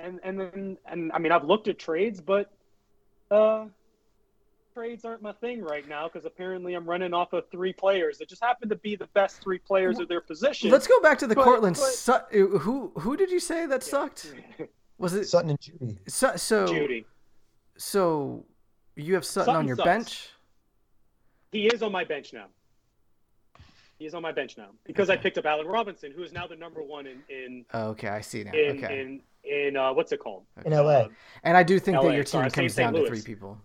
and 0.00 0.20
and 0.22 0.38
then 0.40 0.78
and 0.86 1.12
I 1.12 1.18
mean 1.18 1.32
I've 1.32 1.44
looked 1.44 1.68
at 1.68 1.78
trades, 1.78 2.20
but 2.20 2.50
uh, 3.30 3.66
trades 4.74 5.04
aren't 5.04 5.22
my 5.22 5.32
thing 5.32 5.62
right 5.62 5.88
now 5.88 6.08
because 6.08 6.24
apparently 6.26 6.74
I'm 6.74 6.84
running 6.86 7.14
off 7.14 7.32
of 7.32 7.44
three 7.50 7.72
players 7.72 8.18
that 8.18 8.28
just 8.28 8.42
happen 8.42 8.68
to 8.68 8.76
be 8.76 8.94
the 8.96 9.06
best 9.14 9.42
three 9.42 9.58
players 9.58 9.98
of 9.98 10.08
their 10.08 10.20
position. 10.20 10.70
Let's 10.70 10.86
go 10.86 11.00
back 11.00 11.18
to 11.20 11.26
the 11.26 11.34
But- 11.34 11.44
Courtland. 11.44 11.76
but- 11.76 11.92
Su- 11.92 12.58
who 12.60 12.92
who 12.98 13.16
did 13.16 13.30
you 13.30 13.40
say 13.40 13.66
that 13.66 13.82
sucked? 13.82 14.34
Was 14.98 15.12
it 15.14 15.26
Sutton 15.26 15.50
and 15.50 15.60
Jeudy. 15.60 15.98
so? 16.08 16.36
so 16.36 16.66
Jeudy. 16.66 17.04
So 17.76 18.44
you 18.94 19.14
have 19.14 19.24
Sutton, 19.24 19.54
on 19.54 19.66
your 19.66 19.76
sucks. 19.76 19.86
bench. 19.86 20.28
He 21.52 21.66
is 21.66 21.82
on 21.82 21.92
my 21.92 22.04
bench 22.04 22.32
now. 22.32 22.46
He 23.98 24.04
is 24.04 24.14
on 24.14 24.20
my 24.22 24.32
bench 24.32 24.58
now 24.58 24.68
because 24.84 25.08
I 25.08 25.16
picked 25.16 25.38
up 25.38 25.46
Allen 25.46 25.66
Robinson, 25.66 26.12
who 26.14 26.22
is 26.22 26.32
now 26.32 26.46
the 26.46 26.56
number 26.56 26.82
one 26.82 27.06
in 27.06 27.22
in 27.30 27.64
Oh, 27.72 27.88
okay, 27.88 28.08
I 28.08 28.20
see 28.20 28.44
now. 28.44 28.52
in 28.52 28.84
okay, 28.84 29.00
in, 29.00 29.20
in 29.44 29.76
uh, 29.76 29.92
what's 29.94 30.12
it 30.12 30.18
called? 30.18 30.44
In 30.66 30.72
LA. 30.72 30.80
Uh, 30.80 31.08
and 31.44 31.56
I 31.56 31.62
do 31.62 31.78
think 31.78 31.96
LA, 31.96 32.02
that 32.08 32.14
your 32.14 32.24
team 32.24 32.30
sorry, 32.40 32.50
comes 32.50 32.74
St. 32.74 32.92
down 32.92 33.02
to 33.02 33.08
three 33.08 33.22
people. 33.22 33.58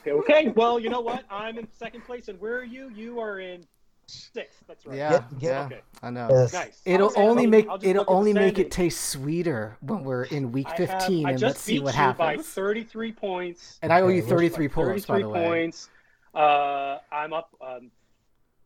okay, 0.00 0.10
okay. 0.12 0.48
Well, 0.48 0.80
you 0.80 0.88
know 0.88 1.00
what? 1.00 1.24
I'm 1.30 1.58
in 1.58 1.68
second 1.72 2.04
place, 2.04 2.26
and 2.28 2.40
where 2.40 2.56
are 2.58 2.64
you? 2.64 2.90
You 2.90 3.20
are 3.20 3.38
in 3.38 3.64
sixth. 4.08 4.62
That's 4.68 4.86
right. 4.86 4.96
Yeah, 4.96 5.10
Get- 5.10 5.30
get- 5.38 5.42
yeah, 5.42 5.64
Okay. 5.66 5.80
I 6.02 6.10
know. 6.10 6.28
Yes. 6.30 6.52
Nice. 6.52 6.82
It'll 6.84 7.12
I'll- 7.16 7.28
only 7.30 7.46
make 7.46 7.64
it'll 7.66 7.74
look 7.78 7.84
at 7.84 7.94
the 7.94 8.06
only 8.06 8.32
make 8.32 8.58
it 8.58 8.70
taste 8.70 9.00
sweeter 9.10 9.76
when 9.80 10.04
we're 10.04 10.24
in 10.24 10.52
week 10.52 10.66
I 10.68 10.70
have- 10.82 10.90
15 11.02 11.28
and 11.28 11.40
let's 11.42 11.60
see 11.60 11.80
what 11.80 11.94
you 11.94 12.12
by 12.14 12.30
happens. 12.32 12.48
33 12.48 13.12
points. 13.12 13.78
And 13.82 13.92
I 13.92 14.00
owe 14.02 14.08
you 14.08 14.22
33 14.22 14.68
pull-ups, 14.68 15.06
by 15.06 15.14
33 15.14 15.22
the 15.22 15.28
way. 15.28 15.44
points. 15.48 15.88
Uh, 16.34 16.98
I'm 17.10 17.32
up 17.32 17.50
um, 17.60 17.90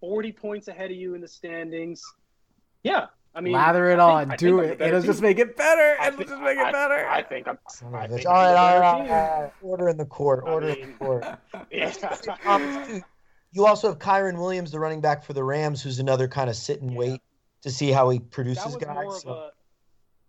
40 0.01 0.33
points 0.33 0.69
ahead 0.69 0.91
of 0.91 0.97
you 0.97 1.15
in 1.15 1.21
the 1.21 1.29
standings. 1.29 2.03
Yeah, 2.83 3.07
I 3.35 3.41
mean, 3.41 3.53
Lather 3.53 3.91
it 3.91 3.99
I 3.99 4.03
on, 4.23 4.29
think- 4.29 4.39
do 4.41 4.47
think 4.61 4.73
I'm 4.73 4.81
a 4.83 4.85
it. 4.85 4.89
It'll 4.89 5.03
just 5.03 5.23
make 5.23 5.39
it 5.39 5.57
better. 5.57 5.97
I 6.01 6.09
It'll 6.09 6.17
think- 6.19 6.31
just 6.31 6.43
make 6.43 6.59
it 6.59 6.65
I- 6.65 6.73
better. 6.73 7.07
I 7.09 7.23
think 7.23 7.47
I'm. 7.47 7.59
Son 7.69 7.95
I 7.95 8.05
of 8.07 8.11
a 8.11 8.15
think. 8.17 8.27
All 8.29 8.35
right, 8.35 8.51
I'm 8.51 8.57
all 8.57 8.67
a 8.77 8.81
right, 8.81 9.07
better 9.09 9.11
all 9.11 9.17
right, 9.19 9.35
all 9.37 9.43
right. 9.43 9.53
Order 9.63 9.89
in 9.91 9.97
the 9.99 10.05
court. 10.07 10.45
I 10.47 10.51
Order 10.51 10.69
in 10.71 10.93
the 10.93 10.97
court. 10.99 11.25
Yeah. 11.71 13.01
Too, 13.53 13.61
you 13.61 13.67
also 13.67 13.89
have 13.89 13.99
Kyren 13.99 14.39
Williams, 14.39 14.71
the 14.71 14.81
running 14.81 15.01
back 15.01 15.25
for 15.25 15.33
the 15.33 15.45
Rams, 15.45 15.83
who's 15.83 15.99
another 15.99 16.29
kind 16.29 16.51
of 16.51 16.57
sit 16.57 16.81
and 16.81 16.93
Yeah. 16.93 16.99
wait 16.99 17.21
to 17.63 17.71
see 17.71 17.91
how 17.91 18.11
he 18.11 18.19
produces 18.19 18.65
was 18.65 18.77
guys. 18.77 19.23
So. 19.23 19.31
a 19.31 19.51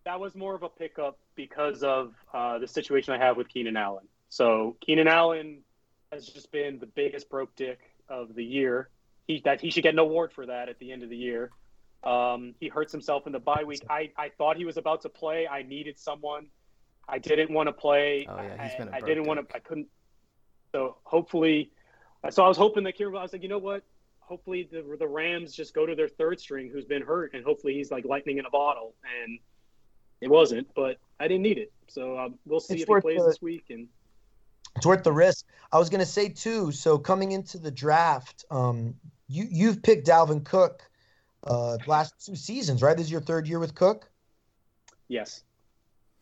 that 0.04 0.20
was 0.20 0.36
more 0.36 0.56
of 0.56 0.64
a 0.64 0.70
pickup 0.70 1.20
because 1.36 1.84
of 1.84 2.16
uh, 2.34 2.58
the 2.58 2.68
situation 2.68 3.14
I 3.14 3.18
have 3.20 3.38
with 3.38 3.48
Keenan 3.50 3.78
Allen. 3.78 4.08
So 4.30 4.76
Keenan 4.82 5.08
Allen 5.08 5.64
has 6.12 6.26
just 6.26 6.52
been 6.52 6.80
the 6.80 6.88
biggest 6.88 7.30
broke 7.30 7.56
dick 7.56 7.80
of 8.10 8.34
the 8.34 8.44
year. 8.44 8.90
He 9.28 9.42
that 9.46 9.62
he 9.62 9.70
should 9.70 9.84
get 9.84 9.94
an 9.94 10.00
award 10.00 10.34
for 10.34 10.46
that 10.48 10.70
at 10.70 10.80
the 10.80 10.92
end 10.92 11.04
of 11.04 11.10
the 11.10 11.18
year. 11.18 11.52
Um, 12.04 12.56
he 12.60 12.68
hurts 12.68 12.92
himself 12.92 13.28
in 13.28 13.34
the 13.34 13.40
bye 13.40 13.64
week. 13.64 13.84
I, 13.90 14.12
I 14.18 14.30
thought 14.30 14.58
he 14.58 14.66
was 14.66 14.78
about 14.78 15.02
to 15.04 15.10
play. 15.10 15.48
I 15.48 15.62
needed 15.62 16.00
someone. 16.00 16.48
I 17.08 17.20
didn't 17.20 17.52
want 17.52 17.68
to 17.68 17.74
play. 17.74 18.28
Oh 18.28 18.42
yeah, 18.42 18.64
he's 18.64 18.76
been. 18.76 18.90
I, 18.90 18.98
I 18.98 19.02
didn't 19.02 19.26
want 19.26 19.48
to. 19.48 19.56
I 19.56 19.60
couldn't. 19.60 19.88
So 20.72 20.98
hopefully, 21.04 21.72
so 22.30 22.44
I 22.44 22.48
was 22.48 22.58
hoping 22.58 22.84
that 22.84 22.98
Kyren. 22.98 23.18
I 23.18 23.24
was 23.24 23.34
like, 23.34 23.44
you 23.44 23.50
know 23.50 23.58
what? 23.58 23.84
Hopefully 24.20 24.68
the 24.72 24.84
the 24.98 25.08
Rams 25.08 25.54
just 25.54 25.74
go 25.74 25.86
to 25.86 25.96
their 25.96 26.08
third 26.08 26.40
string 26.40 26.70
who's 26.72 26.86
been 26.86 27.02
hurt, 27.02 27.34
and 27.34 27.44
hopefully 27.44 27.74
he's 27.74 27.92
like 27.92 28.06
lightning 28.06 28.38
in 28.38 28.46
a 28.46 28.50
bottle. 28.50 28.94
And 29.24 29.40
it 30.22 30.30
wasn't, 30.30 30.68
but 30.76 30.98
I 31.20 31.28
didn't 31.28 31.42
need 31.44 31.58
it. 31.58 31.72
So 31.88 32.18
um, 32.18 32.36
we'll 32.46 32.60
see 32.60 32.76
It's 32.76 32.84
if 32.84 32.88
he 32.90 33.02
plays 33.02 33.20
the- 33.20 33.28
this 33.28 33.42
week. 33.42 33.66
And 33.70 33.88
It's 34.78 34.86
worth 34.86 35.04
the 35.04 35.12
risk. 35.12 35.46
I 35.72 35.80
was 35.80 35.90
gonna 35.90 36.06
say 36.06 36.30
too. 36.30 36.72
So 36.72 36.98
coming 36.98 37.32
into 37.32 37.58
the 37.58 37.72
draft, 37.72 38.46
um, 38.52 38.96
you 39.28 39.48
you've 39.50 39.82
picked 39.82 40.08
Dalvin 40.08 40.44
Cook, 40.46 40.90
uh, 41.46 41.78
last 41.88 42.14
two 42.26 42.36
seasons, 42.36 42.82
right? 42.84 42.96
This 42.96 43.08
is 43.08 43.12
your 43.12 43.22
third 43.22 43.48
year 43.48 43.60
with 43.60 43.74
Cook. 43.76 44.10
yes, 45.08 45.44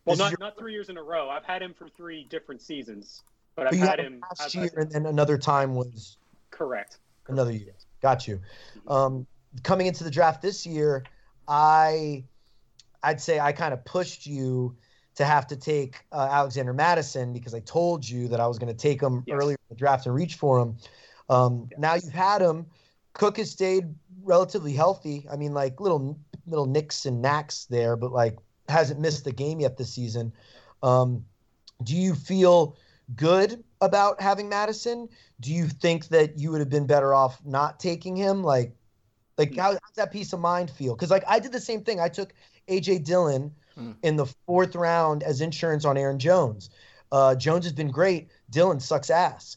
well, 0.04 0.14
This 0.16 0.18
not 0.20 0.30
your- 0.32 0.38
not 0.40 0.58
three 0.58 0.72
years 0.72 0.88
in 0.88 0.96
a 0.96 1.02
row. 1.02 1.28
I've 1.28 1.44
had 1.44 1.62
him 1.62 1.74
for 1.74 1.88
three 1.90 2.24
different 2.24 2.60
seasons, 2.62 3.22
but 3.60 3.66
I've 3.68 3.74
you 3.74 3.80
had 3.80 3.98
had 3.98 4.06
him 4.06 4.20
last 4.22 4.56
I've- 4.56 4.58
year, 4.58 4.70
and 4.78 4.90
then 4.90 5.04
another 5.06 5.36
time 5.36 5.74
was 5.74 6.16
correct. 6.50 6.96
another 7.28 7.52
year. 7.52 7.74
Got 8.00 8.26
you. 8.26 8.40
Um, 8.88 9.26
coming 9.62 9.86
into 9.86 10.02
the 10.02 10.10
draft 10.10 10.40
this 10.40 10.64
year, 10.66 11.04
I, 11.46 12.24
I'd 13.02 13.20
say 13.20 13.38
I 13.38 13.52
kind 13.52 13.74
of 13.74 13.84
pushed 13.84 14.26
you 14.26 14.74
to 15.16 15.24
have 15.26 15.46
to 15.48 15.56
take 15.56 15.96
uh, 16.12 16.28
Alexander 16.30 16.72
Mattison 16.72 17.34
because 17.34 17.52
I 17.54 17.60
told 17.60 18.08
you 18.08 18.28
that 18.28 18.40
I 18.40 18.46
was 18.46 18.58
going 18.58 18.74
to 18.74 18.78
take 18.78 19.02
him 19.02 19.22
Yes. 19.26 19.36
earlier 19.38 19.56
in 19.56 19.68
the 19.68 19.74
draft 19.76 20.06
and 20.06 20.14
reach 20.14 20.36
for 20.36 20.58
him. 20.58 20.76
Um, 21.28 21.68
Yeah. 21.70 21.76
Now 21.78 21.94
you've 21.96 22.12
had 22.14 22.40
him. 22.40 22.64
Cook 23.12 23.36
has 23.36 23.50
stayed 23.50 23.94
relatively 24.22 24.72
healthy. 24.72 25.26
I 25.30 25.36
mean, 25.36 25.52
like 25.52 25.80
little 25.80 26.18
little 26.46 26.66
nicks 26.66 27.04
and 27.04 27.20
knacks 27.20 27.66
there, 27.66 27.96
but 27.96 28.12
like 28.12 28.38
hasn't 28.70 29.00
missed 29.00 29.24
the 29.24 29.32
game 29.32 29.60
yet 29.60 29.76
this 29.76 29.92
season. 29.92 30.32
Um, 30.82 31.24
do 31.82 31.94
you 31.96 32.14
feel 32.14 32.76
good 33.16 33.62
about 33.80 34.20
having 34.20 34.48
Mattison? 34.48 35.08
Do 35.40 35.52
you 35.52 35.66
think 35.66 36.08
that 36.08 36.38
you 36.38 36.50
would 36.50 36.60
have 36.60 36.68
been 36.70 36.86
better 36.86 37.14
off 37.14 37.40
not 37.44 37.80
taking 37.80 38.16
him? 38.16 38.42
Like, 38.44 38.74
like 39.38 39.56
how, 39.56 39.70
how's 39.72 39.94
that 39.96 40.12
peace 40.12 40.32
of 40.32 40.40
mind 40.40 40.70
feel? 40.70 40.94
Because 40.94 41.10
like 41.10 41.24
I 41.26 41.38
did 41.38 41.52
the 41.52 41.60
same 41.60 41.82
thing. 41.82 42.00
I 42.00 42.08
took 42.08 42.32
AJ 42.68 43.04
Dillon 43.04 43.54
Hmm. 43.76 43.92
in 44.02 44.16
the 44.16 44.26
fourth 44.46 44.74
round 44.74 45.22
as 45.22 45.40
insurance 45.40 45.84
on 45.84 45.96
Aaron 45.96 46.18
Jones. 46.18 46.70
Uh, 47.12 47.36
Jones 47.36 47.64
has 47.64 47.72
been 47.72 47.90
great. 47.90 48.28
Dillon 48.50 48.80
sucks 48.80 49.10
ass, 49.10 49.56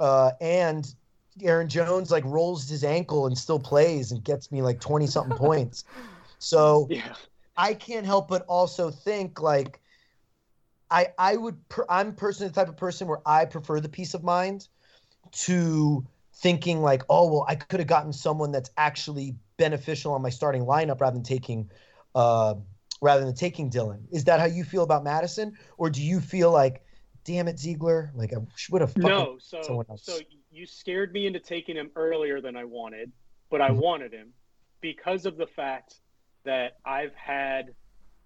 uh, 0.00 0.32
and 0.40 0.94
Aaron 1.42 1.68
Jones 1.68 2.10
like 2.10 2.24
rolls 2.26 2.68
his 2.68 2.84
ankle 2.84 3.26
and 3.26 3.36
still 3.36 3.58
plays 3.58 4.12
and 4.12 4.22
gets 4.22 4.52
me 4.52 4.60
like 4.62 4.80
twenty 4.80 5.06
something 5.06 5.36
points. 5.36 5.84
So 6.38 6.88
Yeah, 6.90 7.14
I 7.56 7.72
can't 7.72 8.04
help 8.04 8.28
but 8.28 8.44
also 8.46 8.90
think 8.90 9.40
like 9.40 9.80
I 10.94 11.08
I 11.18 11.36
would 11.36 11.68
per, 11.68 11.84
I'm 11.90 12.14
personally 12.14 12.50
the 12.50 12.54
type 12.54 12.68
of 12.70 12.76
person 12.78 13.08
where 13.08 13.20
I 13.26 13.46
prefer 13.46 13.80
the 13.80 13.90
peace 13.90 14.14
of 14.14 14.24
mind 14.24 14.68
to 15.32 16.06
thinking 16.36 16.82
like 16.82 17.02
oh 17.08 17.30
well 17.32 17.46
I 17.48 17.56
could 17.56 17.80
have 17.80 17.88
gotten 17.88 18.12
someone 18.12 18.52
that's 18.52 18.70
actually 18.76 19.36
beneficial 19.58 20.12
on 20.14 20.22
my 20.22 20.30
starting 20.30 20.64
lineup 20.64 21.00
rather 21.00 21.14
than 21.14 21.24
taking 21.24 21.70
uh 22.14 22.54
rather 23.02 23.24
than 23.24 23.34
taking 23.34 23.70
Dillon. 23.70 24.08
Is 24.12 24.24
that 24.24 24.40
how 24.40 24.46
you 24.46 24.64
feel 24.64 24.84
about 24.84 25.04
Mattison 25.04 25.56
or 25.78 25.90
do 25.90 26.02
you 26.02 26.20
feel 26.20 26.52
like 26.52 26.82
damn 27.24 27.48
it 27.48 27.58
Ziegler 27.58 28.12
like 28.14 28.32
I 28.34 28.38
would 28.70 28.82
have 28.82 28.94
no. 28.96 29.38
So 29.40 29.60
someone 29.60 29.86
else. 29.90 30.02
so 30.04 30.20
you 30.50 30.66
scared 30.66 31.12
me 31.12 31.26
into 31.26 31.40
taking 31.40 31.76
him 31.76 31.90
earlier 31.96 32.40
than 32.40 32.56
I 32.56 32.64
wanted, 32.64 33.12
but 33.50 33.60
I 33.60 33.70
Mhm. 33.70 33.80
wanted 33.80 34.12
him 34.12 34.34
because 34.80 35.26
of 35.26 35.36
the 35.36 35.46
fact 35.46 36.00
that 36.44 36.72
I've 36.84 37.14
had 37.14 37.74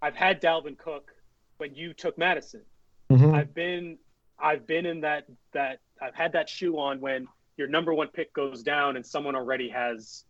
I've 0.02 0.16
had 0.16 0.40
Dalvin 0.42 0.78
Cook 0.78 1.10
when 1.58 1.74
you 1.74 1.92
took 1.92 2.16
Mattison. 2.16 2.62
Mhm. 3.10 3.34
I've 3.34 3.52
been 3.52 3.98
I've 4.38 4.66
been 4.66 4.86
in 4.86 5.00
that 5.00 5.26
that 5.52 5.80
I've 6.00 6.14
had 6.14 6.32
that 6.32 6.48
shoe 6.48 6.78
on 6.78 7.00
when 7.00 7.28
your 7.56 7.68
number 7.68 7.92
one 7.92 8.08
pick 8.08 8.32
goes 8.32 8.62
down 8.62 8.96
and 8.96 9.04
someone 9.04 9.34
already 9.34 9.68
has 9.68 10.24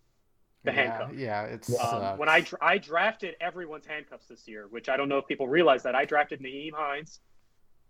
the 0.65 0.73
yeah, 0.73 0.77
handcuff. 0.77 1.13
Yeah, 1.15 1.43
it's 1.45 1.69
Yeah. 1.69 1.81
Um, 1.81 2.19
when 2.19 2.29
I 2.29 2.45
I 2.61 2.79
drafted 2.79 3.37
everyone's 3.41 3.87
handcuffs 3.87 4.27
this 4.27 4.49
year, 4.49 4.67
which 4.69 4.89
I 4.89 4.97
don't 4.97 5.09
know 5.09 5.19
if 5.19 5.27
people 5.27 5.47
realize 5.47 5.83
that 5.85 5.95
I 5.95 6.05
drafted 6.05 6.41
Nyheim 6.41 6.73
Hines, 6.75 7.21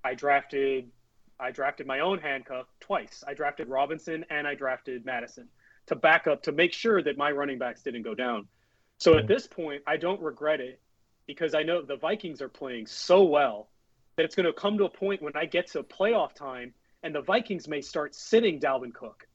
I 0.04 0.14
drafted 0.14 0.90
I 1.40 1.52
drafted 1.52 1.86
my 1.86 2.00
own 2.00 2.18
handcuff 2.18 2.66
twice. 2.80 3.22
I 3.26 3.34
drafted 3.34 3.68
Robinson 3.68 4.24
and 4.28 4.46
I 4.46 4.56
drafted 4.56 5.04
Mattison 5.06 5.48
to 5.86 5.94
back 5.94 6.26
up 6.26 6.42
to 6.42 6.52
make 6.52 6.72
sure 6.72 7.00
that 7.00 7.16
my 7.16 7.30
running 7.30 7.58
backs 7.58 7.82
didn't 7.82 8.02
go 8.02 8.14
down. 8.14 8.48
So 8.98 9.16
at 9.16 9.28
this 9.28 9.46
point, 9.46 9.82
I 9.86 9.96
don't 9.96 10.20
regret 10.20 10.60
it 10.60 10.80
because 11.28 11.54
I 11.54 11.62
know 11.62 11.82
the 11.82 11.96
Vikings 11.96 12.42
are 12.42 12.48
playing 12.48 12.86
so 12.86 13.22
well 13.22 13.68
that 14.16 14.24
it's 14.24 14.34
going 14.34 14.46
to 14.46 14.52
come 14.52 14.78
to 14.78 14.84
a 14.84 14.90
point 14.90 15.22
when 15.22 15.36
I 15.36 15.44
get 15.44 15.68
to 15.68 15.82
playoff 15.84 16.32
time 16.32 16.74
and 17.04 17.14
the 17.14 17.20
Vikings 17.20 17.68
may 17.68 17.82
start 17.82 18.16
sitting 18.16 18.58
Dalvin 18.58 18.92
Cook 18.92 19.28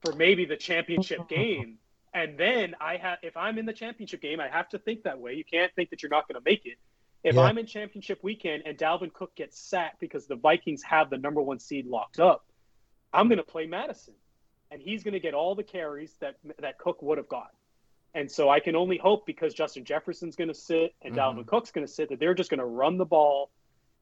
for 0.00 0.14
maybe 0.14 0.46
the 0.46 0.56
championship 0.56 1.28
game. 1.28 1.78
And 2.14 2.36
then 2.36 2.74
I 2.80 2.96
have, 2.96 3.18
if 3.22 3.36
I'm 3.36 3.58
in 3.58 3.66
the 3.66 3.72
championship 3.72 4.20
game, 4.20 4.40
I 4.40 4.48
have 4.48 4.68
to 4.70 4.78
think 4.78 5.04
that 5.04 5.20
way. 5.20 5.34
You 5.34 5.44
can't 5.44 5.72
think 5.76 5.90
that 5.90 6.02
you're 6.02 6.10
not 6.10 6.26
going 6.26 6.42
to 6.42 6.50
make 6.50 6.66
it. 6.66 6.78
If 7.22 7.36
Yeah. 7.36 7.42
I'm 7.42 7.58
in 7.58 7.66
championship 7.66 8.18
weekend 8.22 8.64
and 8.66 8.76
Dalvin 8.76 9.12
Cook 9.12 9.36
gets 9.36 9.60
sacked 9.60 10.00
because 10.00 10.26
the 10.26 10.36
Vikings 10.36 10.82
have 10.82 11.10
the 11.10 11.18
number 11.18 11.40
one 11.40 11.60
seed 11.60 11.86
locked 11.86 12.18
up, 12.18 12.46
I'm 13.12 13.28
going 13.28 13.38
to 13.38 13.44
play 13.44 13.66
Mattison, 13.66 14.14
and 14.70 14.80
he's 14.80 15.04
going 15.04 15.12
to 15.12 15.20
get 15.20 15.34
all 15.34 15.54
the 15.54 15.62
carries 15.62 16.14
that 16.20 16.36
that 16.60 16.78
Cook 16.78 17.02
would 17.02 17.18
have 17.18 17.28
got. 17.28 17.50
And 18.14 18.30
so 18.30 18.50
I 18.50 18.60
can 18.60 18.76
only 18.76 18.98
hope 18.98 19.24
because 19.24 19.54
Justin 19.54 19.84
Jefferson's 19.84 20.36
going 20.36 20.48
to 20.48 20.54
sit 20.54 20.94
and 21.02 21.14
Mhm. 21.14 21.18
Dalvin 21.18 21.46
Cook's 21.46 21.70
going 21.70 21.86
to 21.86 21.92
sit 21.92 22.10
that 22.10 22.20
they're 22.20 22.34
just 22.34 22.50
going 22.50 22.60
to 22.60 22.66
run 22.66 22.98
the 22.98 23.06
ball, 23.06 23.50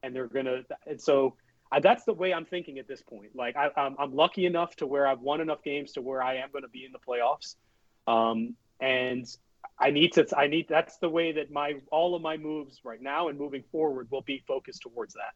and 0.03 0.15
they're 0.15 0.27
going 0.27 0.45
to. 0.45 0.65
And 0.85 0.99
so 0.99 1.35
I, 1.71 1.79
that's 1.79 2.03
the 2.03 2.13
way 2.13 2.33
I'm 2.33 2.45
thinking 2.45 2.77
at 2.79 2.87
this 2.87 3.01
point. 3.01 3.35
Like 3.35 3.55
I, 3.55 3.69
I'm, 3.77 3.95
I'm 3.97 4.13
lucky 4.13 4.45
enough 4.45 4.75
to 4.77 4.87
where 4.87 5.07
I've 5.07 5.21
won 5.21 5.39
enough 5.39 5.63
games 5.63 5.93
to 5.93 6.01
where 6.01 6.21
I 6.21 6.35
am 6.37 6.51
going 6.51 6.63
to 6.63 6.69
be 6.69 6.83
in 6.85 6.91
the 6.91 6.99
playoffs, 6.99 7.55
um, 8.07 8.55
and 8.81 9.25
I 9.79 9.91
need 9.91 10.13
to. 10.13 10.27
I 10.37 10.47
need. 10.47 10.67
That's 10.67 10.97
the 10.97 11.09
way 11.09 11.31
that 11.33 11.49
my 11.51 11.75
all 11.91 12.13
of 12.13 12.21
my 12.21 12.35
moves 12.35 12.81
right 12.83 13.01
now 13.01 13.29
and 13.29 13.39
moving 13.39 13.63
forward 13.71 14.09
will 14.11 14.21
be 14.21 14.43
focused 14.47 14.81
towards 14.81 15.13
that. 15.13 15.33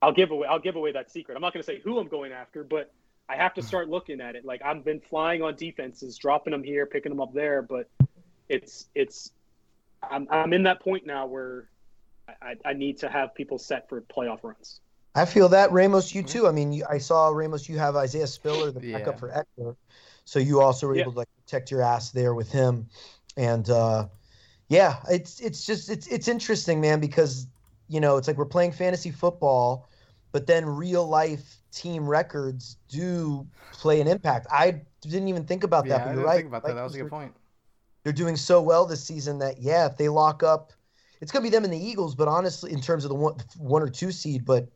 I'll 0.00 0.12
give 0.12 0.30
away. 0.30 0.48
I'll 0.48 0.58
give 0.58 0.76
away 0.76 0.92
that 0.92 1.10
secret. 1.10 1.34
I'm 1.34 1.42
not 1.42 1.52
going 1.52 1.62
to 1.62 1.66
say 1.66 1.80
who 1.80 1.98
I'm 1.98 2.08
going 2.08 2.32
after, 2.32 2.64
but 2.64 2.92
I 3.28 3.36
have 3.36 3.54
to 3.54 3.62
start 3.62 3.88
looking 3.88 4.20
at 4.20 4.36
it. 4.36 4.44
Like 4.44 4.62
I've 4.64 4.84
been 4.84 5.00
flying 5.00 5.42
on 5.42 5.54
defenses, 5.54 6.16
dropping 6.16 6.52
them 6.52 6.62
here, 6.62 6.86
picking 6.86 7.10
them 7.10 7.20
up 7.20 7.34
there, 7.34 7.62
but 7.62 7.88
it's 8.48 8.88
it's. 8.94 9.30
I'm 10.02 10.26
I'm 10.30 10.52
in 10.52 10.62
that 10.62 10.80
point 10.80 11.06
now 11.06 11.26
where 11.26 11.68
I, 12.40 12.54
I 12.64 12.72
need 12.72 12.98
to 12.98 13.08
have 13.08 13.34
people 13.34 13.58
set 13.58 13.88
for 13.88 14.00
playoff 14.00 14.44
runs. 14.44 14.80
I 15.14 15.24
feel 15.24 15.48
that 15.48 15.72
Ramos, 15.72 16.14
you 16.14 16.22
too. 16.22 16.46
I 16.46 16.52
mean, 16.52 16.72
you, 16.72 16.84
I 16.88 16.98
saw 16.98 17.28
Ramos. 17.28 17.68
You 17.68 17.78
have 17.78 17.96
Isaiah 17.96 18.26
Spiller, 18.26 18.70
the 18.70 18.80
backup 18.80 19.14
Yeah. 19.14 19.18
for 19.18 19.44
Ekeler, 19.58 19.76
so 20.24 20.38
you 20.38 20.60
also 20.60 20.86
were 20.86 20.94
Yeah. 20.94 21.02
able 21.02 21.12
to 21.12 21.18
like 21.18 21.28
protect 21.44 21.70
your 21.70 21.82
ass 21.82 22.10
there 22.12 22.34
with 22.34 22.50
him. 22.52 22.88
And 23.36 23.68
uh, 23.68 24.08
yeah, 24.68 25.00
it's 25.10 25.40
it's 25.40 25.66
just 25.66 25.90
it's 25.90 26.06
it's 26.06 26.28
interesting, 26.28 26.80
man, 26.80 27.00
because 27.00 27.46
you 27.88 28.00
know 28.00 28.16
it's 28.16 28.28
like 28.28 28.36
we're 28.36 28.44
playing 28.46 28.72
fantasy 28.72 29.10
football, 29.10 29.88
but 30.32 30.46
then 30.46 30.66
real 30.66 31.06
life 31.06 31.56
team 31.72 32.06
records 32.06 32.76
do 32.88 33.46
play 33.72 34.00
an 34.00 34.06
impact. 34.08 34.46
I 34.50 34.82
didn't 35.02 35.28
even 35.28 35.44
think 35.44 35.64
about 35.64 35.86
yeah, 35.86 35.94
that, 35.94 36.00
I 36.00 36.04
but 36.04 36.04
didn't 36.10 36.18
you're 36.20 36.26
right. 36.26 36.36
think 36.36 36.48
about 36.48 36.64
that. 36.64 36.74
That 36.74 36.82
was 36.84 36.94
a 36.94 36.98
good 36.98 37.10
point. 37.10 37.34
they're 38.04 38.12
doing 38.12 38.36
so 38.36 38.60
well 38.62 38.86
this 38.86 39.02
season 39.04 39.38
that 39.38 39.58
yeah, 39.60 39.86
if 39.86 39.96
they 39.96 40.08
lock 40.08 40.42
up, 40.42 40.72
it's 41.20 41.32
gonna 41.32 41.42
be 41.42 41.50
them 41.50 41.64
and 41.64 41.72
the 41.72 41.78
Eagles. 41.78 42.14
But 42.14 42.28
honestly, 42.28 42.72
in 42.72 42.80
terms 42.80 43.04
of 43.04 43.10
the 43.10 43.14
one, 43.14 43.34
one 43.56 43.82
or 43.82 43.88
two 43.88 44.12
seed, 44.12 44.44
but 44.44 44.68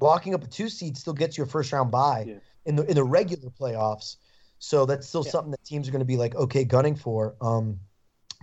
locking 0.00 0.34
up 0.34 0.44
a 0.44 0.46
two 0.46 0.68
seed 0.68 0.96
still 0.96 1.14
gets 1.14 1.36
you 1.38 1.44
a 1.44 1.46
first 1.46 1.72
round 1.72 1.90
bye 1.90 2.24
Yeah. 2.26 2.34
in 2.66 2.76
the 2.76 2.84
in 2.84 2.94
the 2.94 3.04
regular 3.04 3.50
playoffs. 3.50 4.16
So 4.58 4.86
that's 4.86 5.06
still 5.06 5.24
Yeah. 5.24 5.30
something 5.30 5.50
that 5.52 5.64
teams 5.64 5.88
are 5.88 5.92
going 5.92 6.00
to 6.00 6.04
be 6.06 6.16
like 6.16 6.34
okay 6.34 6.64
gunning 6.64 6.96
for. 6.96 7.34
Um, 7.40 7.78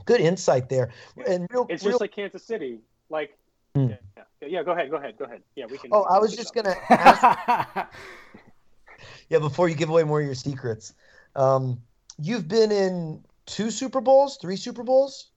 good 0.05 0.21
insight 0.21 0.69
there. 0.69 0.91
And 1.27 1.47
real, 1.51 1.65
It's 1.69 1.83
real 1.83 1.91
just 1.93 2.01
like 2.01 2.13
Kansas 2.13 2.43
City. 2.43 2.79
Like, 3.09 3.37
Hmm. 3.75 3.87
yeah, 3.89 4.23
yeah, 4.45 4.59
yeah. 4.59 4.63
Go 4.63 4.71
ahead, 4.71 4.89
go 4.89 4.97
ahead, 4.97 5.17
go 5.17 5.25
ahead. 5.25 5.41
Yeah, 5.55 5.65
we 5.69 5.77
can. 5.77 5.89
oh, 5.93 6.03
I 6.03 6.19
was 6.19 6.35
just 6.35 6.55
up. 6.57 6.63
gonna 6.63 6.75
ask. 6.89 7.87
yeah, 9.29 9.39
before 9.39 9.69
you 9.69 9.75
give 9.75 9.89
away 9.89 10.03
more 10.03 10.19
of 10.19 10.25
your 10.25 10.35
secrets, 10.35 10.93
um, 11.35 11.81
you've 12.19 12.47
been 12.47 12.71
in 12.71 13.23
two 13.45 13.71
Super 13.71 14.01
Bowls, 14.01 14.37
three 14.41 14.55
Super 14.55 14.83
Bowls. 14.83 15.31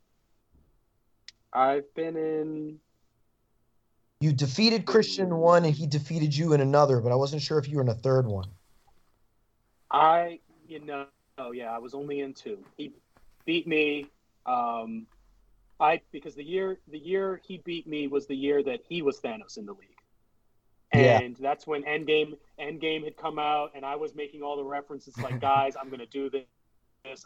I've 1.52 1.92
been 1.94 2.16
in. 2.16 2.78
You 4.20 4.32
defeated 4.32 4.84
Christian 4.84 5.36
one, 5.36 5.64
and 5.64 5.74
he 5.74 5.86
defeated 5.86 6.36
you 6.36 6.52
in 6.52 6.61
another, 6.61 7.00
but 7.00 7.12
I 7.12 7.14
wasn't 7.14 7.40
sure 7.40 7.59
if 7.59 7.68
you 7.68 7.76
were 7.76 7.82
in 7.82 7.88
a 7.88 7.94
third 7.94 8.26
one. 8.26 8.48
I, 9.90 10.40
you 10.66 10.80
know, 10.80 11.06
oh 11.38 11.52
yeah, 11.52 11.74
I 11.74 11.78
was 11.78 11.94
only 11.94 12.20
in 12.20 12.34
two. 12.34 12.59
He 12.76 12.92
beat 13.44 13.66
me. 13.66 14.06
Um, 14.44 15.06
I 15.80 16.00
because 16.12 16.34
the 16.34 16.44
year 16.44 16.80
the 16.90 16.98
year 16.98 17.40
he 17.46 17.58
beat 17.64 17.86
me 17.86 18.06
was 18.08 18.26
the 18.26 18.36
year 18.36 18.62
that 18.62 18.80
he 18.88 19.02
was 19.02 19.20
Thanos 19.20 19.56
in 19.56 19.66
the 19.66 19.72
league. 19.72 19.90
Yeah. 20.92 21.20
And 21.20 21.36
that's 21.36 21.66
when 21.66 21.82
Endgame 21.84 22.34
Endgame 22.60 23.04
had 23.04 23.16
come 23.16 23.38
out 23.38 23.72
and 23.74 23.84
I 23.84 23.96
was 23.96 24.14
making 24.14 24.42
all 24.42 24.56
the 24.56 24.64
references 24.64 25.20
like 25.22 25.40
guys, 25.40 25.74
I'm 25.80 25.90
gonna 25.90 26.06
do 26.06 26.30
this, 26.30 26.46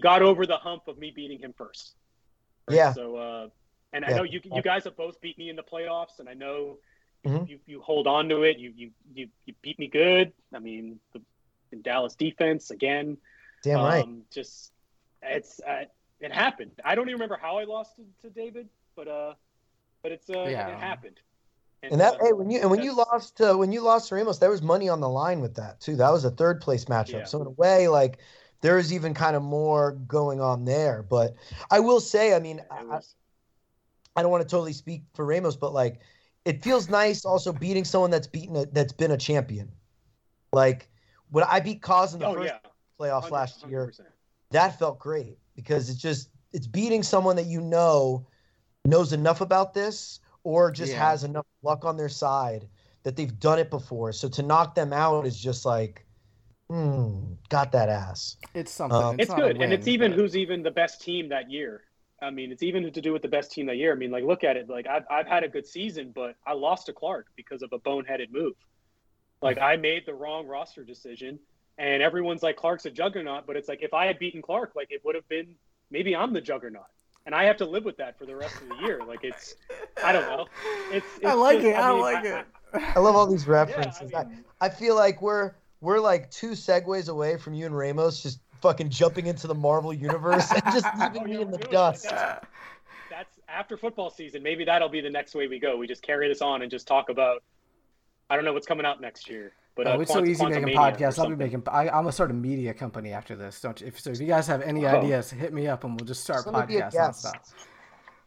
got 0.00 0.22
over 0.22 0.46
the 0.46 0.56
hump 0.56 0.88
of 0.88 0.98
me 0.98 1.12
beating 1.14 1.38
him 1.40 1.52
first. 1.56 1.94
Yeah. 2.70 2.94
So 2.94 3.16
uh, 3.16 3.48
and 3.92 4.04
I 4.04 4.10
know 4.10 4.22
you 4.22 4.40
you 4.44 4.62
guys 4.62 4.84
have 4.84 4.96
both 4.96 5.20
beat 5.20 5.36
me 5.38 5.48
in 5.50 5.56
the 5.56 5.62
playoffs, 5.62 6.18
and 6.18 6.28
I 6.28 6.34
know 6.34 6.78
Mhm. 7.26 7.48
you 7.48 7.58
you 7.66 7.80
hold 7.82 8.06
on 8.06 8.28
to 8.30 8.42
it. 8.42 8.58
You 8.58 8.72
you 8.74 8.90
you 9.14 9.28
you 9.44 9.54
beat 9.62 9.78
me 9.78 9.88
good. 9.88 10.32
I 10.54 10.58
mean 10.58 11.00
the, 11.12 11.20
the 11.70 11.76
Dallas 11.76 12.14
defense 12.14 12.70
again. 12.70 13.18
Damn 13.62 13.82
right. 13.84 14.04
Um, 14.04 14.22
just 14.30 14.72
it's 15.22 15.60
uh, 15.60 15.84
it 16.20 16.32
happened. 16.32 16.72
I 16.84 16.94
don't 16.94 17.08
even 17.08 17.14
remember 17.20 17.36
how 17.40 17.58
I 17.58 17.64
lost 17.64 17.96
to, 17.96 18.02
to 18.22 18.30
David, 18.30 18.68
but 18.96 19.08
uh, 19.08 19.34
but 20.02 20.12
it's 20.12 20.30
uh, 20.30 20.46
Yeah. 20.48 20.68
it 20.68 20.78
happened. 20.78 21.20
And 21.82 22.00
that 22.00 22.14
uh, 22.14 22.24
hey, 22.24 22.32
when 22.32 22.50
you 22.50 22.60
and 22.60 22.70
when 22.70 22.82
you 22.82 22.94
lost 22.94 23.36
to 23.38 23.56
when 23.56 23.72
you 23.72 23.80
lost 23.80 24.08
to 24.08 24.14
Ramos, 24.14 24.38
there 24.38 24.50
was 24.50 24.62
money 24.62 24.88
on 24.88 25.00
the 25.00 25.08
line 25.08 25.40
with 25.40 25.54
that 25.56 25.80
too. 25.80 25.96
That 25.96 26.10
was 26.10 26.24
a 26.24 26.30
third 26.30 26.60
place 26.60 26.84
matchup. 26.86 27.12
Yeah. 27.12 27.24
So 27.24 27.40
in 27.40 27.46
a 27.46 27.50
way, 27.50 27.88
like 27.88 28.18
there 28.60 28.78
is 28.78 28.92
even 28.92 29.14
kind 29.14 29.34
of 29.36 29.42
more 29.42 29.92
going 29.92 30.40
on 30.40 30.64
there. 30.66 31.02
But 31.02 31.34
I 31.70 31.80
will 31.80 32.00
say, 32.00 32.34
I 32.34 32.38
mean, 32.38 32.58
it 32.60 32.66
I, 32.70 32.84
was- 32.84 33.14
I 34.20 34.22
don't 34.22 34.30
want 34.30 34.42
to 34.42 34.48
totally 34.48 34.74
speak 34.74 35.04
for 35.14 35.24
Ramos, 35.24 35.56
but 35.56 35.72
like 35.72 36.00
it 36.44 36.62
feels 36.62 36.90
nice 36.90 37.24
also 37.24 37.54
beating 37.54 37.84
someone 37.86 38.10
that's 38.10 38.26
beaten 38.26 38.54
a, 38.54 38.66
that's 38.66 38.92
been 38.92 39.12
a 39.12 39.16
champion. 39.16 39.72
Like 40.52 40.90
when 41.30 41.44
I 41.44 41.60
beat 41.60 41.80
Kaz 41.80 42.12
in 42.12 42.20
the 42.20 42.28
oh 42.28 42.34
first 42.34 42.52
yeah, 42.52 42.70
playoffs 43.00 43.28
100%, 43.28 43.30
last 43.30 43.66
year, 43.66 43.90
that 44.50 44.78
felt 44.78 44.98
great 44.98 45.38
because 45.56 45.88
it's 45.88 45.98
just 45.98 46.28
it's 46.52 46.66
beating 46.66 47.02
someone 47.02 47.36
that 47.36 47.46
you 47.46 47.62
know 47.62 48.26
knows 48.84 49.14
enough 49.14 49.40
about 49.40 49.72
this 49.72 50.20
or 50.44 50.70
just 50.70 50.92
Yeah. 50.92 50.98
has 50.98 51.24
enough 51.24 51.46
luck 51.62 51.86
on 51.86 51.96
their 51.96 52.08
side 52.10 52.68
that 53.04 53.16
they've 53.16 53.38
done 53.40 53.58
it 53.58 53.70
before. 53.70 54.12
So 54.12 54.28
to 54.28 54.42
knock 54.42 54.74
them 54.74 54.92
out 54.92 55.24
is 55.24 55.38
just 55.38 55.64
like, 55.64 56.04
hmm, 56.68 57.20
got 57.48 57.72
that 57.72 57.88
ass. 57.88 58.36
It's 58.54 58.72
something. 58.72 59.00
Um, 59.00 59.16
It's 59.18 59.30
not 59.30 59.44
a 59.44 59.52
good, 59.54 59.62
and 59.62 59.72
it's 59.72 59.88
even 59.88 60.10
but- 60.10 60.18
who's 60.18 60.36
even 60.36 60.62
the 60.62 60.70
best 60.70 61.00
team 61.00 61.30
that 61.30 61.50
year. 61.50 61.84
I 62.22 62.30
mean, 62.30 62.52
it's 62.52 62.62
even 62.62 62.92
to 62.92 63.00
do 63.00 63.12
with 63.12 63.22
the 63.22 63.28
best 63.28 63.50
team 63.52 63.66
that 63.66 63.76
year. 63.76 63.92
I 63.92 63.96
mean, 63.96 64.10
like 64.10 64.24
look 64.24 64.44
at 64.44 64.56
it. 64.56 64.68
Like 64.68 64.86
I've 64.86 65.04
I've 65.10 65.26
had 65.26 65.42
a 65.44 65.48
good 65.48 65.66
season, 65.66 66.12
but 66.14 66.36
I 66.46 66.52
lost 66.52 66.86
to 66.86 66.92
Clark 66.92 67.28
because 67.36 67.62
of 67.62 67.72
a 67.72 67.78
boneheaded 67.78 68.30
move. 68.30 68.54
Like 69.42 69.58
I 69.58 69.76
made 69.76 70.04
the 70.04 70.14
wrong 70.14 70.46
roster 70.46 70.84
decision, 70.84 71.38
and 71.78 72.02
everyone's 72.02 72.42
like 72.42 72.56
Clark's 72.56 72.84
a 72.84 72.90
juggernaut, 72.90 73.46
but 73.46 73.56
it's 73.56 73.68
like 73.68 73.82
if 73.82 73.94
I 73.94 74.06
had 74.06 74.18
beaten 74.18 74.42
Clark, 74.42 74.72
like 74.76 74.88
it 74.90 75.00
would 75.04 75.14
have 75.14 75.26
been 75.28 75.54
maybe 75.90 76.14
I'm 76.14 76.34
the 76.34 76.42
juggernaut, 76.42 76.84
and 77.24 77.34
I 77.34 77.44
have 77.44 77.56
to 77.58 77.64
live 77.64 77.84
with 77.86 77.96
that 77.96 78.18
for 78.18 78.26
the 78.26 78.36
rest 78.36 78.56
of 78.60 78.68
the 78.68 78.76
year. 78.84 79.00
Like 79.06 79.24
it's 79.24 79.54
I 80.04 80.12
don't 80.12 80.28
know. 80.28 80.46
It's, 80.92 81.06
it's 81.16 81.24
I 81.24 81.32
like 81.32 81.58
just- 81.60 81.68
it. 81.68 81.76
I 81.76 81.90
mean, 81.92 82.00
like 82.00 82.24
it. 82.24 82.46
I 82.74 82.98
love 82.98 83.16
all 83.16 83.26
these 83.26 83.46
references. 83.60 84.12
I 84.12 84.20
I, 84.20 84.24
mean, 84.24 84.44
I 84.60 84.68
feel 84.68 84.94
like 84.94 85.22
we're 85.22 85.52
we're 85.80 86.00
like 86.00 86.30
two 86.30 86.50
segues 86.50 87.08
away 87.08 87.38
from 87.38 87.54
you 87.54 87.64
and 87.64 87.74
Ramos 87.76 88.22
just 88.22 88.40
fucking 88.60 88.90
jumping 88.90 89.26
into 89.26 89.46
the 89.46 89.54
Marvel 89.54 89.92
universe 89.92 90.50
and 90.52 90.62
just 90.72 90.86
leaving 91.00 91.22
Oh, 91.22 91.24
me 91.24 91.40
in 91.42 91.50
the 91.50 91.56
we're 91.56 91.58
doing 91.58 91.62
it. 91.62 91.70
dust. 91.70 92.04
That's- 92.04 92.44
that's 93.10 93.38
after 93.48 93.76
football 93.76 94.08
season. 94.10 94.42
Maybe 94.42 94.64
that'll 94.64 94.88
be 94.88 95.00
the 95.00 95.10
next 95.10 95.34
way 95.34 95.48
we 95.48 95.58
go. 95.58 95.76
We 95.76 95.88
just 95.88 96.02
carry 96.02 96.28
this 96.28 96.40
on 96.40 96.62
and 96.62 96.70
just 96.70 96.86
talk 96.86 97.08
about. 97.08 97.42
I 98.30 98.36
don't 98.36 98.44
know 98.44 98.52
what's 98.52 98.68
coming 98.68 98.86
out 98.86 99.00
next 99.00 99.28
year, 99.28 99.52
but 99.74 99.88
uh, 99.88 99.90
Oh, 99.96 100.00
it's 100.00 100.10
so 100.12 100.18
Quant- 100.20 100.28
easy 100.28 100.46
making 100.46 100.68
podcasts. 100.68 101.18
I'll 101.18 101.28
be 101.28 101.34
making. 101.34 101.64
I, 101.66 101.88
I'm 101.88 102.04
gonna 102.04 102.12
start 102.12 102.30
a 102.30 102.34
media 102.34 102.72
company 102.72 103.12
after 103.12 103.34
this. 103.34 103.60
Don't 103.60 103.80
you? 103.80 103.88
If, 103.88 103.98
so 103.98 104.10
if 104.10 104.20
you 104.20 104.28
guys 104.28 104.46
have 104.46 104.62
any 104.62 104.86
Oh. 104.86 104.90
ideas, 104.96 105.30
hit 105.32 105.52
me 105.52 105.66
up 105.66 105.82
and 105.82 105.98
we'll 106.00 106.06
just 106.06 106.22
start 106.22 106.44
Just 106.44 106.54
let 106.54 106.68
me 106.68 106.76
be 106.76 106.80
a 106.80 106.84
podcasts 106.84 106.92
guest. 106.92 107.24
nonstop. 107.26 107.54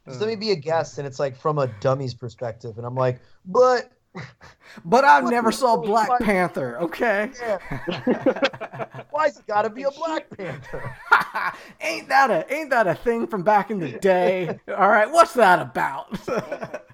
Just 0.10 0.20
let 0.20 0.28
me 0.28 0.36
be 0.36 0.52
a 0.52 0.56
guest, 0.58 0.98
and 0.98 1.08
it's 1.08 1.20
like 1.20 1.38
from 1.38 1.58
a 1.60 1.68
dummy's 1.80 2.14
perspective, 2.14 2.78
and 2.78 2.86
I'm 2.86 2.96
like, 2.96 3.22
but 3.46 3.90
But 4.86 5.06
I 5.06 5.22
What 5.22 5.30
never 5.30 5.52
saw 5.52 5.76
fuck? 5.76 5.86
Black 6.08 6.20
Panther. 6.22 6.80
Okay. 6.80 7.30
why's 9.12 9.38
it 9.38 9.46
got 9.46 9.64
to 9.64 9.70
be 9.70 9.84
a 9.84 9.92
Black 9.92 10.28
Panther? 10.36 10.96
ain't 11.82 12.10
that 12.10 12.32
a 12.32 12.52
ain't 12.52 12.72
that 12.72 12.88
a 12.88 12.96
thing 12.96 13.28
from 13.28 13.44
back 13.44 13.70
in 13.70 13.80
the 13.80 13.92
day? 14.00 14.60
All 14.68 14.90
right, 14.90 15.10
what's 15.12 15.34
that 15.34 15.62
about? 15.62 16.20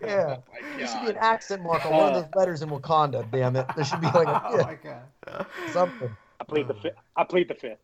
Yeah, 0.02 0.38
Oh 0.38 0.78
there 0.78 0.88
should 0.88 1.02
be 1.04 1.12
an 1.12 1.18
accent 1.20 1.64
mark 1.64 1.86
on 1.86 1.94
one 1.94 2.14
of 2.16 2.24
those 2.24 2.32
letters 2.36 2.62
in 2.62 2.70
Wakanda. 2.70 3.30
Damn 3.32 3.56
it, 3.56 3.66
there 3.76 3.86
should 3.86 4.02
be 4.02 4.08
like 4.08 4.28
a, 4.28 4.42
oh 4.46 4.58
my 4.58 4.76
god. 4.76 5.46
something. 5.72 6.16
I 6.40 6.44
plead 6.44 6.68
the 6.68 6.74
fifth. 6.74 6.96
I 7.16 7.24
plead 7.24 7.48
the 7.48 7.56
fifth. 7.56 7.80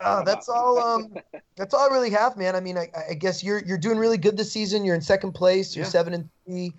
Uh, 0.00 0.22
that's 0.22 0.48
all. 0.48 0.78
Um, 0.78 1.14
that's 1.56 1.74
all 1.74 1.90
I 1.90 1.92
really 1.92 2.10
have, 2.10 2.36
man. 2.36 2.54
I 2.54 2.60
mean, 2.60 2.78
I, 2.78 2.88
I 3.10 3.14
guess 3.14 3.42
you're 3.42 3.62
you're 3.64 3.78
doing 3.78 3.98
really 3.98 4.18
good 4.18 4.36
this 4.36 4.52
season. 4.52 4.84
You're 4.84 4.94
in 4.94 5.00
second 5.02 5.32
place. 5.32 5.74
You're 5.74 5.84
Yeah. 5.84 5.90
seven 5.90 6.14
and 6.14 6.28
three. 6.46 6.72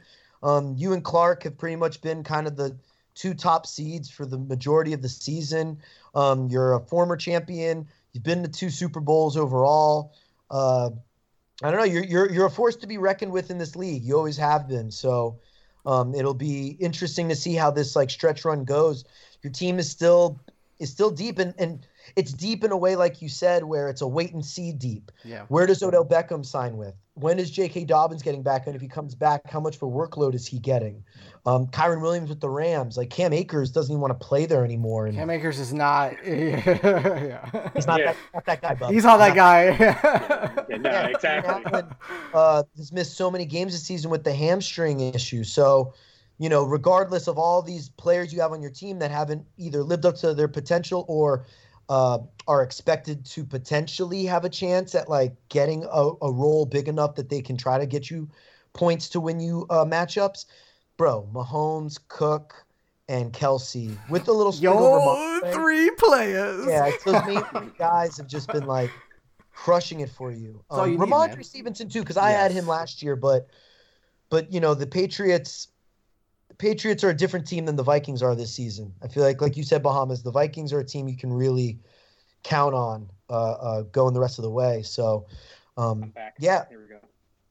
Um, 0.43 0.75
you 0.77 0.93
and 0.93 1.03
Clark 1.03 1.43
have 1.43 1.57
pretty 1.57 1.77
much 1.77 2.01
been 2.01 2.23
kind 2.23 2.45
of 2.45 2.55
the 2.55 2.77
two 3.15 3.33
top 3.33 3.65
seeds 3.65 4.09
for 4.09 4.25
the 4.25 4.37
majority 4.37 4.93
of 4.93 5.01
the 5.01 5.09
season. 5.09 5.79
Um, 6.13 6.49
you're 6.49 6.73
a 6.73 6.79
former 6.79 7.15
champion. 7.15 7.87
You've 8.11 8.23
been 8.23 8.43
to 8.43 8.49
two 8.49 8.69
Super 8.69 8.99
Bowls 8.99 9.37
overall. 9.37 10.13
Uh, 10.51 10.91
I 11.63 11.71
don't 11.71 11.79
know. 11.79 11.85
You're 11.85 12.03
you're 12.03 12.31
you're 12.31 12.45
a 12.45 12.51
force 12.51 12.75
to 12.77 12.87
be 12.87 12.97
reckoned 12.97 13.31
with 13.31 13.49
in 13.49 13.57
this 13.57 13.75
league. 13.75 14.03
You 14.03 14.17
always 14.17 14.37
have 14.37 14.67
been. 14.67 14.91
So 14.91 15.39
um, 15.85 16.13
it'll 16.13 16.33
be 16.33 16.77
interesting 16.79 17.29
to 17.29 17.35
see 17.35 17.55
how 17.55 17.71
this 17.71 17.95
like 17.95 18.09
stretch 18.09 18.43
run 18.45 18.65
goes. 18.65 19.05
Your 19.41 19.51
team 19.53 19.79
is 19.79 19.89
still 19.89 20.39
is 20.79 20.89
still 20.91 21.09
deep 21.09 21.39
and 21.39 21.53
and 21.57 21.87
it's 22.15 22.33
deep 22.33 22.63
in 22.63 22.71
a 22.71 22.77
way 22.77 22.95
like 22.95 23.21
you 23.21 23.29
said 23.29 23.63
where 23.63 23.89
it's 23.89 24.01
a 24.01 24.07
wait 24.07 24.33
and 24.33 24.45
see 24.45 24.71
deep. 24.71 25.11
Yeah. 25.23 25.45
Where 25.47 25.65
does 25.67 25.81
Odell 25.83 26.05
Beckham 26.05 26.45
sign 26.45 26.77
with? 26.77 26.93
When 27.15 27.37
is 27.37 27.51
J.K. 27.51 27.85
Dobbins 27.85 28.23
getting 28.23 28.41
back? 28.41 28.65
And 28.65 28.75
if 28.75 28.81
he 28.81 28.87
comes 28.87 29.13
back, 29.13 29.47
how 29.49 29.59
much 29.59 29.75
of 29.75 29.83
a 29.83 29.85
workload 29.85 30.33
is 30.33 30.47
he 30.47 30.57
getting? 30.57 31.03
Um, 31.45 31.67
Kyren 31.67 32.01
Williams 32.01 32.29
with 32.29 32.39
the 32.39 32.49
Rams, 32.49 32.97
like 32.97 33.11
Cam 33.11 33.33
Akers 33.33 33.69
doesn't 33.69 33.91
even 33.93 34.01
want 34.01 34.19
to 34.19 34.25
play 34.25 34.47
there 34.47 34.65
anymore, 34.65 35.05
and 35.05 35.15
Cam 35.15 35.29
Akers 35.29 35.59
is 35.59 35.73
not. 35.73 36.13
yeah. 36.25 37.69
he's 37.75 37.85
not, 37.85 37.99
Yeah. 37.99 38.13
that, 38.13 38.17
not 38.33 38.45
that 38.45 38.61
guy. 38.61 38.73
Bub. 38.75 38.91
He's 38.91 39.03
not 39.03 39.17
that 39.17 39.35
Not- 39.35 39.35
guy. 39.35 40.63
Yeah, 40.69 40.77
no, 40.77 40.89
Yeah, 40.89 41.07
exactly. 41.07 41.53
Allen, 41.71 41.85
uh, 42.33 42.63
has 42.77 42.91
missed 42.91 43.15
so 43.15 43.29
many 43.29 43.45
games 43.45 43.73
this 43.73 43.83
season 43.83 44.09
with 44.09 44.23
the 44.23 44.33
hamstring 44.33 44.99
issue. 45.01 45.43
So, 45.43 45.93
you 46.39 46.49
know, 46.49 46.63
regardless 46.63 47.27
of 47.27 47.37
all 47.37 47.61
these 47.61 47.89
players 47.89 48.33
you 48.33 48.41
have 48.41 48.51
on 48.53 48.61
your 48.61 48.71
team 48.71 48.97
that 48.99 49.11
haven't 49.11 49.45
either 49.57 49.83
lived 49.83 50.05
up 50.05 50.15
to 50.17 50.33
their 50.33 50.47
potential 50.47 51.05
or 51.07 51.45
uh, 51.89 52.19
are 52.47 52.63
expected 52.63 53.25
to 53.25 53.43
potentially 53.43 54.25
have 54.25 54.45
a 54.45 54.49
chance 54.49 54.95
at 54.95 55.09
like 55.09 55.33
getting 55.49 55.83
a, 55.85 56.11
a 56.21 56.31
role 56.31 56.65
big 56.65 56.87
enough 56.87 57.15
that 57.15 57.29
they 57.29 57.41
can 57.41 57.57
try 57.57 57.77
to 57.77 57.85
get 57.85 58.09
you 58.09 58.29
points 58.73 59.09
to 59.09 59.19
win 59.19 59.39
you 59.39 59.65
uh, 59.69 59.85
matchups, 59.85 60.45
bro. 60.97 61.27
Mahomes, 61.33 61.99
Cook, 62.07 62.65
and 63.07 63.33
Kelce 63.33 63.97
with 64.09 64.27
a 64.27 64.31
little 64.31 64.51
spring 64.51 64.73
over 64.73 65.41
Yo, 65.45 65.51
three 65.53 65.91
players. 65.91 66.65
Yeah, 66.67 66.87
it's 66.87 67.03
those 67.03 67.25
main 67.25 67.43
three 67.45 67.71
guys 67.77 68.17
have 68.17 68.27
just 68.27 68.51
been 68.51 68.65
like 68.65 68.91
crushing 69.53 69.99
it 69.99 70.09
for 70.09 70.31
you. 70.31 70.63
That's 70.69 70.79
all 70.79 70.87
you 70.87 70.97
Rhamondre 70.97 71.35
man. 71.35 71.43
Stevenson 71.43 71.89
too, 71.89 72.01
because 72.01 72.17
I 72.17 72.31
had 72.31 72.51
him 72.51 72.67
last 72.67 73.03
year, 73.03 73.15
but 73.15 73.47
but 74.29 74.51
you 74.51 74.59
know 74.59 74.73
the 74.73 74.87
Patriots. 74.87 75.67
The 76.53 76.57
Patriots 76.57 77.03
are 77.03 77.09
a 77.09 77.15
different 77.15 77.47
team 77.47 77.65
than 77.65 77.75
the 77.75 77.83
Vikings 77.83 78.21
are 78.21 78.35
this 78.35 78.53
season. 78.53 78.93
I 79.01 79.07
feel 79.07 79.23
like, 79.23 79.41
like 79.41 79.57
you 79.57 79.63
said, 79.63 79.81
Bahamas. 79.81 80.21
The 80.21 80.31
Vikings 80.31 80.71
are 80.71 80.79
a 80.81 80.85
team 80.85 81.07
you 81.07 81.17
can 81.17 81.33
really 81.33 81.79
count 82.43 82.75
on 82.75 83.09
uh, 83.27 83.53
uh, 83.53 83.81
going 83.83 84.13
the 84.13 84.19
rest 84.19 84.37
of 84.37 84.43
the 84.43 84.51
way. 84.51 84.83
So, 84.83 85.25
um, 85.77 86.11
back. 86.11 86.35
yeah, 86.39 86.65
Here 86.69 86.79
we 86.79 86.87
go. 86.87 86.99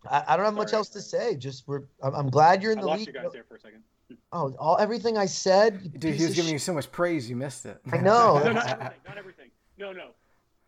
I, 0.09 0.23
I 0.29 0.37
don't 0.37 0.45
have 0.45 0.55
much 0.55 0.73
else 0.73 0.89
to 0.91 1.01
say. 1.01 1.35
Just 1.35 1.67
we're. 1.67 1.83
I'm, 2.01 2.15
I'm 2.15 2.31
glad 2.31 2.63
you're 2.63 2.71
in 2.71 2.79
I 2.79 2.83
the 2.83 2.87
lost 2.87 2.99
league. 3.01 3.09
you 3.09 3.13
guys 3.15 3.33
there 3.33 3.43
for 3.43 3.57
a 3.57 3.61
second. 3.61 3.83
Oh, 4.33 4.55
all 4.59 4.79
everything 4.79 5.17
I 5.19 5.27
said. 5.27 5.99
Dude, 5.99 6.15
he 6.15 6.25
was 6.25 6.35
giving 6.35 6.45
shit. 6.49 6.53
you 6.53 6.59
so 6.59 6.73
much 6.75 6.93
praise, 6.93 7.29
you 7.29 7.35
missed 7.35 7.67
it. 7.67 7.81
I 7.93 7.97
know. 7.99 8.41
No, 8.45 8.53
not 8.53 8.69
everything. 8.69 9.01
Not 9.09 9.19
everything. 9.19 9.51
No, 9.79 9.93
no. 9.93 10.09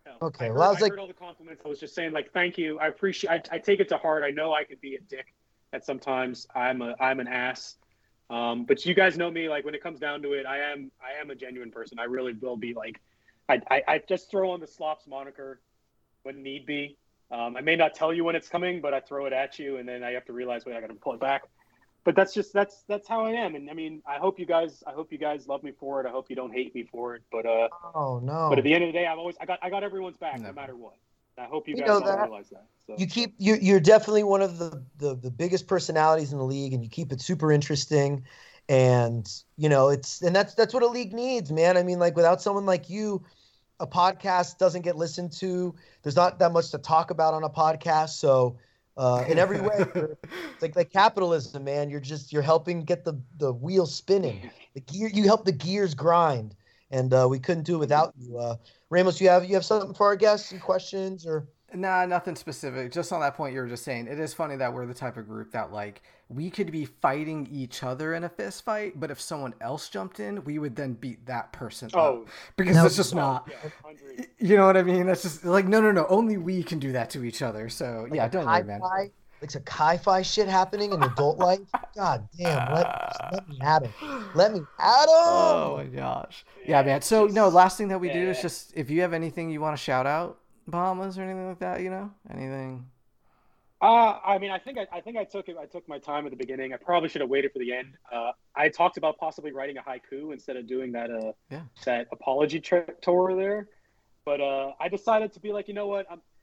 no. 0.07 0.12
Okay, 0.22 0.47
I 0.47 0.49
heard, 0.49 0.57
well, 0.57 0.68
I 0.68 0.72
was 0.72 0.80
like- 0.80 0.91
heard 0.93 0.99
all 0.99 1.07
the 1.07 1.12
compliments. 1.12 1.62
I 1.64 1.68
was 1.68 1.78
just 1.78 1.95
saying, 1.95 2.12
like, 2.12 2.32
thank 2.32 2.59
you. 2.59 2.78
I 2.80 2.89
appreciate. 2.89 3.30
I, 3.30 3.43
I 3.53 3.59
take 3.59 3.80
it 3.80 3.89
to 3.91 3.99
heart. 3.99 4.24
I 4.24 4.30
know 4.30 4.53
I 4.55 4.64
could 4.64 4.80
be 4.80 4.97
a 4.97 5.01
dick 5.03 5.35
at 5.72 5.85
sometimes. 5.85 6.47
I'm 6.57 6.80
a. 6.82 6.97
I'm 6.99 7.20
an 7.20 7.28
ass. 7.28 7.76
Um, 8.31 8.64
but 8.64 8.85
you 8.87 8.95
guys 8.95 9.16
know 9.18 9.31
me. 9.31 9.49
Like 9.49 9.64
when 9.64 9.75
it 9.75 9.83
comes 9.83 10.01
down 10.01 10.22
to 10.22 10.33
it, 10.33 10.47
I 10.47 10.59
am. 10.72 10.91
I 11.03 11.20
am 11.20 11.31
a 11.31 11.35
genuine 11.35 11.70
person. 11.70 11.99
I 11.99 12.05
really 12.05 12.33
will 12.33 12.57
be. 12.57 12.75
Like, 12.75 13.01
I. 13.49 13.61
I, 13.70 13.83
I 13.87 14.03
just 14.09 14.31
throw 14.31 14.51
on 14.51 14.61
the 14.61 14.66
slops 14.66 15.07
moniker 15.07 15.61
when 16.22 16.43
need 16.43 16.66
be. 16.66 16.97
Um, 17.31 17.57
I 17.57 17.61
may 17.61 17.77
not 17.77 17.95
tell 17.95 18.12
you 18.12 18.25
when 18.25 18.37
it's 18.37 18.49
coming, 18.49 18.81
but 18.81 18.95
I 18.95 19.01
throw 19.01 19.27
it 19.27 19.33
at 19.33 19.59
you, 19.59 19.79
and 19.79 19.89
then 19.89 20.03
I 20.03 20.12
have 20.12 20.25
to 20.27 20.33
realize, 20.33 20.64
wait, 20.64 20.77
I 20.77 20.81
got 20.81 20.89
to 20.89 20.95
pull 20.95 21.14
it 21.14 21.20
back. 21.20 21.45
But 22.05 22.14
that's 22.14 22.35
just 22.35 22.53
that's 22.53 22.85
that's 22.87 23.09
how 23.09 23.25
I 23.25 23.31
am, 23.31 23.55
and 23.55 23.70
I 23.70 23.72
mean, 23.72 24.03
I 24.07 24.18
hope 24.18 24.39
you 24.39 24.45
guys, 24.45 24.83
I 24.87 24.93
hope 24.93 25.11
you 25.11 25.16
guys 25.18 25.49
love 25.49 25.62
me 25.62 25.72
for 25.72 26.01
it. 26.03 26.07
I 26.07 26.11
hope 26.11 26.29
you 26.29 26.37
don't 26.37 26.53
hate 26.53 26.75
me 26.75 26.85
for 26.85 27.14
it. 27.14 27.22
But 27.33 27.47
uh, 27.47 27.68
Oh 27.95 28.20
no. 28.22 28.49
but 28.51 28.59
at 28.59 28.64
the 28.64 28.75
end 28.75 28.85
of 28.85 28.89
the 28.89 28.93
day, 28.93 29.07
I've 29.07 29.18
always 29.18 29.37
I 29.41 29.47
got 29.47 29.59
I 29.62 29.70
got 29.70 29.83
everyone's 29.83 30.18
back 30.18 30.39
no 30.41 30.53
matter 30.53 30.77
what. 30.77 30.97
I 31.39 31.45
hope 31.45 31.68
you, 31.68 31.74
You 31.76 31.82
guys 31.82 32.01
that. 32.03 32.20
realize 32.20 32.51
that. 32.51 32.66
So, 32.87 32.95
you 32.99 33.07
keep 33.07 33.35
you 33.39 33.57
you're 33.61 33.80
definitely 33.80 34.22
one 34.22 34.43
of 34.43 34.59
the, 34.59 34.85
the 34.99 35.14
the 35.16 35.30
biggest 35.30 35.66
personalities 35.66 36.32
in 36.32 36.39
the 36.39 36.45
league 36.45 36.72
and 36.72 36.82
you 36.85 36.91
keep 36.91 37.12
it 37.12 37.20
super 37.20 37.51
interesting. 37.51 38.24
And 38.68 39.30
you 39.57 39.68
know 39.68 39.89
it's 39.89 40.22
and 40.22 40.35
that's 40.35 40.55
that's 40.55 40.72
what 40.72 40.82
a 40.82 40.87
league 40.87 41.12
needs 41.12 41.51
man. 41.51 41.76
I 41.76 41.82
mean 41.82 41.99
like 41.99 42.16
without 42.16 42.41
someone 42.41 42.66
like 42.66 42.89
you 42.89 43.24
a 43.80 43.87
podcast 43.87 44.59
doesn't 44.59 44.82
get 44.82 44.97
listened 44.97 45.32
to. 45.32 45.74
There's 46.03 46.16
not 46.16 46.39
that 46.39 46.53
much 46.53 46.70
to 46.70 46.78
talk 46.78 47.11
about 47.11 47.35
on 47.35 47.43
a 47.43 47.51
podcast. 47.51 48.11
So 48.11 48.59
uh, 48.97 49.24
in 49.28 49.39
every 49.39 49.61
way 49.61 49.74
it's 49.95 50.62
like 50.62 50.76
like 50.76 50.93
capitalism 50.93 51.64
man. 51.64 51.91
You're 51.91 52.01
just 52.01 52.32
you're 52.32 52.43
helping 52.43 52.85
get 52.85 53.05
the 53.05 53.20
the 53.39 53.53
wheel 53.53 53.87
spinning. 53.87 54.51
The 54.74 54.80
gear 54.80 55.09
you 55.09 55.22
help 55.24 55.45
the 55.45 55.53
gears 55.53 55.95
grind 55.95 56.57
and 56.95 57.12
uh, 57.12 57.26
we 57.28 57.38
couldn't 57.38 57.64
do 57.64 57.74
it 57.74 57.78
without 57.78 58.14
you 58.18 58.38
uh, 58.38 58.57
ramos 58.90 59.20
you 59.20 59.28
have 59.28 59.45
you 59.45 59.55
have 59.55 59.64
something 59.64 59.92
for 59.95 60.07
our 60.07 60.16
guests 60.16 60.49
some 60.51 60.59
questions 60.61 61.26
or 61.26 61.47
Nah, 61.76 62.07
nothing 62.07 62.36
specific. 62.36 62.92
Just 62.92 63.11
on 63.12 63.18
that 63.20 63.34
point 63.34 63.53
you 63.53 63.59
were 63.59 63.66
just 63.66 63.82
saying, 63.82 64.07
it 64.07 64.20
is 64.20 64.32
funny 64.32 64.55
that 64.55 64.72
we're 64.72 64.86
the 64.86 64.95
type 64.95 65.16
of 65.16 65.26
group 65.26 65.51
that 65.51 65.72
like 65.72 66.03
we 66.28 66.49
could 66.49 66.70
be 66.70 66.84
fighting 66.84 67.49
each 67.51 67.82
other 67.82 68.14
in 68.14 68.22
a 68.22 68.28
fist 68.28 68.64
fight, 68.64 69.01
but 69.01 69.11
if 69.11 69.20
someone 69.20 69.55
else 69.61 69.88
jumped 69.88 70.20
in, 70.20 70.45
we 70.45 70.61
would 70.61 70.76
then 70.76 70.92
beat 70.92 71.26
that 71.26 71.51
person 71.53 71.88
up 71.92 71.97
Oh, 71.97 72.26
because 72.57 72.76
No. 72.76 72.86
it's 72.86 72.95
just 72.95 73.12
not. 73.12 73.51
yeah, 73.51 73.70
You 74.38 74.57
know 74.57 74.66
what 74.66 74.76
I 74.76 74.84
mean? 74.84 75.07
That's 75.07 75.22
just 75.22 75.45
like 75.45 75.66
no, 75.66 75.80
no, 75.80 75.90
no. 75.90 76.07
Only 76.09 76.36
we 76.36 76.62
can 76.62 76.78
do 76.78 76.92
that 76.92 77.11
to 77.11 77.24
each 77.24 77.42
other. 77.42 77.68
So 77.68 78.03
like 78.09 78.14
yeah, 78.14 78.28
don't 78.28 78.47
worry, 78.47 78.62
man. 78.62 78.80
hi-fi- 78.80 79.11
like 79.45 79.51
some 79.51 79.62
hi-fi 79.68 80.22
shit 80.22 80.49
happening 80.49 80.92
in 80.95 81.03
adult 81.03 81.38
life. 81.38 81.61
God 81.95 82.26
damn, 82.38 82.72
let, 82.72 82.86
just 83.12 83.32
let 83.32 83.49
me 83.49 83.59
at 83.61 83.86
him. 83.86 84.24
Let 84.34 84.53
me 84.55 84.61
at 84.78 85.03
him. 85.03 85.09
Oh 85.16 85.74
my 85.76 85.84
gosh. 85.84 86.45
Yeah, 86.66 86.82
man. 86.82 87.03
So 87.03 87.26
no, 87.26 87.49
last 87.49 87.76
thing 87.76 87.88
that 87.88 88.01
we 88.01 88.11
do 88.11 88.30
is 88.30 88.40
just 88.40 88.72
if 88.74 88.88
you 88.90 89.03
have 89.03 89.12
anything 89.12 89.51
you 89.51 89.61
want 89.61 89.76
to 89.76 89.82
shout 89.82 90.07
out, 90.07 90.38
Bahamas 90.66 91.18
or 91.18 91.22
anything 91.22 91.47
like 91.49 91.59
that, 91.59 91.82
you 91.82 91.90
know, 91.90 92.11
anything. 92.30 92.86
Uh, 93.82 94.18
I 94.24 94.38
mean, 94.38 94.51
I 94.51 94.59
think 94.59 94.78
I, 94.78 94.86
I 94.97 95.01
think 95.03 95.18
I 95.18 95.24
took 95.24 95.49
it. 95.51 95.57
I 95.61 95.66
took 95.66 95.86
my 95.86 95.99
time 95.99 96.24
at 96.24 96.30
the 96.30 96.36
beginning. 96.38 96.72
I 96.72 96.78
probably 96.78 97.11
should 97.11 97.20
have 97.20 97.28
waited 97.28 97.53
for 97.53 97.59
the 97.59 97.74
end. 97.74 97.88
Uh, 98.11 98.32
I 98.57 98.70
talked 98.70 98.97
about 98.97 99.18
possibly 99.18 99.53
writing 99.53 99.76
a 99.76 99.82
haiku 99.82 100.32
instead 100.32 100.57
of 100.57 100.66
doing 100.66 100.90
that. 100.92 101.11
Uh, 101.11 101.32
Yeah. 101.51 101.61
that 101.84 102.07
apology 102.11 102.61
tri- 102.61 102.86
tour 103.03 103.36
there. 103.36 103.68
But 104.24 104.40
uh, 104.40 104.72
I 104.80 104.88
decided 104.88 105.34
to 105.34 105.40
be 105.40 105.53
like, 105.53 105.68
you 105.68 105.74
know 105.74 105.86
what? 105.86 106.07
I'm, 106.11 106.16
C- 106.18 106.22
C- 106.22 106.34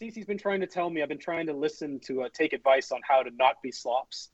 Cece's 0.00 0.24
been 0.24 0.38
trying 0.38 0.60
to 0.60 0.66
tell 0.66 0.90
me. 0.90 1.02
I've 1.02 1.08
been 1.08 1.18
trying 1.18 1.46
to 1.46 1.52
listen 1.52 2.00
to 2.06 2.22
uh, 2.22 2.28
take 2.32 2.52
advice 2.52 2.92
on 2.92 3.00
how 3.06 3.22
to 3.22 3.30
not 3.30 3.62
be 3.62 3.70
slops. 3.70 4.30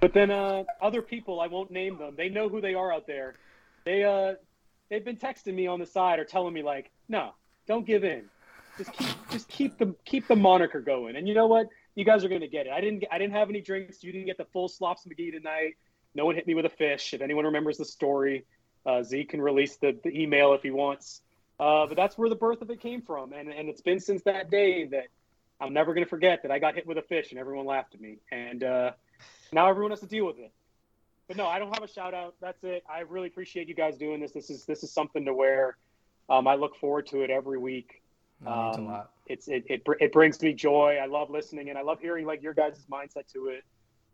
But 0.00 0.12
then 0.12 0.30
uh, 0.30 0.64
other 0.80 1.02
people, 1.02 1.40
I 1.40 1.46
won't 1.46 1.70
name 1.70 1.98
them. 1.98 2.14
They 2.16 2.28
know 2.28 2.48
who 2.48 2.60
they 2.60 2.74
are 2.74 2.92
out 2.92 3.06
there. 3.06 3.34
They 3.84 4.04
uh, 4.04 4.34
they've 4.90 5.04
been 5.04 5.16
texting 5.16 5.54
me 5.54 5.66
on 5.66 5.78
the 5.78 5.86
side 5.86 6.18
or 6.18 6.24
telling 6.24 6.52
me 6.52 6.62
like, 6.62 6.90
no, 7.08 7.30
don't 7.66 7.86
give 7.86 8.04
in. 8.04 8.24
Just 8.78 8.92
keep 8.92 9.30
just 9.30 9.48
keep 9.48 9.78
the 9.78 9.94
keep 10.04 10.28
the 10.28 10.36
moniker 10.36 10.80
going. 10.80 11.16
And 11.16 11.26
you 11.26 11.34
know 11.34 11.46
what? 11.46 11.68
You 11.94 12.04
guys 12.04 12.24
are 12.24 12.28
gonna 12.28 12.48
get 12.48 12.66
it. 12.66 12.72
I 12.72 12.80
didn't 12.80 13.04
I 13.10 13.18
didn't 13.18 13.34
have 13.34 13.48
any 13.48 13.60
drinks. 13.60 14.02
You 14.02 14.12
didn't 14.12 14.26
get 14.26 14.36
the 14.36 14.44
full 14.44 14.68
slops 14.68 15.06
McGee 15.06 15.32
tonight. 15.32 15.74
No 16.14 16.26
one 16.26 16.34
hit 16.34 16.46
me 16.46 16.54
with 16.54 16.66
a 16.66 16.70
fish. 16.70 17.14
If 17.14 17.22
anyone 17.22 17.44
remembers 17.44 17.78
the 17.78 17.84
story, 17.84 18.44
uh, 18.84 19.02
Z 19.02 19.24
can 19.24 19.40
release 19.40 19.76
the, 19.76 19.98
the 20.02 20.10
email 20.10 20.54
if 20.54 20.62
he 20.62 20.70
wants. 20.70 21.22
Uh, 21.58 21.86
but 21.86 21.96
that's 21.96 22.18
where 22.18 22.28
the 22.28 22.36
birth 22.36 22.60
of 22.60 22.70
it 22.70 22.80
came 22.80 23.00
from, 23.00 23.32
and 23.32 23.48
and 23.48 23.68
it's 23.68 23.80
been 23.80 24.00
since 24.00 24.22
that 24.24 24.50
day 24.50 24.84
that 24.86 25.06
I'm 25.60 25.72
never 25.72 25.94
gonna 25.94 26.06
forget 26.06 26.42
that 26.42 26.50
I 26.50 26.58
got 26.58 26.74
hit 26.74 26.86
with 26.86 26.98
a 26.98 27.02
fish 27.02 27.30
and 27.30 27.40
everyone 27.40 27.64
laughed 27.64 27.94
at 27.94 28.00
me, 28.00 28.18
and 28.30 28.62
uh, 28.62 28.90
now 29.52 29.68
everyone 29.68 29.90
has 29.90 30.00
to 30.00 30.06
deal 30.06 30.26
with 30.26 30.38
it. 30.38 30.52
But 31.28 31.36
no, 31.36 31.46
I 31.46 31.58
don't 31.58 31.72
have 31.74 31.82
a 31.82 31.88
shout 31.88 32.14
out. 32.14 32.34
That's 32.40 32.62
it. 32.62 32.84
I 32.88 33.00
really 33.00 33.28
appreciate 33.28 33.68
you 33.68 33.74
guys 33.74 33.96
doing 33.96 34.20
this. 34.20 34.32
This 34.32 34.50
is 34.50 34.64
this 34.66 34.82
is 34.82 34.92
something 34.92 35.24
to 35.24 35.34
where 35.34 35.76
um, 36.28 36.46
I 36.46 36.54
look 36.56 36.76
forward 36.76 37.06
to 37.08 37.22
it 37.22 37.30
every 37.30 37.58
week. 37.58 38.02
Um, 38.46 38.52
a 38.52 38.80
lot. 38.80 39.10
It's 39.26 39.48
it, 39.48 39.64
it 39.68 39.82
it 39.98 40.12
brings 40.12 40.40
me 40.42 40.52
joy. 40.52 40.98
I 41.02 41.06
love 41.06 41.30
listening 41.30 41.70
and 41.70 41.78
I 41.78 41.82
love 41.82 42.00
hearing 42.00 42.26
like 42.26 42.42
your 42.42 42.54
guys' 42.54 42.84
mindset 42.90 43.32
to 43.32 43.48
it. 43.48 43.64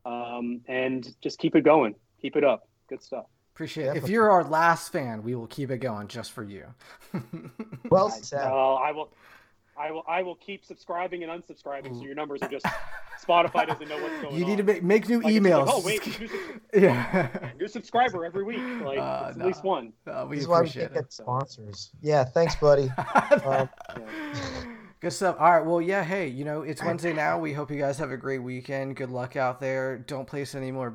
Um, 0.04 0.60
and 0.66 1.06
just 1.20 1.38
keep 1.38 1.54
it 1.54 1.62
going. 1.62 1.94
Keep 2.20 2.36
it 2.36 2.44
up. 2.44 2.68
Good 2.88 3.02
stuff. 3.02 3.26
Appreciate 3.54 3.88
it. 3.88 3.96
If 3.96 4.08
you're 4.08 4.30
our 4.30 4.44
last 4.44 4.90
fan, 4.92 5.22
we 5.22 5.34
will 5.34 5.46
keep 5.46 5.70
it 5.70 5.78
going 5.78 6.08
just 6.08 6.32
for 6.32 6.42
you. 6.42 6.66
Well 7.90 8.08
I, 8.14 8.20
said. 8.20 8.46
uh, 8.46 8.74
I 8.74 8.92
will. 8.92 9.10
I 9.78 9.90
will. 9.90 10.04
I 10.08 10.22
will 10.22 10.36
keep 10.36 10.64
subscribing 10.64 11.22
and 11.24 11.30
unsubscribing, 11.32 11.94
so 11.96 12.02
your 12.02 12.14
numbers 12.14 12.40
are 12.42 12.48
just 12.48 12.64
Spotify 13.22 13.66
doesn't 13.66 13.88
know 13.88 14.00
what's 14.00 14.14
going 14.22 14.34
on. 14.34 14.38
you 14.38 14.44
need 14.46 14.56
to 14.58 14.62
make, 14.62 14.82
make 14.82 15.08
new 15.08 15.20
Like, 15.20 15.34
emails. 15.34 15.66
like, 15.66 15.74
oh 15.74 15.82
wait, 15.84 16.06
new, 16.20 16.28
sub- 16.28 16.38
yeah. 16.74 17.50
new 17.58 17.68
subscriber 17.68 18.24
every 18.24 18.44
week. 18.44 18.58
Like 18.84 18.98
Uh, 18.98 19.26
it's 19.28 19.36
at 19.36 19.36
no. 19.38 19.46
least 19.46 19.64
one. 19.64 19.92
Uh, 20.06 20.26
we 20.28 20.36
this 20.36 20.42
is 20.44 20.48
why 20.48 20.60
we 20.62 20.70
can't 20.70 20.90
it. 20.90 20.94
get 20.94 21.12
sponsors. 21.12 21.90
Yeah, 22.00 22.24
thanks, 22.24 22.54
buddy. 22.56 22.90
Um, 23.44 23.68
Good 25.00 25.12
stuff. 25.12 25.36
All 25.40 25.50
right. 25.50 25.66
Well, 25.66 25.80
yeah. 25.82 26.04
Hey, 26.04 26.28
you 26.28 26.44
know, 26.44 26.62
it's 26.62 26.82
Wednesday 26.82 27.12
now. 27.12 27.38
We 27.38 27.52
hope 27.52 27.70
you 27.70 27.78
guys 27.78 27.98
have 27.98 28.10
a 28.12 28.16
great 28.16 28.38
weekend. 28.38 28.94
Good 28.96 29.10
luck 29.10 29.34
out 29.36 29.58
there. 29.58 29.98
Don't 29.98 30.26
place 30.28 30.54
any 30.54 30.70
more 30.70 30.94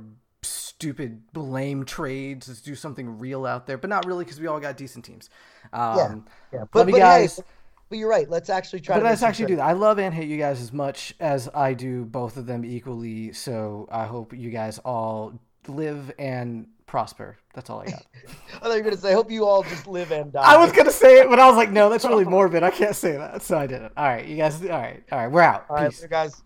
stupid 0.77 1.21
blame 1.33 1.85
trades. 1.85 2.47
Let's 2.47 2.61
do 2.61 2.75
something 2.75 3.17
real 3.17 3.45
out 3.47 3.65
there, 3.65 3.79
but 3.79 3.89
not 3.89 4.05
really 4.05 4.23
because 4.25 4.39
we 4.39 4.45
all 4.45 4.59
got 4.59 4.77
decent 4.77 5.05
teams. 5.05 5.29
Um, 5.73 6.25
yeah, 6.53 6.59
Love 6.59 6.69
but, 6.71 6.91
but 6.91 6.97
guys. 6.97 7.37
hey, 7.37 7.43
but 7.89 7.97
you're 7.97 8.09
right. 8.09 8.29
Let's 8.29 8.49
actually 8.49 8.81
try. 8.81 8.95
but 8.95 8.99
to 8.99 9.05
let's 9.09 9.23
actually 9.23 9.47
do 9.47 9.55
that. 9.55 9.65
I 9.65 9.71
love 9.73 9.97
and 9.97 10.13
hate 10.13 10.27
you 10.29 10.37
guys 10.37 10.61
as 10.61 10.71
much 10.71 11.15
as 11.19 11.49
I 11.55 11.73
do 11.73 12.05
both 12.05 12.37
of 12.37 12.45
them 12.45 12.63
equally. 12.63 13.33
So 13.33 13.87
I 13.91 14.05
hope 14.05 14.33
you 14.33 14.51
guys 14.51 14.77
all 14.79 15.33
live 15.67 16.11
and 16.19 16.67
prosper. 16.85 17.37
That's 17.55 17.71
all 17.71 17.81
I 17.81 17.85
got. 17.85 18.05
I 18.55 18.59
thought 18.59 18.71
you 18.71 18.77
were 18.77 18.81
gonna 18.81 18.97
say. 18.97 19.09
I 19.11 19.13
hope 19.13 19.31
you 19.31 19.45
all 19.47 19.63
just 19.63 19.87
live 19.87 20.11
and 20.11 20.31
die. 20.31 20.43
I 20.43 20.57
was 20.57 20.71
gonna 20.73 20.91
say 20.91 21.21
it, 21.21 21.29
but 21.29 21.39
I 21.39 21.47
was 21.47 21.57
like, 21.57 21.71
no, 21.71 21.89
that's 21.89 22.05
really 22.05 22.25
morbid. 22.35 22.61
I 22.61 22.69
can't 22.69 22.95
say 22.95 23.13
that, 23.17 23.41
so 23.41 23.57
I 23.57 23.65
didn't. 23.65 23.93
All 23.97 24.05
right, 24.05 24.27
you 24.27 24.37
guys. 24.37 24.61
All 24.61 24.69
right, 24.69 25.03
all 25.11 25.17
right. 25.17 25.27
We're 25.27 25.41
out. 25.41 25.65
All 25.69 25.77
right, 25.77 25.89
Peace. 25.89 26.01
later, 26.01 26.09
guys. 26.09 26.43